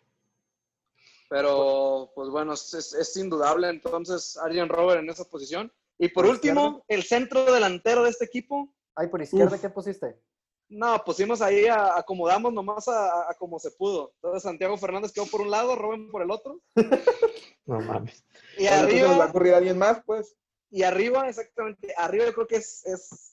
Pero, 1.30 2.12
pues 2.14 2.30
bueno, 2.30 2.54
es, 2.54 2.74
es- 2.74 2.94
es 2.94 3.18
indudable 3.18 3.70
entonces 3.70 4.38
Arjen 4.38 4.70
Robert 4.70 5.02
en 5.02 5.10
esa 5.10 5.24
posición. 5.26 5.72
Y 6.02 6.10
por 6.10 6.24
Por 6.26 6.32
último, 6.34 6.62
izquierda. 6.62 6.84
el 6.88 7.04
centro 7.04 7.54
delantero 7.54 8.04
de 8.04 8.10
este 8.10 8.26
equipo. 8.26 8.74
Ay, 8.96 9.08
por 9.08 9.22
izquierda, 9.22 9.56
Uf. 9.56 9.62
¿qué 9.62 9.70
pusiste? 9.70 10.20
No, 10.68 11.04
pusimos 11.04 11.42
ahí, 11.42 11.68
a- 11.68 11.96
acomodamos 11.98 12.52
nomás 12.54 12.88
a, 12.88 13.30
a 13.30 13.34
como 13.38 13.60
se 13.60 13.70
pudo. 13.72 14.12
Entonces 14.16 14.42
Santiago 14.44 14.78
Fernández 14.78 15.12
quedó 15.12 15.28
por 15.28 15.42
un 15.42 15.52
lado, 15.52 15.76
Robin 15.76 16.10
por 16.10 16.22
el 16.24 16.32
otro. 16.32 16.60
No 17.68 17.80
mames. 17.80 18.26
Y 18.58 18.66
Ahora 18.66 18.82
nos 18.82 18.90
va 18.90 18.96
a 18.96 19.06
arriba, 19.06 19.26
ocurrir 19.28 19.54
alguien 19.54 19.78
más, 19.78 20.02
pues. 20.06 20.36
y 20.72 20.82
arriba, 20.82 21.30
exactamente, 21.30 21.94
arriba 21.96 22.26
yo 22.26 22.34
creo 22.34 22.48
que 22.48 22.56
es, 22.56 22.84
es 22.88 23.31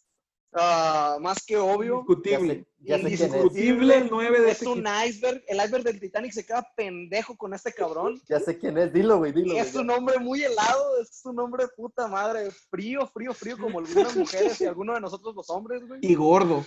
ah, 0.55 1.19
más 1.21 1.45
que 1.45 1.57
obvio. 1.57 2.01
Indiscutible. 2.01 2.67
Ya 2.81 2.97
sé. 2.97 3.03
Indiscutible 3.03 3.97
el 3.97 4.09
9 4.11 4.41
de 4.41 4.51
Es 4.51 4.63
este 4.63 4.69
un 4.69 4.85
iceberg, 5.07 5.43
el 5.49 5.59
iceberg 5.59 5.85
del 5.85 6.01
Titanic 6.01 6.33
se 6.33 6.47
queda 6.47 6.67
pendejo 6.77 7.37
con 7.37 7.53
este 7.55 7.73
cabrón. 7.73 8.21
Ya 8.29 8.39
sé 8.41 8.59
quién 8.59 8.79
es. 8.79 8.93
Dilo, 8.93 9.19
güey, 9.19 9.33
dilo. 9.33 9.55
Y 9.55 9.59
es 9.59 9.75
un 9.75 9.91
hombre 9.91 10.19
muy 10.19 10.43
helado, 10.43 11.01
es 11.01 11.21
un 11.25 11.39
hombre 11.41 11.67
puta 11.77 12.07
madre, 12.09 12.51
frío, 12.71 13.07
frío, 13.07 13.35
frío, 13.35 13.59
como 13.59 13.79
algunas 13.81 14.15
mujeres 14.17 14.61
y 14.61 14.67
algunos 14.67 14.95
de 14.97 15.01
nosotros 15.01 15.35
los 15.35 15.51
hombres, 15.51 15.87
güey. 15.87 16.01
Y 16.03 16.15
gordo. 16.15 16.65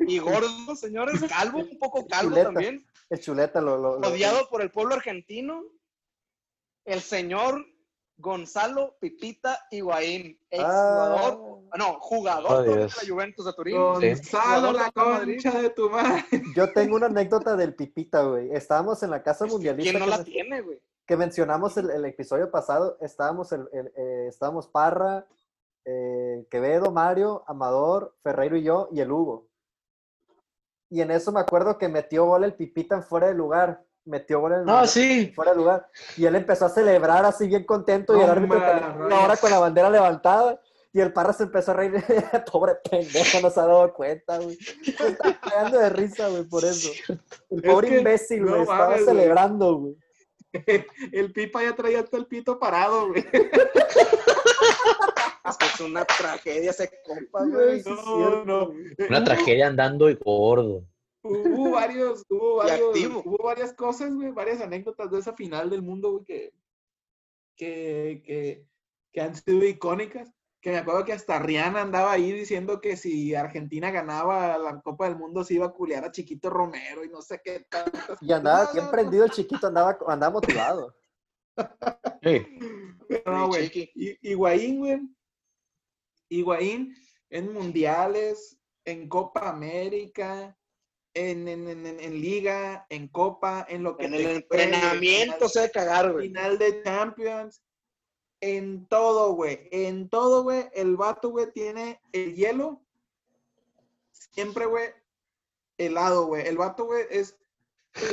Y 0.00 0.18
gordo, 0.18 0.74
señores, 0.76 1.20
calvo, 1.28 1.58
un 1.58 1.78
poco 1.78 2.06
calvo 2.06 2.30
Chuleta. 2.30 2.44
también, 2.52 2.86
El 3.10 3.20
chuleta 3.20 3.60
lo. 3.60 3.76
lo, 3.76 3.98
lo- 4.00 4.08
odiado 4.08 4.48
por 4.48 4.62
el 4.62 4.70
pueblo 4.70 4.94
argentino, 4.94 5.62
el 6.86 7.00
señor 7.00 7.64
Gonzalo 8.16 8.96
Pipita 9.00 9.58
Higuaín, 9.70 10.38
exjugador, 10.50 11.60
Ah. 11.72 11.76
no, 11.78 11.98
jugador 12.00 12.52
Oh, 12.52 12.62
de 12.62 12.76
Dios. 12.76 12.96
la 13.02 13.08
Juventus 13.12 13.44
de 13.44 13.52
Turín. 13.52 13.76
Gonzalo, 13.76 14.72
la 14.72 14.90
concha 14.92 15.60
de 15.60 15.70
tu 15.70 15.90
madre. 15.90 16.24
Yo 16.54 16.72
tengo 16.72 16.96
una 16.96 17.06
anécdota 17.06 17.56
del 17.56 17.74
Pipita, 17.74 18.22
güey. 18.22 18.50
Estábamos 18.52 19.02
en 19.02 19.10
la 19.10 19.22
casa 19.22 19.46
mundialista. 19.46 19.90
¿Quién 19.90 20.00
no 20.00 20.04
que 20.06 20.18
la 20.18 20.24
tiene, 20.24 20.60
güey? 20.62 20.80
que 21.06 21.18
mencionamos 21.18 21.76
el, 21.76 21.90
el 21.90 22.02
episodio 22.06 22.50
pasado, 22.50 22.96
estábamos, 23.02 23.52
el, 23.52 23.68
el- 23.74 23.92
eh, 23.94 24.26
estábamos 24.28 24.68
Parra, 24.68 25.26
eh, 25.84 26.46
Quevedo, 26.50 26.90
Mario, 26.92 27.44
Amador, 27.46 28.14
Ferreiro 28.22 28.56
y 28.56 28.62
yo, 28.62 28.88
y 28.90 29.00
el 29.00 29.12
Hugo. 29.12 29.46
Y 30.88 31.02
en 31.02 31.10
eso 31.10 31.30
me 31.30 31.40
acuerdo 31.40 31.76
que 31.76 31.88
metió 31.88 32.24
gol 32.24 32.44
el 32.44 32.54
Pipita 32.54 32.94
en 32.94 33.02
fuera 33.02 33.26
de 33.26 33.34
lugar. 33.34 33.84
Metió 34.06 34.40
gol 34.40 34.52
en 34.52 34.64
No, 34.64 34.86
sí. 34.86 35.32
fuera 35.34 35.52
de 35.52 35.56
lugar. 35.56 35.88
Y 36.16 36.26
él 36.26 36.36
empezó 36.36 36.66
a 36.66 36.68
celebrar 36.70 37.24
así 37.24 37.46
bien 37.46 37.64
contento 37.64 38.16
y 38.16 38.20
el 38.22 38.28
árbitro 38.30 38.56
Hombre, 38.58 38.70
tenía 38.72 39.06
una 39.06 39.20
hora 39.20 39.36
con 39.36 39.50
la 39.50 39.58
bandera 39.58 39.90
levantada. 39.90 40.60
Y 40.92 41.00
el 41.00 41.12
Parra 41.12 41.32
se 41.32 41.44
empezó 41.44 41.72
a 41.72 41.74
reír. 41.74 41.92
Pobre 42.52 42.74
pendejo, 42.88 43.40
no 43.40 43.50
se 43.50 43.60
ha 43.60 43.66
dado 43.66 43.92
cuenta, 43.94 44.38
güey. 44.38 44.56
Se 44.56 44.90
está 45.08 45.40
cagando 45.40 45.78
de 45.78 45.90
risa, 45.90 46.28
güey, 46.28 46.44
por 46.44 46.64
eso. 46.64 46.90
El 47.50 47.64
Es 47.64 47.72
pobre 47.72 47.88
que, 47.88 47.98
imbécil, 47.98 48.42
no 48.44 48.50
güey, 48.50 48.62
estaba 48.62 48.88
mames, 48.90 49.04
celebrando, 49.04 49.74
güey. 49.76 49.96
El 51.12 51.32
pipa 51.32 51.62
ya 51.64 51.74
traía 51.74 51.98
hasta 52.00 52.16
el 52.16 52.26
pito 52.26 52.58
parado, 52.60 53.08
güey. 53.08 53.24
Es 55.46 55.58
que 55.58 55.66
es 55.66 55.80
una 55.80 56.04
tragedia 56.06 56.70
ese 56.70 56.90
compa, 57.04 57.44
güey. 57.44 57.82
No, 57.84 58.44
no. 58.44 58.70
Una 59.10 59.22
tragedia 59.24 59.66
andando 59.66 60.08
y 60.08 60.14
gordo. 60.14 60.84
Hubo 61.24 61.70
varios, 61.72 62.22
hubo 62.28 62.56
varios, 62.56 63.24
hubo 63.24 63.42
varias 63.42 63.72
cosas, 63.72 64.14
güey, 64.14 64.30
varias 64.30 64.60
anécdotas 64.60 65.10
de 65.10 65.18
esa 65.18 65.32
final 65.32 65.70
del 65.70 65.82
mundo, 65.82 66.12
güey, 66.12 66.24
que, 66.24 66.52
que, 67.56 68.22
que, 68.24 68.66
que 69.12 69.20
han 69.20 69.34
sido 69.34 69.64
icónicas. 69.64 70.30
Que 70.60 70.70
me 70.70 70.78
acuerdo 70.78 71.04
que 71.04 71.12
hasta 71.12 71.38
Rihanna 71.38 71.82
andaba 71.82 72.12
ahí 72.12 72.32
diciendo 72.32 72.80
que 72.80 72.96
si 72.96 73.34
Argentina 73.34 73.90
ganaba 73.90 74.56
la 74.56 74.80
Copa 74.80 75.06
del 75.06 75.18
Mundo 75.18 75.44
se 75.44 75.54
iba 75.54 75.66
a 75.66 75.72
culiar 75.72 76.06
a 76.06 76.10
Chiquito 76.10 76.48
Romero 76.48 77.04
y 77.04 77.10
no 77.10 77.20
sé 77.20 77.42
qué 77.44 77.66
tantas 77.68 78.16
Y 78.22 78.32
andaba 78.32 78.64
No, 78.64 78.72
bien 78.72 78.84
no, 78.86 78.90
prendido 78.90 79.24
el 79.26 79.30
chiquito, 79.30 79.66
andaba, 79.66 79.98
andaba 80.06 80.32
motivado. 80.32 80.96
Sí. 82.22 82.46
Pero 83.06 83.22
no, 83.26 83.48
güey. 83.48 83.70
Higuaín, 84.22 84.78
güey. 84.78 85.00
Higuaín 86.30 86.94
en 87.28 87.52
mundiales, 87.52 88.58
en 88.86 89.06
Copa 89.06 89.50
América, 89.50 90.56
en, 91.14 91.46
en, 91.48 91.68
en, 91.68 91.86
en- 91.86 92.00
en 92.00 92.20
Liga, 92.20 92.86
en 92.90 93.08
Copa, 93.08 93.64
en 93.68 93.82
lo 93.82 93.96
que 93.96 94.06
En 94.06 94.14
el 94.14 94.26
entrenamiento 94.26 95.48
se 95.48 95.70
cagar, 95.70 96.12
güey. 96.12 96.28
final 96.28 96.58
de 96.58 96.82
Champions, 96.82 97.62
en 98.40 98.86
todo, 98.86 99.32
güey, 99.34 99.68
en 99.70 100.08
todo, 100.08 100.42
güey, 100.42 100.68
el 100.74 100.96
vato, 100.96 101.30
güey, 101.30 101.50
tiene 101.52 102.00
el 102.12 102.34
hielo, 102.34 102.80
siempre, 104.10 104.66
güey, 104.66 104.88
helado, 105.78 106.26
güey, 106.26 106.46
el 106.46 106.56
vato, 106.58 106.84
güey, 106.84 107.04
es, 107.10 107.36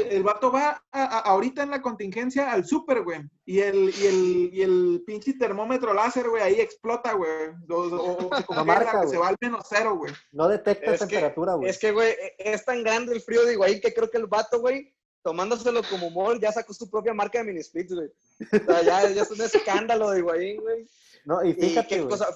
el 0.10 0.22
vato 0.24 0.52
va 0.52 0.84
a- 0.92 1.04
a- 1.04 1.20
ahorita 1.22 1.64
en 1.64 1.72
la 1.72 1.82
contingencia 1.82 2.52
al 2.52 2.66
súper, 2.66 3.02
güey, 3.04 3.22
y 3.46 3.60
el, 3.60 3.90
y 3.90 4.06
el, 4.06 4.50
y 4.54 4.62
el 4.62 5.04
pinche 5.06 5.34
termómetro 5.34 5.94
láser, 5.94 6.30
güey, 6.30 6.44
ahí 6.44 6.60
explota, 6.60 7.14
güey, 7.14 7.32
o, 7.70 7.74
o- 7.76 8.28
o 8.28 8.36
se 8.38 8.46
congela, 8.46 8.64
marca, 8.66 9.08
se 9.08 9.18
va 9.18 9.28
al 9.30 9.38
menos 9.42 9.66
cero, 9.68 9.96
güey. 9.98 10.14
No 10.32 10.48
detecta 10.48 10.94
Es 10.94 11.00
que- 11.02 11.08
temperatura, 11.08 11.56
güey. 11.56 11.70
Es 11.70 11.80
que, 11.80 11.92
güey, 11.92 12.14
es 12.38 12.64
tan 12.66 12.84
grande 12.84 13.14
el 13.14 13.22
frío 13.22 13.44
de 13.46 13.54
Higuaín 13.54 13.82
que 13.82 13.94
creo 13.94 14.10
que 14.10 14.18
el 14.18 14.28
vato, 14.28 14.60
güey, 14.62 14.94
tomándoselo 15.24 15.82
como 15.90 16.08
humor, 16.08 16.40
ya 16.40 16.52
sacó 16.52 16.74
su 16.74 16.90
propia 16.90 17.14
marca 17.14 17.40
de 17.40 17.46
mini 17.46 17.64
splits, 17.64 17.94
güey. 17.94 18.08
O 18.40 18.66
sea, 18.66 18.82
ya, 18.84 19.10
ya 19.10 19.22
es 19.24 19.32
un 19.32 19.42
escándalo 19.42 20.10
de 20.12 20.20
Higuaín, 20.20 20.62
güey. 20.62 20.88
No, 21.26 21.44
y 21.44 21.50
Y 21.52 21.54
fíjate, 21.54 21.88
qué 21.88 21.98
güey, 22.02 22.10
cosa... 22.10 22.28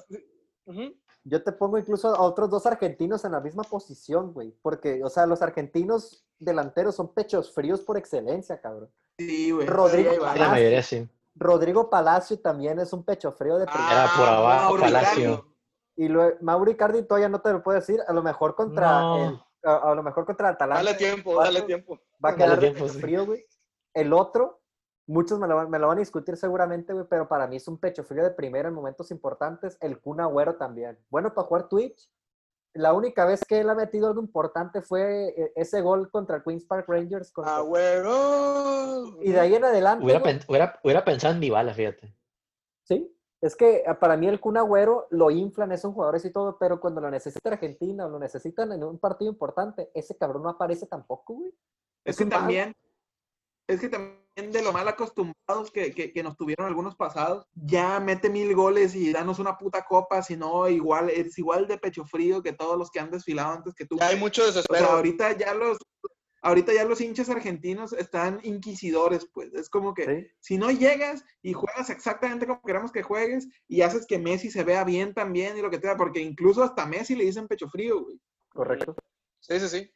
Ujú. 0.68 0.96
yo 1.24 1.43
te 1.43 1.52
pongo 1.52 1.78
incluso 1.80 2.08
a 2.16 2.22
otros 2.22 2.50
dos 2.50 2.66
argentinos 2.68 3.24
en 3.26 3.32
la 3.32 3.39
misma 3.39 3.64
posición, 3.64 4.34
güey. 4.34 4.54
Porque, 4.62 5.04
o 5.04 5.10
sea, 5.10 5.26
los 5.26 5.41
argentinos 5.41 6.25
delanteros 6.40 6.96
son 6.96 7.14
pechos 7.14 7.54
fríos 7.54 7.82
por 7.82 7.98
excelencia, 7.98 8.60
cabrón. 8.62 8.90
Sí, 9.18 9.52
güey. 9.52 9.66
Rodrigo. 9.68 10.12
Sí, 10.12 10.40
la 10.40 10.50
mayoría 10.50 10.84
sí. 10.84 11.08
Rodrigo 11.36 11.90
Palacio 11.90 12.40
también 12.40 12.80
es 12.80 12.94
un 12.94 13.04
pecho 13.04 13.32
frío 13.32 13.58
de 13.58 13.66
primera. 13.66 13.92
Era 13.92 14.10
por 14.18 14.28
abajo, 14.28 14.64
Mauro 14.66 14.82
Palacio. 14.82 15.46
Y 15.98 16.08
luego, 16.08 16.38
Mauro 16.42 16.72
Icardi 16.72 17.04
todavía 17.04 17.30
no 17.30 17.42
te 17.42 17.52
lo 17.52 17.62
puedo 17.64 17.78
decir. 17.80 18.00
A 18.08 18.14
lo 18.14 18.22
mejor 18.24 18.56
contra 18.56 19.00
No. 19.02 19.30
el, 19.30 19.40
a, 19.70 19.92
a 19.92 19.96
lo 19.96 20.04
mejor 20.04 20.26
contra 20.26 20.50
Atalanta. 20.50 20.84
Dale 20.84 20.98
tiempo, 20.98 21.34
Cuatro, 21.34 21.54
dale 21.54 21.66
tiempo. 21.66 22.00
Va 22.24 22.30
a 22.32 22.36
quedar 22.36 22.60
tiempo, 22.60 22.82
pecho 22.82 22.94
sí. 22.94 23.00
frío, 23.02 23.26
güey. 23.26 23.46
El 23.94 24.12
otro, 24.14 24.62
muchos 25.08 25.40
me 25.40 25.48
lo, 25.48 25.56
van- 25.56 25.70
me 25.70 25.80
lo 25.80 25.88
van 25.88 25.98
a 25.98 26.02
discutir 26.02 26.36
seguramente, 26.38 26.94
güey, 26.94 27.06
pero 27.10 27.28
para 27.28 27.48
mí 27.48 27.56
es 27.58 27.68
un 27.68 27.78
pecho 27.78 28.04
frío 28.04 28.24
de 28.24 28.32
primera 28.32 28.68
en 28.70 28.76
momentos 28.76 29.12
importantes. 29.12 29.78
El 29.82 30.00
Kun 30.00 30.20
Agüero 30.22 30.56
también. 30.56 30.98
Bueno, 31.10 31.34
para 31.34 31.48
jugar 31.48 31.70
Twitch, 31.70 32.10
la 32.76 32.94
única 32.94 33.26
vez 33.26 33.44
que 33.46 33.60
él 33.60 33.70
ha 33.70 33.76
metido 33.76 34.08
algo 34.08 34.22
importante 34.22 34.82
fue 34.82 35.30
eh, 35.30 35.52
ese 35.56 35.82
gol 35.82 36.10
contra 36.12 36.38
el 36.38 36.44
Queens 36.44 36.66
Park 36.66 36.86
Rangers. 36.88 37.32
contra- 37.32 37.58
Ah, 37.58 39.02
y 39.22 39.32
de 39.32 39.40
ahí 39.40 39.56
en 39.56 39.64
adelante, 39.66 40.04
Hubiera, 40.06 40.22
pen- 40.22 40.42
hubiera, 40.48 40.80
hubiera 40.84 41.04
pensado 41.06 41.34
en 41.34 41.40
Dybala, 41.40 41.74
fíjate. 41.74 42.14
sí. 42.84 43.12
Es 43.42 43.56
que 43.56 43.84
eh, 43.86 43.94
para 44.00 44.18
mí 44.18 44.28
el 44.28 44.40
Kun 44.40 44.58
Agüero 44.58 45.08
lo 45.12 45.30
inflan, 45.30 45.72
es 45.72 45.84
un 45.84 45.94
jugador 45.94 46.20
y 46.24 46.32
todo, 46.32 46.58
pero 46.58 46.80
cuando 46.80 47.00
lo 47.02 47.12
necesita 47.12 47.52
Argentina 47.52 48.06
o 48.08 48.10
lo 48.10 48.18
necesitan 48.18 48.72
en 48.72 48.84
un 48.84 48.98
partido 48.98 49.30
importante, 49.30 49.92
ese 49.94 50.18
cabrón 50.18 50.42
no 50.44 50.50
aparece 50.50 50.88
tampoco, 50.88 51.36
güey. 51.36 51.52
Es 52.04 52.16
Es 52.16 52.18
que 52.18 52.26
también, 52.26 52.74
es 53.68 53.80
que 53.82 53.90
también 53.90 54.25
de 54.36 54.62
lo 54.62 54.74
mal 54.74 54.88
acostumbrados 54.88 55.72
que, 55.72 55.94
que, 55.94 56.12
que 56.12 56.24
nos 56.24 56.36
tuvieron 56.36 56.68
algunos 56.68 56.96
pasados, 56.96 57.48
ya 57.54 58.02
mete 58.02 58.30
mil 58.30 58.54
goles 58.54 58.94
y 58.94 59.14
danos 59.14 59.40
una 59.40 59.58
puta 59.58 59.86
copa, 59.86 60.22
si 60.22 60.36
no, 60.36 60.68
igual, 60.68 61.10
es 61.10 61.38
igual 61.38 61.68
de 61.68 61.78
pecho 61.78 62.04
frío 62.06 62.44
que 62.44 62.52
todos 62.52 62.78
los 62.78 62.92
que 62.92 63.00
han 63.00 63.12
desfilado 63.12 63.54
antes 63.54 63.74
que 63.74 63.86
tú. 63.86 63.98
Ya 63.98 64.08
hay 64.10 64.18
mucho 64.18 64.44
O 64.44 64.48
desespero. 64.48 64.86
sea, 64.86 64.96
ahorita 64.96 65.38
ya 65.38 65.54
los, 65.54 65.78
ahorita 66.42 66.74
ya 66.74 66.84
los 66.84 67.00
hinchas 67.00 67.30
argentinos 67.30 67.94
están 67.94 68.42
inquisidores, 68.44 69.26
pues. 69.34 69.54
Es 69.54 69.70
como 69.70 69.94
que 69.94 70.06
Sí, 70.06 70.28
si 70.42 70.58
no 70.58 70.70
llegas 70.70 71.24
y 71.42 71.54
juegas 71.54 71.90
exactamente 71.90 72.46
como 72.46 72.62
queremos 72.62 72.92
que 72.92 73.04
juegues 73.04 73.48
y 73.70 73.84
haces 73.84 74.06
que 74.06 74.20
Messi 74.20 74.52
se 74.52 74.66
vea 74.66 74.84
bien 74.84 75.14
también 75.14 75.58
y 75.58 75.62
lo 75.62 75.70
que 75.70 75.78
te 75.80 75.88
da, 75.88 75.96
porque 75.96 76.20
incluso 76.20 76.62
hasta 76.62 76.86
Messi 76.86 77.16
le 77.16 77.24
dicen 77.24 77.48
pecho 77.48 77.70
frío, 77.70 78.04
güey. 78.04 78.20
correcto. 78.50 78.96
Sí, 79.40 79.60
sí, 79.62 79.70
sí. 79.70 79.92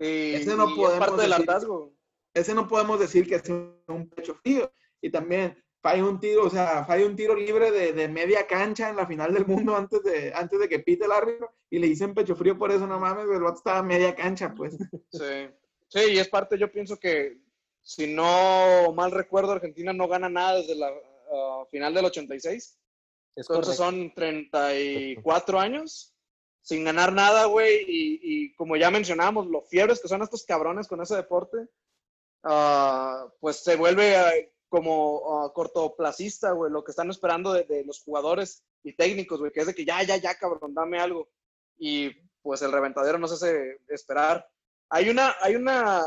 Y, 0.00 0.34
Ese 0.34 0.56
no 0.56 0.68
y 0.68 0.82
es 0.82 0.98
parte 0.98 1.22
del 1.22 1.32
hartazgo. 1.32 1.94
Ese 2.34 2.54
no 2.54 2.68
podemos 2.68 2.98
decir 2.98 3.26
que 3.26 3.36
es 3.36 3.48
un 3.48 4.08
pecho 4.14 4.34
frío. 4.34 4.72
Y 5.00 5.10
también 5.10 5.62
falla 5.82 6.04
un 6.04 6.20
tiro, 6.20 6.44
o 6.44 6.50
sea, 6.50 6.84
falla 6.84 7.04
un 7.04 7.16
tiro 7.16 7.34
libre 7.34 7.72
de, 7.72 7.92
de 7.92 8.08
media 8.08 8.46
cancha 8.46 8.88
en 8.88 8.96
la 8.96 9.06
final 9.06 9.34
del 9.34 9.46
mundo 9.46 9.76
antes 9.76 10.02
de, 10.04 10.32
antes 10.32 10.58
de 10.60 10.68
que 10.68 10.78
pite 10.78 11.04
el 11.04 11.12
árbitro 11.12 11.52
y 11.68 11.78
le 11.80 11.88
dicen 11.88 12.14
pecho 12.14 12.36
frío 12.36 12.56
por 12.56 12.70
eso, 12.70 12.86
no 12.86 13.00
mames, 13.00 13.24
el 13.24 13.42
vato 13.42 13.56
estaba 13.56 13.78
a 13.78 13.82
media 13.82 14.14
cancha, 14.14 14.54
pues. 14.56 14.76
Sí. 15.10 15.48
Sí, 15.88 16.00
y 16.12 16.18
es 16.18 16.28
parte, 16.28 16.56
yo 16.56 16.72
pienso 16.72 16.98
que, 16.98 17.38
si 17.82 18.14
no 18.14 18.92
mal 18.94 19.10
recuerdo, 19.10 19.52
Argentina 19.52 19.92
no 19.92 20.08
gana 20.08 20.30
nada 20.30 20.56
desde 20.56 20.74
la 20.74 20.90
ah, 21.30 21.64
final 21.70 21.92
del 21.92 22.06
86. 22.06 22.78
Es 23.34 23.50
Entonces 23.50 23.76
correcto. 23.76 23.98
son 23.98 24.14
34 24.14 25.60
años 25.60 26.14
sin 26.62 26.84
ganar 26.84 27.12
nada, 27.12 27.44
güey. 27.44 27.84
Y, 27.86 28.20
y 28.22 28.54
como 28.54 28.76
ya 28.76 28.90
mencionábamos, 28.90 29.48
los 29.48 29.68
fiebres 29.68 30.00
que 30.00 30.08
son 30.08 30.22
estos 30.22 30.44
cabrones 30.44 30.88
con 30.88 31.02
ese 31.02 31.16
deporte, 31.16 31.58
ah, 32.44 33.26
pues 33.40 33.56
se 33.58 33.76
vuelve 33.76 34.16
ah, 34.16 34.32
como 34.68 35.42
ah, 35.44 35.52
cortoplacista, 35.52 36.52
güey, 36.52 36.70
lo 36.72 36.82
que 36.84 36.92
están 36.92 37.10
esperando 37.10 37.52
de, 37.52 37.64
de 37.64 37.84
los 37.84 38.02
jugadores 38.02 38.62
y 38.82 38.94
técnicos, 38.94 39.38
güey, 39.40 39.52
que 39.52 39.60
es 39.60 39.66
de 39.66 39.74
que 39.74 39.84
ya, 39.84 40.02
ya, 40.02 40.16
ya, 40.16 40.34
cabrón, 40.36 40.74
dame 40.74 40.98
algo. 40.98 41.28
Y 41.78 42.10
pues 42.42 42.62
el 42.62 42.72
reventadero 42.72 43.18
nos 43.18 43.32
hace 43.32 43.78
esperar. 43.88 44.48
Hay 44.88 45.08
una, 45.08 45.34
hay 45.40 45.56
una, 45.56 46.02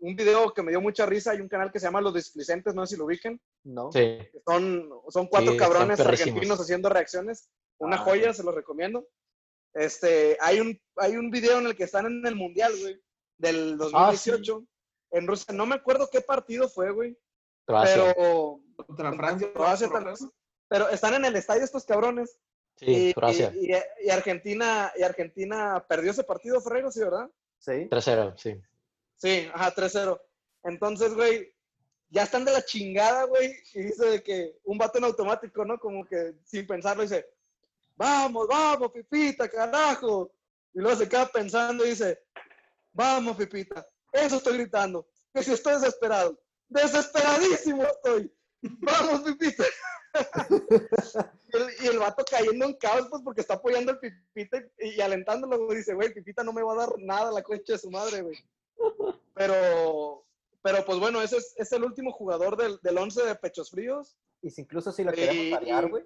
un 0.00 0.16
video 0.16 0.52
que 0.52 0.62
me 0.62 0.70
dio 0.70 0.80
mucha 0.80 1.06
risa, 1.06 1.30
hay 1.30 1.40
un 1.40 1.48
canal 1.48 1.70
que 1.72 1.78
se 1.80 1.86
llama 1.86 2.00
Los 2.00 2.14
Displicentes, 2.14 2.74
no 2.74 2.84
sé 2.86 2.94
si 2.94 2.98
lo 2.98 3.06
ubiquen 3.06 3.40
No. 3.64 3.90
Sí. 3.92 4.18
son, 4.44 4.90
son 5.08 5.26
cuatro 5.28 5.52
Sí, 5.52 5.58
cabrones 5.58 6.00
argentinos 6.00 6.60
haciendo 6.60 6.88
reacciones. 6.88 7.48
Una 7.78 7.96
Ah. 7.96 8.00
joya, 8.00 8.32
se 8.34 8.42
los 8.42 8.54
recomiendo. 8.54 9.06
Este, 9.74 10.36
hay 10.40 10.60
un, 10.60 10.80
hay 10.96 11.16
un 11.16 11.30
video 11.30 11.58
en 11.58 11.66
el 11.66 11.76
que 11.76 11.84
están 11.84 12.06
en 12.06 12.26
el 12.26 12.34
Mundial, 12.34 12.72
güey, 12.80 13.00
del 13.38 13.74
Ah, 13.74 13.76
2018, 13.76 14.64
en 15.16 15.26
Rusia. 15.26 15.54
No 15.54 15.66
me 15.66 15.74
acuerdo 15.76 16.08
qué 16.10 16.20
partido 16.20 16.68
fue, 16.68 16.90
güey, 16.92 17.16
Croacia. 17.64 18.14
pero, 18.16 18.60
Contra 18.86 19.12
Francia. 19.12 19.52
Croacia 19.52 19.88
tal 19.88 20.04
vez. 20.04 20.24
pero 20.68 20.88
están 20.88 21.14
en 21.14 21.24
el 21.24 21.36
estadio 21.36 21.64
estos 21.64 21.84
cabrones. 21.84 22.38
Sí, 22.76 23.08
y, 23.08 23.14
Croacia. 23.14 23.52
y- 23.54 23.72
y- 23.72 24.06
y 24.06 24.10
Argentina, 24.10 24.92
y 24.96 25.02
Argentina 25.02 25.84
perdió 25.88 26.10
ese 26.10 26.24
partido, 26.24 26.60
Ferreiro, 26.60 26.90
¿sí, 26.90 27.00
verdad? 27.00 27.30
Sí. 27.58 27.88
3-0, 27.90 28.34
sí. 28.36 28.60
Sí, 29.16 29.48
ajá, 29.54 29.72
3-0. 29.74 30.20
Entonces, 30.64 31.14
güey, 31.14 31.54
ya 32.10 32.24
están 32.24 32.44
de 32.44 32.52
la 32.52 32.62
chingada, 32.64 33.24
güey, 33.24 33.54
y 33.74 33.82
dice 33.82 34.04
de 34.06 34.22
que 34.22 34.58
un 34.64 34.76
vato 34.76 34.98
en 34.98 35.04
automático, 35.04 35.64
¿no? 35.64 35.78
Como 35.78 36.04
que 36.04 36.34
sin 36.44 36.66
pensarlo 36.66 37.02
dice, 37.02 37.26
vamos, 37.96 38.46
vamos, 38.46 38.92
Pipita, 38.92 39.48
carajo. 39.48 40.30
Y 40.74 40.80
luego 40.80 40.96
se 40.98 41.08
queda 41.08 41.26
pensando 41.26 41.84
y 41.86 41.90
dice, 41.90 42.20
vamos, 42.92 43.36
Pipita, 43.38 43.86
eso 44.24 44.36
estoy 44.36 44.58
gritando, 44.58 45.06
que 45.32 45.42
si 45.42 45.52
estoy 45.52 45.74
desesperado, 45.74 46.38
desesperadísimo 46.68 47.84
estoy. 47.84 48.32
Vamos, 48.62 49.20
Pipita. 49.22 49.64
y, 50.50 51.56
el, 51.56 51.66
y 51.82 51.86
el 51.88 51.98
vato 51.98 52.24
cayendo 52.28 52.64
en 52.64 52.74
caos, 52.74 53.06
pues, 53.10 53.22
porque 53.22 53.40
está 53.42 53.54
apoyando 53.54 53.92
al 53.92 54.00
Pipita 54.00 54.58
y, 54.78 54.94
y 54.96 55.00
alentándolo, 55.00 55.66
güey. 55.66 55.78
Dice, 55.78 55.94
güey, 55.94 56.12
Pipita 56.12 56.42
no 56.42 56.52
me 56.52 56.62
va 56.62 56.72
a 56.72 56.86
dar 56.86 56.92
nada 56.98 57.30
la 57.30 57.42
concha 57.42 57.74
de 57.74 57.78
su 57.78 57.90
madre, 57.90 58.22
güey. 58.22 58.36
Pero, 59.34 60.26
pero 60.62 60.84
pues 60.84 60.98
bueno, 60.98 61.20
ese 61.22 61.36
es, 61.36 61.54
es 61.56 61.72
el 61.72 61.84
último 61.84 62.12
jugador 62.12 62.56
del, 62.56 62.78
del 62.82 62.96
11 62.98 63.24
de 63.24 63.34
Pechos 63.36 63.70
Fríos. 63.70 64.16
Y 64.42 64.50
si 64.50 64.62
incluso 64.62 64.92
si 64.92 65.04
le 65.04 65.12
Y- 65.12 65.14
queremos 65.14 65.50
variar, 65.60 65.88
güey. 65.90 66.04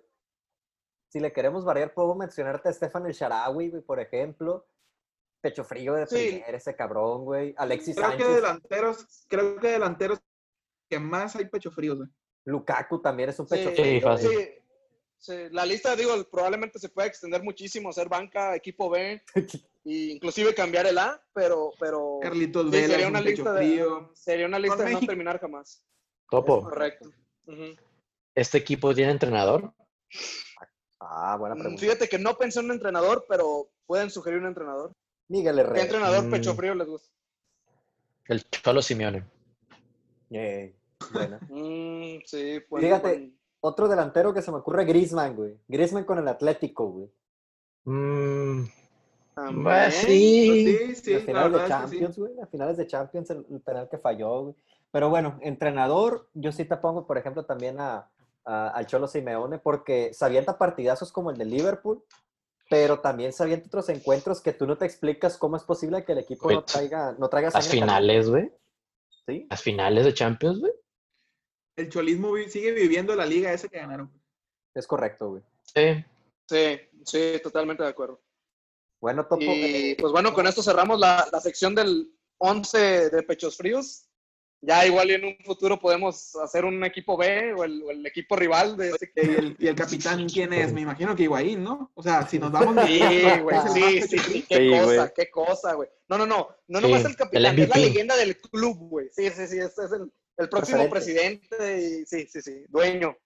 Si 1.08 1.18
le 1.18 1.32
queremos 1.32 1.64
variar, 1.64 1.92
puedo 1.92 2.14
mencionarte 2.14 2.68
a 2.68 2.72
Stefan 2.72 3.06
El 3.06 3.12
Sharawi, 3.12 3.70
güey, 3.70 3.82
por 3.82 3.98
ejemplo. 4.00 4.66
Pecho 5.40 5.64
frío 5.64 5.94
de 5.94 6.06
Sí. 6.06 6.42
ese 6.46 6.74
cabrón, 6.76 7.24
güey. 7.24 7.54
Alexis 7.56 7.96
Creo 7.96 8.16
que 8.16 8.24
delanteros, 8.24 9.24
creo 9.28 9.56
que 9.58 9.68
delanteros 9.68 10.18
que 10.88 10.98
más 10.98 11.34
hay 11.36 11.46
pecho 11.46 11.70
fríos, 11.70 11.96
güey. 11.98 12.08
Lukaku 12.44 13.00
también 13.00 13.28
es 13.30 13.38
un 13.38 13.46
pecho 13.46 13.70
Sí, 13.70 13.76
frío. 13.76 14.00
fácil. 14.02 14.30
Sí, 14.30 14.48
sí, 15.18 15.34
la 15.50 15.64
lista, 15.64 15.94
digo, 15.96 16.12
probablemente 16.30 16.78
se 16.78 16.88
puede 16.88 17.08
extender 17.08 17.42
muchísimo, 17.42 17.92
ser 17.92 18.08
banca, 18.08 18.54
equipo 18.54 18.90
B, 18.90 19.22
e 19.84 19.90
inclusive 20.12 20.54
cambiar 20.54 20.86
el 20.86 20.98
A, 20.98 21.22
pero, 21.32 21.70
pero 21.78 22.18
Carlitos 22.20 22.66
sí, 22.66 22.70
Vela 22.70 22.88
sería 22.88 23.08
una 23.08 23.18
un 23.20 23.24
pecho 23.24 23.42
lista 23.44 23.56
frío. 23.56 24.00
de, 24.10 24.16
sería 24.16 24.46
una 24.46 24.58
lista 24.58 24.84
de 24.84 24.92
no 24.92 25.00
terminar 25.00 25.40
jamás. 25.40 25.82
Topo, 26.30 26.62
Correcto. 26.64 27.10
¿este 28.34 28.58
equipo 28.58 28.94
tiene 28.94 29.12
entrenador? 29.12 29.72
Ah, 31.00 31.36
buena 31.38 31.54
Mm, 31.54 31.58
pregunta. 31.60 31.80
Fíjate 31.80 32.08
que 32.08 32.18
no 32.18 32.36
pensé 32.36 32.60
en 32.60 32.66
un 32.66 32.72
entrenador, 32.72 33.24
pero 33.28 33.70
pueden 33.86 34.10
sugerir 34.10 34.38
un 34.40 34.46
entrenador. 34.46 34.92
Miguel 35.30 35.54
¿Qué 35.54 35.60
Herrera. 35.62 35.82
entrenador 35.82 36.24
Mm. 36.24 36.30
pecho 36.30 36.54
frío 36.54 36.74
les 36.74 36.88
gusta? 36.88 37.08
El 38.26 38.44
Cholo 38.50 38.82
Simeone. 38.82 39.24
Buena. 40.28 41.38
Mm, 41.48 42.18
sí, 42.26 42.60
pues. 42.68 42.84
Fíjate. 42.84 43.08
buen- 43.08 43.40
Otro 43.62 43.88
delantero 43.88 44.32
que 44.32 44.40
se 44.42 44.50
me 44.50 44.56
ocurre, 44.58 44.84
Griezmann, 44.86 45.36
güey. 45.36 45.54
Griezmann 45.68 46.04
con 46.04 46.18
el 46.18 46.26
Atlético, 46.28 46.86
güey. 46.92 47.10
Mm, 47.84 48.64
también. 49.34 49.62
pues 49.64 49.94
sí. 49.96 50.74
Pues 50.86 50.98
sí, 50.98 51.04
sí, 51.04 51.12
Las 51.12 51.20
la 51.20 51.26
finales 51.26 51.52
de 51.52 51.60
sí. 51.60 51.68
Champions, 51.68 52.18
güey. 52.18 52.34
Las 52.36 52.48
finales 52.50 52.76
de 52.78 52.86
Champions, 52.86 53.30
el, 53.30 53.46
el 53.50 53.60
penal 53.60 53.88
que 53.90 53.98
falló, 53.98 54.42
güey. 54.44 54.54
Pero 54.90 55.10
bueno, 55.10 55.38
entrenador, 55.42 56.28
yo 56.34 56.52
sí 56.52 56.64
te 56.64 56.76
pongo, 56.76 57.06
por 57.06 57.18
ejemplo, 57.18 57.44
también 57.44 57.78
a, 57.80 58.08
a- 58.44 58.68
al 58.70 58.86
Cholo 58.86 59.06
Simeone, 59.06 59.58
porque 59.58 60.12
se 60.14 60.24
avienta 60.24 60.56
partidazos 60.58 61.12
como 61.12 61.30
el 61.30 61.36
de 61.36 61.44
Liverpool, 61.44 62.02
pero 62.70 63.00
también 63.00 63.32
se 63.32 63.42
avienta 63.42 63.66
otros 63.66 63.88
encuentros 63.88 64.40
que 64.40 64.52
tú 64.52 64.64
no 64.64 64.78
te 64.78 64.86
explicas 64.86 65.36
cómo 65.36 65.56
es 65.56 65.64
posible 65.64 66.04
que 66.04 66.12
el 66.12 66.18
equipo 66.18 66.52
no 66.52 66.62
traiga, 66.62 67.16
no 67.18 67.28
traiga 67.28 67.50
Las 67.52 67.68
finales, 67.68 68.30
güey. 68.30 68.48
¿sí? 69.26 69.48
Las 69.50 69.60
finales 69.60 70.04
de 70.04 70.14
Champions, 70.14 70.60
güey. 70.60 70.72
El 71.76 71.88
cholismo 71.88 72.32
sigue 72.46 72.70
viviendo 72.70 73.16
la 73.16 73.26
liga 73.26 73.52
esa 73.52 73.66
que 73.66 73.78
ganaron. 73.78 74.08
Es 74.72 74.86
correcto, 74.86 75.30
güey. 75.30 75.42
Sí. 75.64 76.04
Sí, 76.48 76.80
sí, 77.04 77.40
totalmente 77.42 77.82
de 77.82 77.88
acuerdo. 77.88 78.22
Bueno, 79.00 79.24
Topo, 79.26 79.42
Y 79.42 79.48
eh, 79.48 79.96
pues 79.98 80.12
bueno, 80.12 80.32
con 80.32 80.46
esto 80.46 80.62
cerramos 80.62 81.00
la, 81.00 81.28
la 81.32 81.40
sección 81.40 81.74
del 81.74 82.14
11 82.38 83.10
de 83.10 83.22
pechos 83.24 83.56
fríos. 83.56 84.06
Ya 84.62 84.86
igual 84.86 85.10
y 85.10 85.14
en 85.14 85.24
un 85.24 85.36
futuro 85.42 85.80
podemos 85.80 86.36
hacer 86.36 86.66
un 86.66 86.84
equipo 86.84 87.16
B 87.16 87.54
o 87.54 87.64
el, 87.64 87.82
o 87.82 87.90
el 87.90 88.04
equipo 88.04 88.36
rival 88.36 88.76
de 88.76 88.90
ese 88.90 89.10
Y 89.16 89.20
el, 89.20 89.56
y 89.58 89.68
el 89.68 89.74
capitán, 89.74 90.28
¿quién 90.28 90.52
es? 90.52 90.70
Me 90.72 90.82
imagino 90.82 91.16
que 91.16 91.22
Higuaín, 91.22 91.64
¿no? 91.64 91.90
O 91.94 92.02
sea, 92.02 92.26
si 92.28 92.38
nos 92.38 92.52
vamos... 92.52 92.76
Sí, 92.86 93.00
güey, 93.42 93.56
el 93.56 93.68
sí, 93.70 94.02
sí, 94.08 94.18
sí, 94.18 94.44
qué 94.46 94.56
Sí, 94.58 94.68
cosa, 94.70 94.84
güey. 94.84 95.08
qué 95.16 95.30
cosa, 95.30 95.74
güey. 95.74 95.88
No, 96.08 96.18
no, 96.18 96.26
no, 96.26 96.48
no 96.68 96.78
Sí, 96.78 96.84
nomás 96.84 97.04
el 97.04 97.10
el 97.12 97.16
capitán, 97.16 97.58
es 97.58 97.68
la 97.70 97.76
leyenda 97.78 98.16
del 98.16 98.36
club, 98.38 98.76
güey. 98.76 99.08
Sí, 99.12 99.30
sí, 99.30 99.46
sí, 99.46 99.58
este 99.58 99.84
es 99.86 99.92
el, 99.92 100.12
el 100.36 100.48
próximo 100.50 100.82
Referente. 100.84 101.48
presidente 101.48 101.80
y 101.80 102.06
sí, 102.06 102.26
sí, 102.30 102.42
sí, 102.42 102.64
dueño. 102.68 103.16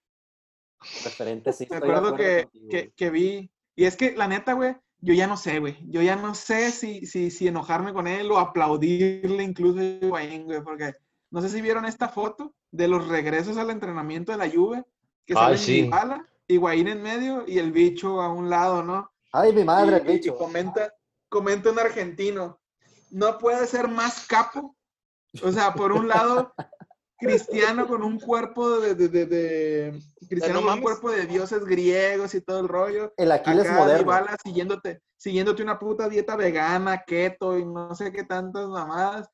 referente, 1.05 1.53
sí. 1.53 1.67
Me 1.71 1.77
acuerdo 1.79 2.09
acuerdo 2.11 2.17
que, 2.17 2.43
contigo, 2.45 2.69
que, 2.71 2.93
que 2.97 3.11
vi, 3.11 3.51
y 3.75 3.85
es 3.87 3.97
que 3.97 4.13
la 4.13 4.29
neta, 4.29 4.53
güey, 4.53 4.77
yo 5.01 5.15
ya 5.15 5.27
no 5.27 5.37
sé, 5.37 5.59
güey, 5.59 5.77
yo 5.89 6.01
ya 6.01 6.17
no 6.17 6.35
sé 6.35 6.71
si, 6.71 7.07
si, 7.07 7.31
si 7.31 7.49
enojarme 7.49 7.93
con 7.93 8.07
él 8.07 8.31
o 8.31 8.39
aplaudirle 8.39 9.43
incluso 9.43 9.81
a 9.81 9.83
Higuaín, 9.85 10.45
güey, 10.45 10.63
porque 10.63 10.93
no 11.35 11.43
sé 11.43 11.49
si 11.49 11.61
vieron 11.61 11.85
esta 11.85 12.09
foto 12.09 12.55
de 12.71 12.87
los 12.87 13.09
regresos 13.09 13.57
al 13.57 13.71
entrenamiento 13.71 14.31
de 14.31 14.39
la 14.39 14.49
Juve, 14.49 14.85
que 15.27 15.35
Ay, 15.35 15.41
salen 15.41 15.59
sí. 15.59 15.83
Dybala, 15.83 16.29
Higuaín 16.47 16.87
en 16.87 17.03
medio 17.03 17.43
y 17.45 17.59
el 17.59 17.73
bicho 17.73 18.23
a 18.23 18.33
un 18.33 18.49
lado, 18.49 18.85
¿no? 18.85 19.11
Ay, 19.33 19.53
mi 19.53 19.65
madre, 19.65 19.97
el 19.97 20.07
y, 20.07 20.13
y 20.13 20.15
bicho. 20.19 20.37
comenta, 20.37 20.95
comenta 21.29 21.73
un 21.73 21.81
argentino, 21.81 22.61
no 23.11 23.37
puede 23.39 23.67
ser 23.67 23.89
más 23.89 24.29
capo. 24.29 24.77
O 25.43 25.51
sea, 25.51 25.75
por 25.75 25.91
un 25.91 26.07
lado, 26.07 26.55
cristiano 27.19 27.87
con 27.87 28.03
un 28.03 28.19
cuerpo 28.19 28.81
de, 28.81 28.95
de, 28.95 29.09
de- 29.09 29.27
de- 29.27 30.03
cristiano 30.29 30.61
no 30.61 30.67
con 30.67 30.75
un 30.75 30.83
cuerpo 30.83 31.11
de 31.11 31.27
dioses 31.27 31.65
griegos 31.65 32.35
y 32.35 32.41
todo 32.41 32.61
el 32.61 32.69
rollo. 32.69 33.13
El 33.17 33.33
Aquiles 33.33 33.67
Acá 33.67 33.79
moderno. 33.79 33.99
Dybala 34.03 34.37
siguiéndote, 34.43 35.01
siguiéndote 35.17 35.63
una 35.63 35.79
puta 35.79 36.09
dieta 36.09 36.37
vegana, 36.37 37.05
keto 37.07 37.59
y 37.59 37.65
no 37.65 37.95
sé 37.95 38.13
qué 38.13 38.25
tantas 38.25 38.67
mamadas. 38.69 39.29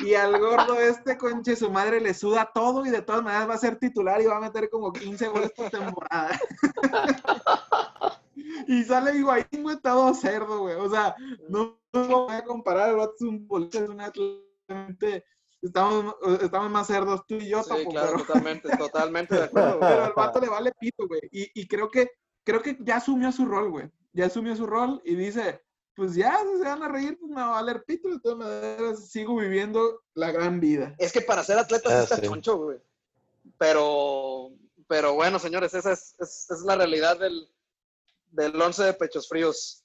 Y 0.00 0.14
al 0.14 0.38
gordo 0.38 0.74
este, 0.80 1.16
conche, 1.18 1.56
su 1.56 1.70
madre 1.70 2.00
le 2.00 2.14
suda 2.14 2.50
todo 2.54 2.86
y 2.86 2.90
de 2.90 3.02
todas 3.02 3.22
maneras 3.22 3.48
va 3.48 3.54
a 3.54 3.58
ser 3.58 3.78
titular 3.78 4.20
y 4.20 4.26
va 4.26 4.36
a 4.36 4.40
meter 4.40 4.68
como 4.70 4.92
15 4.92 5.28
goles 5.28 5.52
por 5.52 5.70
temporada. 5.70 6.38
y 8.68 8.84
sale 8.84 9.16
Higuaín, 9.16 9.62
güey, 9.62 9.76
todo 9.80 10.14
cerdo, 10.14 10.60
güey. 10.60 10.76
O 10.76 10.88
sea, 10.88 11.14
no 11.48 11.78
lo 11.92 12.26
voy 12.26 12.34
a 12.34 12.44
comparar, 12.44 12.90
el 12.90 12.96
vato 12.96 13.14
es 13.18 13.22
un 13.22 13.68
es 13.72 13.88
un 13.88 14.00
atleta. 14.00 15.24
Estamos, 15.66 16.14
estamos 16.42 16.70
más 16.70 16.86
cerdos 16.86 17.22
tú 17.26 17.34
y 17.36 17.48
yo, 17.48 17.62
Sí, 17.62 17.68
Topo, 17.70 17.90
claro, 17.90 18.12
pero- 18.12 18.24
totalmente, 18.26 18.68
totalmente 18.78 19.34
de 19.34 19.44
acuerdo. 19.44 19.78
güey. 19.78 19.90
pero 19.90 20.04
al 20.04 20.12
vato 20.14 20.40
le 20.40 20.48
vale 20.48 20.72
pito, 20.78 21.06
güey. 21.06 21.20
Y, 21.32 21.60
y 21.60 21.66
creo 21.66 21.90
que 21.90 22.10
creo 22.44 22.62
que 22.62 22.76
ya 22.80 22.96
asumió 22.96 23.32
su 23.32 23.44
rol, 23.44 23.70
güey. 23.70 23.90
Ya 24.12 24.26
asumió 24.26 24.54
su 24.56 24.66
rol 24.66 25.00
y 25.04 25.14
dice, 25.16 25.60
pues 25.94 26.14
ya, 26.14 26.38
si 26.50 26.58
se 26.58 26.64
van 26.64 26.82
a 26.82 26.88
reír, 26.88 27.18
pues 27.18 27.28
me 27.30 27.40
va 27.40 27.48
a 27.48 27.62
valer 27.62 27.82
pito. 27.86 28.08
De 28.08 28.20
todas 28.20 28.38
maneras, 28.38 29.08
sigo 29.08 29.36
viviendo 29.36 30.02
la 30.14 30.30
gran 30.30 30.60
vida. 30.60 30.94
Es 30.98 31.12
que 31.12 31.20
para 31.22 31.42
ser 31.42 31.58
atleta 31.58 31.88
sí 31.90 31.94
Ah, 31.98 32.02
está 32.02 32.16
sí. 32.16 32.22
choncho, 32.26 32.56
güey. 32.56 32.78
Pero, 33.58 34.50
pero 34.88 35.14
bueno, 35.14 35.38
señores, 35.38 35.74
esa 35.74 35.92
es, 35.92 36.14
es- 36.20 36.50
es 36.50 36.60
la 36.62 36.76
realidad 36.76 37.18
del, 37.18 37.48
del 38.30 38.60
11 38.60 38.84
de 38.84 38.94
pechos 38.94 39.28
fríos. 39.28 39.84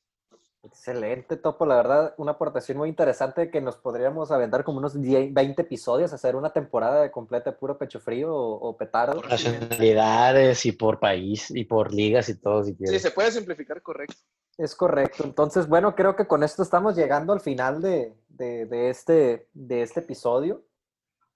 Excelente, 0.63 1.37
Topo. 1.37 1.65
La 1.65 1.75
verdad, 1.75 2.13
una 2.17 2.33
aportación 2.33 2.77
muy 2.77 2.87
interesante 2.87 3.49
que 3.49 3.61
nos 3.61 3.77
podríamos 3.77 4.29
aventar 4.31 4.63
como 4.63 4.77
unos 4.77 4.99
10, 5.01 5.33
20 5.33 5.63
episodios, 5.63 6.13
hacer 6.13 6.35
una 6.35 6.53
temporada 6.53 7.01
de 7.01 7.09
completa 7.11 7.51
de 7.51 7.57
puro 7.57 7.77
pecho 7.79 7.99
frío 7.99 8.31
o, 8.35 8.69
o 8.69 8.77
petardo. 8.77 9.15
Por 9.21 9.29
nacionalidades 9.29 10.65
y 10.67 10.71
por 10.73 10.99
país 10.99 11.49
y 11.49 11.65
por 11.65 11.91
ligas 11.91 12.29
y 12.29 12.35
todo, 12.35 12.63
si 12.63 12.71
Sí, 12.71 12.77
quieres. 12.77 13.01
se 13.01 13.11
puede 13.11 13.31
simplificar, 13.31 13.81
correcto. 13.81 14.15
Es 14.57 14.75
correcto. 14.75 15.23
Entonces, 15.23 15.67
bueno, 15.67 15.95
creo 15.95 16.15
que 16.15 16.27
con 16.27 16.43
esto 16.43 16.61
estamos 16.61 16.95
llegando 16.95 17.33
al 17.33 17.41
final 17.41 17.81
de, 17.81 18.13
de- 18.29 18.65
de 18.67 18.89
este, 18.91 19.47
de 19.53 19.81
este 19.81 20.01
episodio. 20.01 20.63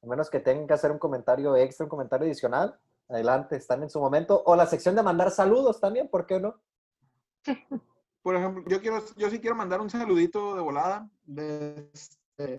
A 0.03 0.07
menos 0.07 0.30
que 0.30 0.39
tengan 0.39 0.68
que 0.68 0.73
hacer 0.76 0.91
un 0.91 0.99
comentario 0.99 1.56
extra, 1.56 1.85
un 1.85 1.89
comentario 1.89 2.27
adicional. 2.27 2.77
Adelante, 3.10 3.56
están 3.56 3.81
en 3.81 3.89
su 3.89 3.99
momento. 3.99 4.43
O 4.45 4.56
la 4.56 4.68
sección 4.68 4.93
de 4.95 5.02
mandar 5.02 5.31
saludos 5.31 5.80
también, 5.80 6.07
¿por 6.10 6.27
qué 6.27 6.39
no? 6.39 6.60
Por 8.26 8.35
ejemplo, 8.35 8.64
yo 8.68 8.81
quiero, 8.81 9.03
yo 9.18 9.30
sí 9.30 9.39
quiero 9.39 9.56
mandar 9.56 9.80
un 9.81 9.89
saludito 9.91 10.56
de 10.56 10.61
volada 10.64 11.07
de 11.26 11.91
este, 11.93 12.57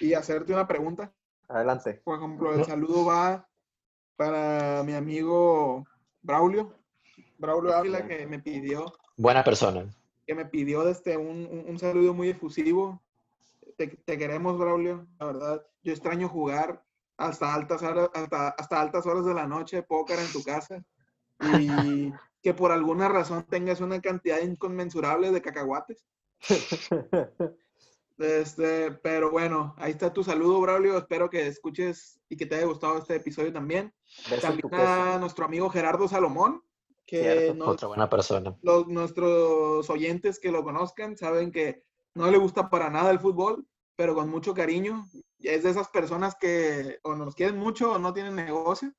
y 0.00 0.14
hacerte 0.14 0.52
una 0.52 0.66
pregunta. 0.66 1.12
Adelante. 1.46 2.00
Por 2.04 2.18
ejemplo, 2.18 2.52
el 2.52 2.64
saludo 2.64 3.04
va 3.04 3.48
para 4.16 4.82
mi 4.82 4.92
amigo 4.94 5.86
Braulio. 6.22 6.74
Braulio 7.38 7.72
Ávila 7.76 8.04
que 8.08 8.26
me 8.26 8.40
pidió 8.40 8.92
Buena 9.16 9.44
persona. 9.44 9.84
que 10.26 10.34
me 10.34 10.44
pidió 10.44 10.88
este, 10.88 11.16
un, 11.16 11.46
un- 11.46 11.64
un 11.68 11.78
saludo 11.78 12.12
muy 12.12 12.30
efusivo. 12.30 13.00
Te, 13.76 13.86
te 13.86 14.18
queremos, 14.18 14.58
Braulio, 14.58 15.06
la 15.20 15.26
verdad. 15.26 15.66
Yo 15.84 15.92
extraño 15.92 16.28
jugar 16.28 16.84
hasta 17.16 17.54
altas, 17.54 17.80
horas, 17.84 18.10
hasta, 18.12 18.48
hasta 18.48 18.80
altas 18.80 19.06
horas 19.06 19.24
de 19.24 19.34
la 19.34 19.46
noche, 19.46 19.84
póker 19.84 20.18
en 20.18 20.32
tu 20.32 20.42
casa. 20.42 20.82
Y 21.58 22.12
que 22.42 22.54
por 22.54 22.72
alguna 22.72 23.08
razón 23.08 23.44
tengas 23.48 23.80
una 23.80 24.00
cantidad 24.00 24.40
inconmensurable 24.40 25.30
de 25.30 25.42
cacahuates. 25.42 26.04
Este, 28.20 28.92
pero 28.92 29.30
bueno, 29.30 29.74
ahí 29.78 29.92
está 29.92 30.12
tu 30.12 30.22
saludo, 30.22 30.60
Braulio. 30.60 30.98
Espero 30.98 31.30
que 31.30 31.46
escuches 31.46 32.20
y 32.28 32.36
que 32.36 32.44
te 32.44 32.56
haya 32.56 32.66
gustado 32.66 32.98
este 32.98 33.14
episodio 33.16 33.50
también. 33.50 33.94
Beso 34.28 34.42
También 34.42 34.74
a 34.74 35.16
nuestro 35.18 35.46
amigo 35.46 35.70
Gerardo 35.70 36.06
Salomón, 36.06 36.62
que 37.06 37.22
Cierto, 37.22 37.54
nos, 37.54 37.68
Otra 37.68 37.88
buena 37.88 38.10
persona. 38.10 38.54
los, 38.60 38.86
nuestros 38.88 39.88
oyentes 39.88 40.38
que 40.38 40.52
lo 40.52 40.62
conozcan 40.62 41.16
saben 41.16 41.50
que 41.50 41.82
no 42.14 42.30
le 42.30 42.36
gusta 42.36 42.68
para 42.68 42.90
nada 42.90 43.10
el 43.10 43.20
fútbol, 43.20 43.66
pero 43.96 44.14
con 44.14 44.28
mucho 44.28 44.52
cariño. 44.52 45.08
Es 45.38 45.62
de 45.62 45.70
esas 45.70 45.88
personas 45.88 46.34
que 46.38 46.98
o 47.02 47.14
nos 47.14 47.34
quieren 47.34 47.56
mucho 47.56 47.92
o 47.92 47.98
no 47.98 48.12
tienen 48.12 48.34
negocio, 48.34 48.92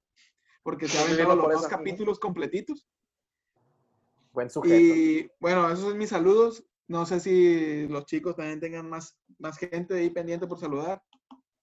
porque 0.63 0.87
se 0.87 0.97
no 0.97 1.03
aventado 1.05 1.35
los 1.35 1.61
dos 1.61 1.67
capítulos 1.67 2.19
completitos. 2.19 2.87
Buen 4.31 4.49
sujeto. 4.49 4.75
Y 4.75 5.31
bueno, 5.39 5.69
esos 5.69 5.85
son 5.85 5.97
mis 5.97 6.09
saludos. 6.09 6.63
No 6.87 7.05
sé 7.05 7.19
si 7.19 7.87
los 7.87 8.05
chicos 8.05 8.35
también 8.35 8.59
tengan 8.59 8.89
más, 8.89 9.17
más 9.39 9.57
gente 9.57 9.95
ahí 9.95 10.09
pendiente 10.09 10.47
por 10.47 10.59
saludar. 10.59 11.01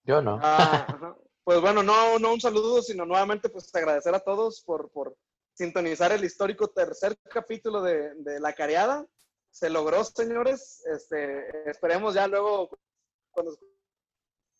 Yo 0.04 0.22
no. 0.22 0.38
Ah. 0.42 1.16
Pues 1.48 1.62
bueno, 1.62 1.82
no, 1.82 2.18
no 2.18 2.34
un 2.34 2.40
saludo, 2.42 2.82
sino 2.82 3.06
nuevamente 3.06 3.48
pues 3.48 3.74
agradecer 3.74 4.14
a 4.14 4.20
todos 4.20 4.60
por, 4.60 4.90
por 4.90 5.16
sintonizar 5.54 6.12
el 6.12 6.22
histórico 6.22 6.68
tercer 6.68 7.16
capítulo 7.22 7.80
de, 7.80 8.14
de 8.16 8.38
La 8.38 8.52
Careada. 8.52 9.06
Se 9.50 9.70
logró, 9.70 10.04
señores. 10.04 10.84
Este, 10.84 11.70
esperemos 11.70 12.12
ya 12.12 12.28
luego, 12.28 12.68
cuando 13.30 13.56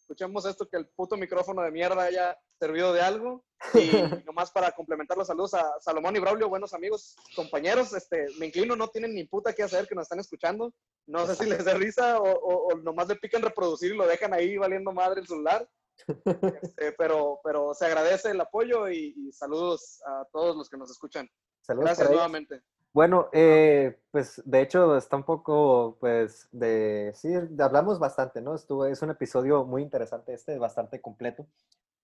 escuchemos 0.08 0.46
esto, 0.46 0.66
que 0.66 0.78
el 0.78 0.86
puto 0.86 1.18
micrófono 1.18 1.60
de 1.60 1.70
mierda 1.70 2.04
haya 2.04 2.38
servido 2.58 2.94
de 2.94 3.02
algo. 3.02 3.44
Y 3.74 3.90
nomás 4.26 4.50
para 4.50 4.72
complementar 4.72 5.18
los 5.18 5.26
saludos 5.26 5.52
a 5.52 5.70
Salomón 5.80 6.16
y 6.16 6.18
Braulio, 6.18 6.48
buenos 6.48 6.72
amigos, 6.72 7.14
compañeros, 7.36 7.92
este, 7.92 8.26
me 8.38 8.46
inclino, 8.46 8.74
no 8.74 8.88
tienen 8.88 9.14
ni 9.14 9.24
puta 9.24 9.52
que 9.52 9.62
hacer 9.62 9.86
que 9.86 9.94
nos 9.94 10.04
están 10.04 10.20
escuchando. 10.20 10.72
No 11.06 11.26
sé 11.26 11.34
si 11.34 11.44
les 11.44 11.64
da 11.64 11.74
risa 11.74 12.18
o, 12.18 12.30
o, 12.30 12.72
o 12.72 12.78
nomás 12.78 13.08
le 13.08 13.16
pican 13.16 13.42
reproducir 13.42 13.92
y 13.92 13.96
lo 13.96 14.06
dejan 14.06 14.32
ahí 14.32 14.56
valiendo 14.56 14.92
madre 14.92 15.20
el 15.20 15.26
celular. 15.26 15.68
Este, 16.62 16.92
pero, 16.92 17.40
pero 17.42 17.74
se 17.74 17.84
agradece 17.84 18.30
el 18.30 18.40
apoyo 18.40 18.88
y, 18.88 19.14
y 19.16 19.32
saludos 19.32 20.00
a 20.06 20.24
todos 20.32 20.56
los 20.56 20.70
que 20.70 20.76
nos 20.76 20.90
escuchan. 20.90 21.28
Saludos 21.60 21.86
Gracias 21.86 22.10
nuevamente. 22.10 22.62
Bueno, 22.92 23.28
eh, 23.32 24.00
pues 24.10 24.42
de 24.44 24.62
hecho 24.62 24.96
está 24.96 25.16
un 25.16 25.24
poco, 25.24 25.98
pues, 26.00 26.48
de, 26.52 27.12
sí, 27.14 27.28
hablamos 27.60 27.98
bastante, 27.98 28.40
¿no? 28.40 28.54
Estuvo, 28.54 28.86
es 28.86 29.02
un 29.02 29.10
episodio 29.10 29.64
muy 29.64 29.82
interesante 29.82 30.34
este, 30.34 30.58
bastante 30.58 31.00
completo. 31.00 31.46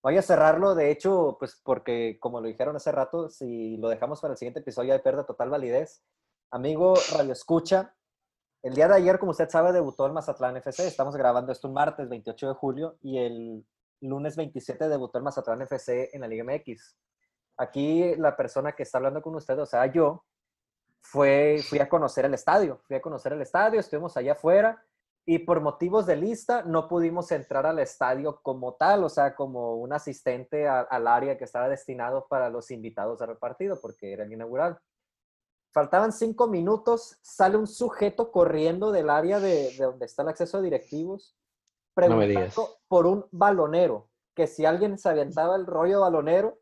Voy 0.01 0.17
a 0.17 0.21
cerrarlo, 0.21 0.75
de 0.75 0.91
hecho, 0.91 1.35
pues 1.39 1.59
porque 1.63 2.19
como 2.19 2.39
lo 2.39 2.47
dijeron 2.47 2.75
hace 2.75 2.91
rato, 2.91 3.29
si 3.29 3.77
lo 3.77 3.89
dejamos 3.89 4.21
para 4.21 4.33
el 4.33 4.37
siguiente 4.37 4.59
episodio 4.59 4.95
ya 4.95 5.01
pierde 5.03 5.23
total 5.23 5.49
validez. 5.49 6.03
Amigo 6.51 6.93
Radio 7.13 7.33
Escucha, 7.33 7.95
el 8.65 8.73
día 8.73 8.87
de 8.87 8.95
ayer, 8.95 9.19
como 9.19 9.31
usted 9.31 9.49
sabe, 9.49 9.73
debutó 9.73 10.05
el 10.05 10.13
Mazatlán 10.13 10.57
FC. 10.57 10.87
Estamos 10.87 11.15
grabando 11.15 11.51
esto 11.51 11.67
un 11.67 11.75
martes 11.75 12.09
28 12.09 12.47
de 12.47 12.53
julio 12.55 12.97
y 13.01 13.17
el 13.19 13.65
lunes 14.01 14.35
27 14.35 14.89
debutó 14.89 15.17
el 15.17 15.23
Mazatlán 15.23 15.61
FC 15.61 16.09
en 16.13 16.21
la 16.21 16.27
Liga 16.27 16.43
MX. 16.43 16.95
Aquí 17.57 18.15
la 18.15 18.35
persona 18.35 18.71
que 18.73 18.83
está 18.83 18.97
hablando 18.97 19.21
con 19.21 19.35
usted, 19.35 19.59
o 19.59 19.65
sea, 19.65 19.85
yo, 19.85 20.23
fue, 21.11 21.59
fui 21.69 21.79
a 21.79 21.87
conocer 21.87 22.25
el 22.25 22.33
estadio, 22.33 22.79
fui 22.87 22.95
a 22.95 23.01
conocer 23.01 23.33
el 23.33 23.41
estadio, 23.41 23.79
estuvimos 23.79 24.17
allá 24.17 24.33
afuera 24.33 24.83
y 25.27 25.39
por 25.39 25.61
motivos 25.61 26.05
de 26.05 26.15
lista 26.15 26.63
no 26.63 26.87
pudimos 26.87 27.31
entrar 27.31 27.65
al 27.65 27.79
estadio 27.79 28.39
como 28.41 28.73
tal, 28.73 29.03
o 29.03 29.09
sea, 29.09 29.35
como 29.35 29.75
un 29.75 29.93
asistente 29.93 30.67
a- 30.67 30.81
al 30.81 31.07
área 31.07 31.37
que 31.37 31.43
estaba 31.45 31.69
destinado 31.69 32.27
para 32.27 32.49
los 32.49 32.69
invitados 32.71 33.21
al 33.21 33.37
partido, 33.37 33.79
porque 33.81 34.13
era 34.13 34.23
el 34.23 34.33
inaugural. 34.33 34.79
Faltaban 35.71 36.11
cinco 36.11 36.47
minutos, 36.47 37.17
sale 37.21 37.57
un 37.57 37.67
sujeto 37.67 38.31
corriendo 38.31 38.91
del 38.91 39.09
área 39.09 39.39
de, 39.39 39.71
de 39.77 39.83
donde 39.83 40.05
está 40.05 40.21
el 40.23 40.29
acceso 40.29 40.57
a 40.57 40.61
directivos, 40.61 41.35
No 41.95 41.95
preguntando 41.95 42.77
por 42.87 43.05
un 43.07 43.25
balonero, 43.31 44.09
que 44.35 44.47
si 44.47 44.65
alguien 44.65 44.97
se 44.97 45.09
aventaba 45.09 45.55
el 45.55 45.65
rollo 45.65 46.01
balonero, 46.01 46.59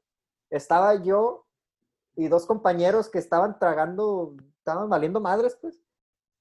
estaba 0.50 0.96
yo 0.96 1.46
y 2.16 2.28
dos 2.28 2.46
compañeros 2.46 3.10
que 3.10 3.20
estaban 3.20 3.58
tragando, 3.60 4.36
estaban 4.60 4.90
valiendo 4.90 5.20
madres, 5.20 5.58
pues. 5.62 5.82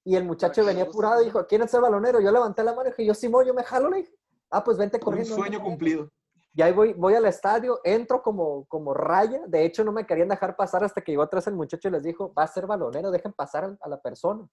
Y 0.05 0.15
el 0.15 0.25
muchacho 0.25 0.65
venía 0.65 0.83
apurado 0.83 1.21
y 1.21 1.25
dijo, 1.25 1.45
¿quién 1.47 1.61
es 1.61 1.73
el 1.73 1.81
balonero? 1.81 2.19
Yo 2.19 2.31
levanté 2.31 2.63
la 2.63 2.73
mano 2.73 2.89
y 2.89 2.91
dije, 2.91 3.05
yo 3.05 3.13
Simón, 3.13 3.45
yo 3.45 3.53
me 3.53 3.63
jalo, 3.63 3.89
le 3.89 3.97
dije. 3.97 4.13
Ah, 4.51 4.63
pues 4.63 4.77
vente 4.77 4.97
Un 4.97 5.01
corriendo. 5.03 5.35
sueño 5.35 5.59
vente 5.59 5.63
cumplido. 5.63 6.09
y 6.53 6.61
ahí 6.61 6.71
voy, 6.73 6.93
voy 6.93 7.15
al 7.15 7.25
estadio, 7.25 7.79
entro 7.83 8.21
como, 8.21 8.65
como 8.67 8.93
raya. 8.93 9.41
De 9.47 9.65
hecho, 9.65 9.83
no 9.83 9.91
me 9.91 10.05
querían 10.05 10.27
dejar 10.27 10.55
pasar 10.55 10.83
hasta 10.83 11.01
que 11.01 11.11
llegó 11.11 11.23
atrás 11.23 11.47
el 11.47 11.55
muchacho 11.55 11.87
y 11.87 11.91
les 11.91 12.03
dijo, 12.03 12.33
va 12.33 12.43
a 12.43 12.47
ser 12.47 12.67
balonero, 12.67 13.09
dejen 13.11 13.33
pasar 13.33 13.75
a 13.79 13.89
la 13.89 13.99
persona. 14.01 14.47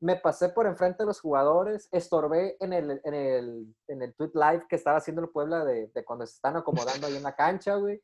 Me 0.00 0.16
pasé 0.16 0.48
por 0.48 0.66
enfrente 0.66 1.04
de 1.04 1.06
los 1.06 1.20
jugadores, 1.20 1.88
estorbé 1.92 2.56
en 2.58 2.72
el, 2.72 3.00
en 3.04 3.14
el, 3.14 3.76
en 3.86 4.02
el 4.02 4.14
tweet 4.16 4.32
live 4.34 4.66
que 4.68 4.74
estaba 4.76 4.96
haciendo 4.98 5.22
el 5.22 5.28
Puebla 5.30 5.64
de, 5.64 5.86
de 5.94 6.04
cuando 6.04 6.26
se 6.26 6.34
están 6.34 6.56
acomodando 6.56 7.06
ahí 7.06 7.16
en 7.16 7.22
la 7.22 7.36
cancha, 7.36 7.76
güey. 7.76 8.02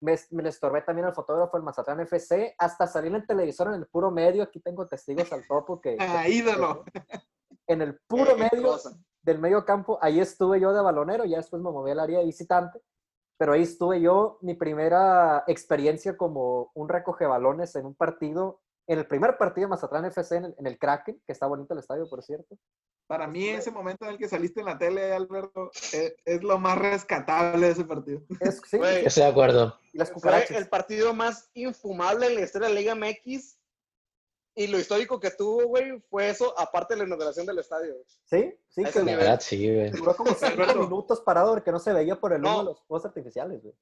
Me, 0.00 0.14
me 0.30 0.42
le 0.42 0.50
estorbé 0.50 0.82
también 0.82 1.06
al 1.06 1.14
fotógrafo 1.14 1.56
del 1.56 1.64
Mazatlán 1.64 2.00
FC, 2.00 2.54
hasta 2.58 2.86
salir 2.86 3.10
en 3.10 3.16
el 3.16 3.26
televisor 3.26 3.68
en 3.68 3.74
el 3.74 3.86
puro 3.86 4.10
medio. 4.10 4.42
Aquí 4.42 4.60
tengo 4.60 4.86
testigos 4.86 5.32
al 5.32 5.46
topo 5.46 5.80
que... 5.80 5.96
Ah, 6.00 6.28
ídolo. 6.28 6.84
En 7.66 7.82
el 7.82 7.98
puro 8.06 8.36
medio 8.36 8.62
cosa. 8.62 8.96
del 9.22 9.38
medio 9.38 9.64
campo, 9.64 9.98
ahí 10.00 10.20
estuve 10.20 10.60
yo 10.60 10.72
de 10.72 10.82
balonero, 10.82 11.24
ya 11.24 11.38
después 11.38 11.62
me 11.62 11.70
moví 11.70 11.90
al 11.90 12.00
área 12.00 12.20
de 12.20 12.26
visitante, 12.26 12.80
pero 13.38 13.52
ahí 13.52 13.62
estuve 13.62 14.00
yo, 14.00 14.38
mi 14.40 14.54
primera 14.54 15.42
experiencia 15.46 16.16
como 16.16 16.70
un 16.74 16.88
recoge 16.88 17.26
balones 17.26 17.74
en 17.74 17.86
un 17.86 17.94
partido, 17.94 18.60
en 18.88 18.98
el 18.98 19.06
primer 19.06 19.36
partido 19.36 19.66
de 19.66 19.70
Mazatlán 19.70 20.04
FC 20.06 20.36
en 20.36 20.44
el, 20.46 20.54
en 20.58 20.66
el 20.66 20.78
Kraken, 20.78 21.20
que 21.26 21.32
está 21.32 21.46
bonito 21.46 21.74
el 21.74 21.80
estadio, 21.80 22.08
por 22.08 22.22
cierto. 22.22 22.56
Para 23.08 23.26
mí, 23.26 23.48
ese 23.48 23.70
momento 23.70 24.04
en 24.04 24.12
el 24.12 24.18
que 24.18 24.28
saliste 24.28 24.60
en 24.60 24.66
la 24.66 24.78
tele, 24.78 25.12
Alberto, 25.12 25.70
es, 25.92 26.14
es 26.24 26.42
lo 26.42 26.58
más 26.58 26.76
rescatable 26.78 27.66
de 27.66 27.72
ese 27.72 27.84
partido. 27.84 28.20
Es, 28.40 28.60
sí, 28.68 28.78
Güey, 28.78 29.06
Estoy 29.06 29.22
de 29.24 29.28
acuerdo. 29.28 29.78
y 29.92 29.98
las 29.98 30.10
Fue 30.12 30.44
el 30.56 30.68
partido 30.68 31.14
más 31.14 31.50
infumable 31.54 32.26
en 32.26 32.34
la 32.34 32.40
historia 32.42 32.68
de 32.68 32.74
la 32.74 32.80
Liga 32.80 32.94
MX. 32.94 33.58
Y 34.58 34.68
lo 34.68 34.78
histórico 34.78 35.20
que 35.20 35.30
tuvo, 35.30 35.66
güey, 35.66 36.00
fue 36.08 36.30
eso, 36.30 36.58
aparte 36.58 36.94
de 36.94 37.00
la 37.00 37.06
inauguración 37.06 37.44
del 37.44 37.58
estadio. 37.58 37.92
güey. 37.92 38.04
Sí, 38.24 38.58
sí, 38.68 38.82
que 38.82 38.88
ese 38.88 38.98
La 39.00 39.04
nivel. 39.04 39.18
verdad, 39.20 39.40
sí, 39.40 39.72
güey. 39.74 39.90
duró 39.90 40.16
como 40.16 40.32
cinco 40.34 40.74
minutos 40.80 41.20
parado 41.20 41.52
porque 41.52 41.70
no 41.70 41.78
se 41.78 41.92
veía 41.92 42.18
por 42.18 42.32
el 42.32 42.40
humo 42.40 42.50
No. 42.52 42.58
de 42.60 42.64
los 42.64 42.82
fuegos 42.86 43.04
artificiales, 43.04 43.62
güey. 43.62 43.74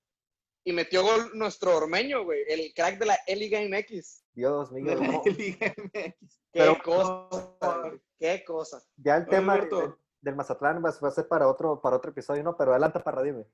Y 0.66 0.72
metió 0.72 1.02
gol 1.02 1.30
nuestro 1.34 1.76
ormeño, 1.76 2.24
güey, 2.24 2.40
el 2.48 2.72
crack 2.74 2.98
de 2.98 3.06
la 3.06 3.18
E-Liga 3.26 3.60
MX. 3.60 4.24
Dios 4.32 4.72
mío. 4.72 4.84
De 4.86 4.96
la 4.96 5.06
no. 5.12 5.22
Liga 5.24 5.74
MX. 5.76 6.40
Qué 6.52 6.60
Pero- 6.60 6.78
cosa, 6.82 7.92
qué 8.18 8.44
cosa. 8.46 8.82
Ya 8.96 9.16
el 9.16 9.22
Oye, 9.24 9.30
tema 9.30 9.52
Alberto. 9.54 9.80
de- 9.80 9.94
del 10.22 10.36
Mazatlán 10.36 10.76
va, 10.82 10.90
va 11.02 11.08
a 11.08 11.12
ser 11.12 11.28
para 11.28 11.46
otro, 11.48 11.80
para 11.82 11.96
otro 11.96 12.10
episodio, 12.10 12.42
¿no? 12.42 12.56
Pero 12.56 12.70
adelante, 12.70 12.98
para 13.00 13.22
dime. 13.22 13.44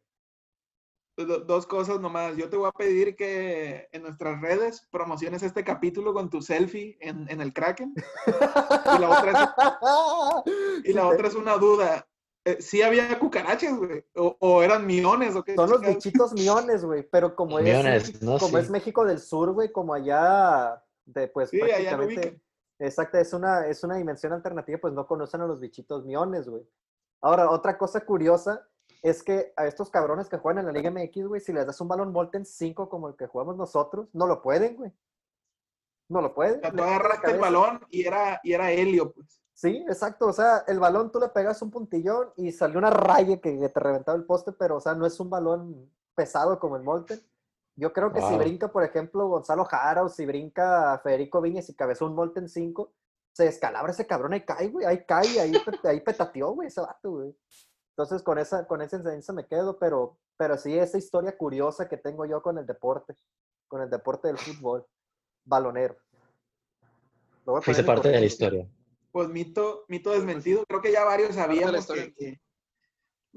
Pues, 1.16 1.26
do- 1.26 1.40
Dos 1.40 1.66
cosas 1.66 1.98
nomás. 1.98 2.36
Yo 2.36 2.48
te 2.48 2.56
voy 2.56 2.68
a 2.68 2.72
pedir 2.72 3.16
que 3.16 3.88
en 3.90 4.02
nuestras 4.02 4.40
redes 4.40 4.86
promociones 4.92 5.42
este 5.42 5.64
capítulo 5.64 6.14
con 6.14 6.30
tu 6.30 6.40
selfie 6.40 6.96
en, 7.00 7.28
en 7.28 7.40
el 7.40 7.52
Kraken. 7.52 7.92
Y 8.26 8.98
la 9.00 9.10
otra 9.18 9.32
es, 9.32 10.84
y 10.84 10.92
la 10.92 11.08
otra 11.08 11.26
es 11.26 11.34
una 11.34 11.56
duda. 11.56 12.06
Eh, 12.44 12.60
¿Sí 12.60 12.80
había 12.82 13.18
cucarachas, 13.18 13.76
güey? 13.76 14.04
¿O, 14.16 14.36
o 14.40 14.62
eran 14.62 14.86
miones? 14.86 15.36
¿o 15.36 15.44
qué 15.44 15.54
Son 15.54 15.68
los 15.70 15.82
bichitos 15.82 16.32
miones, 16.32 16.84
güey, 16.84 17.02
pero 17.02 17.36
como 17.36 17.58
es, 17.58 17.64
Miones, 17.64 18.22
¿no? 18.22 18.38
como 18.38 18.56
Sí. 18.56 18.64
es 18.64 18.70
México 18.70 19.04
del 19.04 19.18
Sur, 19.18 19.52
güey, 19.52 19.70
como 19.70 19.92
allá, 19.92 20.82
de, 21.04 21.28
pues 21.28 21.50
Sí, 21.50 21.60
allá 21.60 21.74
prácticamente, 21.96 22.20
ubican. 22.20 22.42
exacto, 22.78 23.18
es 23.18 23.32
una, 23.34 23.66
es 23.66 23.84
una 23.84 23.96
dimensión 23.96 24.32
alternativa, 24.32 24.78
pues 24.80 24.94
no 24.94 25.06
conocen 25.06 25.42
a 25.42 25.46
los 25.46 25.60
bichitos 25.60 26.06
miones, 26.06 26.48
güey. 26.48 26.62
Ahora, 27.20 27.50
otra 27.50 27.76
cosa 27.76 28.00
curiosa 28.06 28.66
es 29.02 29.22
que 29.22 29.52
a 29.56 29.66
estos 29.66 29.90
cabrones 29.90 30.28
que 30.30 30.38
juegan 30.38 30.60
en 30.60 30.66
la 30.66 30.72
Liga 30.72 30.90
MX, 30.90 31.26
güey, 31.26 31.40
si 31.42 31.52
les 31.52 31.66
das 31.66 31.80
un 31.82 31.88
balón 31.88 32.10
Molten 32.12 32.46
5 32.46 32.88
como 32.88 33.08
el 33.08 33.16
que 33.16 33.26
jugamos 33.26 33.56
nosotros, 33.56 34.08
no 34.14 34.26
lo 34.26 34.40
pueden, 34.40 34.76
güey. 34.76 34.92
No 36.08 36.22
lo 36.22 36.34
pueden. 36.34 36.56
O 36.58 36.60
sea, 36.60 36.70
le 36.70 36.76
tú 36.78 36.82
agarraste 36.82 37.30
el 37.32 37.38
balón 37.38 37.80
y 37.90 38.06
era, 38.06 38.40
y 38.42 38.52
era 38.54 38.70
helio, 38.72 39.12
pues. 39.12 39.40
Sí, 39.60 39.84
exacto. 39.88 40.26
O 40.26 40.32
sea, 40.32 40.64
el 40.68 40.78
balón 40.78 41.12
tú 41.12 41.20
le 41.20 41.28
pegas 41.28 41.60
un 41.60 41.70
puntillón 41.70 42.32
y 42.38 42.50
salió 42.50 42.78
una 42.78 42.88
raya 42.88 43.38
que, 43.42 43.68
te 43.68 43.80
reventaba 43.80 44.16
el 44.16 44.24
poste, 44.24 44.52
pero, 44.52 44.76
o 44.76 44.80
sea, 44.80 44.94
no 44.94 45.04
es 45.04 45.20
un 45.20 45.28
balón 45.28 45.92
pesado 46.14 46.58
como 46.58 46.76
el 46.76 46.82
Molten. 46.82 47.20
Yo 47.76 47.92
creo 47.92 48.10
que 48.10 48.22
si 48.22 48.38
brinca, 48.38 48.72
por 48.72 48.84
ejemplo, 48.84 49.28
Gonzalo 49.28 49.66
Jara 49.66 50.02
o 50.02 50.08
si 50.08 50.24
brinca 50.24 50.98
Federico 51.02 51.42
Viñas 51.42 51.68
y 51.68 51.74
cabezó 51.74 52.06
un 52.06 52.14
Molten 52.14 52.48
5, 52.48 52.90
se 53.32 53.44
descalabra 53.44 53.92
ese 53.92 54.06
cabrón, 54.06 54.32
ahí 54.32 54.46
cae, 54.46 54.68
güey, 54.68 54.86
ahí 54.86 55.04
cae, 55.04 55.38
ahí, 55.38 55.52
ahí 55.84 56.00
petateó, 56.00 56.52
güey, 56.52 56.68
ese 56.68 56.80
vato, 56.80 57.10
güey. 57.10 57.36
Entonces, 57.90 58.22
con 58.22 58.38
esa, 58.38 58.66
con 58.66 58.80
esa 58.80 58.96
enseñanza 58.96 59.34
me 59.34 59.46
quedo, 59.46 59.78
pero, 59.78 60.16
pero 60.38 60.56
sí, 60.56 60.76
esa 60.78 60.96
historia 60.96 61.36
curiosa 61.36 61.86
que 61.86 61.98
tengo 61.98 62.24
yo 62.24 62.42
con 62.42 62.56
el 62.56 62.64
deporte, 62.64 63.14
con 63.68 63.82
el 63.82 63.90
deporte 63.90 64.28
del 64.28 64.38
fútbol, 64.38 64.86
balonero. 65.44 65.96
Fuiste 67.62 67.84
parte 67.84 68.08
de 68.08 68.20
la 68.20 68.26
historia. 68.26 68.66
Pues 69.12 69.28
mito, 69.28 69.84
mito 69.88 70.10
desmentido. 70.10 70.64
Creo 70.66 70.80
que 70.80 70.92
ya 70.92 71.04
varios 71.04 71.34
sabíamos 71.34 71.86
que, 71.86 72.14
que- 72.14 72.40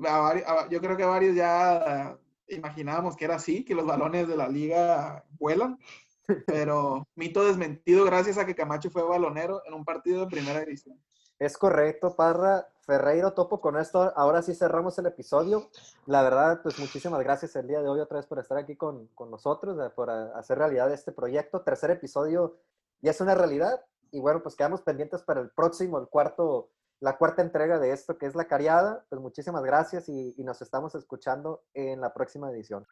a 0.08 0.20
vari- 0.20 0.44
a- 0.46 0.70
yo 0.70 0.80
creo 0.82 0.98
que 0.98 1.06
varios 1.06 1.36
ya 1.36 2.18
imaginábamos 2.48 3.16
que 3.16 3.26
era 3.26 3.36
así, 3.36 3.64
que 3.64 3.76
los 3.76 3.86
balones 3.86 4.28
de 4.28 4.38
la 4.38 4.48
liga 4.48 5.24
vuelan. 5.40 5.80
Pero 6.48 7.08
mito 7.16 7.44
desmentido 7.46 8.06
gracias 8.06 8.38
a 8.38 8.46
que 8.46 8.56
Camacho 8.56 8.90
fue 8.90 9.04
balonero 9.04 9.62
en 9.66 9.74
un 9.74 9.84
partido 9.86 10.22
de 10.22 10.28
primera 10.28 10.60
división. 10.62 11.00
Es 11.40 11.58
correcto, 11.58 12.16
Parra. 12.16 12.68
Ferreiro, 12.86 13.34
topo 13.34 13.62
con 13.62 13.78
esto. 13.78 14.12
Ahora 14.16 14.42
sí 14.42 14.54
cerramos 14.54 14.98
el 15.00 15.06
episodio. 15.06 15.70
La 16.06 16.22
verdad, 16.22 16.62
pues 16.62 16.78
muchísimas 16.80 17.20
gracias 17.22 17.56
el 17.56 17.68
día 17.68 17.82
de 17.82 17.88
hoy 17.88 18.00
otra 18.02 18.18
vez 18.18 18.26
por 18.28 18.40
estar 18.40 18.58
aquí 18.58 18.76
con, 18.76 19.08
con 19.16 19.32
nosotros, 19.32 19.92
por 19.94 20.10
hacer 20.10 20.58
realidad 20.58 20.92
este 20.92 21.14
proyecto. 21.14 21.62
Tercer 21.62 21.92
episodio 21.92 22.58
ya 23.02 23.12
es 23.12 23.22
una 23.22 23.36
realidad. 23.36 23.86
Y 24.14 24.20
bueno, 24.20 24.44
pues 24.44 24.56
quedamos 24.56 24.82
pendientes 24.84 25.24
para 25.24 25.42
el 25.42 25.50
próximo, 25.50 25.98
el 25.98 26.08
cuarto, 26.08 26.70
la 27.00 27.18
cuarta 27.18 27.42
entrega 27.42 27.80
de 27.80 27.92
esto, 27.92 28.16
que 28.20 28.28
es 28.28 28.36
La 28.36 28.46
Cariada. 28.46 29.04
Pues 29.10 29.20
muchísimas 29.20 29.64
gracias 29.64 30.08
y, 30.08 30.36
y 30.38 30.44
nos 30.44 30.62
estamos 30.62 30.94
escuchando 30.94 31.64
en 31.74 32.00
la 32.00 32.14
próxima 32.14 32.52
edición. 32.52 32.86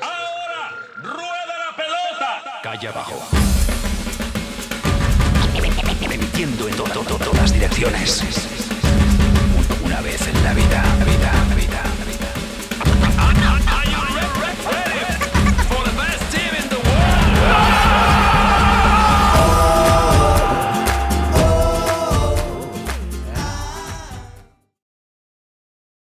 Ahora, 0.00 0.70
rueda 1.02 1.58
la 1.70 1.76
pelota. 1.76 2.60
Calle 2.62 2.88
abajo. 2.88 3.18
Metiendo 6.08 6.68
en 6.68 6.76
to- 6.76 6.84
to- 6.84 7.04
to- 7.04 7.18
todas 7.24 7.52
direcciones. 7.52 8.22
Una 9.84 10.00
vez 10.02 10.20
en 10.28 10.44
la 10.44 10.54
vida. 10.54 10.82